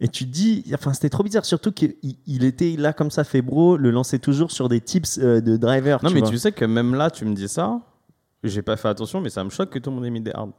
Et 0.00 0.06
tu 0.08 0.24
te 0.26 0.30
dis 0.30 0.64
enfin 0.74 0.92
c'était 0.92 1.08
trop 1.08 1.24
bizarre 1.24 1.44
surtout 1.44 1.72
qu'il 1.72 1.94
il 2.26 2.44
était 2.44 2.76
là 2.78 2.92
comme 2.92 3.10
ça 3.10 3.24
Febro 3.24 3.76
le 3.76 3.90
lançait 3.90 4.20
toujours 4.20 4.52
sur 4.52 4.68
des 4.68 4.80
tips 4.80 5.18
euh, 5.18 5.40
de 5.40 5.56
driver. 5.56 5.98
Non, 6.04 6.08
tu 6.10 6.14
mais 6.14 6.20
vois. 6.20 6.30
tu 6.30 6.38
sais 6.38 6.52
que 6.52 6.64
même 6.64 6.94
là, 6.94 7.10
tu 7.10 7.24
me 7.24 7.34
dis 7.34 7.48
ça. 7.48 7.80
J'ai 8.44 8.62
pas 8.62 8.76
fait 8.76 8.86
attention, 8.88 9.20
mais 9.20 9.28
ça 9.30 9.42
me 9.42 9.50
choque 9.50 9.70
que 9.70 9.80
tout 9.80 9.90
le 9.90 9.96
monde 9.96 10.06
ait 10.06 10.10
mis 10.10 10.20
des 10.20 10.30
hard. 10.32 10.50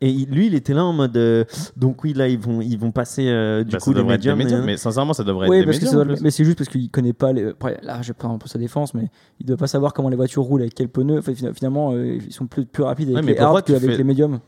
Et 0.00 0.10
il- 0.10 0.28
lui 0.30 0.46
il 0.46 0.54
était 0.54 0.74
là 0.74 0.84
en 0.84 0.92
mode 0.92 1.16
euh, 1.16 1.44
donc 1.74 2.04
oui 2.04 2.12
là 2.12 2.28
ils 2.28 2.38
vont 2.38 2.60
ils 2.60 2.78
vont 2.78 2.92
passer 2.92 3.28
euh, 3.28 3.64
du 3.64 3.72
Bah, 3.72 3.78
coup 3.78 3.90
ça 3.92 3.96
les 3.96 4.02
devrait 4.02 4.16
être 4.16 4.22
des 4.22 4.34
médiums. 4.34 4.60
mais- 4.60 4.66
mais 4.66 4.76
sincèrement, 4.76 5.14
ça 5.14 5.24
devrait 5.24 5.48
Oui, 5.48 5.56
être 5.56 5.60
des 5.62 5.66
parce 5.66 5.78
que 5.78 5.84
médiums. 5.86 6.04
doit- 6.06 6.16
mais 6.22 6.30
c'est 6.30 6.44
juste 6.44 6.58
parce 6.58 6.68
qu'il 6.70 6.88
connaît 6.90 7.14
pas 7.14 7.32
les. 7.32 7.46
Après, 7.46 7.80
là, 7.82 8.02
je 8.02 8.12
prends 8.12 8.32
un 8.34 8.38
peu 8.38 8.46
sa 8.46 8.58
défense, 8.58 8.92
mais 8.94 9.08
il 9.40 9.46
doit 9.46 9.56
pas 9.56 9.66
savoir 9.66 9.94
comment 9.94 10.10
les 10.10 10.16
voitures 10.16 10.42
roulent 10.44 10.60
avec 10.60 10.74
quel 10.74 10.88
pneu. 10.90 11.18
Enfin, 11.18 11.32
finalement, 11.54 11.92
euh, 11.92 12.18
ils 12.24 12.32
sont 12.32 12.46
plus, 12.46 12.66
plus 12.66 12.82
rapides 12.84 13.08
avec 13.08 13.16
Ouais, 13.16 13.22
mais 13.26 13.32
les 13.32 13.38
hard 13.40 13.64
qu'avec 13.64 13.96
les 13.98 14.04
médiums. 14.04 14.38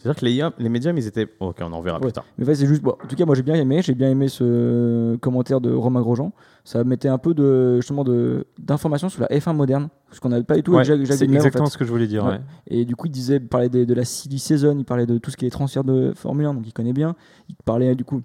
C'est-à-dire 0.00 0.18
que 0.20 0.62
les, 0.62 0.68
médiums, 0.70 0.96
ils 0.96 1.06
étaient. 1.06 1.28
Ok, 1.40 1.58
on 1.60 1.72
en 1.72 1.80
verra 1.82 1.98
Ouais. 1.98 2.04
plus 2.04 2.12
tard. 2.12 2.24
Mais 2.38 2.44
en 2.44 2.46
fait, 2.46 2.54
c'est 2.54 2.66
juste. 2.66 2.80
Bon, 2.80 2.92
en 2.92 3.06
tout 3.06 3.16
cas, 3.16 3.26
moi, 3.26 3.34
j'ai 3.34 3.42
bien 3.42 3.54
aimé. 3.54 3.82
J'ai 3.82 3.94
bien 3.94 4.08
aimé 4.10 4.28
ce 4.28 5.16
commentaire 5.16 5.60
de 5.60 5.70
Romain 5.70 6.00
Grosjean. 6.00 6.32
Ça 6.64 6.84
mettait 6.84 7.08
un 7.08 7.18
peu 7.18 7.34
de 7.34 7.76
justement 7.76 8.02
de 8.02 8.46
d'informations 8.58 9.10
sur 9.10 9.20
la 9.20 9.28
F1 9.28 9.54
moderne, 9.54 9.88
ce 10.10 10.20
qu'on 10.20 10.30
n'avait 10.30 10.42
pas 10.44 10.56
du 10.56 10.62
tout 10.62 10.72
Ouais, 10.72 10.78
avec 10.78 10.86
Jacques, 10.88 11.04
Jacques 11.06 11.18
c'est 11.18 11.28
en 11.28 11.32
exactement 11.34 11.66
fait. 11.66 11.72
ce 11.72 11.78
que 11.78 11.84
je 11.84 11.90
voulais 11.90 12.06
dire. 12.06 12.24
Ouais. 12.24 12.40
Et 12.66 12.86
du 12.86 12.96
coup, 12.96 13.08
il 13.08 13.10
disait, 13.10 13.36
il 13.36 13.46
parlait 13.48 13.68
de, 13.68 13.84
de 13.84 13.94
la 13.94 14.04
silly 14.06 14.38
season, 14.38 14.76
il 14.78 14.84
parlait 14.86 15.06
de 15.06 15.18
tout 15.18 15.30
ce 15.30 15.36
qui 15.36 15.44
est 15.44 15.50
transfert 15.50 15.84
de 15.84 16.12
Formule 16.14 16.46
1, 16.46 16.54
donc 16.54 16.66
il 16.66 16.72
connaît 16.72 16.92
bien. 16.94 17.14
Il 17.50 17.56
parlait 17.64 17.94
du 17.94 18.04
coup 18.04 18.22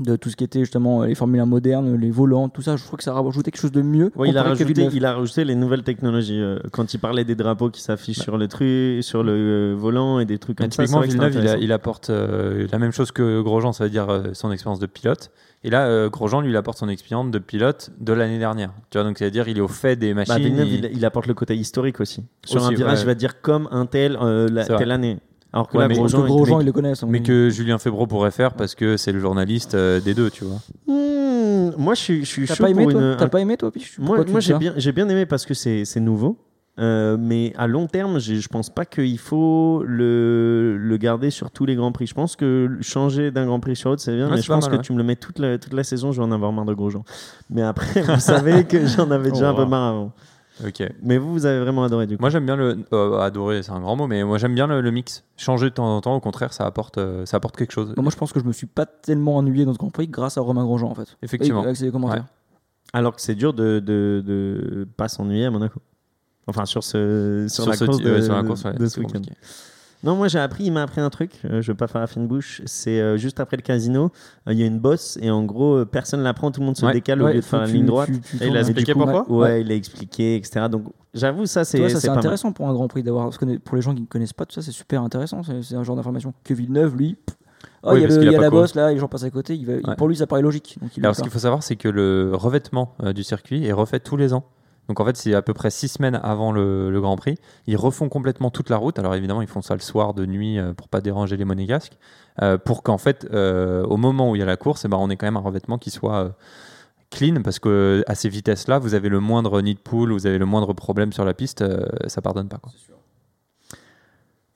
de 0.00 0.16
tout 0.16 0.30
ce 0.30 0.36
qui 0.36 0.44
était 0.44 0.60
justement 0.60 1.04
les 1.04 1.14
Formule 1.14 1.40
1 1.40 1.46
modernes, 1.46 1.96
les 1.96 2.10
volants, 2.10 2.48
tout 2.48 2.62
ça. 2.62 2.76
Je 2.76 2.84
trouve 2.84 2.96
que 2.96 3.04
ça 3.04 3.12
a 3.14 3.20
rajouté 3.20 3.50
quelque 3.50 3.60
chose 3.60 3.72
de 3.72 3.82
mieux. 3.82 4.10
Ouais, 4.16 4.28
il, 4.30 4.38
a 4.38 4.42
rajouté, 4.42 4.88
il 4.92 5.04
a 5.04 5.14
rajouté 5.14 5.44
les 5.44 5.54
nouvelles 5.54 5.82
technologies. 5.82 6.40
euh, 6.40 6.58
quand 6.72 6.94
il 6.94 6.98
parlait 6.98 7.24
des 7.24 7.34
drapeaux 7.34 7.70
qui 7.70 7.82
s'affichent 7.82 8.18
sur 8.20 8.38
le 8.38 8.48
truc, 8.48 9.04
sur 9.04 9.22
le 9.22 9.32
euh, 9.32 9.74
volant 9.76 10.18
et 10.18 10.24
des 10.24 10.38
trucs 10.38 10.58
Mais 10.58 10.64
comme 10.66 10.72
ça. 10.72 10.82
typiquement, 10.84 11.00
Villeneuve, 11.02 11.34
il, 11.36 11.48
a- 11.48 11.56
il 11.58 11.72
apporte 11.72 12.10
euh, 12.10 12.66
la 12.72 12.78
même 12.78 12.92
chose 12.92 13.12
que 13.12 13.40
Grosjean, 13.42 13.72
ça 13.72 13.84
veut 13.84 13.90
dire 13.90 14.08
euh, 14.10 14.22
son 14.32 14.50
expérience 14.52 14.80
de 14.80 14.86
pilote. 14.86 15.30
Et 15.62 15.68
là, 15.68 15.86
euh, 15.86 16.08
Grosjean, 16.08 16.40
lui, 16.40 16.48
il 16.50 16.56
apporte 16.56 16.78
son 16.78 16.88
expérience 16.88 17.30
de 17.30 17.38
pilote 17.38 17.90
de 18.00 18.14
l'année 18.14 18.38
dernière. 18.38 18.72
Tu 18.88 18.96
vois, 18.96 19.06
donc 19.06 19.18
ça 19.18 19.26
veut 19.26 19.30
dire 19.30 19.46
il 19.48 19.58
est 19.58 19.60
au 19.60 19.68
fait 19.68 19.94
des 19.96 20.14
machines. 20.14 20.34
Bah, 20.34 20.40
Villeneuve, 20.40 20.68
il- 20.68 20.84
il, 20.86 20.96
il 20.96 21.04
apporte 21.04 21.26
le 21.26 21.34
côté 21.34 21.54
historique 21.54 22.00
aussi. 22.00 22.24
Sur 22.46 22.62
Aussi, 22.62 22.72
un 22.72 22.76
virage, 22.76 22.94
ouais. 22.98 23.02
il 23.02 23.06
va 23.06 23.14
dire 23.14 23.42
comme 23.42 23.68
un 23.70 23.84
tel, 23.84 24.16
euh, 24.22 24.48
la- 24.50 24.64
C'est 24.64 24.72
vrai. 24.72 24.78
telle 24.78 24.90
année. 24.92 25.18
Alors 25.52 25.68
que 25.68 25.76
Ouais, 25.76 25.82
là, 25.84 25.88
mais- 25.88 25.96
Parce 25.96 26.12
que 26.12 26.16
Grosjean, 26.18 26.26
il- 26.26 26.36
Grosjean, 26.36 26.56
mais- 26.58 26.62
il 26.62 26.66
le 26.66 26.72
connaît. 26.72 26.94
ça, 26.94 27.06
Mais 27.06 27.18
oui. 27.18 27.24
que 27.24 27.50
Julien 27.50 27.78
Febro 27.78 28.06
pourrait 28.06 28.30
faire 28.30 28.54
parce 28.54 28.74
que 28.74 28.96
c'est 28.96 29.12
le 29.12 29.18
journaliste 29.20 29.74
euh, 29.74 30.00
des 30.00 30.14
deux, 30.14 30.30
tu 30.30 30.44
vois. 30.44 30.58
Hmm, 30.86 31.70
moi, 31.76 31.94
je 31.94 32.00
suis, 32.00 32.20
je 32.24 32.30
suis 32.30 32.46
T'as 32.46 32.54
chaud 32.54 32.64
pas 32.64 32.70
aimé, 32.70 32.82
pour 32.84 32.92
toi 32.92 33.00
une. 33.02 33.16
T'as 33.16 33.24
un- 33.24 33.28
pas 33.28 33.40
aimé, 33.40 33.56
toi, 33.56 33.70
Piche 33.72 33.98
Moi, 33.98 34.24
j'ai 34.38 34.54
bien, 34.54 34.74
j'ai 34.76 34.92
bien 34.92 35.08
aimé 35.08 35.26
parce 35.26 35.46
que 35.46 35.54
c'est 35.54 35.84
c'est 35.84 36.00
nouveau. 36.00 36.36
Euh, 36.78 37.16
mais 37.20 37.52
à 37.58 37.66
long 37.66 37.88
terme, 37.88 38.18
je 38.20 38.46
pense 38.48 38.70
pas 38.70 38.86
qu'il 38.86 39.18
faut 39.18 39.82
le, 39.86 40.78
le 40.78 40.96
garder 40.96 41.28
sur 41.30 41.50
tous 41.50 41.66
les 41.66 41.74
grands 41.74 41.92
prix. 41.92 42.06
Je 42.06 42.14
pense 42.14 42.36
que 42.36 42.70
changer 42.80 43.30
d'un 43.30 43.44
grand 43.44 43.60
prix 43.60 43.76
sur 43.76 43.90
l'autre, 43.90 44.00
c'est 44.00 44.14
bien. 44.14 44.28
Ouais, 44.30 44.36
mais 44.36 44.40
je 44.42 44.46
pense 44.48 44.64
mal, 44.64 44.70
que 44.70 44.76
ouais. 44.76 44.82
tu 44.82 44.92
me 44.92 44.98
le 44.98 45.04
mets 45.04 45.16
toute 45.16 45.40
la, 45.40 45.58
toute 45.58 45.74
la 45.74 45.82
saison, 45.84 46.12
je 46.12 46.20
vais 46.22 46.26
en 46.26 46.32
avoir 46.32 46.52
marre 46.52 46.64
de 46.64 46.72
Grosjean. 46.72 47.02
Mais 47.50 47.60
après, 47.62 48.00
vous 48.00 48.20
savez 48.20 48.64
que 48.64 48.86
j'en 48.86 49.10
avais 49.10 49.30
déjà 49.32 49.48
Oh, 49.50 49.52
un 49.52 49.56
peu 49.56 49.62
wow. 49.64 49.68
marre 49.68 49.88
avant. 49.94 50.12
Ok. 50.66 50.82
Mais 51.02 51.18
vous, 51.18 51.32
vous 51.32 51.46
avez 51.46 51.60
vraiment 51.60 51.84
adoré 51.84 52.06
du 52.06 52.16
coup. 52.16 52.20
Moi, 52.22 52.30
j'aime 52.30 52.44
bien 52.46 52.56
le. 52.56 52.78
euh, 52.92 53.18
adorer, 53.20 53.62
c'est 53.62 53.72
un 53.72 53.80
grand 53.80 53.96
mot, 53.96 54.06
mais 54.06 54.22
moi, 54.24 54.38
j'aime 54.38 54.54
bien 54.54 54.66
le, 54.66 54.80
le 54.80 54.90
mix. 54.90 55.24
Changer 55.36 55.70
de 55.70 55.74
temps 55.74 55.96
en 55.96 56.00
temps, 56.00 56.14
au 56.16 56.20
contraire, 56.20 56.52
ça 56.52 56.66
apporte, 56.66 56.98
euh, 56.98 57.24
ça 57.26 57.38
apporte 57.38 57.56
quelque 57.56 57.72
chose. 57.72 57.94
Bah, 57.96 58.02
Moi, 58.02 58.10
je 58.10 58.16
pense 58.16 58.32
que 58.32 58.40
je 58.40 58.44
me 58.44 58.52
suis 58.52 58.66
pas 58.66 58.86
tellement 58.86 59.36
ennuyé 59.36 59.64
dans 59.64 59.72
ce 59.72 59.78
Grand 59.78 59.90
Prix 59.90 60.08
grâce 60.08 60.36
à 60.38 60.40
Romain 60.40 60.64
Grosjean, 60.64 60.90
en 60.90 60.94
fait. 60.94 61.16
Effectivement. 61.22 61.60
Avec, 61.60 61.68
avec 61.68 61.76
ses 61.78 61.90
commentaires. 61.90 62.26
Alors 62.92 63.14
que 63.14 63.20
c'est 63.22 63.34
dur 63.36 63.54
de, 63.54 63.78
de, 63.78 64.22
de 64.26 64.86
pas 64.96 65.08
s'ennuyer 65.08 65.46
à 65.46 65.50
Monaco. 65.50 65.80
Enfin, 66.46 66.64
sur, 66.66 66.82
ce, 66.82 67.46
sur, 67.48 67.68
la 67.68 67.76
ce 67.76 67.84
course 67.84 67.98
de, 67.98 68.10
ouais, 68.12 68.22
sur 68.22 68.34
la 68.34 68.42
course, 68.42 68.64
ouais, 68.64 68.72
de 68.74 68.86
ce 68.86 68.94
c'est 68.94 69.00
week-end. 69.00 69.20
Non, 70.02 70.16
moi 70.16 70.28
j'ai 70.28 70.38
appris, 70.38 70.64
il 70.64 70.72
m'a 70.72 70.82
appris 70.82 71.00
un 71.02 71.10
truc, 71.10 71.32
euh, 71.44 71.60
je 71.60 71.72
vais 71.72 71.76
pas 71.76 71.86
faire 71.86 72.00
la 72.00 72.06
fine 72.06 72.26
bouche, 72.26 72.62
c'est 72.64 73.00
euh, 73.00 73.18
juste 73.18 73.38
après 73.38 73.58
le 73.58 73.62
casino, 73.62 74.10
euh, 74.48 74.52
il 74.54 74.58
y 74.58 74.62
a 74.62 74.66
une 74.66 74.78
bosse 74.78 75.18
et 75.20 75.30
en 75.30 75.44
gros 75.44 75.74
euh, 75.76 75.84
personne 75.84 76.22
la 76.22 76.32
prend, 76.32 76.50
tout 76.50 76.60
le 76.60 76.66
monde 76.66 76.76
se 76.76 76.86
Ouais. 76.86 76.92
décale 76.94 77.20
au 77.22 77.26
lieu 77.28 77.34
de 77.34 77.40
faire 77.42 77.60
la 77.60 77.66
ligne 77.66 77.80
tu- 77.82 77.86
droite. 77.86 78.08
tu- 78.10 78.38
tu 78.38 78.42
Et 78.44 78.46
il 78.48 78.56
a 78.56 78.60
expliqué 78.60 78.92
coup, 78.94 79.00
pourquoi 79.00 79.30
Ouais, 79.30 79.60
il 79.60 79.70
a 79.70 79.74
expliqué, 79.74 80.36
etc. 80.36 80.66
Donc 80.70 80.84
j'avoue, 81.12 81.44
ça 81.44 81.64
c'est 81.64 81.78
mal. 81.80 82.18
intéressant 82.18 82.50
pour 82.52 82.66
un 82.68 82.72
Grand 82.72 82.88
Prix 82.88 83.02
d'avoir. 83.02 83.28
Pour 83.64 83.76
les 83.76 83.82
gens 83.82 83.94
qui 83.94 84.00
ne 84.00 84.06
connaissent 84.06 84.32
pas 84.32 84.46
tout 84.46 84.54
ça, 84.54 84.62
c'est 84.62 84.72
super 84.72 85.02
intéressant. 85.02 85.42
C'est 85.62 85.74
un 85.76 85.82
genre 85.84 85.96
d'information. 85.96 86.32
Que 86.44 86.54
Villeneuve, 86.54 86.96
lui, 86.96 87.16
pff, 87.26 87.36
oh, 87.82 87.90
Oui, 87.92 87.98
il 87.98 88.00
y 88.00 88.04
a, 88.04 88.08
le- 88.08 88.22
il 88.24 88.32
y 88.32 88.36
a 88.36 88.40
la 88.40 88.48
bosse 88.50 88.74
là, 88.74 88.90
les 88.92 88.98
gens 88.98 89.08
passent 89.08 89.24
à 89.24 89.30
côté. 89.30 89.54
Il 89.54 89.66
va, 89.66 89.72
Ouais. 89.74 89.96
pour 89.98 90.08
lui, 90.08 90.16
ça 90.16 90.26
paraît 90.26 90.40
logique. 90.40 90.78
Donc 90.80 90.96
il 90.96 91.04
Alors, 91.04 91.14
ce 91.14 91.20
qu'il 91.20 91.30
faut 91.30 91.38
savoir, 91.40 91.62
c'est 91.62 91.76
que 91.76 91.88
le 91.88 92.30
revêtement 92.34 92.94
euh, 93.02 93.12
du 93.12 93.22
circuit 93.22 93.66
est 93.66 93.72
refait 93.72 94.00
tous 94.00 94.16
les 94.16 94.32
ans. 94.32 94.44
Donc, 94.90 94.98
en 94.98 95.04
fait, 95.04 95.16
c'est 95.16 95.34
à 95.34 95.40
peu 95.40 95.54
près 95.54 95.70
six 95.70 95.86
semaines 95.86 96.18
avant 96.20 96.50
le, 96.50 96.90
le 96.90 97.00
Grand 97.00 97.14
Prix. 97.16 97.36
Ils 97.68 97.76
refont 97.76 98.08
complètement 98.08 98.50
toute 98.50 98.70
la 98.70 98.76
route. 98.76 98.98
Alors, 98.98 99.14
évidemment, 99.14 99.40
ils 99.40 99.46
font 99.46 99.62
ça 99.62 99.74
le 99.74 99.80
soir, 99.80 100.14
de 100.14 100.26
nuit, 100.26 100.58
euh, 100.58 100.72
pour 100.72 100.88
pas 100.88 101.00
déranger 101.00 101.36
les 101.36 101.44
monégasques. 101.44 101.96
euh, 102.42 102.58
pour 102.58 102.82
qu'en 102.82 102.98
fait, 102.98 103.28
euh, 103.32 103.84
au 103.84 103.96
moment 103.96 104.30
où 104.30 104.36
il 104.36 104.40
y 104.40 104.42
a 104.42 104.46
la 104.46 104.56
course, 104.56 104.84
eh 104.84 104.88
ben, 104.88 104.96
on 104.96 105.08
ait 105.08 105.16
quand 105.16 105.26
même 105.28 105.36
un 105.36 105.40
revêtement 105.40 105.78
qui 105.78 105.90
soit 105.90 106.24
euh, 106.24 106.28
clean. 107.10 107.42
Parce 107.42 107.60
que 107.60 108.02
à 108.08 108.14
ces 108.16 108.28
vitesses-là, 108.28 108.80
vous 108.80 108.94
avez 108.94 109.08
le 109.08 109.20
moindre 109.20 109.60
nid 109.60 109.74
de 109.74 109.78
pool, 109.80 110.12
vous 110.12 110.26
avez 110.26 110.38
le 110.38 110.46
moindre 110.46 110.72
problème 110.72 111.12
sur 111.12 111.24
la 111.24 111.34
piste, 111.34 111.62
euh, 111.62 111.86
ça 112.08 112.20
pardonne 112.20 112.48
pas. 112.48 112.58
Quoi. 112.58 112.72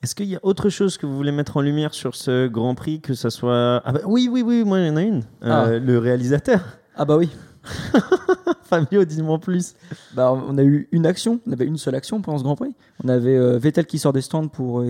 Est-ce 0.03 0.15
qu'il 0.15 0.27
y 0.27 0.35
a 0.35 0.39
autre 0.43 0.69
chose 0.69 0.97
que 0.97 1.05
vous 1.05 1.15
voulez 1.15 1.31
mettre 1.31 1.57
en 1.57 1.61
lumière 1.61 1.93
sur 1.93 2.15
ce 2.15 2.47
Grand 2.47 2.75
Prix, 2.75 3.01
que 3.01 3.13
ça 3.13 3.29
soit... 3.29 3.81
Ah 3.85 3.91
bah, 3.91 4.01
oui, 4.05 4.29
oui, 4.31 4.43
oui, 4.45 4.63
moi 4.63 4.79
il 4.79 4.87
y 4.87 4.89
en 4.89 4.97
a 4.97 5.01
une. 5.01 5.23
Euh, 5.43 5.79
Le 5.79 5.97
réalisateur. 5.97 6.61
Ah 6.95 7.05
bah 7.05 7.17
oui. 7.17 7.29
Fabio, 8.63 9.05
dis-moi 9.05 9.39
plus. 9.39 9.75
Bah, 10.13 10.31
on 10.31 10.57
a 10.57 10.63
eu 10.63 10.87
une 10.91 11.05
action, 11.05 11.39
on 11.47 11.51
avait 11.51 11.65
une 11.65 11.77
seule 11.77 11.95
action 11.95 12.21
pendant 12.21 12.37
ce 12.37 12.43
Grand 12.43 12.55
Prix. 12.55 12.75
On 13.03 13.09
avait 13.09 13.35
euh, 13.35 13.57
Vettel 13.57 13.85
qui 13.85 13.99
sort 13.99 14.13
des 14.13 14.21
stands 14.21 14.47
pour, 14.47 14.83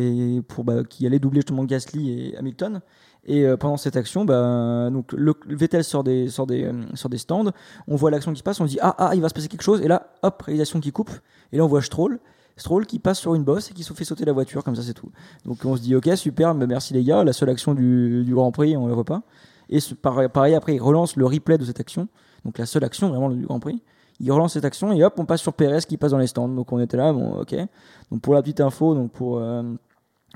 pour 0.47 0.63
bah, 0.63 0.83
qui 0.83 1.05
allait 1.05 1.19
doubler 1.19 1.39
justement 1.39 1.63
Gasly 1.63 2.11
et 2.11 2.37
Hamilton. 2.37 2.81
Et 3.25 3.43
euh, 3.43 3.57
pendant 3.57 3.77
cette 3.77 3.97
action, 3.97 4.23
bah, 4.23 4.89
donc 4.91 5.15
Vettel 5.47 5.83
sort 5.83 6.03
des, 6.03 6.29
sort, 6.29 6.45
des, 6.45 6.63
euh, 6.65 6.83
sort 6.93 7.09
des 7.09 7.17
stands, 7.17 7.51
on 7.87 7.95
voit 7.95 8.11
l'action 8.11 8.31
qui 8.31 8.39
se 8.39 8.43
passe, 8.43 8.59
on 8.59 8.65
se 8.65 8.71
dit 8.71 8.79
ah, 8.81 8.95
ah 8.99 9.11
il 9.15 9.21
va 9.21 9.29
se 9.29 9.33
passer 9.33 9.47
quelque 9.47 9.63
chose, 9.63 9.81
et 9.81 9.87
là 9.87 10.13
hop 10.21 10.43
réalisation 10.43 10.79
qui 10.79 10.91
coupe, 10.91 11.09
et 11.51 11.57
là 11.57 11.65
on 11.65 11.67
voit 11.67 11.81
Stroll, 11.81 12.19
Stroll 12.55 12.85
qui 12.85 12.99
passe 12.99 13.19
sur 13.19 13.33
une 13.33 13.43
bosse 13.43 13.71
et 13.71 13.73
qui 13.73 13.83
se 13.83 13.93
fait 13.93 14.05
sauter 14.05 14.25
la 14.25 14.31
voiture 14.31 14.63
comme 14.63 14.75
ça 14.75 14.83
c'est 14.83 14.93
tout. 14.93 15.11
Donc 15.43 15.65
on 15.65 15.75
se 15.75 15.81
dit 15.81 15.95
ok 15.95 16.09
super, 16.15 16.53
bah, 16.53 16.67
merci 16.67 16.93
les 16.93 17.03
gars, 17.03 17.23
la 17.23 17.33
seule 17.33 17.49
action 17.49 17.73
du, 17.73 18.23
du 18.23 18.35
Grand 18.35 18.51
Prix 18.51 18.77
on 18.77 18.87
la 18.87 18.93
voit 18.93 19.03
pas. 19.03 19.23
Et 19.69 19.79
pareil 20.01 20.53
après 20.53 20.75
il 20.75 20.81
relance 20.81 21.15
le 21.15 21.25
replay 21.25 21.57
de 21.57 21.65
cette 21.65 21.79
action, 21.79 22.07
donc 22.45 22.57
la 22.57 22.65
seule 22.65 22.83
action 22.85 23.09
vraiment 23.09 23.29
du 23.29 23.45
Grand 23.45 23.59
Prix 23.59 23.81
il 24.21 24.31
relance 24.31 24.53
cette 24.53 24.63
action 24.63 24.93
et 24.93 25.03
hop, 25.03 25.15
on 25.17 25.25
passe 25.25 25.41
sur 25.41 25.51
Perez 25.53 25.79
qui 25.85 25.97
passe 25.97 26.11
dans 26.11 26.17
les 26.17 26.27
stands. 26.27 26.47
Donc 26.47 26.71
on 26.71 26.79
était 26.79 26.95
là, 26.95 27.11
bon, 27.11 27.33
ok. 27.41 27.53
Donc 28.11 28.21
pour 28.21 28.33
la 28.33 28.41
petite 28.41 28.61
info, 28.61 28.95
donc 28.95 29.11
pour, 29.11 29.39
euh, 29.39 29.61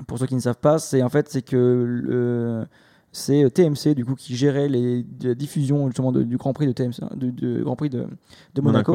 pour 0.06 0.18
ceux 0.18 0.26
qui 0.26 0.34
ne 0.34 0.40
savent 0.40 0.58
pas, 0.58 0.78
c'est 0.78 1.02
en 1.02 1.08
fait 1.08 1.30
c'est 1.30 1.40
que 1.40 1.56
le- 1.56 2.66
c'est 3.10 3.50
TMC 3.50 3.94
du 3.94 4.04
coup 4.04 4.14
qui 4.16 4.36
gérait 4.36 4.68
les, 4.68 5.06
la 5.22 5.34
diffusion 5.34 5.86
justement 5.86 6.12
de- 6.12 6.22
du 6.24 6.36
Grand 6.36 6.52
Prix 6.52 6.66
de 6.66 6.72
TMC, 6.72 7.00
du, 7.16 7.32
du 7.32 7.62
Grand 7.64 7.74
Prix 7.74 7.88
de, 7.88 8.06
de. 8.54 8.60
Monaco. 8.60 8.92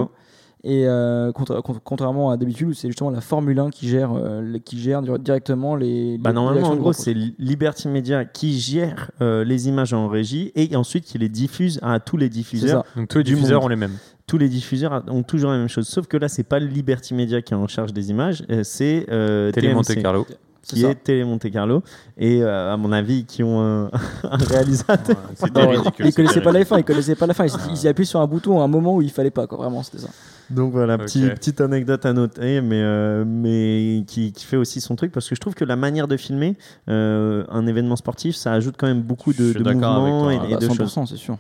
Et 0.68 0.88
euh, 0.88 1.32
contra- 1.32 1.62
contra- 1.62 1.82
contrairement 1.84 2.32
à 2.32 2.38
d'habitude 2.38 2.70
où 2.70 2.74
c'est 2.74 2.88
justement 2.88 3.12
la 3.12 3.22
Formule 3.22 3.60
1 3.60 3.70
qui 3.70 3.88
gère, 3.88 4.12
euh, 4.14 4.42
les- 4.42 4.60
qui 4.60 4.80
gère 4.80 5.04
directement 5.20 5.76
les. 5.76 6.18
Bah 6.18 6.32
les- 6.32 6.34
les 6.34 6.42
normalement, 6.42 6.70
en 6.70 6.76
gros, 6.76 6.92
c'est 6.92 7.14
Liberty 7.38 7.88
Media 7.88 8.26
qui 8.26 8.58
gère 8.60 9.12
euh, 9.22 9.44
les 9.44 9.68
images 9.68 9.94
en 9.94 10.08
régie 10.08 10.52
et 10.56 10.76
ensuite 10.76 11.06
qui 11.06 11.20
les 11.20 11.30
diffuse 11.30 11.80
à 11.84 12.00
tous 12.00 12.18
les 12.18 12.30
diffuseurs. 12.30 12.84
Donc 12.96 13.10
tous 13.10 13.20
les 13.20 13.24
diffuseurs 13.26 13.62
monde. 13.62 13.66
ont 13.68 13.70
les 13.70 13.76
mêmes. 13.76 13.96
tous 14.26 14.40
les 14.40 14.50
diffuseurs 14.50 15.04
ont 15.08 15.22
toujours 15.22 15.52
la 15.52 15.60
même 15.60 15.68
chose. 15.68 15.88
Sauf 15.88 16.08
que 16.08 16.18
là, 16.18 16.28
c'est 16.30 16.42
pas 16.44 16.58
Liberty 16.58 17.14
Media 17.14 17.44
qui 17.44 17.54
est 17.54 17.58
en 17.58 17.68
charge 17.68 17.94
des 17.94 18.10
images, 18.10 18.44
c'est 18.64 19.06
euh, 19.12 19.52
Télé 19.52 19.72
Monte 19.72 19.94
Carlo. 20.02 20.24
qui 20.24 20.34
C'est 20.64 20.82
ça. 20.82 20.90
est 20.90 20.96
Télé 20.96 21.24
Monte 21.24 21.48
Carlo. 21.52 21.84
Et 22.18 22.42
euh, 22.42 22.74
à 22.74 22.78
mon 22.78 22.92
avis, 22.92 23.24
qui 23.26 23.44
ont 23.44 23.62
un, 23.62 23.92
un 24.24 24.38
réalisateur. 24.38 25.18
Ouais, 25.56 25.76
ridicule. 25.78 26.08
Ils 26.08 26.14
connaissaient 26.16 26.42
pas 26.42 26.52
la. 26.52 26.62
F1, 26.64 26.80
ils 26.80 26.84
connaissaient 26.84 27.14
pas 27.14 27.28
la 27.28 27.36
fin. 27.36 27.46
Ils, 27.46 27.54
ils 27.84 27.88
appuient 27.88 28.08
sur 28.08 28.20
un 28.20 28.26
bouton 28.26 28.60
à 28.60 28.64
un 28.64 28.68
moment 28.68 28.96
où 28.96 29.04
il 29.04 29.12
fallait 29.12 29.30
pas, 29.30 29.46
quoi. 29.46 29.60
Vraiment, 29.60 29.84
c'était 29.84 30.00
ça. 30.00 30.10
Donc 30.50 30.72
voilà, 30.72 30.98
petit- 30.98 31.28
petite 31.30 31.60
anecdote 31.62 32.06
à 32.06 32.14
noter, 32.14 32.62
mais, 32.62 32.82
euh, 32.82 33.24
mais 33.26 34.04
qui, 34.08 34.32
qui 34.32 34.46
fait 34.46 34.58
aussi 34.58 34.80
son 34.82 34.96
truc 34.96 35.12
parce 35.12 35.28
que 35.28 35.36
je 35.36 35.42
trouve 35.42 35.56
que 35.56 35.66
la 35.66 35.76
manière 35.76 36.08
de 36.08 36.18
filmer 36.18 36.56
euh, 36.90 37.44
un 37.50 37.66
événement 37.66 37.96
sportif, 37.96 38.36
ça 38.36 38.54
ajoute 38.54 38.76
quand 38.78 38.88
même 38.88 39.02
beaucoup 39.02 39.34
de, 39.34 39.54
de 39.54 39.60
mouvements 39.74 40.30
et, 40.32 40.36
et 40.36 40.54
Bah, 40.54 40.58
de 40.58 40.68
100%, 40.68 40.76
choses. 40.94 41.10
c'est 41.10 41.16
sûr. 41.18 41.38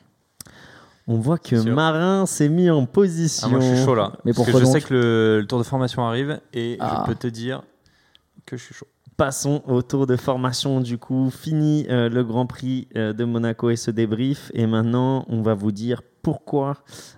On 1.07 1.17
voit 1.19 1.37
que. 1.37 1.55
Marin 1.69 2.25
s'est 2.25 2.49
mis 2.49 2.69
en 2.71 2.85
position. 2.87 3.47
Ah, 3.47 3.51
moi, 3.51 3.59
je 3.59 3.75
suis 3.75 3.85
chaud 3.85 3.93
là. 3.93 4.13
Mais 4.25 4.33
Parce 4.33 4.51
que 4.51 4.59
je 4.59 4.65
sais 4.65 4.81
que 4.81 4.93
le, 4.93 5.39
le 5.41 5.45
tour 5.45 5.59
de 5.59 5.63
formation 5.63 6.03
arrive 6.07 6.39
et 6.53 6.77
Ah. 6.79 7.03
je 7.05 7.11
peux 7.11 7.15
te 7.15 7.27
dire 7.27 7.61
que 8.47 8.57
je 8.57 8.63
suis 8.63 8.73
chaud. 8.73 8.87
Passons 9.17 9.61
au 9.67 9.81
tour 9.81 10.07
de 10.07 10.15
formation 10.17 10.81
du 10.81 10.97
coup. 10.97 11.29
Fini 11.29 11.85
euh, 11.89 12.09
le 12.09 12.23
Grand 12.23 12.47
Prix 12.47 12.87
euh, 12.97 13.13
de 13.13 13.23
Monaco 13.23 13.69
et 13.69 13.75
ce 13.75 13.91
débrief. 13.91 14.51
Et 14.55 14.65
maintenant, 14.65 15.25
on 15.29 15.41
va 15.43 15.53
vous 15.53 15.71
dire 15.71 16.01
pourquoi 16.25 16.73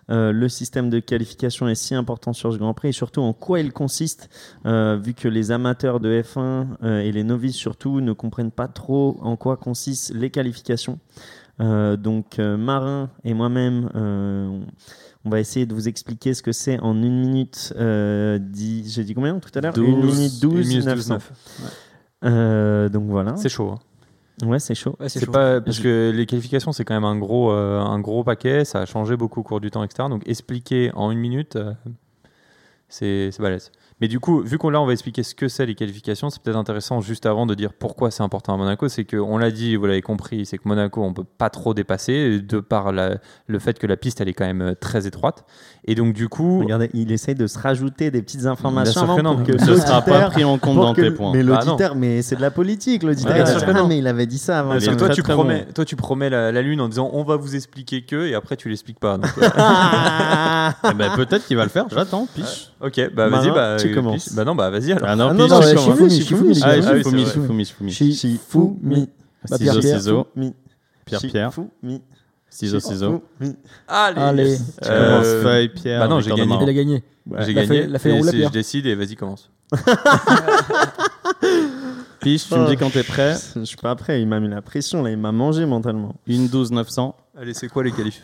euh, 0.10 0.34
le 0.34 0.49
système 0.49 0.89
de 0.89 0.99
qualification 0.99 1.70
est 1.70 1.76
si 1.76 1.95
important 1.95 2.34
sur 2.34 2.51
ce 2.51 2.58
Grand 2.58 2.74
Prix 2.74 2.89
et 2.89 2.91
surtout 2.91 3.22
en 3.22 3.32
quoi 3.32 3.62
il 3.62 3.72
consiste, 3.72 4.30
euh, 4.66 4.99
vu 5.01 5.14
que 5.14 5.30
les 5.30 5.51
amateurs 5.51 6.01
de 6.01 6.22
F1 6.22 6.68
euh, 6.84 6.99
et 6.99 7.14
les 7.14 7.24
novices 7.24 7.55
surtout 7.55 8.01
ne 8.01 8.12
comprennent 8.12 8.51
pas 8.51 8.68
trop 8.68 9.18
en 9.22 9.38
quoi 9.38 9.55
consistent 9.55 10.12
les 10.14 10.30
qualifications. 10.30 10.99
Euh, 11.62 11.95
donc 11.95 12.38
euh, 12.38 12.58
Marin 12.58 13.10
et 13.24 13.34
moi-même, 13.34 13.89
euh, 13.95 14.47
on- 15.24 15.30
va 15.30 15.39
essayer 15.39 15.66
de 15.66 15.74
vous 15.74 15.88
expliquer 15.88 16.34
ce 16.34 16.41
que 16.43 16.51
c'est 16.51 16.78
en 16.80 17.01
une 17.01 17.20
minute. 17.20 17.74
Euh, 17.78 18.39
dix- 18.39 18.93
J'ai 18.93 19.03
dit 19.05 19.14
combien 19.14 19.39
tout 19.39 19.49
à 19.55 19.62
l'heure? 19.62 19.78
Une 19.78 20.01
12, 20.01 20.18
minute 20.18 20.41
12, 20.41 20.53
Une 20.53 20.68
minute 20.68 20.86
900. 20.86 21.16
12, 21.16 21.24
Euh, 22.26 22.89
donc 22.89 23.05
voilà. 23.10 23.36
C'est 23.38 23.49
chaud. 23.49 23.70
hein. 23.72 23.80
Ouais, 24.44 24.60
c'est 24.60 24.76
chaud. 24.76 24.96
Ouais, 25.00 25.10
c'est 25.10 25.26
chaud. 25.26 25.32
pas 25.32 25.62
parce 25.62 25.80
que 25.80 26.12
les 26.14 26.26
qualifications 26.28 26.72
c'est 26.72 26.86
quand 26.86 26.94
même 26.94 27.06
un 27.06 27.18
gros 27.18 27.52
euh, 27.52 27.80
un 27.80 28.00
gros 28.00 28.24
paquet, 28.24 28.66
ça 28.66 28.82
a 28.82 28.86
changé 28.86 29.18
beaucoup 29.18 29.40
au 29.40 29.44
cours 29.44 29.60
du 29.60 29.72
temps 29.72 29.84
etc. 29.84 30.10
Donc 30.10 30.28
expliquer 30.28 30.92
en 30.94 31.10
une 31.10 31.20
minute, 31.20 31.56
euh, 31.56 31.74
c'est 32.88 33.32
c'est 33.32 33.42
balèze. 33.42 33.72
Mais 34.00 34.08
du 34.08 34.20
coup, 34.20 34.41
vu 34.41 34.60
qu'on 34.60 34.70
là 34.70 34.80
on 34.80 34.86
va 34.86 34.93
expliquer 34.93 35.24
ce 35.24 35.34
que 35.34 35.48
c'est 35.48 35.66
les 35.66 35.74
qualifications, 35.74 36.30
c'est 36.30 36.39
peut-être 36.41 36.56
intéressant 36.58 37.02
juste 37.02 37.26
avant 37.26 37.48
de 37.48 37.56
dire 37.56 37.74
pourquoi 37.74 38.12
c'est 38.12 38.22
important 38.22 38.54
à 38.54 38.58
Monaco. 38.58 38.88
C'est 38.89 39.06
que 39.06 39.18
on 39.18 39.39
l'a 39.39 39.50
dit, 39.50 39.76
vous 39.76 39.88
l'avez 39.88 40.04
compris, 40.04 40.45
c'est 40.45 40.60
que 40.60 40.68
Monaco 40.68 41.02
on 41.04 41.14
peut 41.14 41.24
pas 41.24 41.50
trop 41.50 41.74
dépasser 41.74 42.39
de 42.39 42.60
par 42.60 42.91
la- 42.91 43.18
le 43.48 43.58
fait 43.60 43.80
que 43.80 43.88
la 43.88 43.98
piste 43.98 44.22
elle 44.22 44.28
est 44.30 44.34
quand 44.34 44.45
même 44.45 44.62
euh, 44.62 44.74
très 44.80 45.08
étroite. 45.08 45.45
Et 45.86 45.95
donc 45.95 46.14
du 46.14 46.30
coup, 46.30 46.60
Regardez, 46.60 46.91
il 46.93 47.12
essaye 47.12 47.34
de 47.34 47.48
se 47.48 47.58
rajouter 47.58 48.12
des 48.12 48.22
petites 48.22 48.45
informations 48.45 48.93
sûr 48.93 49.02
que 49.08 49.12
avant 49.20 49.24
non. 49.24 49.36
pour 49.38 49.45
que 49.48 49.58
Ce 49.58 49.76
sera 49.78 50.02
pas 50.04 50.30
pris 50.30 50.43
en 50.43 50.60
compte 50.60 50.76
dans 50.76 50.93
que- 50.93 51.02
tes 51.02 51.10
points. 51.12 51.32
Mais 51.34 51.41
Bah 51.43 51.60
l'auditeur, 51.66 51.95
mais 51.95 52.22
c'est 52.22 52.36
de 52.36 52.41
la 52.41 52.52
politique. 52.52 53.02
L'auditeur, 53.02 53.34
Ouais, 53.34 53.43
ah, 53.66 53.74
non. 53.74 53.88
mais 53.88 53.98
il 53.98 54.06
avait 54.06 54.28
dit 54.28 54.38
ça 54.38 54.60
avant. 54.60 54.70
parce 54.74 54.82
Mais 54.82 54.88
que 54.88 54.91
c'est 54.93 54.98
toi 54.98 55.08
très, 55.08 55.16
tu 55.16 55.24
très 55.24 55.34
promets, 55.34 55.66
bon. 55.66 55.74
toi 55.74 55.86
tu 55.86 55.95
promets 55.95 56.30
la, 56.30 56.52
la 56.52 56.62
lune 56.62 56.82
en 56.82 56.88
disant 56.89 57.10
on 57.14 57.24
va 57.24 57.36
vous 57.36 57.56
expliquer 57.56 58.04
que 58.04 58.28
et 58.28 58.36
après 58.36 58.58
tu 58.58 58.70
l'expliques 58.70 59.00
pas. 59.00 59.18
Donc, 59.18 59.32
euh, 59.41 60.70
Eh 60.91 60.93
ben, 60.93 61.10
peut-être 61.16 61.48
qu'il 61.48 61.58
va 61.58 61.64
le 61.64 61.70
faire, 61.70 61.86
j'attends, 61.89 62.28
piche. 62.36 62.72
Ok, 62.82 63.14
bah 63.14 63.28
vas-y, 63.30 63.50
bah 63.52 63.78
tu 63.80 63.88
euh, 63.92 63.94
commences. 63.96 64.34
Bah 64.34 64.46
non, 64.46 64.56
bah 64.56 64.70
vas-y 64.70 64.92
alors. 64.92 65.08
Ah 65.10 65.16
non, 65.16 65.30
Ah 65.30 65.34
non, 65.34 65.48
commence. 65.48 65.66
Shifumi, 65.70 66.10
Shifumi, 66.10 66.56
Shifumi, 66.56 66.62
Ah, 66.64 66.70
Ah 66.70 66.98
Shifumi. 66.98 67.26
Shifumi, 67.26 67.66
Shifumi. 67.66 69.10
Bah, 69.50 69.58
Ciseaux, 69.58 69.58
Pierre, 69.58 69.80
Pierre. 69.80 69.98
ciseaux. 70.00 70.28
Pierre, 71.06 71.22
Pierre. 71.22 71.52
Shifumi. 71.52 72.02
Ciseaux, 72.50 72.80
ciseaux. 72.80 73.24
Allez. 73.88 74.22
Allez. 74.22 74.58
Tu 74.58 74.64
Euh, 74.90 75.10
commences 75.10 75.44
feuille, 75.44 75.70
Pierre. 75.70 76.00
bah 76.02 76.08
non, 76.08 76.20
j'ai 76.22 76.32
gagné. 76.32 76.58
Il 76.62 76.70
a 76.70 76.74
gagné. 76.74 77.04
J'ai 77.40 77.54
gagné. 77.54 77.88
la 77.88 78.00
feuille 78.00 78.22
je 78.24 78.50
décide 78.50 78.86
et 78.86 78.96
vas-y 78.96 79.16
commence. 79.16 79.50
Piche, 82.22 82.48
tu 82.48 82.56
me 82.56 82.68
dis 82.68 82.78
quand 82.78 82.90
t'es 82.90 83.04
prêt. 83.04 83.36
Je 83.56 83.64
suis 83.64 83.78
pas 83.78 83.96
prêt. 83.96 84.22
Il 84.22 84.28
m'a 84.28 84.40
mis 84.40 84.48
la 84.50 84.62
pression 84.62 85.04
là. 85.04 85.12
Il 85.12 85.18
m'a 85.18 85.32
mangé 85.32 85.66
mentalement. 85.66 86.16
Une 86.26 86.48
12 86.48 86.72
900. 86.72 87.16
Allez, 87.38 87.54
c'est 87.54 87.68
quoi 87.68 87.84
les 87.84 87.92
qualifs 87.92 88.24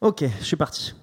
Ok, 0.00 0.24
je 0.40 0.44
suis 0.44 0.56
parti. 0.56 0.94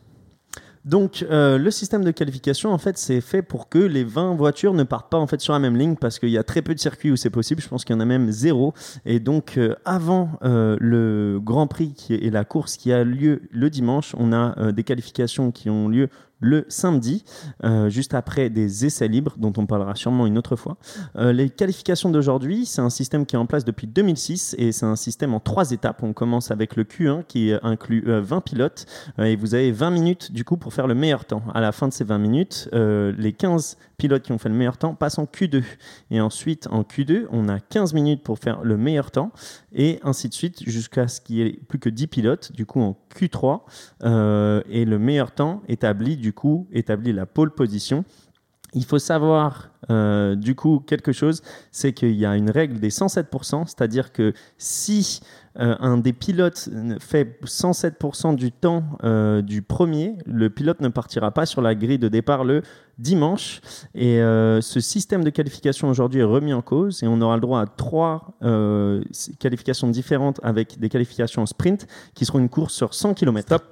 Donc, 0.83 1.23
euh, 1.29 1.59
le 1.59 1.69
système 1.69 2.03
de 2.03 2.09
qualification, 2.09 2.73
en 2.73 2.77
fait, 2.79 2.97
c'est 2.97 3.21
fait 3.21 3.43
pour 3.43 3.69
que 3.69 3.77
les 3.77 4.03
20 4.03 4.35
voitures 4.35 4.73
ne 4.73 4.83
partent 4.83 5.11
pas 5.11 5.19
en 5.19 5.27
fait 5.27 5.39
sur 5.39 5.53
la 5.53 5.59
même 5.59 5.77
ligne 5.77 5.95
parce 5.95 6.17
qu'il 6.17 6.29
y 6.29 6.37
a 6.39 6.43
très 6.43 6.63
peu 6.63 6.73
de 6.73 6.79
circuits 6.79 7.11
où 7.11 7.15
c'est 7.15 7.29
possible. 7.29 7.61
Je 7.61 7.67
pense 7.67 7.85
qu'il 7.85 7.95
y 7.95 7.97
en 7.97 7.99
a 7.99 8.05
même 8.05 8.31
zéro. 8.31 8.73
Et 9.05 9.19
donc, 9.19 9.57
euh, 9.57 9.75
avant 9.85 10.29
euh, 10.43 10.77
le 10.79 11.39
Grand 11.41 11.67
Prix 11.67 11.93
qui 11.93 12.15
est, 12.15 12.23
et 12.23 12.31
la 12.31 12.45
course 12.45 12.77
qui 12.77 12.91
a 12.91 13.03
lieu 13.03 13.43
le 13.51 13.69
dimanche, 13.69 14.15
on 14.17 14.33
a 14.33 14.57
euh, 14.57 14.71
des 14.71 14.83
qualifications 14.83 15.51
qui 15.51 15.69
ont 15.69 15.87
lieu 15.87 16.09
le 16.41 16.65
samedi, 16.67 17.23
euh, 17.63 17.89
juste 17.89 18.13
après 18.13 18.49
des 18.49 18.85
essais 18.85 19.07
libres, 19.07 19.35
dont 19.37 19.53
on 19.57 19.65
parlera 19.65 19.95
sûrement 19.95 20.27
une 20.27 20.37
autre 20.37 20.55
fois. 20.55 20.77
Euh, 21.15 21.31
les 21.31 21.49
qualifications 21.49 22.09
d'aujourd'hui, 22.09 22.65
c'est 22.65 22.81
un 22.81 22.89
système 22.89 23.25
qui 23.25 23.35
est 23.35 23.39
en 23.39 23.45
place 23.45 23.63
depuis 23.63 23.87
2006 23.87 24.55
et 24.57 24.71
c'est 24.71 24.85
un 24.85 24.95
système 24.95 25.33
en 25.33 25.39
trois 25.39 25.71
étapes. 25.71 26.03
On 26.03 26.13
commence 26.13 26.51
avec 26.51 26.75
le 26.75 26.83
Q1 26.83 27.23
qui 27.27 27.53
inclut 27.61 28.03
euh, 28.07 28.21
20 28.21 28.41
pilotes 28.41 28.85
euh, 29.19 29.25
et 29.25 29.35
vous 29.35 29.53
avez 29.53 29.71
20 29.71 29.91
minutes 29.91 30.31
du 30.31 30.43
coup 30.43 30.57
pour 30.57 30.73
faire 30.73 30.87
le 30.87 30.95
meilleur 30.95 31.25
temps. 31.25 31.43
À 31.53 31.61
la 31.61 31.71
fin 31.71 31.87
de 31.87 31.93
ces 31.93 32.03
20 32.03 32.17
minutes, 32.17 32.69
les 32.73 33.33
15 33.33 33.77
pilotes 34.01 34.23
qui 34.23 34.31
ont 34.31 34.39
fait 34.39 34.49
le 34.49 34.55
meilleur 34.55 34.77
temps 34.77 34.95
passent 34.95 35.19
en 35.19 35.25
Q2. 35.25 35.63
Et 36.09 36.19
ensuite, 36.19 36.67
en 36.71 36.81
Q2, 36.81 37.27
on 37.31 37.47
a 37.47 37.59
15 37.59 37.93
minutes 37.93 38.23
pour 38.23 38.39
faire 38.39 38.63
le 38.63 38.75
meilleur 38.75 39.11
temps 39.11 39.31
et 39.73 39.99
ainsi 40.03 40.27
de 40.27 40.33
suite 40.33 40.67
jusqu'à 40.67 41.07
ce 41.07 41.21
qu'il 41.21 41.35
y 41.35 41.41
ait 41.43 41.59
plus 41.67 41.77
que 41.77 41.89
10 41.89 42.07
pilotes, 42.07 42.51
du 42.51 42.65
coup 42.65 42.81
en 42.81 42.97
Q3. 43.15 43.61
euh, 44.03 44.61
et 44.69 44.85
le 44.85 44.97
meilleur 44.97 45.31
temps 45.31 45.61
établit 45.67 46.17
du 46.17 46.33
coup 46.33 46.67
établit 46.71 47.13
la 47.13 47.27
pole 47.27 47.51
position. 47.51 48.03
Il 48.73 48.85
faut 48.85 48.99
savoir 48.99 49.69
euh, 49.89 50.35
du 50.35 50.55
coup 50.55 50.79
quelque 50.79 51.11
chose, 51.11 51.41
c'est 51.71 51.93
qu'il 51.93 52.15
y 52.15 52.25
a 52.25 52.35
une 52.35 52.49
règle 52.49 52.79
des 52.79 52.89
107%, 52.89 53.67
c'est-à-dire 53.67 54.13
que 54.13 54.33
si 54.57 55.19
euh, 55.59 55.75
un 55.79 55.97
des 55.97 56.13
pilotes 56.13 56.69
fait 56.99 57.39
107% 57.43 58.35
du 58.35 58.51
temps 58.51 58.83
euh, 59.03 59.41
du 59.41 59.61
premier, 59.61 60.17
le 60.25 60.49
pilote 60.49 60.79
ne 60.81 60.87
partira 60.87 61.31
pas 61.31 61.45
sur 61.45 61.61
la 61.61 61.75
grille 61.75 61.99
de 61.99 62.07
départ 62.07 62.43
le 62.43 62.61
dimanche. 62.97 63.61
Et 63.93 64.21
euh, 64.21 64.61
ce 64.61 64.79
système 64.79 65.23
de 65.23 65.29
qualification 65.29 65.89
aujourd'hui 65.89 66.21
est 66.21 66.25
remis 66.25 66.53
en 66.53 66.61
cause 66.61 67.03
et 67.03 67.07
on 67.07 67.19
aura 67.21 67.35
le 67.35 67.41
droit 67.41 67.61
à 67.61 67.65
trois 67.65 68.37
euh, 68.43 69.03
qualifications 69.39 69.87
différentes 69.87 70.39
avec 70.43 70.79
des 70.79 70.89
qualifications 70.89 71.45
sprint 71.45 71.87
qui 72.13 72.25
seront 72.25 72.39
une 72.39 72.49
course 72.49 72.73
sur 72.73 72.93
100 72.93 73.15
km. 73.15 73.47
Stop. 73.47 73.63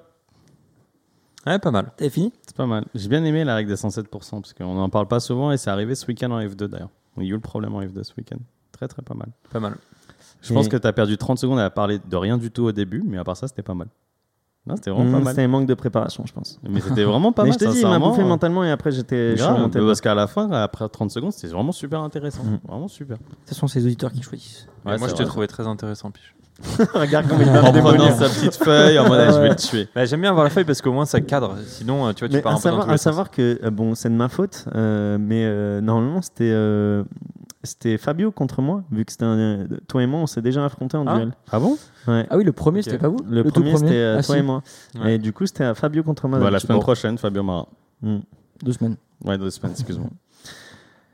Ouais, 1.46 1.60
pas 1.60 1.72
mal. 1.72 1.92
T'as 1.96 2.10
fini? 2.10 2.34
C'est 2.46 2.56
pas 2.56 2.66
mal. 2.66 2.86
J'ai 2.94 3.08
bien 3.08 3.24
aimé 3.24 3.44
la 3.46 3.56
règle 3.56 3.70
des 3.70 3.78
107% 3.78 4.08
parce 4.10 4.54
qu'on 4.54 4.74
n'en 4.74 4.90
parle 4.90 5.08
pas 5.08 5.20
souvent 5.20 5.52
et 5.52 5.58
c'est 5.58 5.70
arrivé 5.70 5.96
ce 5.96 6.06
week-end 6.08 6.32
en 6.32 6.42
F2 6.42 6.66
d'ailleurs. 6.66 6.90
Il 7.18 7.24
y 7.24 7.28
a 7.28 7.30
eu 7.30 7.34
le 7.34 7.40
problème 7.40 7.74
en 7.76 7.82
F2 7.82 8.04
ce 8.04 8.14
week-end. 8.18 8.40
Très 8.72 8.88
très 8.88 9.02
pas 9.02 9.14
mal. 9.14 9.30
Pas 9.52 9.60
mal. 9.60 9.76
Je 10.42 10.54
pense 10.54 10.68
Et- 10.68 10.70
que 10.70 10.78
tu 10.78 10.88
as 10.88 10.94
perdu 10.94 11.18
30 11.18 11.38
secondes 11.40 11.60
à 11.60 11.70
parler 11.70 12.00
de 12.10 12.16
rien 12.18 12.38
du 12.38 12.52
tout 12.52 12.64
au 12.64 12.72
début, 12.72 13.04
mais 13.06 13.18
à 13.18 13.24
part 13.24 13.36
ça, 13.38 13.48
c'était 13.48 13.62
pas 13.64 13.74
mal. 13.74 13.88
Non, 14.68 14.76
c'était 14.76 14.92
vraiment 14.92 15.06
Mmh, 15.10 15.12
pas 15.14 15.20
mal. 15.20 15.28
C'était 15.34 15.44
un 15.44 15.48
manque 15.48 15.68
de 15.68 15.74
préparation, 15.74 16.24
je 16.28 16.34
pense. 16.34 16.60
Mais 16.70 16.80
c'était 16.82 17.04
vraiment 17.04 17.32
pas 17.32 17.44
Mais 17.44 17.50
mal. 17.50 17.60
je 17.60 17.66
te 17.66 17.72
dis, 17.72 17.80
il 17.82 17.88
m'a 17.88 17.98
bouffé 17.98 18.24
mentalement 18.24 18.64
et 18.64 18.70
après 18.72 18.92
j'étais 18.92 19.34
Grave, 19.36 19.70
parce 19.72 20.02
qu'à 20.02 20.14
la 20.14 20.28
fin, 20.28 20.52
après 20.52 20.88
30 20.88 21.12
secondes, 21.12 21.32
c'était 21.32 21.48
vraiment 21.54 21.72
super 21.72 22.02
intéressant. 22.02 22.44
Mm. 22.44 22.60
Vraiment 22.68 22.88
super. 22.88 23.18
Ce 23.46 23.56
sont 23.56 23.68
ces 23.68 23.84
auditeurs 23.86 24.12
qui 24.12 24.22
choisissent. 24.22 24.68
Ouais, 24.86 24.98
moi, 24.98 25.08
je 25.08 25.16
t'ai 25.16 25.26
trouvé 25.26 25.48
très 25.48 25.66
intéressant, 25.66 26.12
Piche. 26.12 26.36
Regarde 26.94 27.26
comment 27.30 27.42
il 27.42 27.50
En 27.50 27.72
prenant 27.72 28.12
sa 28.12 28.28
petite 28.28 28.56
feuille, 28.58 29.00
en 29.00 29.08
mode 29.08 29.20
ah, 29.28 29.32
je 29.32 29.40
vais 29.40 29.50
le 29.50 29.56
tuer. 29.56 29.88
Bah, 29.96 30.04
J'aime 30.04 30.20
bien 30.20 30.30
avoir 30.32 30.44
la 30.44 30.50
feuille 30.50 30.66
parce 30.66 30.82
qu'au 30.82 30.92
moins 30.92 31.06
ça 31.06 31.22
cadre. 31.22 31.56
Sinon, 31.66 32.06
euh, 32.08 32.12
tu 32.12 32.20
vois, 32.20 32.28
tu 32.28 32.36
Mais 32.36 32.42
pars 32.42 32.52
à 32.52 32.56
un 32.56 32.58
peu 32.58 32.64
dans 32.64 32.70
savoir, 32.70 32.90
à 32.90 32.98
sens. 32.98 33.02
savoir 33.02 33.32
que, 33.32 33.60
euh, 33.64 33.70
bon, 33.72 33.96
c'est 33.96 34.10
de 34.10 34.14
ma 34.16 34.28
faute, 34.28 34.66
euh, 34.76 35.18
mais 35.18 35.46
euh, 35.46 35.80
normalement 35.80 36.22
c'était 36.22 36.52
c'était 37.64 37.98
Fabio 37.98 38.32
contre 38.32 38.62
moi, 38.62 38.84
vu 38.92 39.04
que 39.06 39.12
c'était 39.12 39.26
un- 39.26 39.68
toi 39.88 40.02
et 40.04 40.08
moi, 40.08 40.20
on 40.22 40.28
s'est 40.28 40.42
déjà 40.42 40.64
affrontés 40.66 40.98
en 40.98 41.06
Ah. 41.08 41.16
duel. 41.18 41.34
Ah 41.52 41.60
bon 41.60 41.78
Ouais. 42.08 42.26
Ah 42.30 42.38
oui, 42.38 42.44
le 42.44 42.52
premier, 42.54 42.82
c'était 42.82 42.98
pas 42.98 43.10
vous 43.10 43.18
Le, 43.28 43.44
premier, 43.44 43.76
c'était 43.78 43.94
euh, 43.96 44.18
Ah, 44.20 44.24
toi 44.24 44.36
si. 44.36 44.40
et 44.40 44.44
moi. 44.44 44.64
Ouais. 45.00 45.16
Et 45.16 45.18
du 45.18 45.34
coup, 45.34 45.46
c'était 45.46 45.74
Fabio 45.76 46.04
contre 46.04 46.28
moi. 46.28 46.40
bah, 46.40 46.50
La 46.52 46.60
semaine 46.60 46.78
Bon. 46.78 46.84
prochaine, 46.84 47.18
Fabio 47.18 47.44
Marin. 47.44 47.68
Mm. 48.02 48.18
Deux 48.64 48.74
semaines. 48.74 48.96
Ouais, 49.26 49.38
deux 49.38 49.50
semaines, 49.50 49.74
excuse-moi. 49.74 50.10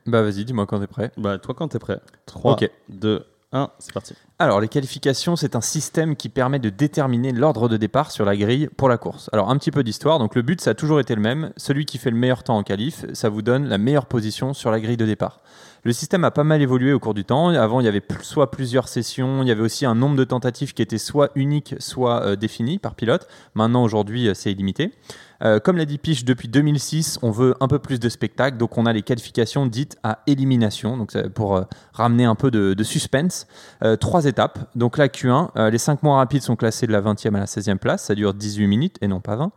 Bah, 0.07 0.21
vas-y, 0.21 0.45
dis-moi 0.45 0.67
quand 0.67 0.79
t'es 0.79 0.87
prêt. 0.87 1.11
bah, 1.17 1.39
toi, 1.39 1.55
quand 1.57 1.67
t'es 1.67 1.79
prêt 1.79 1.99
3, 2.27 2.53
Ok. 2.53 2.69
2, 2.89 3.25
1, 3.51 3.71
c'est 3.79 3.91
parti. 3.91 4.13
Alors, 4.37 4.59
les 4.61 4.67
qualifications, 4.67 5.35
c'est 5.35 5.55
un 5.55 5.61
système 5.61 6.15
qui 6.15 6.29
permet 6.29 6.59
de 6.59 6.69
déterminer 6.69 7.31
l'ordre 7.31 7.67
de 7.67 7.75
départ 7.77 8.11
sur 8.11 8.23
la 8.23 8.35
grille 8.37 8.69
pour 8.77 8.87
la 8.87 8.97
course. 8.99 9.29
Alors, 9.33 9.49
un 9.49 9.57
petit 9.57 9.71
peu 9.71 9.83
d'histoire. 9.83 10.19
Donc, 10.19 10.35
le 10.35 10.43
but, 10.43 10.61
ça 10.61 10.71
a 10.71 10.73
toujours 10.75 10.99
été 10.99 11.15
le 11.15 11.21
même. 11.21 11.51
Celui 11.57 11.85
qui 11.85 11.97
fait 11.97 12.11
le 12.11 12.17
meilleur 12.17 12.43
temps 12.43 12.55
en 12.57 12.61
qualif, 12.63 13.05
ça 13.13 13.29
vous 13.29 13.41
donne 13.41 13.65
la 13.65 13.79
meilleure 13.79 14.05
position 14.05 14.53
sur 14.53 14.69
la 14.69 14.79
grille 14.79 14.97
de 14.97 15.05
départ. 15.07 15.39
Le 15.85 15.93
système 15.93 16.23
a 16.23 16.31
pas 16.31 16.43
mal 16.43 16.63
évolué 16.63 16.93
au 16.93 16.99
cours 16.99 17.13
du 17.13 17.25
temps. 17.25 17.49
Avant, 17.49 17.79
il 17.79 17.83
y 17.83 17.87
avait 17.87 18.01
soit 18.23 18.49
plusieurs 18.49 18.87
sessions, 18.87 19.43
il 19.43 19.47
y 19.47 19.51
avait 19.51 19.61
aussi 19.61 19.85
un 19.85 19.93
nombre 19.93 20.15
de 20.15 20.23
tentatives 20.23 20.73
qui 20.73 20.81
était 20.81 20.97
soit 20.97 21.29
unique, 21.35 21.75
soit 21.77 22.23
euh, 22.23 22.35
défini 22.35 22.79
par 22.79 22.95
pilote. 22.95 23.27
Maintenant, 23.53 23.83
aujourd'hui, 23.83 24.27
euh, 24.27 24.33
c'est 24.33 24.51
illimité. 24.51 24.89
Euh, 25.43 25.59
comme 25.59 25.77
l'a 25.77 25.85
dit 25.85 25.97
Piche, 25.97 26.25
depuis 26.25 26.47
2006, 26.47 27.19
on 27.21 27.31
veut 27.31 27.55
un 27.59 27.67
peu 27.67 27.79
plus 27.79 27.99
de 27.99 28.09
spectacle, 28.09 28.57
donc 28.57 28.77
on 28.77 28.85
a 28.85 28.93
les 28.93 29.01
qualifications 29.01 29.65
dites 29.65 29.97
à 30.03 30.19
élimination, 30.27 30.97
donc 30.97 31.15
pour 31.29 31.55
euh, 31.57 31.63
ramener 31.93 32.25
un 32.25 32.35
peu 32.35 32.51
de, 32.51 32.73
de 32.73 32.83
suspense. 32.83 33.47
Euh, 33.83 33.95
trois 33.95 34.25
étapes. 34.25 34.59
Donc 34.75 34.97
la 34.97 35.07
Q1, 35.07 35.49
euh, 35.57 35.69
les 35.69 35.77
5 35.77 36.03
mois 36.03 36.17
rapides 36.17 36.41
sont 36.41 36.55
classés 36.55 36.87
de 36.87 36.91
la 36.91 37.01
20e 37.01 37.35
à 37.35 37.39
la 37.39 37.45
16e 37.45 37.77
place. 37.77 38.03
Ça 38.05 38.15
dure 38.15 38.33
18 38.33 38.67
minutes 38.67 38.97
et 39.01 39.07
non 39.07 39.19
pas 39.19 39.35
20. 39.35 39.51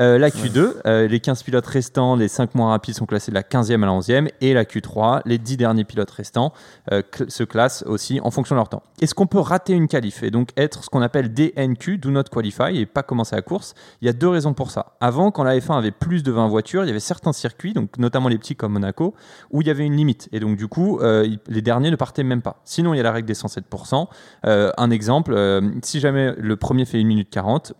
Euh, 0.00 0.18
la 0.18 0.30
Q2, 0.30 0.74
euh, 0.86 1.06
les 1.06 1.20
15 1.20 1.42
pilotes 1.42 1.66
restants, 1.66 2.16
les 2.16 2.28
5 2.28 2.54
mois 2.54 2.70
rapides 2.70 2.94
sont 2.94 3.06
classés 3.06 3.30
de 3.30 3.34
la 3.34 3.42
15e 3.42 3.82
à 3.82 3.86
la 3.86 3.92
11e. 3.92 4.28
Et 4.40 4.54
la 4.54 4.64
Q3, 4.64 5.20
les 5.26 5.38
10 5.38 5.56
derniers 5.56 5.84
pilotes 5.84 6.10
restants 6.10 6.52
cl- 6.90 7.28
se 7.28 7.44
classent 7.44 7.82
aussi 7.86 8.20
en 8.22 8.30
fonction 8.30 8.54
de 8.54 8.58
leur 8.58 8.68
temps. 8.68 8.82
Est-ce 9.00 9.14
qu'on 9.14 9.26
peut 9.26 9.38
rater 9.38 9.72
une 9.72 9.88
qualif 9.88 10.22
et 10.22 10.30
donc 10.30 10.50
être 10.56 10.84
ce 10.84 10.90
qu'on 10.90 11.02
appelle 11.02 11.32
DNQ, 11.32 11.98
Do 11.98 12.10
Not 12.10 12.24
Qualify, 12.32 12.76
et 12.78 12.86
pas 12.86 13.02
commencer 13.02 13.36
la 13.36 13.42
course? 13.42 13.74
Il 14.00 14.06
y 14.06 14.08
a 14.08 14.12
deux 14.12 14.28
raisons 14.28 14.54
pour 14.54 14.70
ça. 14.70 14.94
Avant, 15.00 15.21
quand 15.30 15.44
la 15.44 15.56
F1 15.58 15.76
avait 15.78 15.90
plus 15.92 16.22
de 16.22 16.32
20 16.32 16.48
voitures, 16.48 16.84
il 16.84 16.88
y 16.88 16.90
avait 16.90 17.00
certains 17.00 17.32
circuits, 17.32 17.72
donc 17.72 17.96
notamment 17.98 18.28
les 18.28 18.38
petits 18.38 18.56
comme 18.56 18.72
Monaco, 18.72 19.14
où 19.50 19.60
il 19.60 19.66
y 19.66 19.70
avait 19.70 19.84
une 19.86 19.94
limite. 19.96 20.28
Et 20.32 20.40
donc, 20.40 20.56
du 20.56 20.66
coup, 20.68 20.98
euh, 21.00 21.28
les 21.48 21.62
derniers 21.62 21.90
ne 21.90 21.96
partaient 21.96 22.24
même 22.24 22.42
pas. 22.42 22.60
Sinon, 22.64 22.94
il 22.94 22.96
y 22.96 23.00
a 23.00 23.02
la 23.04 23.12
règle 23.12 23.26
des 23.28 23.34
107%. 23.34 24.08
Euh, 24.46 24.70
un 24.76 24.90
exemple, 24.90 25.32
euh, 25.34 25.60
si 25.82 26.00
jamais 26.00 26.34
le 26.38 26.56
premier 26.56 26.84
fait 26.84 26.98
1 27.00 27.04
minute 27.04 27.30
40, 27.30 27.74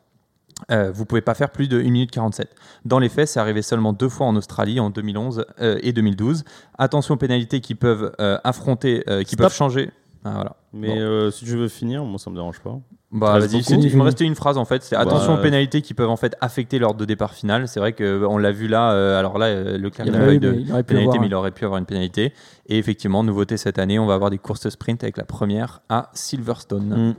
euh, 0.70 0.93
vous 0.93 1.05
pouvez 1.07 1.22
pas 1.22 1.34
faire 1.34 1.51
plus 1.51 1.68
de 1.68 1.78
1 1.80 1.82
minute 1.84 2.11
47. 2.12 2.55
Dans 2.84 2.99
les 3.01 3.09
faits, 3.09 3.26
c'est 3.28 3.40
arrivé 3.40 3.62
seulement 3.62 3.93
deux 3.93 4.09
fois 4.09 4.26
en 4.26 4.36
Australie, 4.36 4.78
en 4.78 4.90
2011 4.90 5.45
euh, 5.61 5.78
et 5.82 5.93
2012. 5.93 6.45
Attention 6.78 7.14
aux 7.14 7.18
pénalités 7.18 7.61
qui 7.61 7.74
peuvent 7.74 8.12
euh, 8.20 8.38
affronter, 8.45 9.03
euh, 9.09 9.22
qui 9.24 9.30
Stop. 9.34 9.47
peuvent 9.47 9.55
changer. 9.55 9.90
Ah, 10.24 10.30
voilà. 10.34 10.57
Mais 10.72 10.86
Bon. 10.88 10.95
euh, 11.01 11.30
si 11.32 11.45
tu 11.45 11.57
veux 11.57 11.66
finir, 11.66 12.05
moi 12.05 12.18
ça 12.20 12.30
me 12.30 12.36
dérange 12.36 12.61
pas. 12.61 12.78
Bah, 13.13 13.39
vas-y, 13.39 13.61
il 13.61 13.97
me 13.97 14.03
restait 14.03 14.25
une 14.25 14.35
phrase 14.35 14.57
en 14.57 14.65
fait. 14.65 14.83
C'est 14.83 14.95
Bah, 14.95 15.03
attention 15.03 15.35
aux 15.35 15.37
euh, 15.37 15.43
pénalités 15.43 15.83
qui 15.83 15.93
peuvent 15.93 16.09
en 16.09 16.17
fait 16.17 16.35
affecter 16.41 16.79
l'ordre 16.79 16.99
de 16.99 17.05
départ 17.05 17.35
final. 17.35 17.69
C'est 17.69 17.79
vrai 17.79 17.93
que 17.93 18.25
on 18.25 18.39
l'a 18.39 18.53
vu 18.53 18.69
là. 18.69 18.93
euh, 18.93 19.19
alors 19.19 19.37
là, 19.37 19.47
euh, 19.47 19.77
Leclerc 19.77 20.07
Il 20.07 20.15
eu 20.15 20.37
eu, 20.37 20.39
de 20.39 20.55
il 20.55 20.65
pénalité, 20.65 20.93
avoir 21.03 21.21
mais 21.21 21.27
il 21.27 21.35
aurait 21.35 21.51
pu 21.51 21.67
avoir 21.67 21.79
une 21.79 21.85
pénalité. 21.85 22.33
Et 22.67 22.79
effectivement, 22.79 23.23
nouveauté 23.23 23.59
cette 23.59 23.79
année, 23.79 23.99
on 23.99 24.07
va 24.07 24.15
avoir 24.15 24.31
des 24.31 24.39
courses 24.39 24.67
sprint 24.71 25.03
avec 25.03 25.19
la 25.19 25.25
première 25.25 25.83
à 25.91 26.11
Silverstone. 26.15 27.11
Mm. 27.11 27.15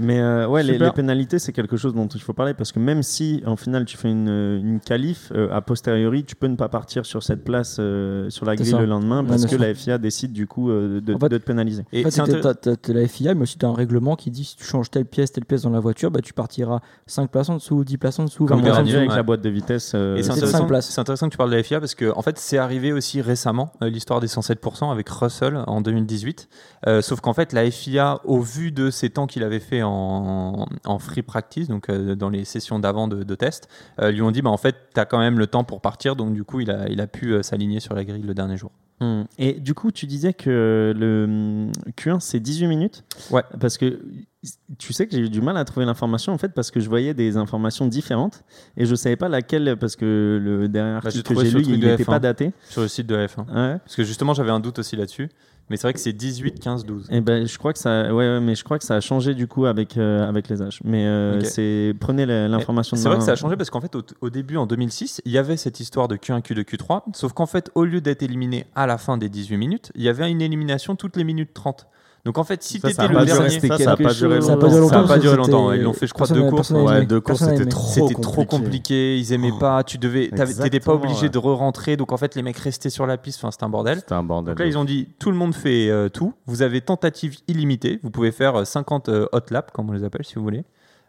Mais 0.00 0.20
euh, 0.20 0.46
ouais, 0.46 0.62
les, 0.62 0.78
pénalités, 0.92 1.38
c'est 1.38 1.52
quelque 1.52 1.76
chose 1.76 1.94
dont 1.94 2.06
il 2.06 2.20
faut 2.20 2.32
parler 2.32 2.54
parce 2.54 2.72
que 2.72 2.78
même 2.78 3.02
si 3.02 3.42
en 3.46 3.56
final 3.56 3.84
tu 3.84 3.96
fais 3.96 4.10
une, 4.10 4.28
une 4.28 4.80
qualif, 4.80 5.32
euh, 5.34 5.48
a 5.52 5.60
posteriori, 5.60 6.24
tu 6.24 6.36
peux 6.36 6.46
ne 6.46 6.56
pas 6.56 6.68
partir 6.68 7.04
sur 7.04 7.22
cette 7.22 7.44
place 7.44 7.76
euh, 7.80 8.30
sur 8.30 8.46
la 8.46 8.54
grille 8.56 8.70
ça. 8.70 8.78
le 8.78 8.86
lendemain 8.86 9.22
Ouais, 9.22 9.28
parce 9.28 9.46
bien 9.46 9.56
que 9.58 9.62
la 9.62 9.74
FIA 9.74 9.98
décide 9.98 10.32
du 10.32 10.46
coup 10.46 10.70
euh, 10.70 11.00
de, 11.00 11.14
En 11.14 11.18
fait- 11.18 11.28
de 11.28 11.38
te 11.38 11.44
pénaliser. 11.44 11.84
Et 11.92 12.00
En 12.00 12.04
fait, 12.04 12.10
c'est 12.12 12.22
t'as- 12.22 12.26
intér- 12.32 12.40
t'as- 12.42 12.54
t'as- 12.54 12.76
t'as 12.76 12.92
la 12.92 13.06
FIA, 13.08 13.34
mais 13.34 13.42
aussi 13.42 13.58
tu 13.58 13.66
as 13.66 13.68
un 13.68 13.74
règlement 13.74 14.14
qui 14.16 14.30
dit 14.30 14.44
si 14.44 14.56
tu 14.56 14.64
changes 14.64 14.90
telle 14.90 15.04
pièce, 15.06 15.32
telle 15.32 15.44
pièce 15.44 15.62
dans 15.62 15.70
la 15.70 15.80
voiture, 15.80 16.10
bah, 16.10 16.20
tu 16.22 16.32
partiras 16.32 16.80
5 17.06 17.30
places 17.30 17.48
en 17.48 17.56
dessous, 17.56 17.84
10 17.84 17.98
places 17.98 18.18
en 18.18 18.24
dessous, 18.24 18.44
20 18.44 18.48
Comme 18.48 18.60
on 18.60 18.62
places 18.64 18.76
a 18.76 18.80
avec 18.80 19.10
ouais. 19.10 19.16
la 19.16 19.22
boîte 19.22 19.40
de 19.42 19.48
vitesse. 19.50 19.92
euh, 19.94 20.16
Et 20.16 20.22
c'est 20.22 20.30
intéressant, 20.30 20.58
cinq 20.58 20.66
places. 20.68 20.88
c'est 20.90 21.00
intéressant 21.00 21.26
que 21.26 21.32
tu 21.32 21.38
parles 21.38 21.50
de 21.50 21.56
la 21.56 21.62
FIA 21.62 21.80
parce 21.80 21.94
que 21.94 22.12
en 22.14 22.22
fait 22.22 22.38
c'est 22.38 22.58
arrivé 22.58 22.92
aussi 22.92 23.20
récemment 23.20 23.72
euh, 23.82 23.88
l'histoire 23.88 24.20
des 24.20 24.28
107% 24.28 24.90
avec 24.92 25.08
Russell 25.08 25.62
en 25.66 25.80
2018. 25.80 26.48
Euh, 26.86 27.02
sauf 27.02 27.20
qu'en 27.20 27.32
fait 27.34 27.52
la 27.52 27.68
FIA, 27.70 28.20
au 28.24 28.40
vu 28.40 28.70
de 28.70 28.90
ces 28.90 29.10
temps 29.10 29.26
qu'il 29.26 29.42
avait 29.42 29.58
fait 29.60 29.82
en, 29.82 29.87
en 29.88 30.98
free 30.98 31.22
practice, 31.22 31.68
donc 31.68 31.88
euh, 31.88 32.14
dans 32.14 32.30
les 32.30 32.44
sessions 32.44 32.78
d'avant 32.78 33.08
de, 33.08 33.22
de 33.22 33.34
test, 33.34 33.68
euh, 34.00 34.10
lui 34.10 34.22
ont 34.22 34.30
dit 34.30 34.42
bah 34.42 34.50
en 34.50 34.56
fait 34.56 34.76
tu 34.94 35.00
as 35.00 35.04
quand 35.04 35.18
même 35.18 35.38
le 35.38 35.46
temps 35.46 35.64
pour 35.64 35.80
partir, 35.80 36.16
donc 36.16 36.34
du 36.34 36.44
coup 36.44 36.60
il 36.60 36.70
a, 36.70 36.88
il 36.88 37.00
a 37.00 37.06
pu 37.06 37.32
euh, 37.32 37.42
s'aligner 37.42 37.80
sur 37.80 37.94
la 37.94 38.04
grille 38.04 38.22
le 38.22 38.34
dernier 38.34 38.56
jour. 38.56 38.70
Hmm. 39.00 39.22
Et 39.38 39.60
du 39.60 39.74
coup, 39.74 39.92
tu 39.92 40.06
disais 40.06 40.32
que 40.32 40.92
le 40.96 41.24
hum, 41.24 41.72
Q1 41.96 42.18
c'est 42.18 42.40
18 42.40 42.66
minutes. 42.66 43.04
Ouais. 43.30 43.44
Parce 43.60 43.78
que 43.78 44.00
tu 44.78 44.92
sais 44.92 45.06
que 45.06 45.14
j'ai 45.14 45.22
eu 45.22 45.28
du 45.30 45.40
mal 45.40 45.56
à 45.56 45.64
trouver 45.64 45.86
l'information 45.86 46.32
en 46.32 46.38
fait 46.38 46.48
parce 46.48 46.70
que 46.72 46.80
je 46.80 46.88
voyais 46.88 47.14
des 47.14 47.36
informations 47.36 47.86
différentes 47.86 48.44
et 48.76 48.86
je 48.86 48.94
savais 48.96 49.16
pas 49.16 49.28
laquelle 49.28 49.76
parce 49.76 49.94
que 49.94 50.40
le 50.42 50.68
dernier 50.68 50.92
Bah, 51.00 51.06
article 51.06 51.18
que 51.28 51.32
trouvé 51.34 51.48
j'ai 51.50 51.58
lu 51.58 51.64
il 51.64 51.80
n'était 51.80 52.02
F1. 52.02 52.06
pas 52.06 52.18
daté. 52.18 52.52
Sur 52.68 52.82
le 52.82 52.88
site 52.88 53.06
de 53.06 53.14
la 53.14 53.26
F1. 53.26 53.40
Ouais. 53.48 53.78
Parce 53.78 53.94
que 53.96 54.02
justement 54.04 54.34
j'avais 54.34 54.50
un 54.50 54.60
doute 54.60 54.78
aussi 54.80 54.96
là-dessus, 54.96 55.28
mais 55.70 55.76
c'est 55.76 55.82
vrai 55.86 55.92
que 55.92 56.00
c'est 56.00 56.12
18, 56.12 56.60
15, 56.60 56.84
12. 56.84 57.08
Et 57.10 57.20
ben, 57.20 57.46
je 57.46 57.58
crois 57.58 57.72
que 57.72 57.78
ça, 57.78 58.04
ouais, 58.04 58.12
ouais, 58.12 58.40
mais 58.40 58.54
je 58.54 58.64
crois 58.64 58.78
que 58.78 58.84
ça 58.84 58.94
a 58.96 59.00
changé 59.00 59.34
du 59.34 59.46
coup 59.46 59.66
avec 59.66 59.96
euh, 59.96 60.28
avec 60.28 60.48
les 60.48 60.62
âges. 60.62 60.80
Mais 60.84 61.06
euh, 61.06 61.38
Ok. 61.40 61.46
c'est 61.46 61.94
prenez 62.00 62.26
l'information. 62.26 62.96
de 62.96 63.00
C'est 63.00 63.08
vrai 63.08 63.18
que 63.18 63.24
ça 63.24 63.32
a 63.32 63.36
changé 63.36 63.56
parce 63.56 63.70
qu'en 63.70 63.80
fait, 63.80 63.94
au, 63.94 64.02
au 64.20 64.30
début, 64.30 64.56
en 64.56 64.66
2006, 64.66 65.22
il 65.24 65.32
y 65.32 65.38
avait 65.38 65.56
cette 65.56 65.80
histoire 65.80 66.08
de 66.08 66.16
Q1, 66.16 66.42
Q2, 66.42 66.62
Q3. 66.64 67.02
Sauf 67.14 67.32
qu'en 67.32 67.46
fait, 67.46 67.70
au 67.74 67.84
lieu 67.84 68.00
d'être 68.00 68.22
éliminé 68.22 68.66
à 68.74 68.86
la 68.86 68.98
fin 68.98 69.16
des 69.18 69.28
18 69.28 69.56
minutes, 69.56 69.92
il 69.94 70.02
y 70.02 70.08
avait 70.08 70.30
une 70.30 70.40
élimination 70.42 70.96
toutes 70.96 71.16
les 71.16 71.24
minutes 71.24 71.50
30. 71.54 71.86
Donc 72.28 72.36
en 72.36 72.44
fait, 72.44 72.62
si 72.62 72.78
Ça, 72.78 72.88
tu 72.88 72.94
ça 72.94 73.02
a 73.02 73.04
étais 73.06 73.14
pas 73.14 73.20
le 73.20 73.26
dernier, 73.26 73.48
ça, 73.48 73.78
ça 73.78 73.92
a 73.92 73.96
pas 73.96 74.12
duré 74.12 74.38
longtemps. 74.38 74.88
Ça 74.90 75.00
a 75.00 75.06
pas 75.06 75.18
duré 75.18 75.34
longtemps, 75.38 75.72
ils 75.72 75.80
l'ont 75.80 75.94
fait, 75.94 76.06
je 76.06 76.12
crois, 76.12 76.26
deux 76.26 76.50
courses. 76.50 76.72
Ouais, 76.72 77.06
deux 77.06 77.22
courses, 77.22 77.42
c'était 77.42 77.64
trop 77.64 77.88
c'était 77.88 78.20
trop 78.20 78.44
compliqué. 78.44 79.16
ils 79.16 79.32
aimaient 79.32 79.58
pas, 79.58 79.82
tu 79.82 79.96
devais, 79.96 80.28
t'étais 80.28 80.78
pas 80.78 80.92
obligé 80.92 81.30
de 81.30 81.38
re-rentrer, 81.38 81.96
donc 81.96 82.12
en 82.12 82.18
fait 82.18 82.34
les 82.34 82.42
mecs 82.42 82.58
restaient 82.58 82.90
sur 82.90 83.06
la 83.06 83.16
piste, 83.16 83.38
enfin 83.40 83.50
c'était 83.50 83.64
un 83.64 83.70
bordel. 83.70 84.00
C'était 84.00 84.12
un 84.12 84.22
bordel. 84.22 84.52
Donc 84.52 84.60
là 84.60 84.66
ils 84.66 84.76
ont 84.76 84.84
dit 84.84 85.08
tout 85.18 85.30
le 85.30 85.38
monde 85.38 85.54
fait 85.54 85.88
euh, 85.88 86.10
tout, 86.10 86.34
vous 86.44 86.60
avez 86.60 86.82
tentative 86.82 87.38
illimitée, 87.48 87.98
vous 88.02 88.10
pouvez 88.10 88.30
faire 88.30 88.56
euh, 88.56 88.64
50 88.66 89.08
euh, 89.08 89.26
hot 89.32 89.40
laps 89.48 89.72
comme 89.72 89.88
on 89.88 89.94
les 89.94 90.04
appelle 90.04 90.26
si 90.26 90.34
vous 90.34 90.42
voulez. 90.42 90.64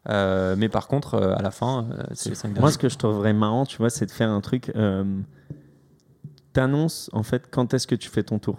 Euh, 0.10 0.56
mais 0.58 0.70
par 0.70 0.88
contre 0.88 1.16
euh, 1.16 1.36
à 1.36 1.42
la 1.42 1.52
fin 1.52 1.86
euh, 1.92 2.04
c'est 2.14 2.30
les 2.30 2.36
5 2.36 2.58
Moi, 2.58 2.72
ce 2.72 2.78
que 2.78 2.88
je 2.88 2.98
trouverais 2.98 3.34
marrant, 3.34 3.66
tu 3.66 3.76
vois, 3.78 3.90
c'est 3.90 4.06
de 4.06 4.12
faire 4.12 4.30
un 4.30 4.40
truc. 4.40 4.72
Euh, 4.78 5.04
T'annonces 6.54 7.10
en 7.14 7.24
fait 7.24 7.44
quand 7.52 7.74
est-ce 7.74 7.86
que 7.88 7.96
tu 7.96 8.10
fais 8.10 8.24
ton 8.24 8.40
tour, 8.40 8.58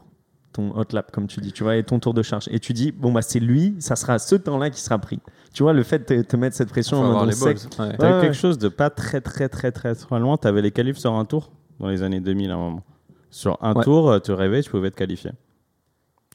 ton 0.52 0.76
hot 0.76 0.84
lap, 0.92 1.10
comme 1.12 1.26
tu 1.26 1.40
dis, 1.40 1.52
tu 1.52 1.62
vois, 1.62 1.76
et 1.76 1.84
ton 1.84 1.98
tour 2.00 2.12
de 2.14 2.22
charge. 2.22 2.48
Et 2.50 2.58
tu 2.58 2.72
dis, 2.72 2.92
bon, 2.92 3.12
bah, 3.12 3.22
c'est 3.22 3.40
lui, 3.40 3.76
ça 3.78 3.96
sera 3.96 4.18
ce 4.18 4.34
temps-là 4.34 4.70
qui 4.70 4.80
sera 4.80 4.98
pris. 4.98 5.20
Tu 5.52 5.62
vois, 5.62 5.72
le 5.72 5.82
fait 5.82 5.98
de 6.00 6.22
te, 6.22 6.28
te 6.28 6.36
mettre 6.36 6.56
cette 6.56 6.68
pression 6.70 7.00
en 7.00 7.24
mode 7.24 7.34
balls. 7.38 7.56
Ouais. 7.78 7.96
T'as 7.98 8.10
eu 8.10 8.14
Ouais, 8.14 8.20
quelque 8.20 8.34
chose 8.36 8.58
de 8.58 8.68
pas 8.68 8.90
très 8.90 9.20
très 9.20 9.48
très 9.48 9.72
très 9.72 9.94
très 9.94 10.18
loin. 10.18 10.36
T'avais 10.36 10.62
les 10.62 10.70
qualifs 10.70 10.98
sur 10.98 11.12
un 11.14 11.24
tour 11.24 11.50
dans 11.78 11.88
les 11.88 12.02
années 12.02 12.20
2000 12.20 12.50
à 12.50 12.54
un 12.54 12.56
moment. 12.58 12.84
Sur 13.30 13.58
un 13.62 13.74
Ouais. 13.74 13.84
tour, 13.84 14.20
tu 14.22 14.32
rêvais, 14.32 14.62
tu 14.62 14.70
pouvais 14.70 14.90
te 14.90 14.96
qualifier. 14.96 15.32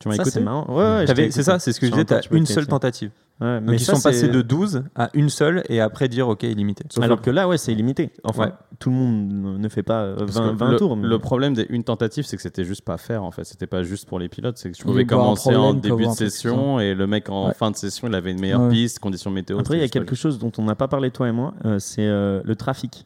Tu 0.01 0.07
m'as 0.09 0.15
écouté 0.15 0.31
c'est 0.31 0.41
marrant. 0.41 0.65
Ouais, 0.69 1.05
ouais, 1.07 1.13
t'ai 1.13 1.31
C'est 1.31 1.43
ça, 1.43 1.59
c'est 1.59 1.71
ce 1.71 1.79
que 1.79 1.85
je 1.87 1.91
disais, 1.91 2.05
tour, 2.05 2.19
t'as 2.19 2.35
une 2.35 2.43
te 2.43 2.51
seule 2.51 2.67
tentative. 2.67 3.11
Ouais, 3.41 3.59
Donc 3.59 3.75
ils 3.75 3.79
ça, 3.81 3.95
sont 3.95 4.01
passés 4.01 4.29
de 4.29 4.41
12 4.41 4.83
à 4.95 5.09
une 5.13 5.27
seule 5.29 5.63
et 5.67 5.81
après 5.81 6.07
dire 6.07 6.29
ok 6.29 6.43
illimité. 6.43 6.85
Alors 7.01 7.21
que 7.21 7.29
là, 7.29 7.49
ouais, 7.49 7.57
c'est 7.57 7.73
illimité. 7.73 8.11
Enfin, 8.23 8.45
Ouais. 8.45 8.51
tout 8.79 8.89
le 8.89 8.95
monde 8.95 9.59
ne- 9.59 9.67
fait 9.67 9.83
pas 9.83 10.03
euh, 10.03 10.15
Parce 10.15 10.31
20, 10.37 10.51
que 10.53 10.55
20 10.57 10.71
le, 10.71 10.77
tours. 10.77 10.95
mais- 10.95 11.07
le 11.07 11.19
problème 11.19 11.53
des 11.53 11.65
une 11.69 11.83
tentative, 11.83 12.23
c'est 12.25 12.37
que 12.37 12.41
c'était 12.41 12.63
juste 12.63 12.83
pas 12.85 12.97
faire 12.97 13.23
en 13.25 13.31
fait. 13.31 13.43
C'était 13.43 13.67
pas 13.67 13.83
juste 13.83 14.07
pour 14.07 14.19
les 14.19 14.29
pilotes. 14.29 14.57
C'est 14.57 14.71
que 14.71 14.77
y 14.77 14.83
pouvais 14.85 15.05
commencer 15.05 15.53
en 15.53 15.73
début 15.73 16.05
de 16.05 16.11
session 16.11 16.79
et 16.79 16.93
le 16.95 17.07
mec 17.07 17.29
en 17.29 17.47
Ouais. 17.47 17.53
fin 17.53 17.71
de 17.71 17.75
session, 17.75 18.07
il 18.07 18.15
avait 18.15 18.31
une 18.31 18.39
meilleure 18.39 18.61
Ouais. 18.61 18.69
piste, 18.69 18.99
conditions 18.99 19.31
météo. 19.31 19.59
Après, 19.59 19.75
il 19.77 19.81
y 19.81 19.83
a 19.83 19.89
quelque 19.89 20.15
chose 20.15 20.39
dont 20.39 20.51
on 20.57 20.63
n'a 20.63 20.75
pas 20.75 20.87
parlé, 20.87 21.11
toi 21.11 21.27
et 21.27 21.33
moi, 21.33 21.53
euh, 21.65 21.77
c'est 21.77 22.05
euh, 22.07 22.41
le 22.45 22.55
trafic. 22.55 23.05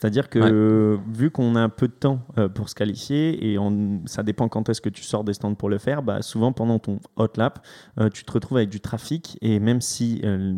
C'est-à-dire 0.00 0.28
que 0.30 0.94
Ouais. 0.96 1.00
vu 1.12 1.30
qu'on 1.32 1.56
a 1.56 1.60
un 1.60 1.68
peu 1.68 1.88
de 1.88 1.92
temps 1.92 2.20
euh, 2.38 2.48
pour 2.48 2.68
se 2.68 2.76
qualifier 2.76 3.50
et 3.50 3.58
on- 3.58 4.00
ça 4.06 4.22
dépend 4.22 4.48
quand 4.48 4.68
est-ce 4.68 4.80
que 4.80 4.88
tu 4.88 5.02
sors 5.02 5.24
des 5.24 5.34
stands 5.34 5.54
pour 5.56 5.68
le 5.68 5.78
faire, 5.78 6.02
bah, 6.04 6.22
souvent 6.22 6.52
pendant 6.52 6.78
ton 6.78 7.00
hot 7.16 7.26
lap, 7.36 7.66
euh, 7.98 8.08
tu 8.08 8.22
te 8.24 8.30
retrouves 8.30 8.58
avec 8.58 8.68
du 8.68 8.80
trafic 8.80 9.36
et 9.42 9.58
même 9.58 9.80
si, 9.80 10.20
euh, 10.22 10.54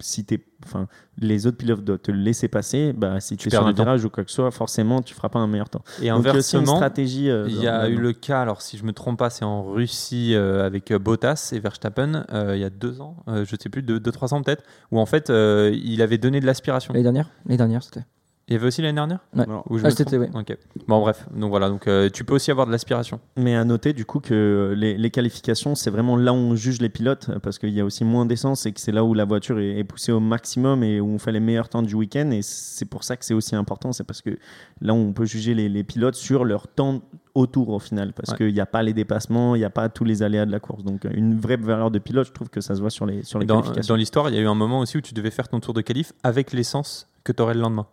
si 0.00 0.24
t'es- 0.24 0.44
enfin, 0.64 0.88
les 1.18 1.46
autres 1.46 1.56
pilotes 1.56 1.84
doivent 1.84 2.00
te 2.00 2.10
laisser 2.10 2.48
passer, 2.48 2.92
bah, 2.92 3.20
si 3.20 3.36
tu, 3.36 3.46
es 3.46 3.50
perds 3.50 3.60
sur 3.60 3.68
un 3.68 3.72
virage 3.72 4.04
ou 4.04 4.10
quoi 4.10 4.24
que 4.24 4.30
ce 4.30 4.36
soit, 4.36 4.50
forcément 4.50 5.02
tu 5.02 5.14
feras 5.14 5.28
pas 5.28 5.38
un 5.38 5.46
meilleur 5.46 5.68
temps. 5.68 5.82
Et 6.02 6.08
Donc 6.08 6.18
inversement, 6.18 6.80
euh, 6.82 7.46
il 7.48 7.62
y 7.62 7.68
a 7.68 7.88
eu 7.88 7.96
le 7.96 8.12
cas, 8.12 8.40
alors 8.42 8.60
si 8.60 8.76
je 8.76 8.84
me 8.84 8.92
trompe 8.92 9.20
pas, 9.20 9.30
c'est 9.30 9.44
en 9.44 9.62
Russie 9.62 10.34
euh, 10.34 10.66
avec 10.66 10.92
Bottas 10.92 11.50
et 11.52 11.60
Verstappen 11.60 12.24
euh, 12.32 12.56
il 12.56 12.60
y 12.60 12.64
a 12.64 12.70
deux 12.70 13.00
ans, 13.00 13.16
euh, 13.28 13.44
je 13.44 13.54
sais 13.60 13.68
plus, 13.68 13.82
deux, 13.82 14.00
deux, 14.00 14.10
trois 14.10 14.34
ans 14.34 14.42
peut-être, 14.42 14.64
où 14.90 14.98
en 14.98 15.06
fait 15.06 15.30
euh, 15.30 15.70
il 15.80 16.02
avait 16.02 16.18
donné 16.18 16.40
de 16.40 16.46
l'aspiration. 16.46 16.92
L'année 16.92 17.04
dernière? 17.04 17.30
L'année 17.46 17.56
dernière, 17.56 17.82
c'était. 17.84 18.02
Il 18.48 18.54
y 18.54 18.56
avait 18.56 18.66
aussi 18.66 18.80
l'année 18.80 18.94
dernière 18.94 19.18
Ouais. 19.36 19.44
Non. 19.46 19.62
Ou 19.68 19.76
je 19.78 19.84
Ah, 19.84 19.90
c'était, 19.90 20.16
Ok. 20.18 20.56
Bon 20.86 21.00
bref, 21.00 21.26
donc 21.36 21.50
voilà, 21.50 21.68
donc 21.68 21.86
euh, 21.86 22.08
tu 22.10 22.24
peux 22.24 22.34
aussi 22.34 22.50
avoir 22.50 22.66
de 22.66 22.72
l'aspiration. 22.72 23.20
Mais 23.36 23.54
à 23.54 23.62
noter 23.64 23.92
du 23.92 24.06
coup 24.06 24.20
que 24.20 24.72
les, 24.74 24.96
les 24.96 25.10
qualifications, 25.10 25.74
c'est 25.74 25.90
vraiment 25.90 26.16
là 26.16 26.32
où 26.32 26.36
on 26.36 26.54
juge 26.56 26.80
les 26.80 26.88
pilotes 26.88 27.28
euh, 27.28 27.38
parce 27.40 27.58
qu'il 27.58 27.70
y 27.70 27.80
a 27.80 27.84
aussi 27.84 28.04
moins 28.04 28.24
d'essence 28.24 28.64
et 28.64 28.72
que 28.72 28.80
c'est 28.80 28.90
là 28.92 29.04
où 29.04 29.12
la 29.12 29.26
voiture 29.26 29.58
est, 29.58 29.78
est 29.78 29.84
poussée 29.84 30.12
au 30.12 30.20
maximum 30.20 30.82
et 30.82 30.98
où 30.98 31.08
on 31.08 31.18
fait 31.18 31.32
les 31.32 31.40
meilleurs 31.40 31.68
temps 31.68 31.82
du 31.82 31.94
week-end. 31.94 32.30
Et 32.30 32.40
c'est 32.40 32.86
pour 32.86 33.04
ça 33.04 33.16
que 33.18 33.24
c'est 33.26 33.34
aussi 33.34 33.54
important, 33.54 33.92
c'est 33.92 34.04
parce 34.04 34.22
que 34.22 34.38
là 34.80 34.94
on 34.94 35.12
peut 35.12 35.26
juger 35.26 35.54
les, 35.54 35.68
les 35.68 35.84
pilotes 35.84 36.14
sur 36.14 36.46
leur 36.46 36.68
temps 36.68 37.02
autour 37.34 37.68
au 37.68 37.78
final 37.78 38.14
parce 38.14 38.30
Ouais. 38.30 38.36
qu'il 38.38 38.54
n'y 38.54 38.60
a 38.60 38.66
pas 38.66 38.82
les 38.82 38.94
dépassements, 38.94 39.54
il 39.56 39.58
n'y 39.58 39.64
a 39.66 39.70
pas 39.70 39.90
tous 39.90 40.04
les 40.04 40.22
aléas 40.22 40.46
de 40.46 40.50
la 40.52 40.58
course. 40.58 40.84
Donc 40.84 41.04
euh, 41.04 41.10
une 41.12 41.38
vraie 41.38 41.58
valeur 41.58 41.90
de 41.90 41.98
pilote, 41.98 42.26
je 42.26 42.32
trouve 42.32 42.48
que 42.48 42.62
ça 42.62 42.74
se 42.74 42.80
voit 42.80 42.88
sur 42.90 43.04
les, 43.04 43.22
sur 43.24 43.38
les 43.38 43.44
Dans, 43.46 43.56
qualifications. 43.60 43.92
dans 43.92 43.98
l'histoire, 43.98 44.30
il 44.30 44.36
y 44.36 44.38
a 44.38 44.40
eu 44.40 44.46
un 44.48 44.54
moment 44.54 44.80
aussi 44.80 44.96
où 44.96 45.00
tu 45.02 45.12
devais 45.12 45.30
faire 45.30 45.48
ton 45.48 45.60
tour 45.60 45.74
de 45.74 45.82
qualif 45.82 46.14
avec 46.22 46.52
l'essence 46.54 47.08
que 47.24 47.32
tu 47.32 47.42
aurais 47.42 47.52
le 47.54 47.60
lendemain. 47.60 47.86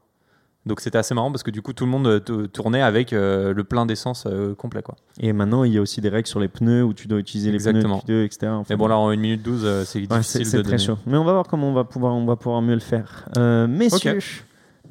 Donc 0.65 0.79
c'était 0.79 0.97
assez 0.97 1.13
marrant 1.13 1.31
parce 1.31 1.43
que 1.43 1.51
du 1.51 1.61
coup 1.61 1.73
tout 1.73 1.85
le 1.85 1.91
monde 1.91 2.07
euh, 2.07 2.47
tournait 2.47 2.81
avec 2.81 3.13
euh, 3.13 3.53
le 3.53 3.63
plein 3.63 3.85
d'essence 3.85 4.23
euh, 4.25 4.55
complet 4.55 4.81
quoi. 4.81 4.95
Et 5.19 5.31
maintenant 5.31 5.63
il 5.63 5.71
y 5.73 5.77
a 5.77 5.81
aussi 5.81 6.01
des 6.01 6.09
règles 6.09 6.27
sur 6.27 6.39
les 6.39 6.47
pneus 6.47 6.83
où 6.83 6.93
tu 6.95 7.07
dois 7.07 7.19
utiliser 7.19 7.53
Exactement. 7.53 7.97
les 7.97 8.01
pneus, 8.13 8.21
de 8.21 8.25
etc. 8.25 8.47
Enfin, 8.51 8.65
Mais 8.71 8.75
bon 8.75 8.87
là 8.87 8.97
en 8.97 9.09
1 9.09 9.15
minute 9.17 9.43
12 9.43 9.61
euh, 9.63 9.83
c'est 9.85 9.99
Ouais, 9.99 10.07
difficile 10.07 10.45
c'est 10.45 10.51
c'est 10.51 10.63
très 10.63 10.71
donner. 10.71 10.77
chaud. 10.83 10.97
Mais 11.05 11.17
on 11.17 11.23
va 11.23 11.33
voir 11.33 11.47
comment 11.47 11.69
on 11.69 11.73
va 11.73 11.83
pouvoir, 11.83 12.15
on 12.15 12.25
va 12.25 12.35
pouvoir 12.35 12.61
mieux 12.63 12.73
le 12.73 12.79
faire. 12.79 13.29
Messieurs, 13.69 14.19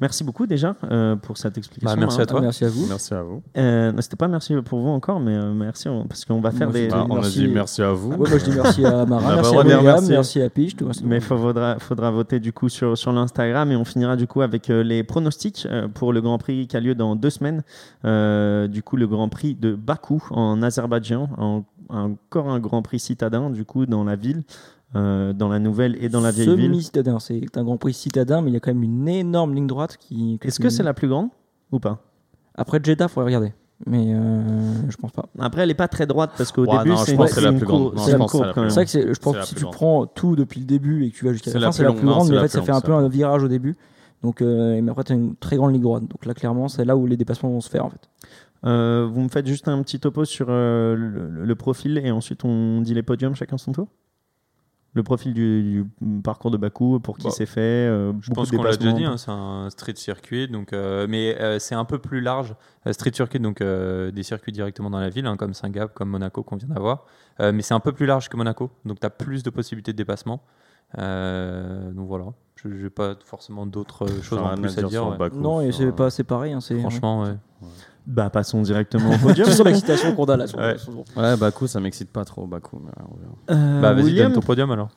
Merci 0.01 0.23
beaucoup 0.23 0.45
déjà 0.45 0.75
euh, 0.91 1.15
pour 1.15 1.37
cette 1.37 1.57
explication. 1.57 1.95
Bah, 1.95 1.99
merci 1.99 2.17
Marin. 2.17 2.23
à 2.23 2.25
toi. 2.27 2.39
Ah, 2.39 2.43
merci 2.43 2.65
à 2.65 2.69
vous. 2.69 2.85
Merci 2.87 3.13
à 3.13 3.21
vous. 3.23 3.41
Euh, 3.57 3.93
C'était 3.99 4.15
pas 4.15 4.27
merci 4.27 4.53
pour 4.63 4.79
vous 4.81 4.89
encore, 4.89 5.19
mais 5.19 5.35
euh, 5.35 5.53
merci 5.53 5.87
on- 5.87 6.05
parce 6.05 6.25
qu'on 6.25 6.41
va 6.41 6.51
faire 6.51 6.69
Moi, 6.69 6.73
des. 6.79 6.87
Bah, 6.89 7.05
on 7.09 7.17
a 7.21 7.29
dit 7.29 7.47
merci 7.47 7.81
à 7.81 7.91
vous. 7.91 8.11
Ah 8.13 8.17
ouais, 8.17 8.29
moi 8.29 8.37
je 8.39 8.45
dis 8.45 8.51
merci 8.55 8.85
à 8.85 9.05
Marin, 9.05 9.25
On 9.25 9.29
a 9.29 9.35
pas 9.35 9.35
merci 9.41 9.55
à 9.55 9.59
William, 9.59 9.83
merci. 9.83 10.09
merci 10.11 10.41
à 10.41 10.49
Pige. 10.49 10.75
Mais 11.03 11.17
il 11.17 11.21
faudra, 11.21 11.79
faudra 11.79 12.11
voter 12.11 12.39
du 12.39 12.51
coup 12.53 12.69
sur, 12.69 12.97
sur 12.97 13.11
l'Instagram 13.11 13.71
et 13.71 13.75
on 13.75 13.85
finira 13.85 14.15
du 14.15 14.27
coup 14.27 14.41
avec 14.41 14.69
euh, 14.69 14.83
les 14.83 15.03
pronostics 15.03 15.65
euh, 15.69 15.87
pour 15.87 16.11
le 16.13 16.21
Grand 16.21 16.37
Prix 16.37 16.67
qui 16.67 16.75
a 16.75 16.79
lieu 16.79 16.95
dans 16.95 17.15
deux 17.15 17.29
semaines. 17.29 17.63
Euh, 18.03 18.67
du 18.67 18.83
coup, 18.83 18.97
le 18.97 19.07
Grand 19.07 19.29
Prix 19.29 19.55
de 19.55 19.75
Bakou 19.75 20.23
en 20.31 20.61
Azerbaïdjan, 20.61 21.29
en- 21.37 21.63
encore 21.89 22.49
un 22.49 22.59
Grand 22.59 22.81
Prix 22.81 22.99
citadin 22.99 23.49
du 23.51 23.63
coup 23.63 23.85
dans 23.85 24.03
la 24.03 24.15
ville, 24.15 24.41
euh, 24.95 25.33
dans 25.33 25.49
la 25.49 25.59
nouvelle 25.59 25.97
et 26.03 26.09
dans 26.09 26.21
la 26.21 26.31
vieille 26.31 26.55
ville. 26.55 26.65
Semi-citadin, 26.71 27.19
c'est 27.19 27.57
un 27.57 27.63
Grand 27.63 27.77
Prix 27.77 27.93
citadin, 27.93 28.41
mais 28.41 28.51
il 28.51 28.53
y 28.53 28.57
a 28.57 28.59
quand 28.59 28.73
même 28.73 28.83
une 28.83 29.07
énorme 29.07 29.53
ligne 29.55 29.67
droite 29.67 29.97
qui. 29.97 30.39
Est-ce 30.41 30.59
que 30.59 30.69
c'est 30.69 30.83
la 30.83 30.93
plus 30.93 31.07
grande 31.07 31.29
ou 31.71 31.79
pas? 31.79 32.01
Après 32.55 32.79
Jeddah, 32.83 33.07
faudrait 33.07 33.25
regarder. 33.27 33.53
Mais 33.85 34.13
euh, 34.13 34.89
je 34.89 34.95
pense 34.95 35.11
pas. 35.11 35.25
Après, 35.37 35.63
elle 35.63 35.69
est 35.71 35.73
pas 35.73 35.89
très 35.89 36.07
droite 36.07 36.31
parce 36.37 36.53
qu'au 36.53 36.65
Ouais, 36.65 36.77
début, 36.83 36.95
c'est 36.95 37.41
la 37.41 37.49
une 37.49 37.57
plus 37.57 37.65
grande. 37.65 37.99
C'est 37.99 38.15
vrai 38.15 38.85
que 38.85 39.13
je 39.13 39.19
pense 39.19 39.35
que 39.35 39.43
si 39.45 39.55
plus 39.55 39.65
tu 39.65 39.69
prends 39.71 40.05
tout 40.05 40.37
depuis 40.37 40.61
le 40.61 40.65
début 40.65 41.03
et 41.05 41.11
que 41.11 41.15
tu 41.17 41.25
vas 41.25 41.33
jusqu'à 41.33 41.51
la 41.51 41.59
la 41.59 41.65
fin, 41.67 41.71
c'est 41.73 41.83
la 41.83 41.91
plus 41.91 42.05
grande, 42.07 42.29
mais 42.29 42.37
en 42.37 42.41
fait, 42.41 42.47
ça 42.47 42.61
fait 42.61 42.71
un 42.71 42.79
peu 42.81 42.93
un 42.93 43.09
virage 43.09 43.43
au 43.43 43.49
début. 43.49 43.75
Donc, 44.23 44.41
euh, 44.41 44.79
mais 44.81 44.89
après, 44.91 45.03
tu 45.03 45.11
as 45.11 45.15
une 45.15 45.35
très 45.35 45.57
grande 45.57 45.73
ligne 45.73 45.81
droite. 45.81 46.03
Donc 46.03 46.25
là, 46.25 46.33
clairement, 46.33 46.69
c'est 46.69 46.85
là 46.85 46.95
où 46.95 47.05
les 47.05 47.17
dépassements 47.17 47.49
vont 47.49 47.59
se 47.61 47.69
faire 47.69 47.85
en 47.85 47.89
fait. 47.89 48.09
Euh, 48.65 49.07
vous 49.11 49.21
me 49.21 49.27
faites 49.27 49.45
juste 49.45 49.67
un 49.67 49.83
petit 49.83 49.99
topo 49.99 50.23
sur 50.25 50.47
euh, 50.49 50.95
le, 50.95 51.45
le 51.45 51.55
profil 51.55 51.99
et 51.99 52.09
ensuite 52.09 52.43
on 52.45 52.81
dit 52.81 52.95
les 52.95 53.03
podiums 53.03 53.35
chacun 53.35 53.57
son 53.57 53.73
tour? 53.73 53.87
Le 54.95 55.03
profil 55.03 55.33
du, 55.33 55.85
du 56.01 56.21
parcours 56.23 56.51
de 56.51 56.57
Bakou, 56.57 56.99
pour 57.01 57.17
qui 57.17 57.25
Bah, 57.25 57.33
c'est 57.35 57.45
fait 57.45 57.59
euh, 57.59 58.13
Je 58.21 58.31
pense 58.31 58.49
qu'on 58.49 58.63
l'a 58.63 58.75
déjà 58.75 58.93
dit, 58.93 59.03
hein, 59.03 59.17
c'est 59.17 59.29
un 59.29 59.69
street 59.69 59.95
circuit, 59.97 60.47
donc, 60.47 60.71
euh, 60.71 61.05
mais 61.09 61.37
euh, 61.39 61.59
c'est 61.59 61.75
un 61.75 61.83
peu 61.83 61.99
plus 61.99 62.21
large. 62.21 62.55
Street 62.91 63.11
circuit, 63.13 63.39
donc 63.39 63.59
euh, 63.59 64.11
des 64.11 64.23
circuits 64.23 64.53
directement 64.53 64.89
dans 64.89 64.99
la 64.99 65.09
ville, 65.09 65.25
hein, 65.25 65.35
comme 65.35 65.53
Saint-Gab, 65.53 65.89
comme 65.93 66.09
Monaco 66.09 66.43
qu'on 66.43 66.55
vient 66.55 66.69
d'avoir. 66.69 67.05
Euh, 67.41 67.51
mais 67.51 67.61
c'est 67.61 67.73
un 67.73 67.79
peu 67.81 67.91
plus 67.91 68.05
large 68.05 68.29
que 68.29 68.37
Monaco, 68.37 68.71
donc 68.85 68.99
tu 69.01 69.05
as 69.05 69.09
plus 69.09 69.43
de 69.43 69.49
possibilités 69.49 69.91
de 69.91 69.97
dépassement. 69.97 70.41
Euh, 70.97 71.91
donc 71.91 72.07
voilà, 72.07 72.25
je 72.55 72.69
n'ai 72.69 72.89
pas 72.89 73.15
forcément 73.25 73.65
d'autres 73.65 74.07
choses 74.21 74.39
en 74.39 74.55
plus 74.55 74.77
à 74.77 74.83
dire 74.83 75.07
ouais. 75.09 75.17
Bakou. 75.17 75.39
Non, 75.41 75.59
et 75.59 75.71
c'est 75.73 75.91
pas 75.91 76.09
c'est 76.09 76.23
pareil. 76.23 76.53
Hein, 76.53 76.61
c'est 76.61 76.79
Franchement, 76.79 77.23
ouais. 77.23 77.35
Bah, 78.07 78.29
passons 78.29 78.61
directement 78.61 79.09
au 79.11 79.17
podium. 79.21 79.47
C'est 79.47 79.55
sur 79.55 79.63
l'excitation 79.63 80.15
qu'on 80.15 80.25
a 80.25 80.37
là. 80.37 80.45
sur- 80.47 80.59
Ouais. 80.59 80.77
sur- 80.77 81.03
Ouais, 81.17 81.35
Bakou, 81.37 81.65
ça 81.65 81.79
m'excite 81.79 82.11
pas 82.11 82.23
trop, 82.23 82.45
Bakou. 82.45 82.79
mais. 82.83 82.91
Euh, 83.55 83.81
bah 83.81 83.93
vas-y, 83.93 84.03
William 84.05 84.31
donne 84.31 84.41
ton 84.41 84.45
podium 84.45 84.69
alors. 84.71 84.89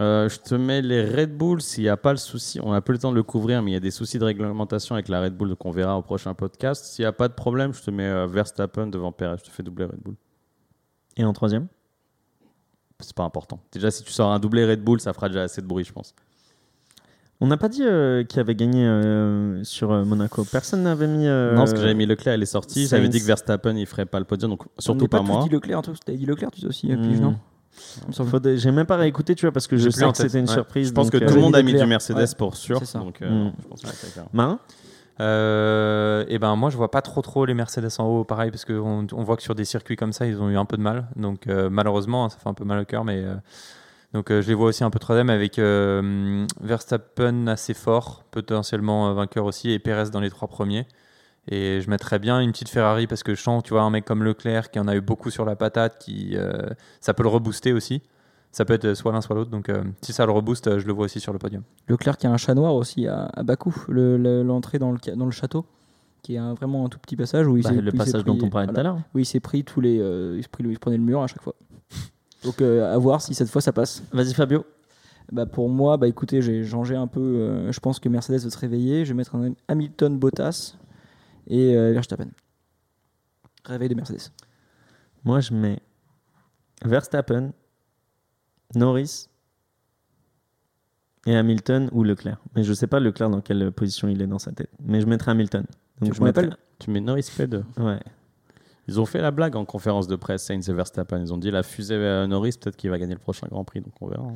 Euh, 0.00 0.28
je 0.30 0.38
te 0.40 0.54
mets 0.54 0.80
les 0.80 1.04
Red 1.04 1.36
Bull 1.36 1.60
s'il 1.60 1.84
n'y 1.84 1.90
a 1.90 1.96
pas 1.98 2.12
le 2.12 2.16
souci. 2.16 2.60
On 2.62 2.72
n'a 2.72 2.80
pas 2.80 2.92
le 2.92 2.98
temps 2.98 3.10
de 3.10 3.16
le 3.16 3.22
couvrir, 3.22 3.60
mais 3.62 3.72
il 3.72 3.74
y 3.74 3.76
a 3.76 3.80
des 3.80 3.90
soucis 3.90 4.18
de 4.18 4.24
réglementation 4.24 4.94
avec 4.94 5.08
la 5.08 5.20
Red 5.20 5.36
Bull 5.36 5.54
qu'on 5.56 5.70
verra 5.72 5.98
au 5.98 6.02
prochain 6.02 6.32
podcast. 6.32 6.86
S'il 6.86 7.02
n'y 7.02 7.06
a 7.06 7.12
pas 7.12 7.28
de 7.28 7.34
problème, 7.34 7.74
je 7.74 7.82
te 7.82 7.90
mets 7.90 8.08
euh, 8.08 8.26
Verstappen 8.26 8.86
devant 8.86 9.12
Perez. 9.12 9.36
Je 9.40 9.44
te 9.44 9.50
fais 9.50 9.62
doubler 9.62 9.84
Red 9.84 10.00
Bull. 10.02 10.14
Et 11.18 11.24
en 11.24 11.32
troisième? 11.34 11.66
C'est 13.00 13.14
pas 13.14 13.24
important. 13.24 13.60
Déjà, 13.72 13.90
si 13.90 14.02
tu 14.04 14.12
sors 14.12 14.30
un 14.32 14.38
doublé 14.38 14.64
Red 14.64 14.82
Bull, 14.82 15.00
ça 15.00 15.12
fera 15.12 15.28
déjà 15.28 15.42
assez 15.42 15.60
de 15.60 15.66
bruit, 15.66 15.84
je 15.84 15.92
pense. 15.92 16.14
On 17.40 17.48
n'a 17.48 17.56
pas 17.56 17.68
dit 17.68 17.82
euh, 17.82 18.22
qui 18.24 18.38
avait 18.40 18.54
gagné 18.54 18.86
euh, 18.86 19.62
sur 19.64 19.92
euh, 19.92 20.04
Monaco. 20.04 20.44
Personne 20.50 20.82
n'avait 20.84 21.06
mis. 21.08 21.26
euh, 21.26 21.52
Non, 21.52 21.58
parce 21.58 21.72
que 21.72 21.80
j'avais 21.80 21.94
mis 21.94 22.06
Leclerc, 22.06 22.34
elle 22.34 22.42
est 22.42 22.46
sortie. 22.46 22.86
J'avais 22.86 23.08
dit 23.08 23.20
que 23.20 23.24
Verstappen, 23.24 23.76
il 23.76 23.86
ferait 23.86 24.06
pas 24.06 24.18
le 24.18 24.24
podium, 24.24 24.50
donc 24.50 24.62
On 24.66 24.80
surtout 24.80 25.08
pas, 25.08 25.20
moi. 25.20 25.42
dit 25.42 25.48
Leclerc, 25.50 25.82
toi, 25.82 25.94
t'avais 26.04 26.18
dit 26.18 26.26
Leclerc, 26.26 26.50
tu 26.52 26.66
aussi, 26.66 26.90
euh, 26.92 26.96
Hmm. 26.96 27.02
Pige, 27.08 27.20
non 27.20 27.36
J'ai 28.56 28.70
même 28.70 28.86
pas 28.86 28.96
réécouté, 28.96 29.34
tu 29.34 29.46
vois, 29.46 29.52
parce 29.52 29.66
que 29.66 29.76
je 29.76 29.90
sais 29.90 30.08
que 30.08 30.16
c'était 30.16 30.38
une 30.38 30.46
ouais. 30.46 30.52
surprise. 30.52 30.88
Je 30.88 30.92
pense 30.92 31.10
que 31.10 31.18
tout 31.18 31.34
le 31.34 31.40
monde 31.40 31.56
a 31.56 31.62
mis 31.62 31.72
Leclerc. 31.72 31.86
du 31.86 31.90
Mercedes 31.90 32.16
Ouais. 32.18 32.26
pour 32.38 32.56
sûr. 32.56 32.78
C'est 32.78 32.84
ça. 32.86 33.00
Donc, 33.00 33.20
euh, 33.20 33.28
Mm. 33.48 33.52
je 33.62 33.68
pense 33.68 33.82
que. 33.82 33.88
Marin 34.32 34.58
Euh, 35.20 36.24
et 36.28 36.40
ben 36.40 36.56
moi 36.56 36.70
je 36.70 36.76
vois 36.76 36.90
pas 36.90 37.00
trop 37.00 37.22
trop 37.22 37.44
les 37.46 37.54
Mercedes 37.54 37.88
en 38.00 38.04
haut 38.04 38.24
pareil 38.24 38.50
parce 38.50 38.64
qu'on 38.64 39.06
on 39.12 39.22
voit 39.22 39.36
que 39.36 39.44
sur 39.44 39.54
des 39.54 39.64
circuits 39.64 39.94
comme 39.94 40.12
ça 40.12 40.26
ils 40.26 40.40
ont 40.42 40.50
eu 40.50 40.56
un 40.56 40.64
peu 40.64 40.76
de 40.76 40.82
mal 40.82 41.06
donc 41.14 41.46
euh, 41.46 41.70
malheureusement 41.70 42.24
hein, 42.24 42.30
ça 42.30 42.36
fait 42.38 42.48
un 42.48 42.54
peu 42.54 42.64
mal 42.64 42.80
au 42.80 42.84
cœur 42.84 43.04
mais 43.04 43.22
euh, 43.22 43.34
donc 44.14 44.30
euh, 44.30 44.40
je 44.40 44.48
les 44.48 44.54
vois 44.54 44.68
aussi 44.68 44.82
un 44.84 44.90
peu 44.90 44.98
troisième 44.98 45.28
avec 45.28 45.58
euh, 45.58 46.46
Verstappen 46.60 47.46
assez 47.48 47.74
fort 47.74 48.22
potentiellement 48.30 49.08
euh, 49.10 49.12
vainqueur 49.12 49.44
aussi 49.44 49.70
et 49.70 49.78
Perez 49.78 50.10
dans 50.10 50.20
les 50.20 50.30
trois 50.30 50.48
premiers. 50.48 50.86
Et 51.46 51.82
je 51.82 51.90
mettrais 51.90 52.18
bien 52.18 52.40
une 52.40 52.52
petite 52.52 52.70
Ferrari 52.70 53.06
parce 53.06 53.22
que 53.22 53.34
je 53.34 53.42
sens 53.42 53.62
tu 53.62 53.74
vois 53.74 53.82
un 53.82 53.90
mec 53.90 54.06
comme 54.06 54.22
Leclerc 54.24 54.70
qui 54.70 54.78
en 54.78 54.88
a 54.88 54.94
eu 54.96 55.02
beaucoup 55.02 55.28
sur 55.30 55.44
la 55.44 55.56
patate 55.56 55.98
qui 55.98 56.30
euh, 56.36 56.70
ça 57.00 57.12
peut 57.12 57.22
le 57.22 57.28
rebooster 57.28 57.74
aussi. 57.74 58.00
Ça 58.50 58.64
peut 58.64 58.72
être 58.74 58.94
soit 58.94 59.12
l'un 59.12 59.20
soit 59.20 59.34
l'autre. 59.36 59.50
Donc 59.50 59.68
euh, 59.68 59.82
si 60.00 60.12
ça 60.14 60.24
le 60.24 60.32
rebooste 60.32 60.78
je 60.78 60.86
le 60.86 60.92
vois 60.94 61.04
aussi 61.04 61.20
sur 61.20 61.32
le 61.34 61.38
podium. 61.38 61.62
Leclerc 61.88 62.16
qui 62.16 62.26
a 62.26 62.30
un 62.30 62.36
chat 62.38 62.54
noir 62.54 62.74
aussi 62.74 63.06
à, 63.08 63.24
à 63.34 63.42
Bakou, 63.42 63.74
le- 63.88 64.16
le- 64.16 64.42
l'entrée 64.42 64.78
dans, 64.78 64.92
le, 64.92 64.98
ca- 65.04 65.16
dans 65.16 65.26
le 65.26 65.32
château, 65.32 65.66
qui 66.22 66.36
est 66.36 66.38
un- 66.38 66.54
vraiment 66.54 66.86
un 66.86 66.88
tout 66.88 66.98
petit 67.00 67.16
passage 67.16 67.46
où 67.46 67.56
il 67.58 67.62
Bah, 67.62 67.70
s'est 67.70 67.74
Le 67.74 67.80
où 67.80 67.84
il 67.84 67.90
s'est 67.90 67.96
passage 67.98 68.22
pris- 68.22 68.38
dont 68.38 68.46
on 68.46 68.48
parlait 68.48 68.72
tout 68.72 68.80
à 68.80 68.82
l'heure. 68.84 68.98
où 69.14 69.18
il 69.18 69.26
s'est 69.26 69.40
pris 69.40 69.64
tous 69.64 69.80
les, 69.82 69.98
euh, 70.00 70.38
il, 70.40 70.64
le- 70.64 70.70
il 70.70 70.74
se 70.74 70.78
prenait 70.78 70.96
le 70.96 71.02
mur 71.02 71.20
à 71.22 71.26
chaque 71.26 71.42
fois. 71.42 71.54
Donc 72.44 72.60
euh, 72.60 72.92
à 72.94 72.98
voir 72.98 73.20
si 73.22 73.34
cette 73.34 73.48
fois 73.48 73.60
ça 73.62 73.72
passe. 73.72 74.02
Vas-y, 74.12 74.34
Fabio. 74.34 74.64
Bah 75.32 75.46
pour 75.46 75.68
moi, 75.70 75.96
bah 75.96 76.06
écoutez, 76.06 76.42
j'ai 76.42 76.64
changé 76.64 76.94
un 76.94 77.06
peu. 77.06 77.20
euh, 77.20 77.72
je 77.72 77.80
pense 77.80 77.98
que 77.98 78.08
Mercedes 78.08 78.40
va 78.44 78.50
se 78.50 78.58
réveiller. 78.58 79.04
Je 79.04 79.12
vais 79.12 79.16
mettre 79.16 79.34
un 79.34 79.54
Hamilton, 79.68 80.18
Bottas 80.18 80.76
et 81.46 81.74
euh, 81.76 81.92
Verstappen. 81.92 82.28
Réveil 83.64 83.88
de 83.88 83.94
Mercedes. 83.94 84.30
Moi, 85.24 85.40
je 85.40 85.54
mets 85.54 85.80
Verstappen, 86.84 87.52
Norris 88.74 89.28
et 91.26 91.34
Hamilton 91.34 91.88
ou 91.92 92.04
Leclerc. 92.04 92.38
Mais 92.54 92.62
je 92.62 92.74
sais 92.74 92.86
pas 92.86 93.00
Leclerc 93.00 93.30
dans 93.30 93.40
quelle 93.40 93.72
position 93.72 94.08
il 94.08 94.20
est 94.20 94.26
dans 94.26 94.38
sa 94.38 94.52
tête. 94.52 94.68
Mais 94.82 95.00
je 95.00 95.06
mettrai 95.06 95.30
Hamilton. 95.30 95.64
Donc 96.00 96.10
Tu 96.12 96.18
je 96.18 96.22
mettrai- 96.22 96.50
Tu 96.78 96.90
mets 96.90 97.00
Norris 97.00 97.22
P2. 97.22 97.62
Ouais. 97.78 98.00
Ils 98.88 99.00
ont 99.00 99.06
fait 99.06 99.20
la 99.22 99.30
blague 99.30 99.56
en 99.56 99.64
conférence 99.64 100.06
de 100.08 100.16
presse, 100.16 100.44
Sainz 100.44 100.68
et 100.68 100.72
Verstappen. 100.72 101.18
Ils 101.20 101.32
ont 101.32 101.38
dit 101.38 101.50
la 101.50 101.62
fusée 101.62 101.96
Norris, 102.28 102.52
peut-être 102.60 102.76
qu'il 102.76 102.90
va 102.90 102.98
gagner 102.98 103.14
le 103.14 103.20
prochain 103.20 103.46
Grand 103.50 103.64
Prix, 103.64 103.80
donc 103.80 103.92
on 104.00 104.08
verra. 104.08 104.22
hein. 104.24 104.34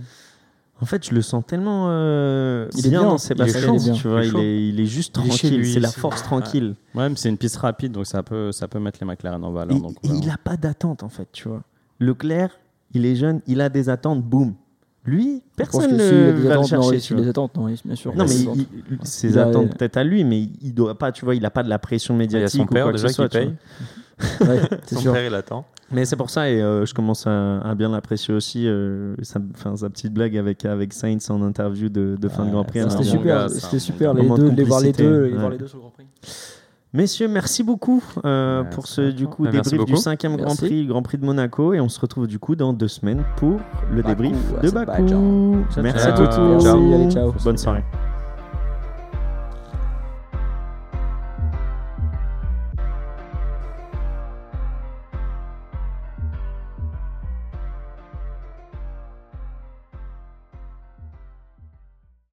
En 0.80 0.86
fait, 0.86 1.05
je 1.09 1.12
le 1.12 1.22
sens 1.22 1.44
tellement 1.44 1.86
euh, 1.88 2.68
Il 2.76 2.86
est 2.86 2.90
bien 2.90 3.01
bien, 3.01 3.09
dans 3.11 3.18
ses 3.18 3.34
il 3.34 3.40
est 3.40 3.44
baskets, 3.44 3.64
chaud, 3.64 3.76
il 3.78 3.92
tu 3.94 4.09
vois. 4.09 4.24
Il 4.24 4.26
est 4.26 4.28
Il 4.28 4.30
chaud. 4.30 4.38
est, 4.38 4.68
il 4.68 4.80
est 4.80 4.86
juste 4.86 5.12
tranquille. 5.14 5.66
C'est 5.66 5.80
la 5.80 5.90
force 5.90 6.22
tranquille. 6.22 6.76
Ouais, 6.94 7.09
mais 7.09 7.16
c'est 7.16 7.28
une 7.28 7.36
piste 7.36 7.57
rapide, 7.57 7.92
donc 7.92 8.07
ça 8.07 8.22
peut, 8.22 8.53
ça 8.53 8.68
peut 8.68 8.78
mettre 8.78 8.99
les 9.01 9.07
McLaren 9.07 9.42
en 9.42 9.51
valeur. 9.51 9.76
Et, 9.76 9.80
donc 9.80 9.96
il 10.05 10.30
a 10.30 10.38
pas 10.38 10.57
d'attente, 10.57 11.03
en 11.03 11.09
fait, 11.09 11.26
tu 11.32 11.49
vois. 11.49 11.62
Leclerc, 11.99 12.51
il 12.94 13.07
est 13.07 13.16
jeune, 13.16 13.40
il 13.49 13.61
a 13.61 13.68
des 13.68 13.88
attentes, 13.88 14.22
boum. 14.22 14.55
Lui, 15.05 15.42
personne 15.57 15.96
ne 15.96 15.96
va 15.96 16.30
le 16.32 16.51
attentes, 16.53 16.72
non, 16.72 16.82
chercher. 16.82 17.01
tu 17.01 17.14
vois. 17.14 17.22
des 17.22 17.28
attentes, 17.28 17.57
non, 17.57 17.64
bien 17.84 17.94
sûr. 17.96 18.14
Non, 18.14 18.24
mais 18.28 18.36
Il 18.36 18.66
ses 19.03 19.36
attentes 19.36 19.76
peut-être 19.76 19.96
à 19.96 20.05
lui, 20.05 20.22
mais 20.22 20.42
il 20.62 20.74
doit 20.74 20.96
pas, 20.96 21.11
tu 21.11 21.24
vois, 21.24 21.34
il 21.34 21.44
a 21.44 21.51
pas 21.51 21.64
de 21.64 21.68
la 21.70 21.78
pression 21.80 22.14
il 22.14 22.18
y 22.18 22.20
a 22.20 22.24
médiatique 22.24 22.61
son 22.61 22.66
ou 22.66 22.70
père 22.70 22.84
quoi 22.84 22.92
que 22.92 22.99
déjà 22.99 23.09
ce 23.09 23.14
soit. 23.14 23.28
Ouais, 24.40 24.60
son 24.86 25.00
sûr. 25.00 25.12
père 25.12 25.24
il 25.26 25.34
attend 25.34 25.64
Mais 25.90 26.04
c'est 26.04 26.16
pour 26.16 26.30
ça 26.30 26.50
et 26.50 26.60
euh, 26.60 26.84
je 26.86 26.94
commence 26.94 27.26
à, 27.26 27.58
à 27.60 27.74
bien 27.74 27.88
l'apprécier 27.88 28.34
aussi. 28.34 28.64
euh, 28.66 29.14
sa, 29.22 29.40
petite 29.88 30.12
blague 30.12 30.36
avec 30.36 30.64
avec 30.64 30.92
Sainz 30.92 31.30
en 31.30 31.42
interview 31.42 31.88
de, 31.88 32.16
de 32.20 32.28
fin 32.28 32.44
de 32.44 32.50
Grand 32.50 32.64
Prix. 32.64 32.80
C'était 32.88 33.04
super, 33.04 33.50
c'était 33.50 33.78
super 33.78 34.14
les 34.14 34.22
moment 34.22 34.36
de 34.38 34.48
deux, 34.50 34.56
les 34.56 34.64
voir 34.64 34.80
les 34.80 34.92
deux, 34.92 35.24
les 35.24 35.32
ouais. 35.32 35.38
voir 35.38 35.50
les 35.50 35.58
deux 35.58 35.66
sur 35.66 35.78
le 35.78 35.82
Grand 35.82 35.90
Prix. 35.90 36.06
Messieurs, 36.94 37.28
merci 37.28 37.62
beaucoup 37.62 38.02
euh, 38.24 38.62
Ouais, 38.62 38.70
pour 38.70 38.86
ce 38.86 39.10
du 39.10 39.26
coup 39.26 39.46
débrief 39.46 39.70
du 39.72 39.76
beaucoup. 39.76 39.96
cinquième 39.96 40.36
Grand 40.36 40.46
Merci. 40.46 40.64
Prix, 40.66 40.86
Grand 40.86 41.02
Prix 41.02 41.18
de 41.18 41.24
Monaco, 41.26 41.74
et 41.74 41.80
on 41.80 41.88
se 41.90 42.00
retrouve 42.00 42.26
du 42.26 42.38
coup 42.38 42.56
dans 42.56 42.72
deux 42.72 42.88
semaines 42.88 43.24
pour 43.36 43.60
le 43.92 44.00
Bakou, 44.02 44.08
débrief 44.08 44.36
de. 44.62 44.70
Bakou. 44.70 45.64
Merci 45.82 46.06
à 46.06 46.12
tous. 46.12 46.64
Merci, 46.64 46.68
allez, 46.94 47.10
ciao. 47.10 47.34
Bonne 47.44 47.58
soirée. 47.58 47.84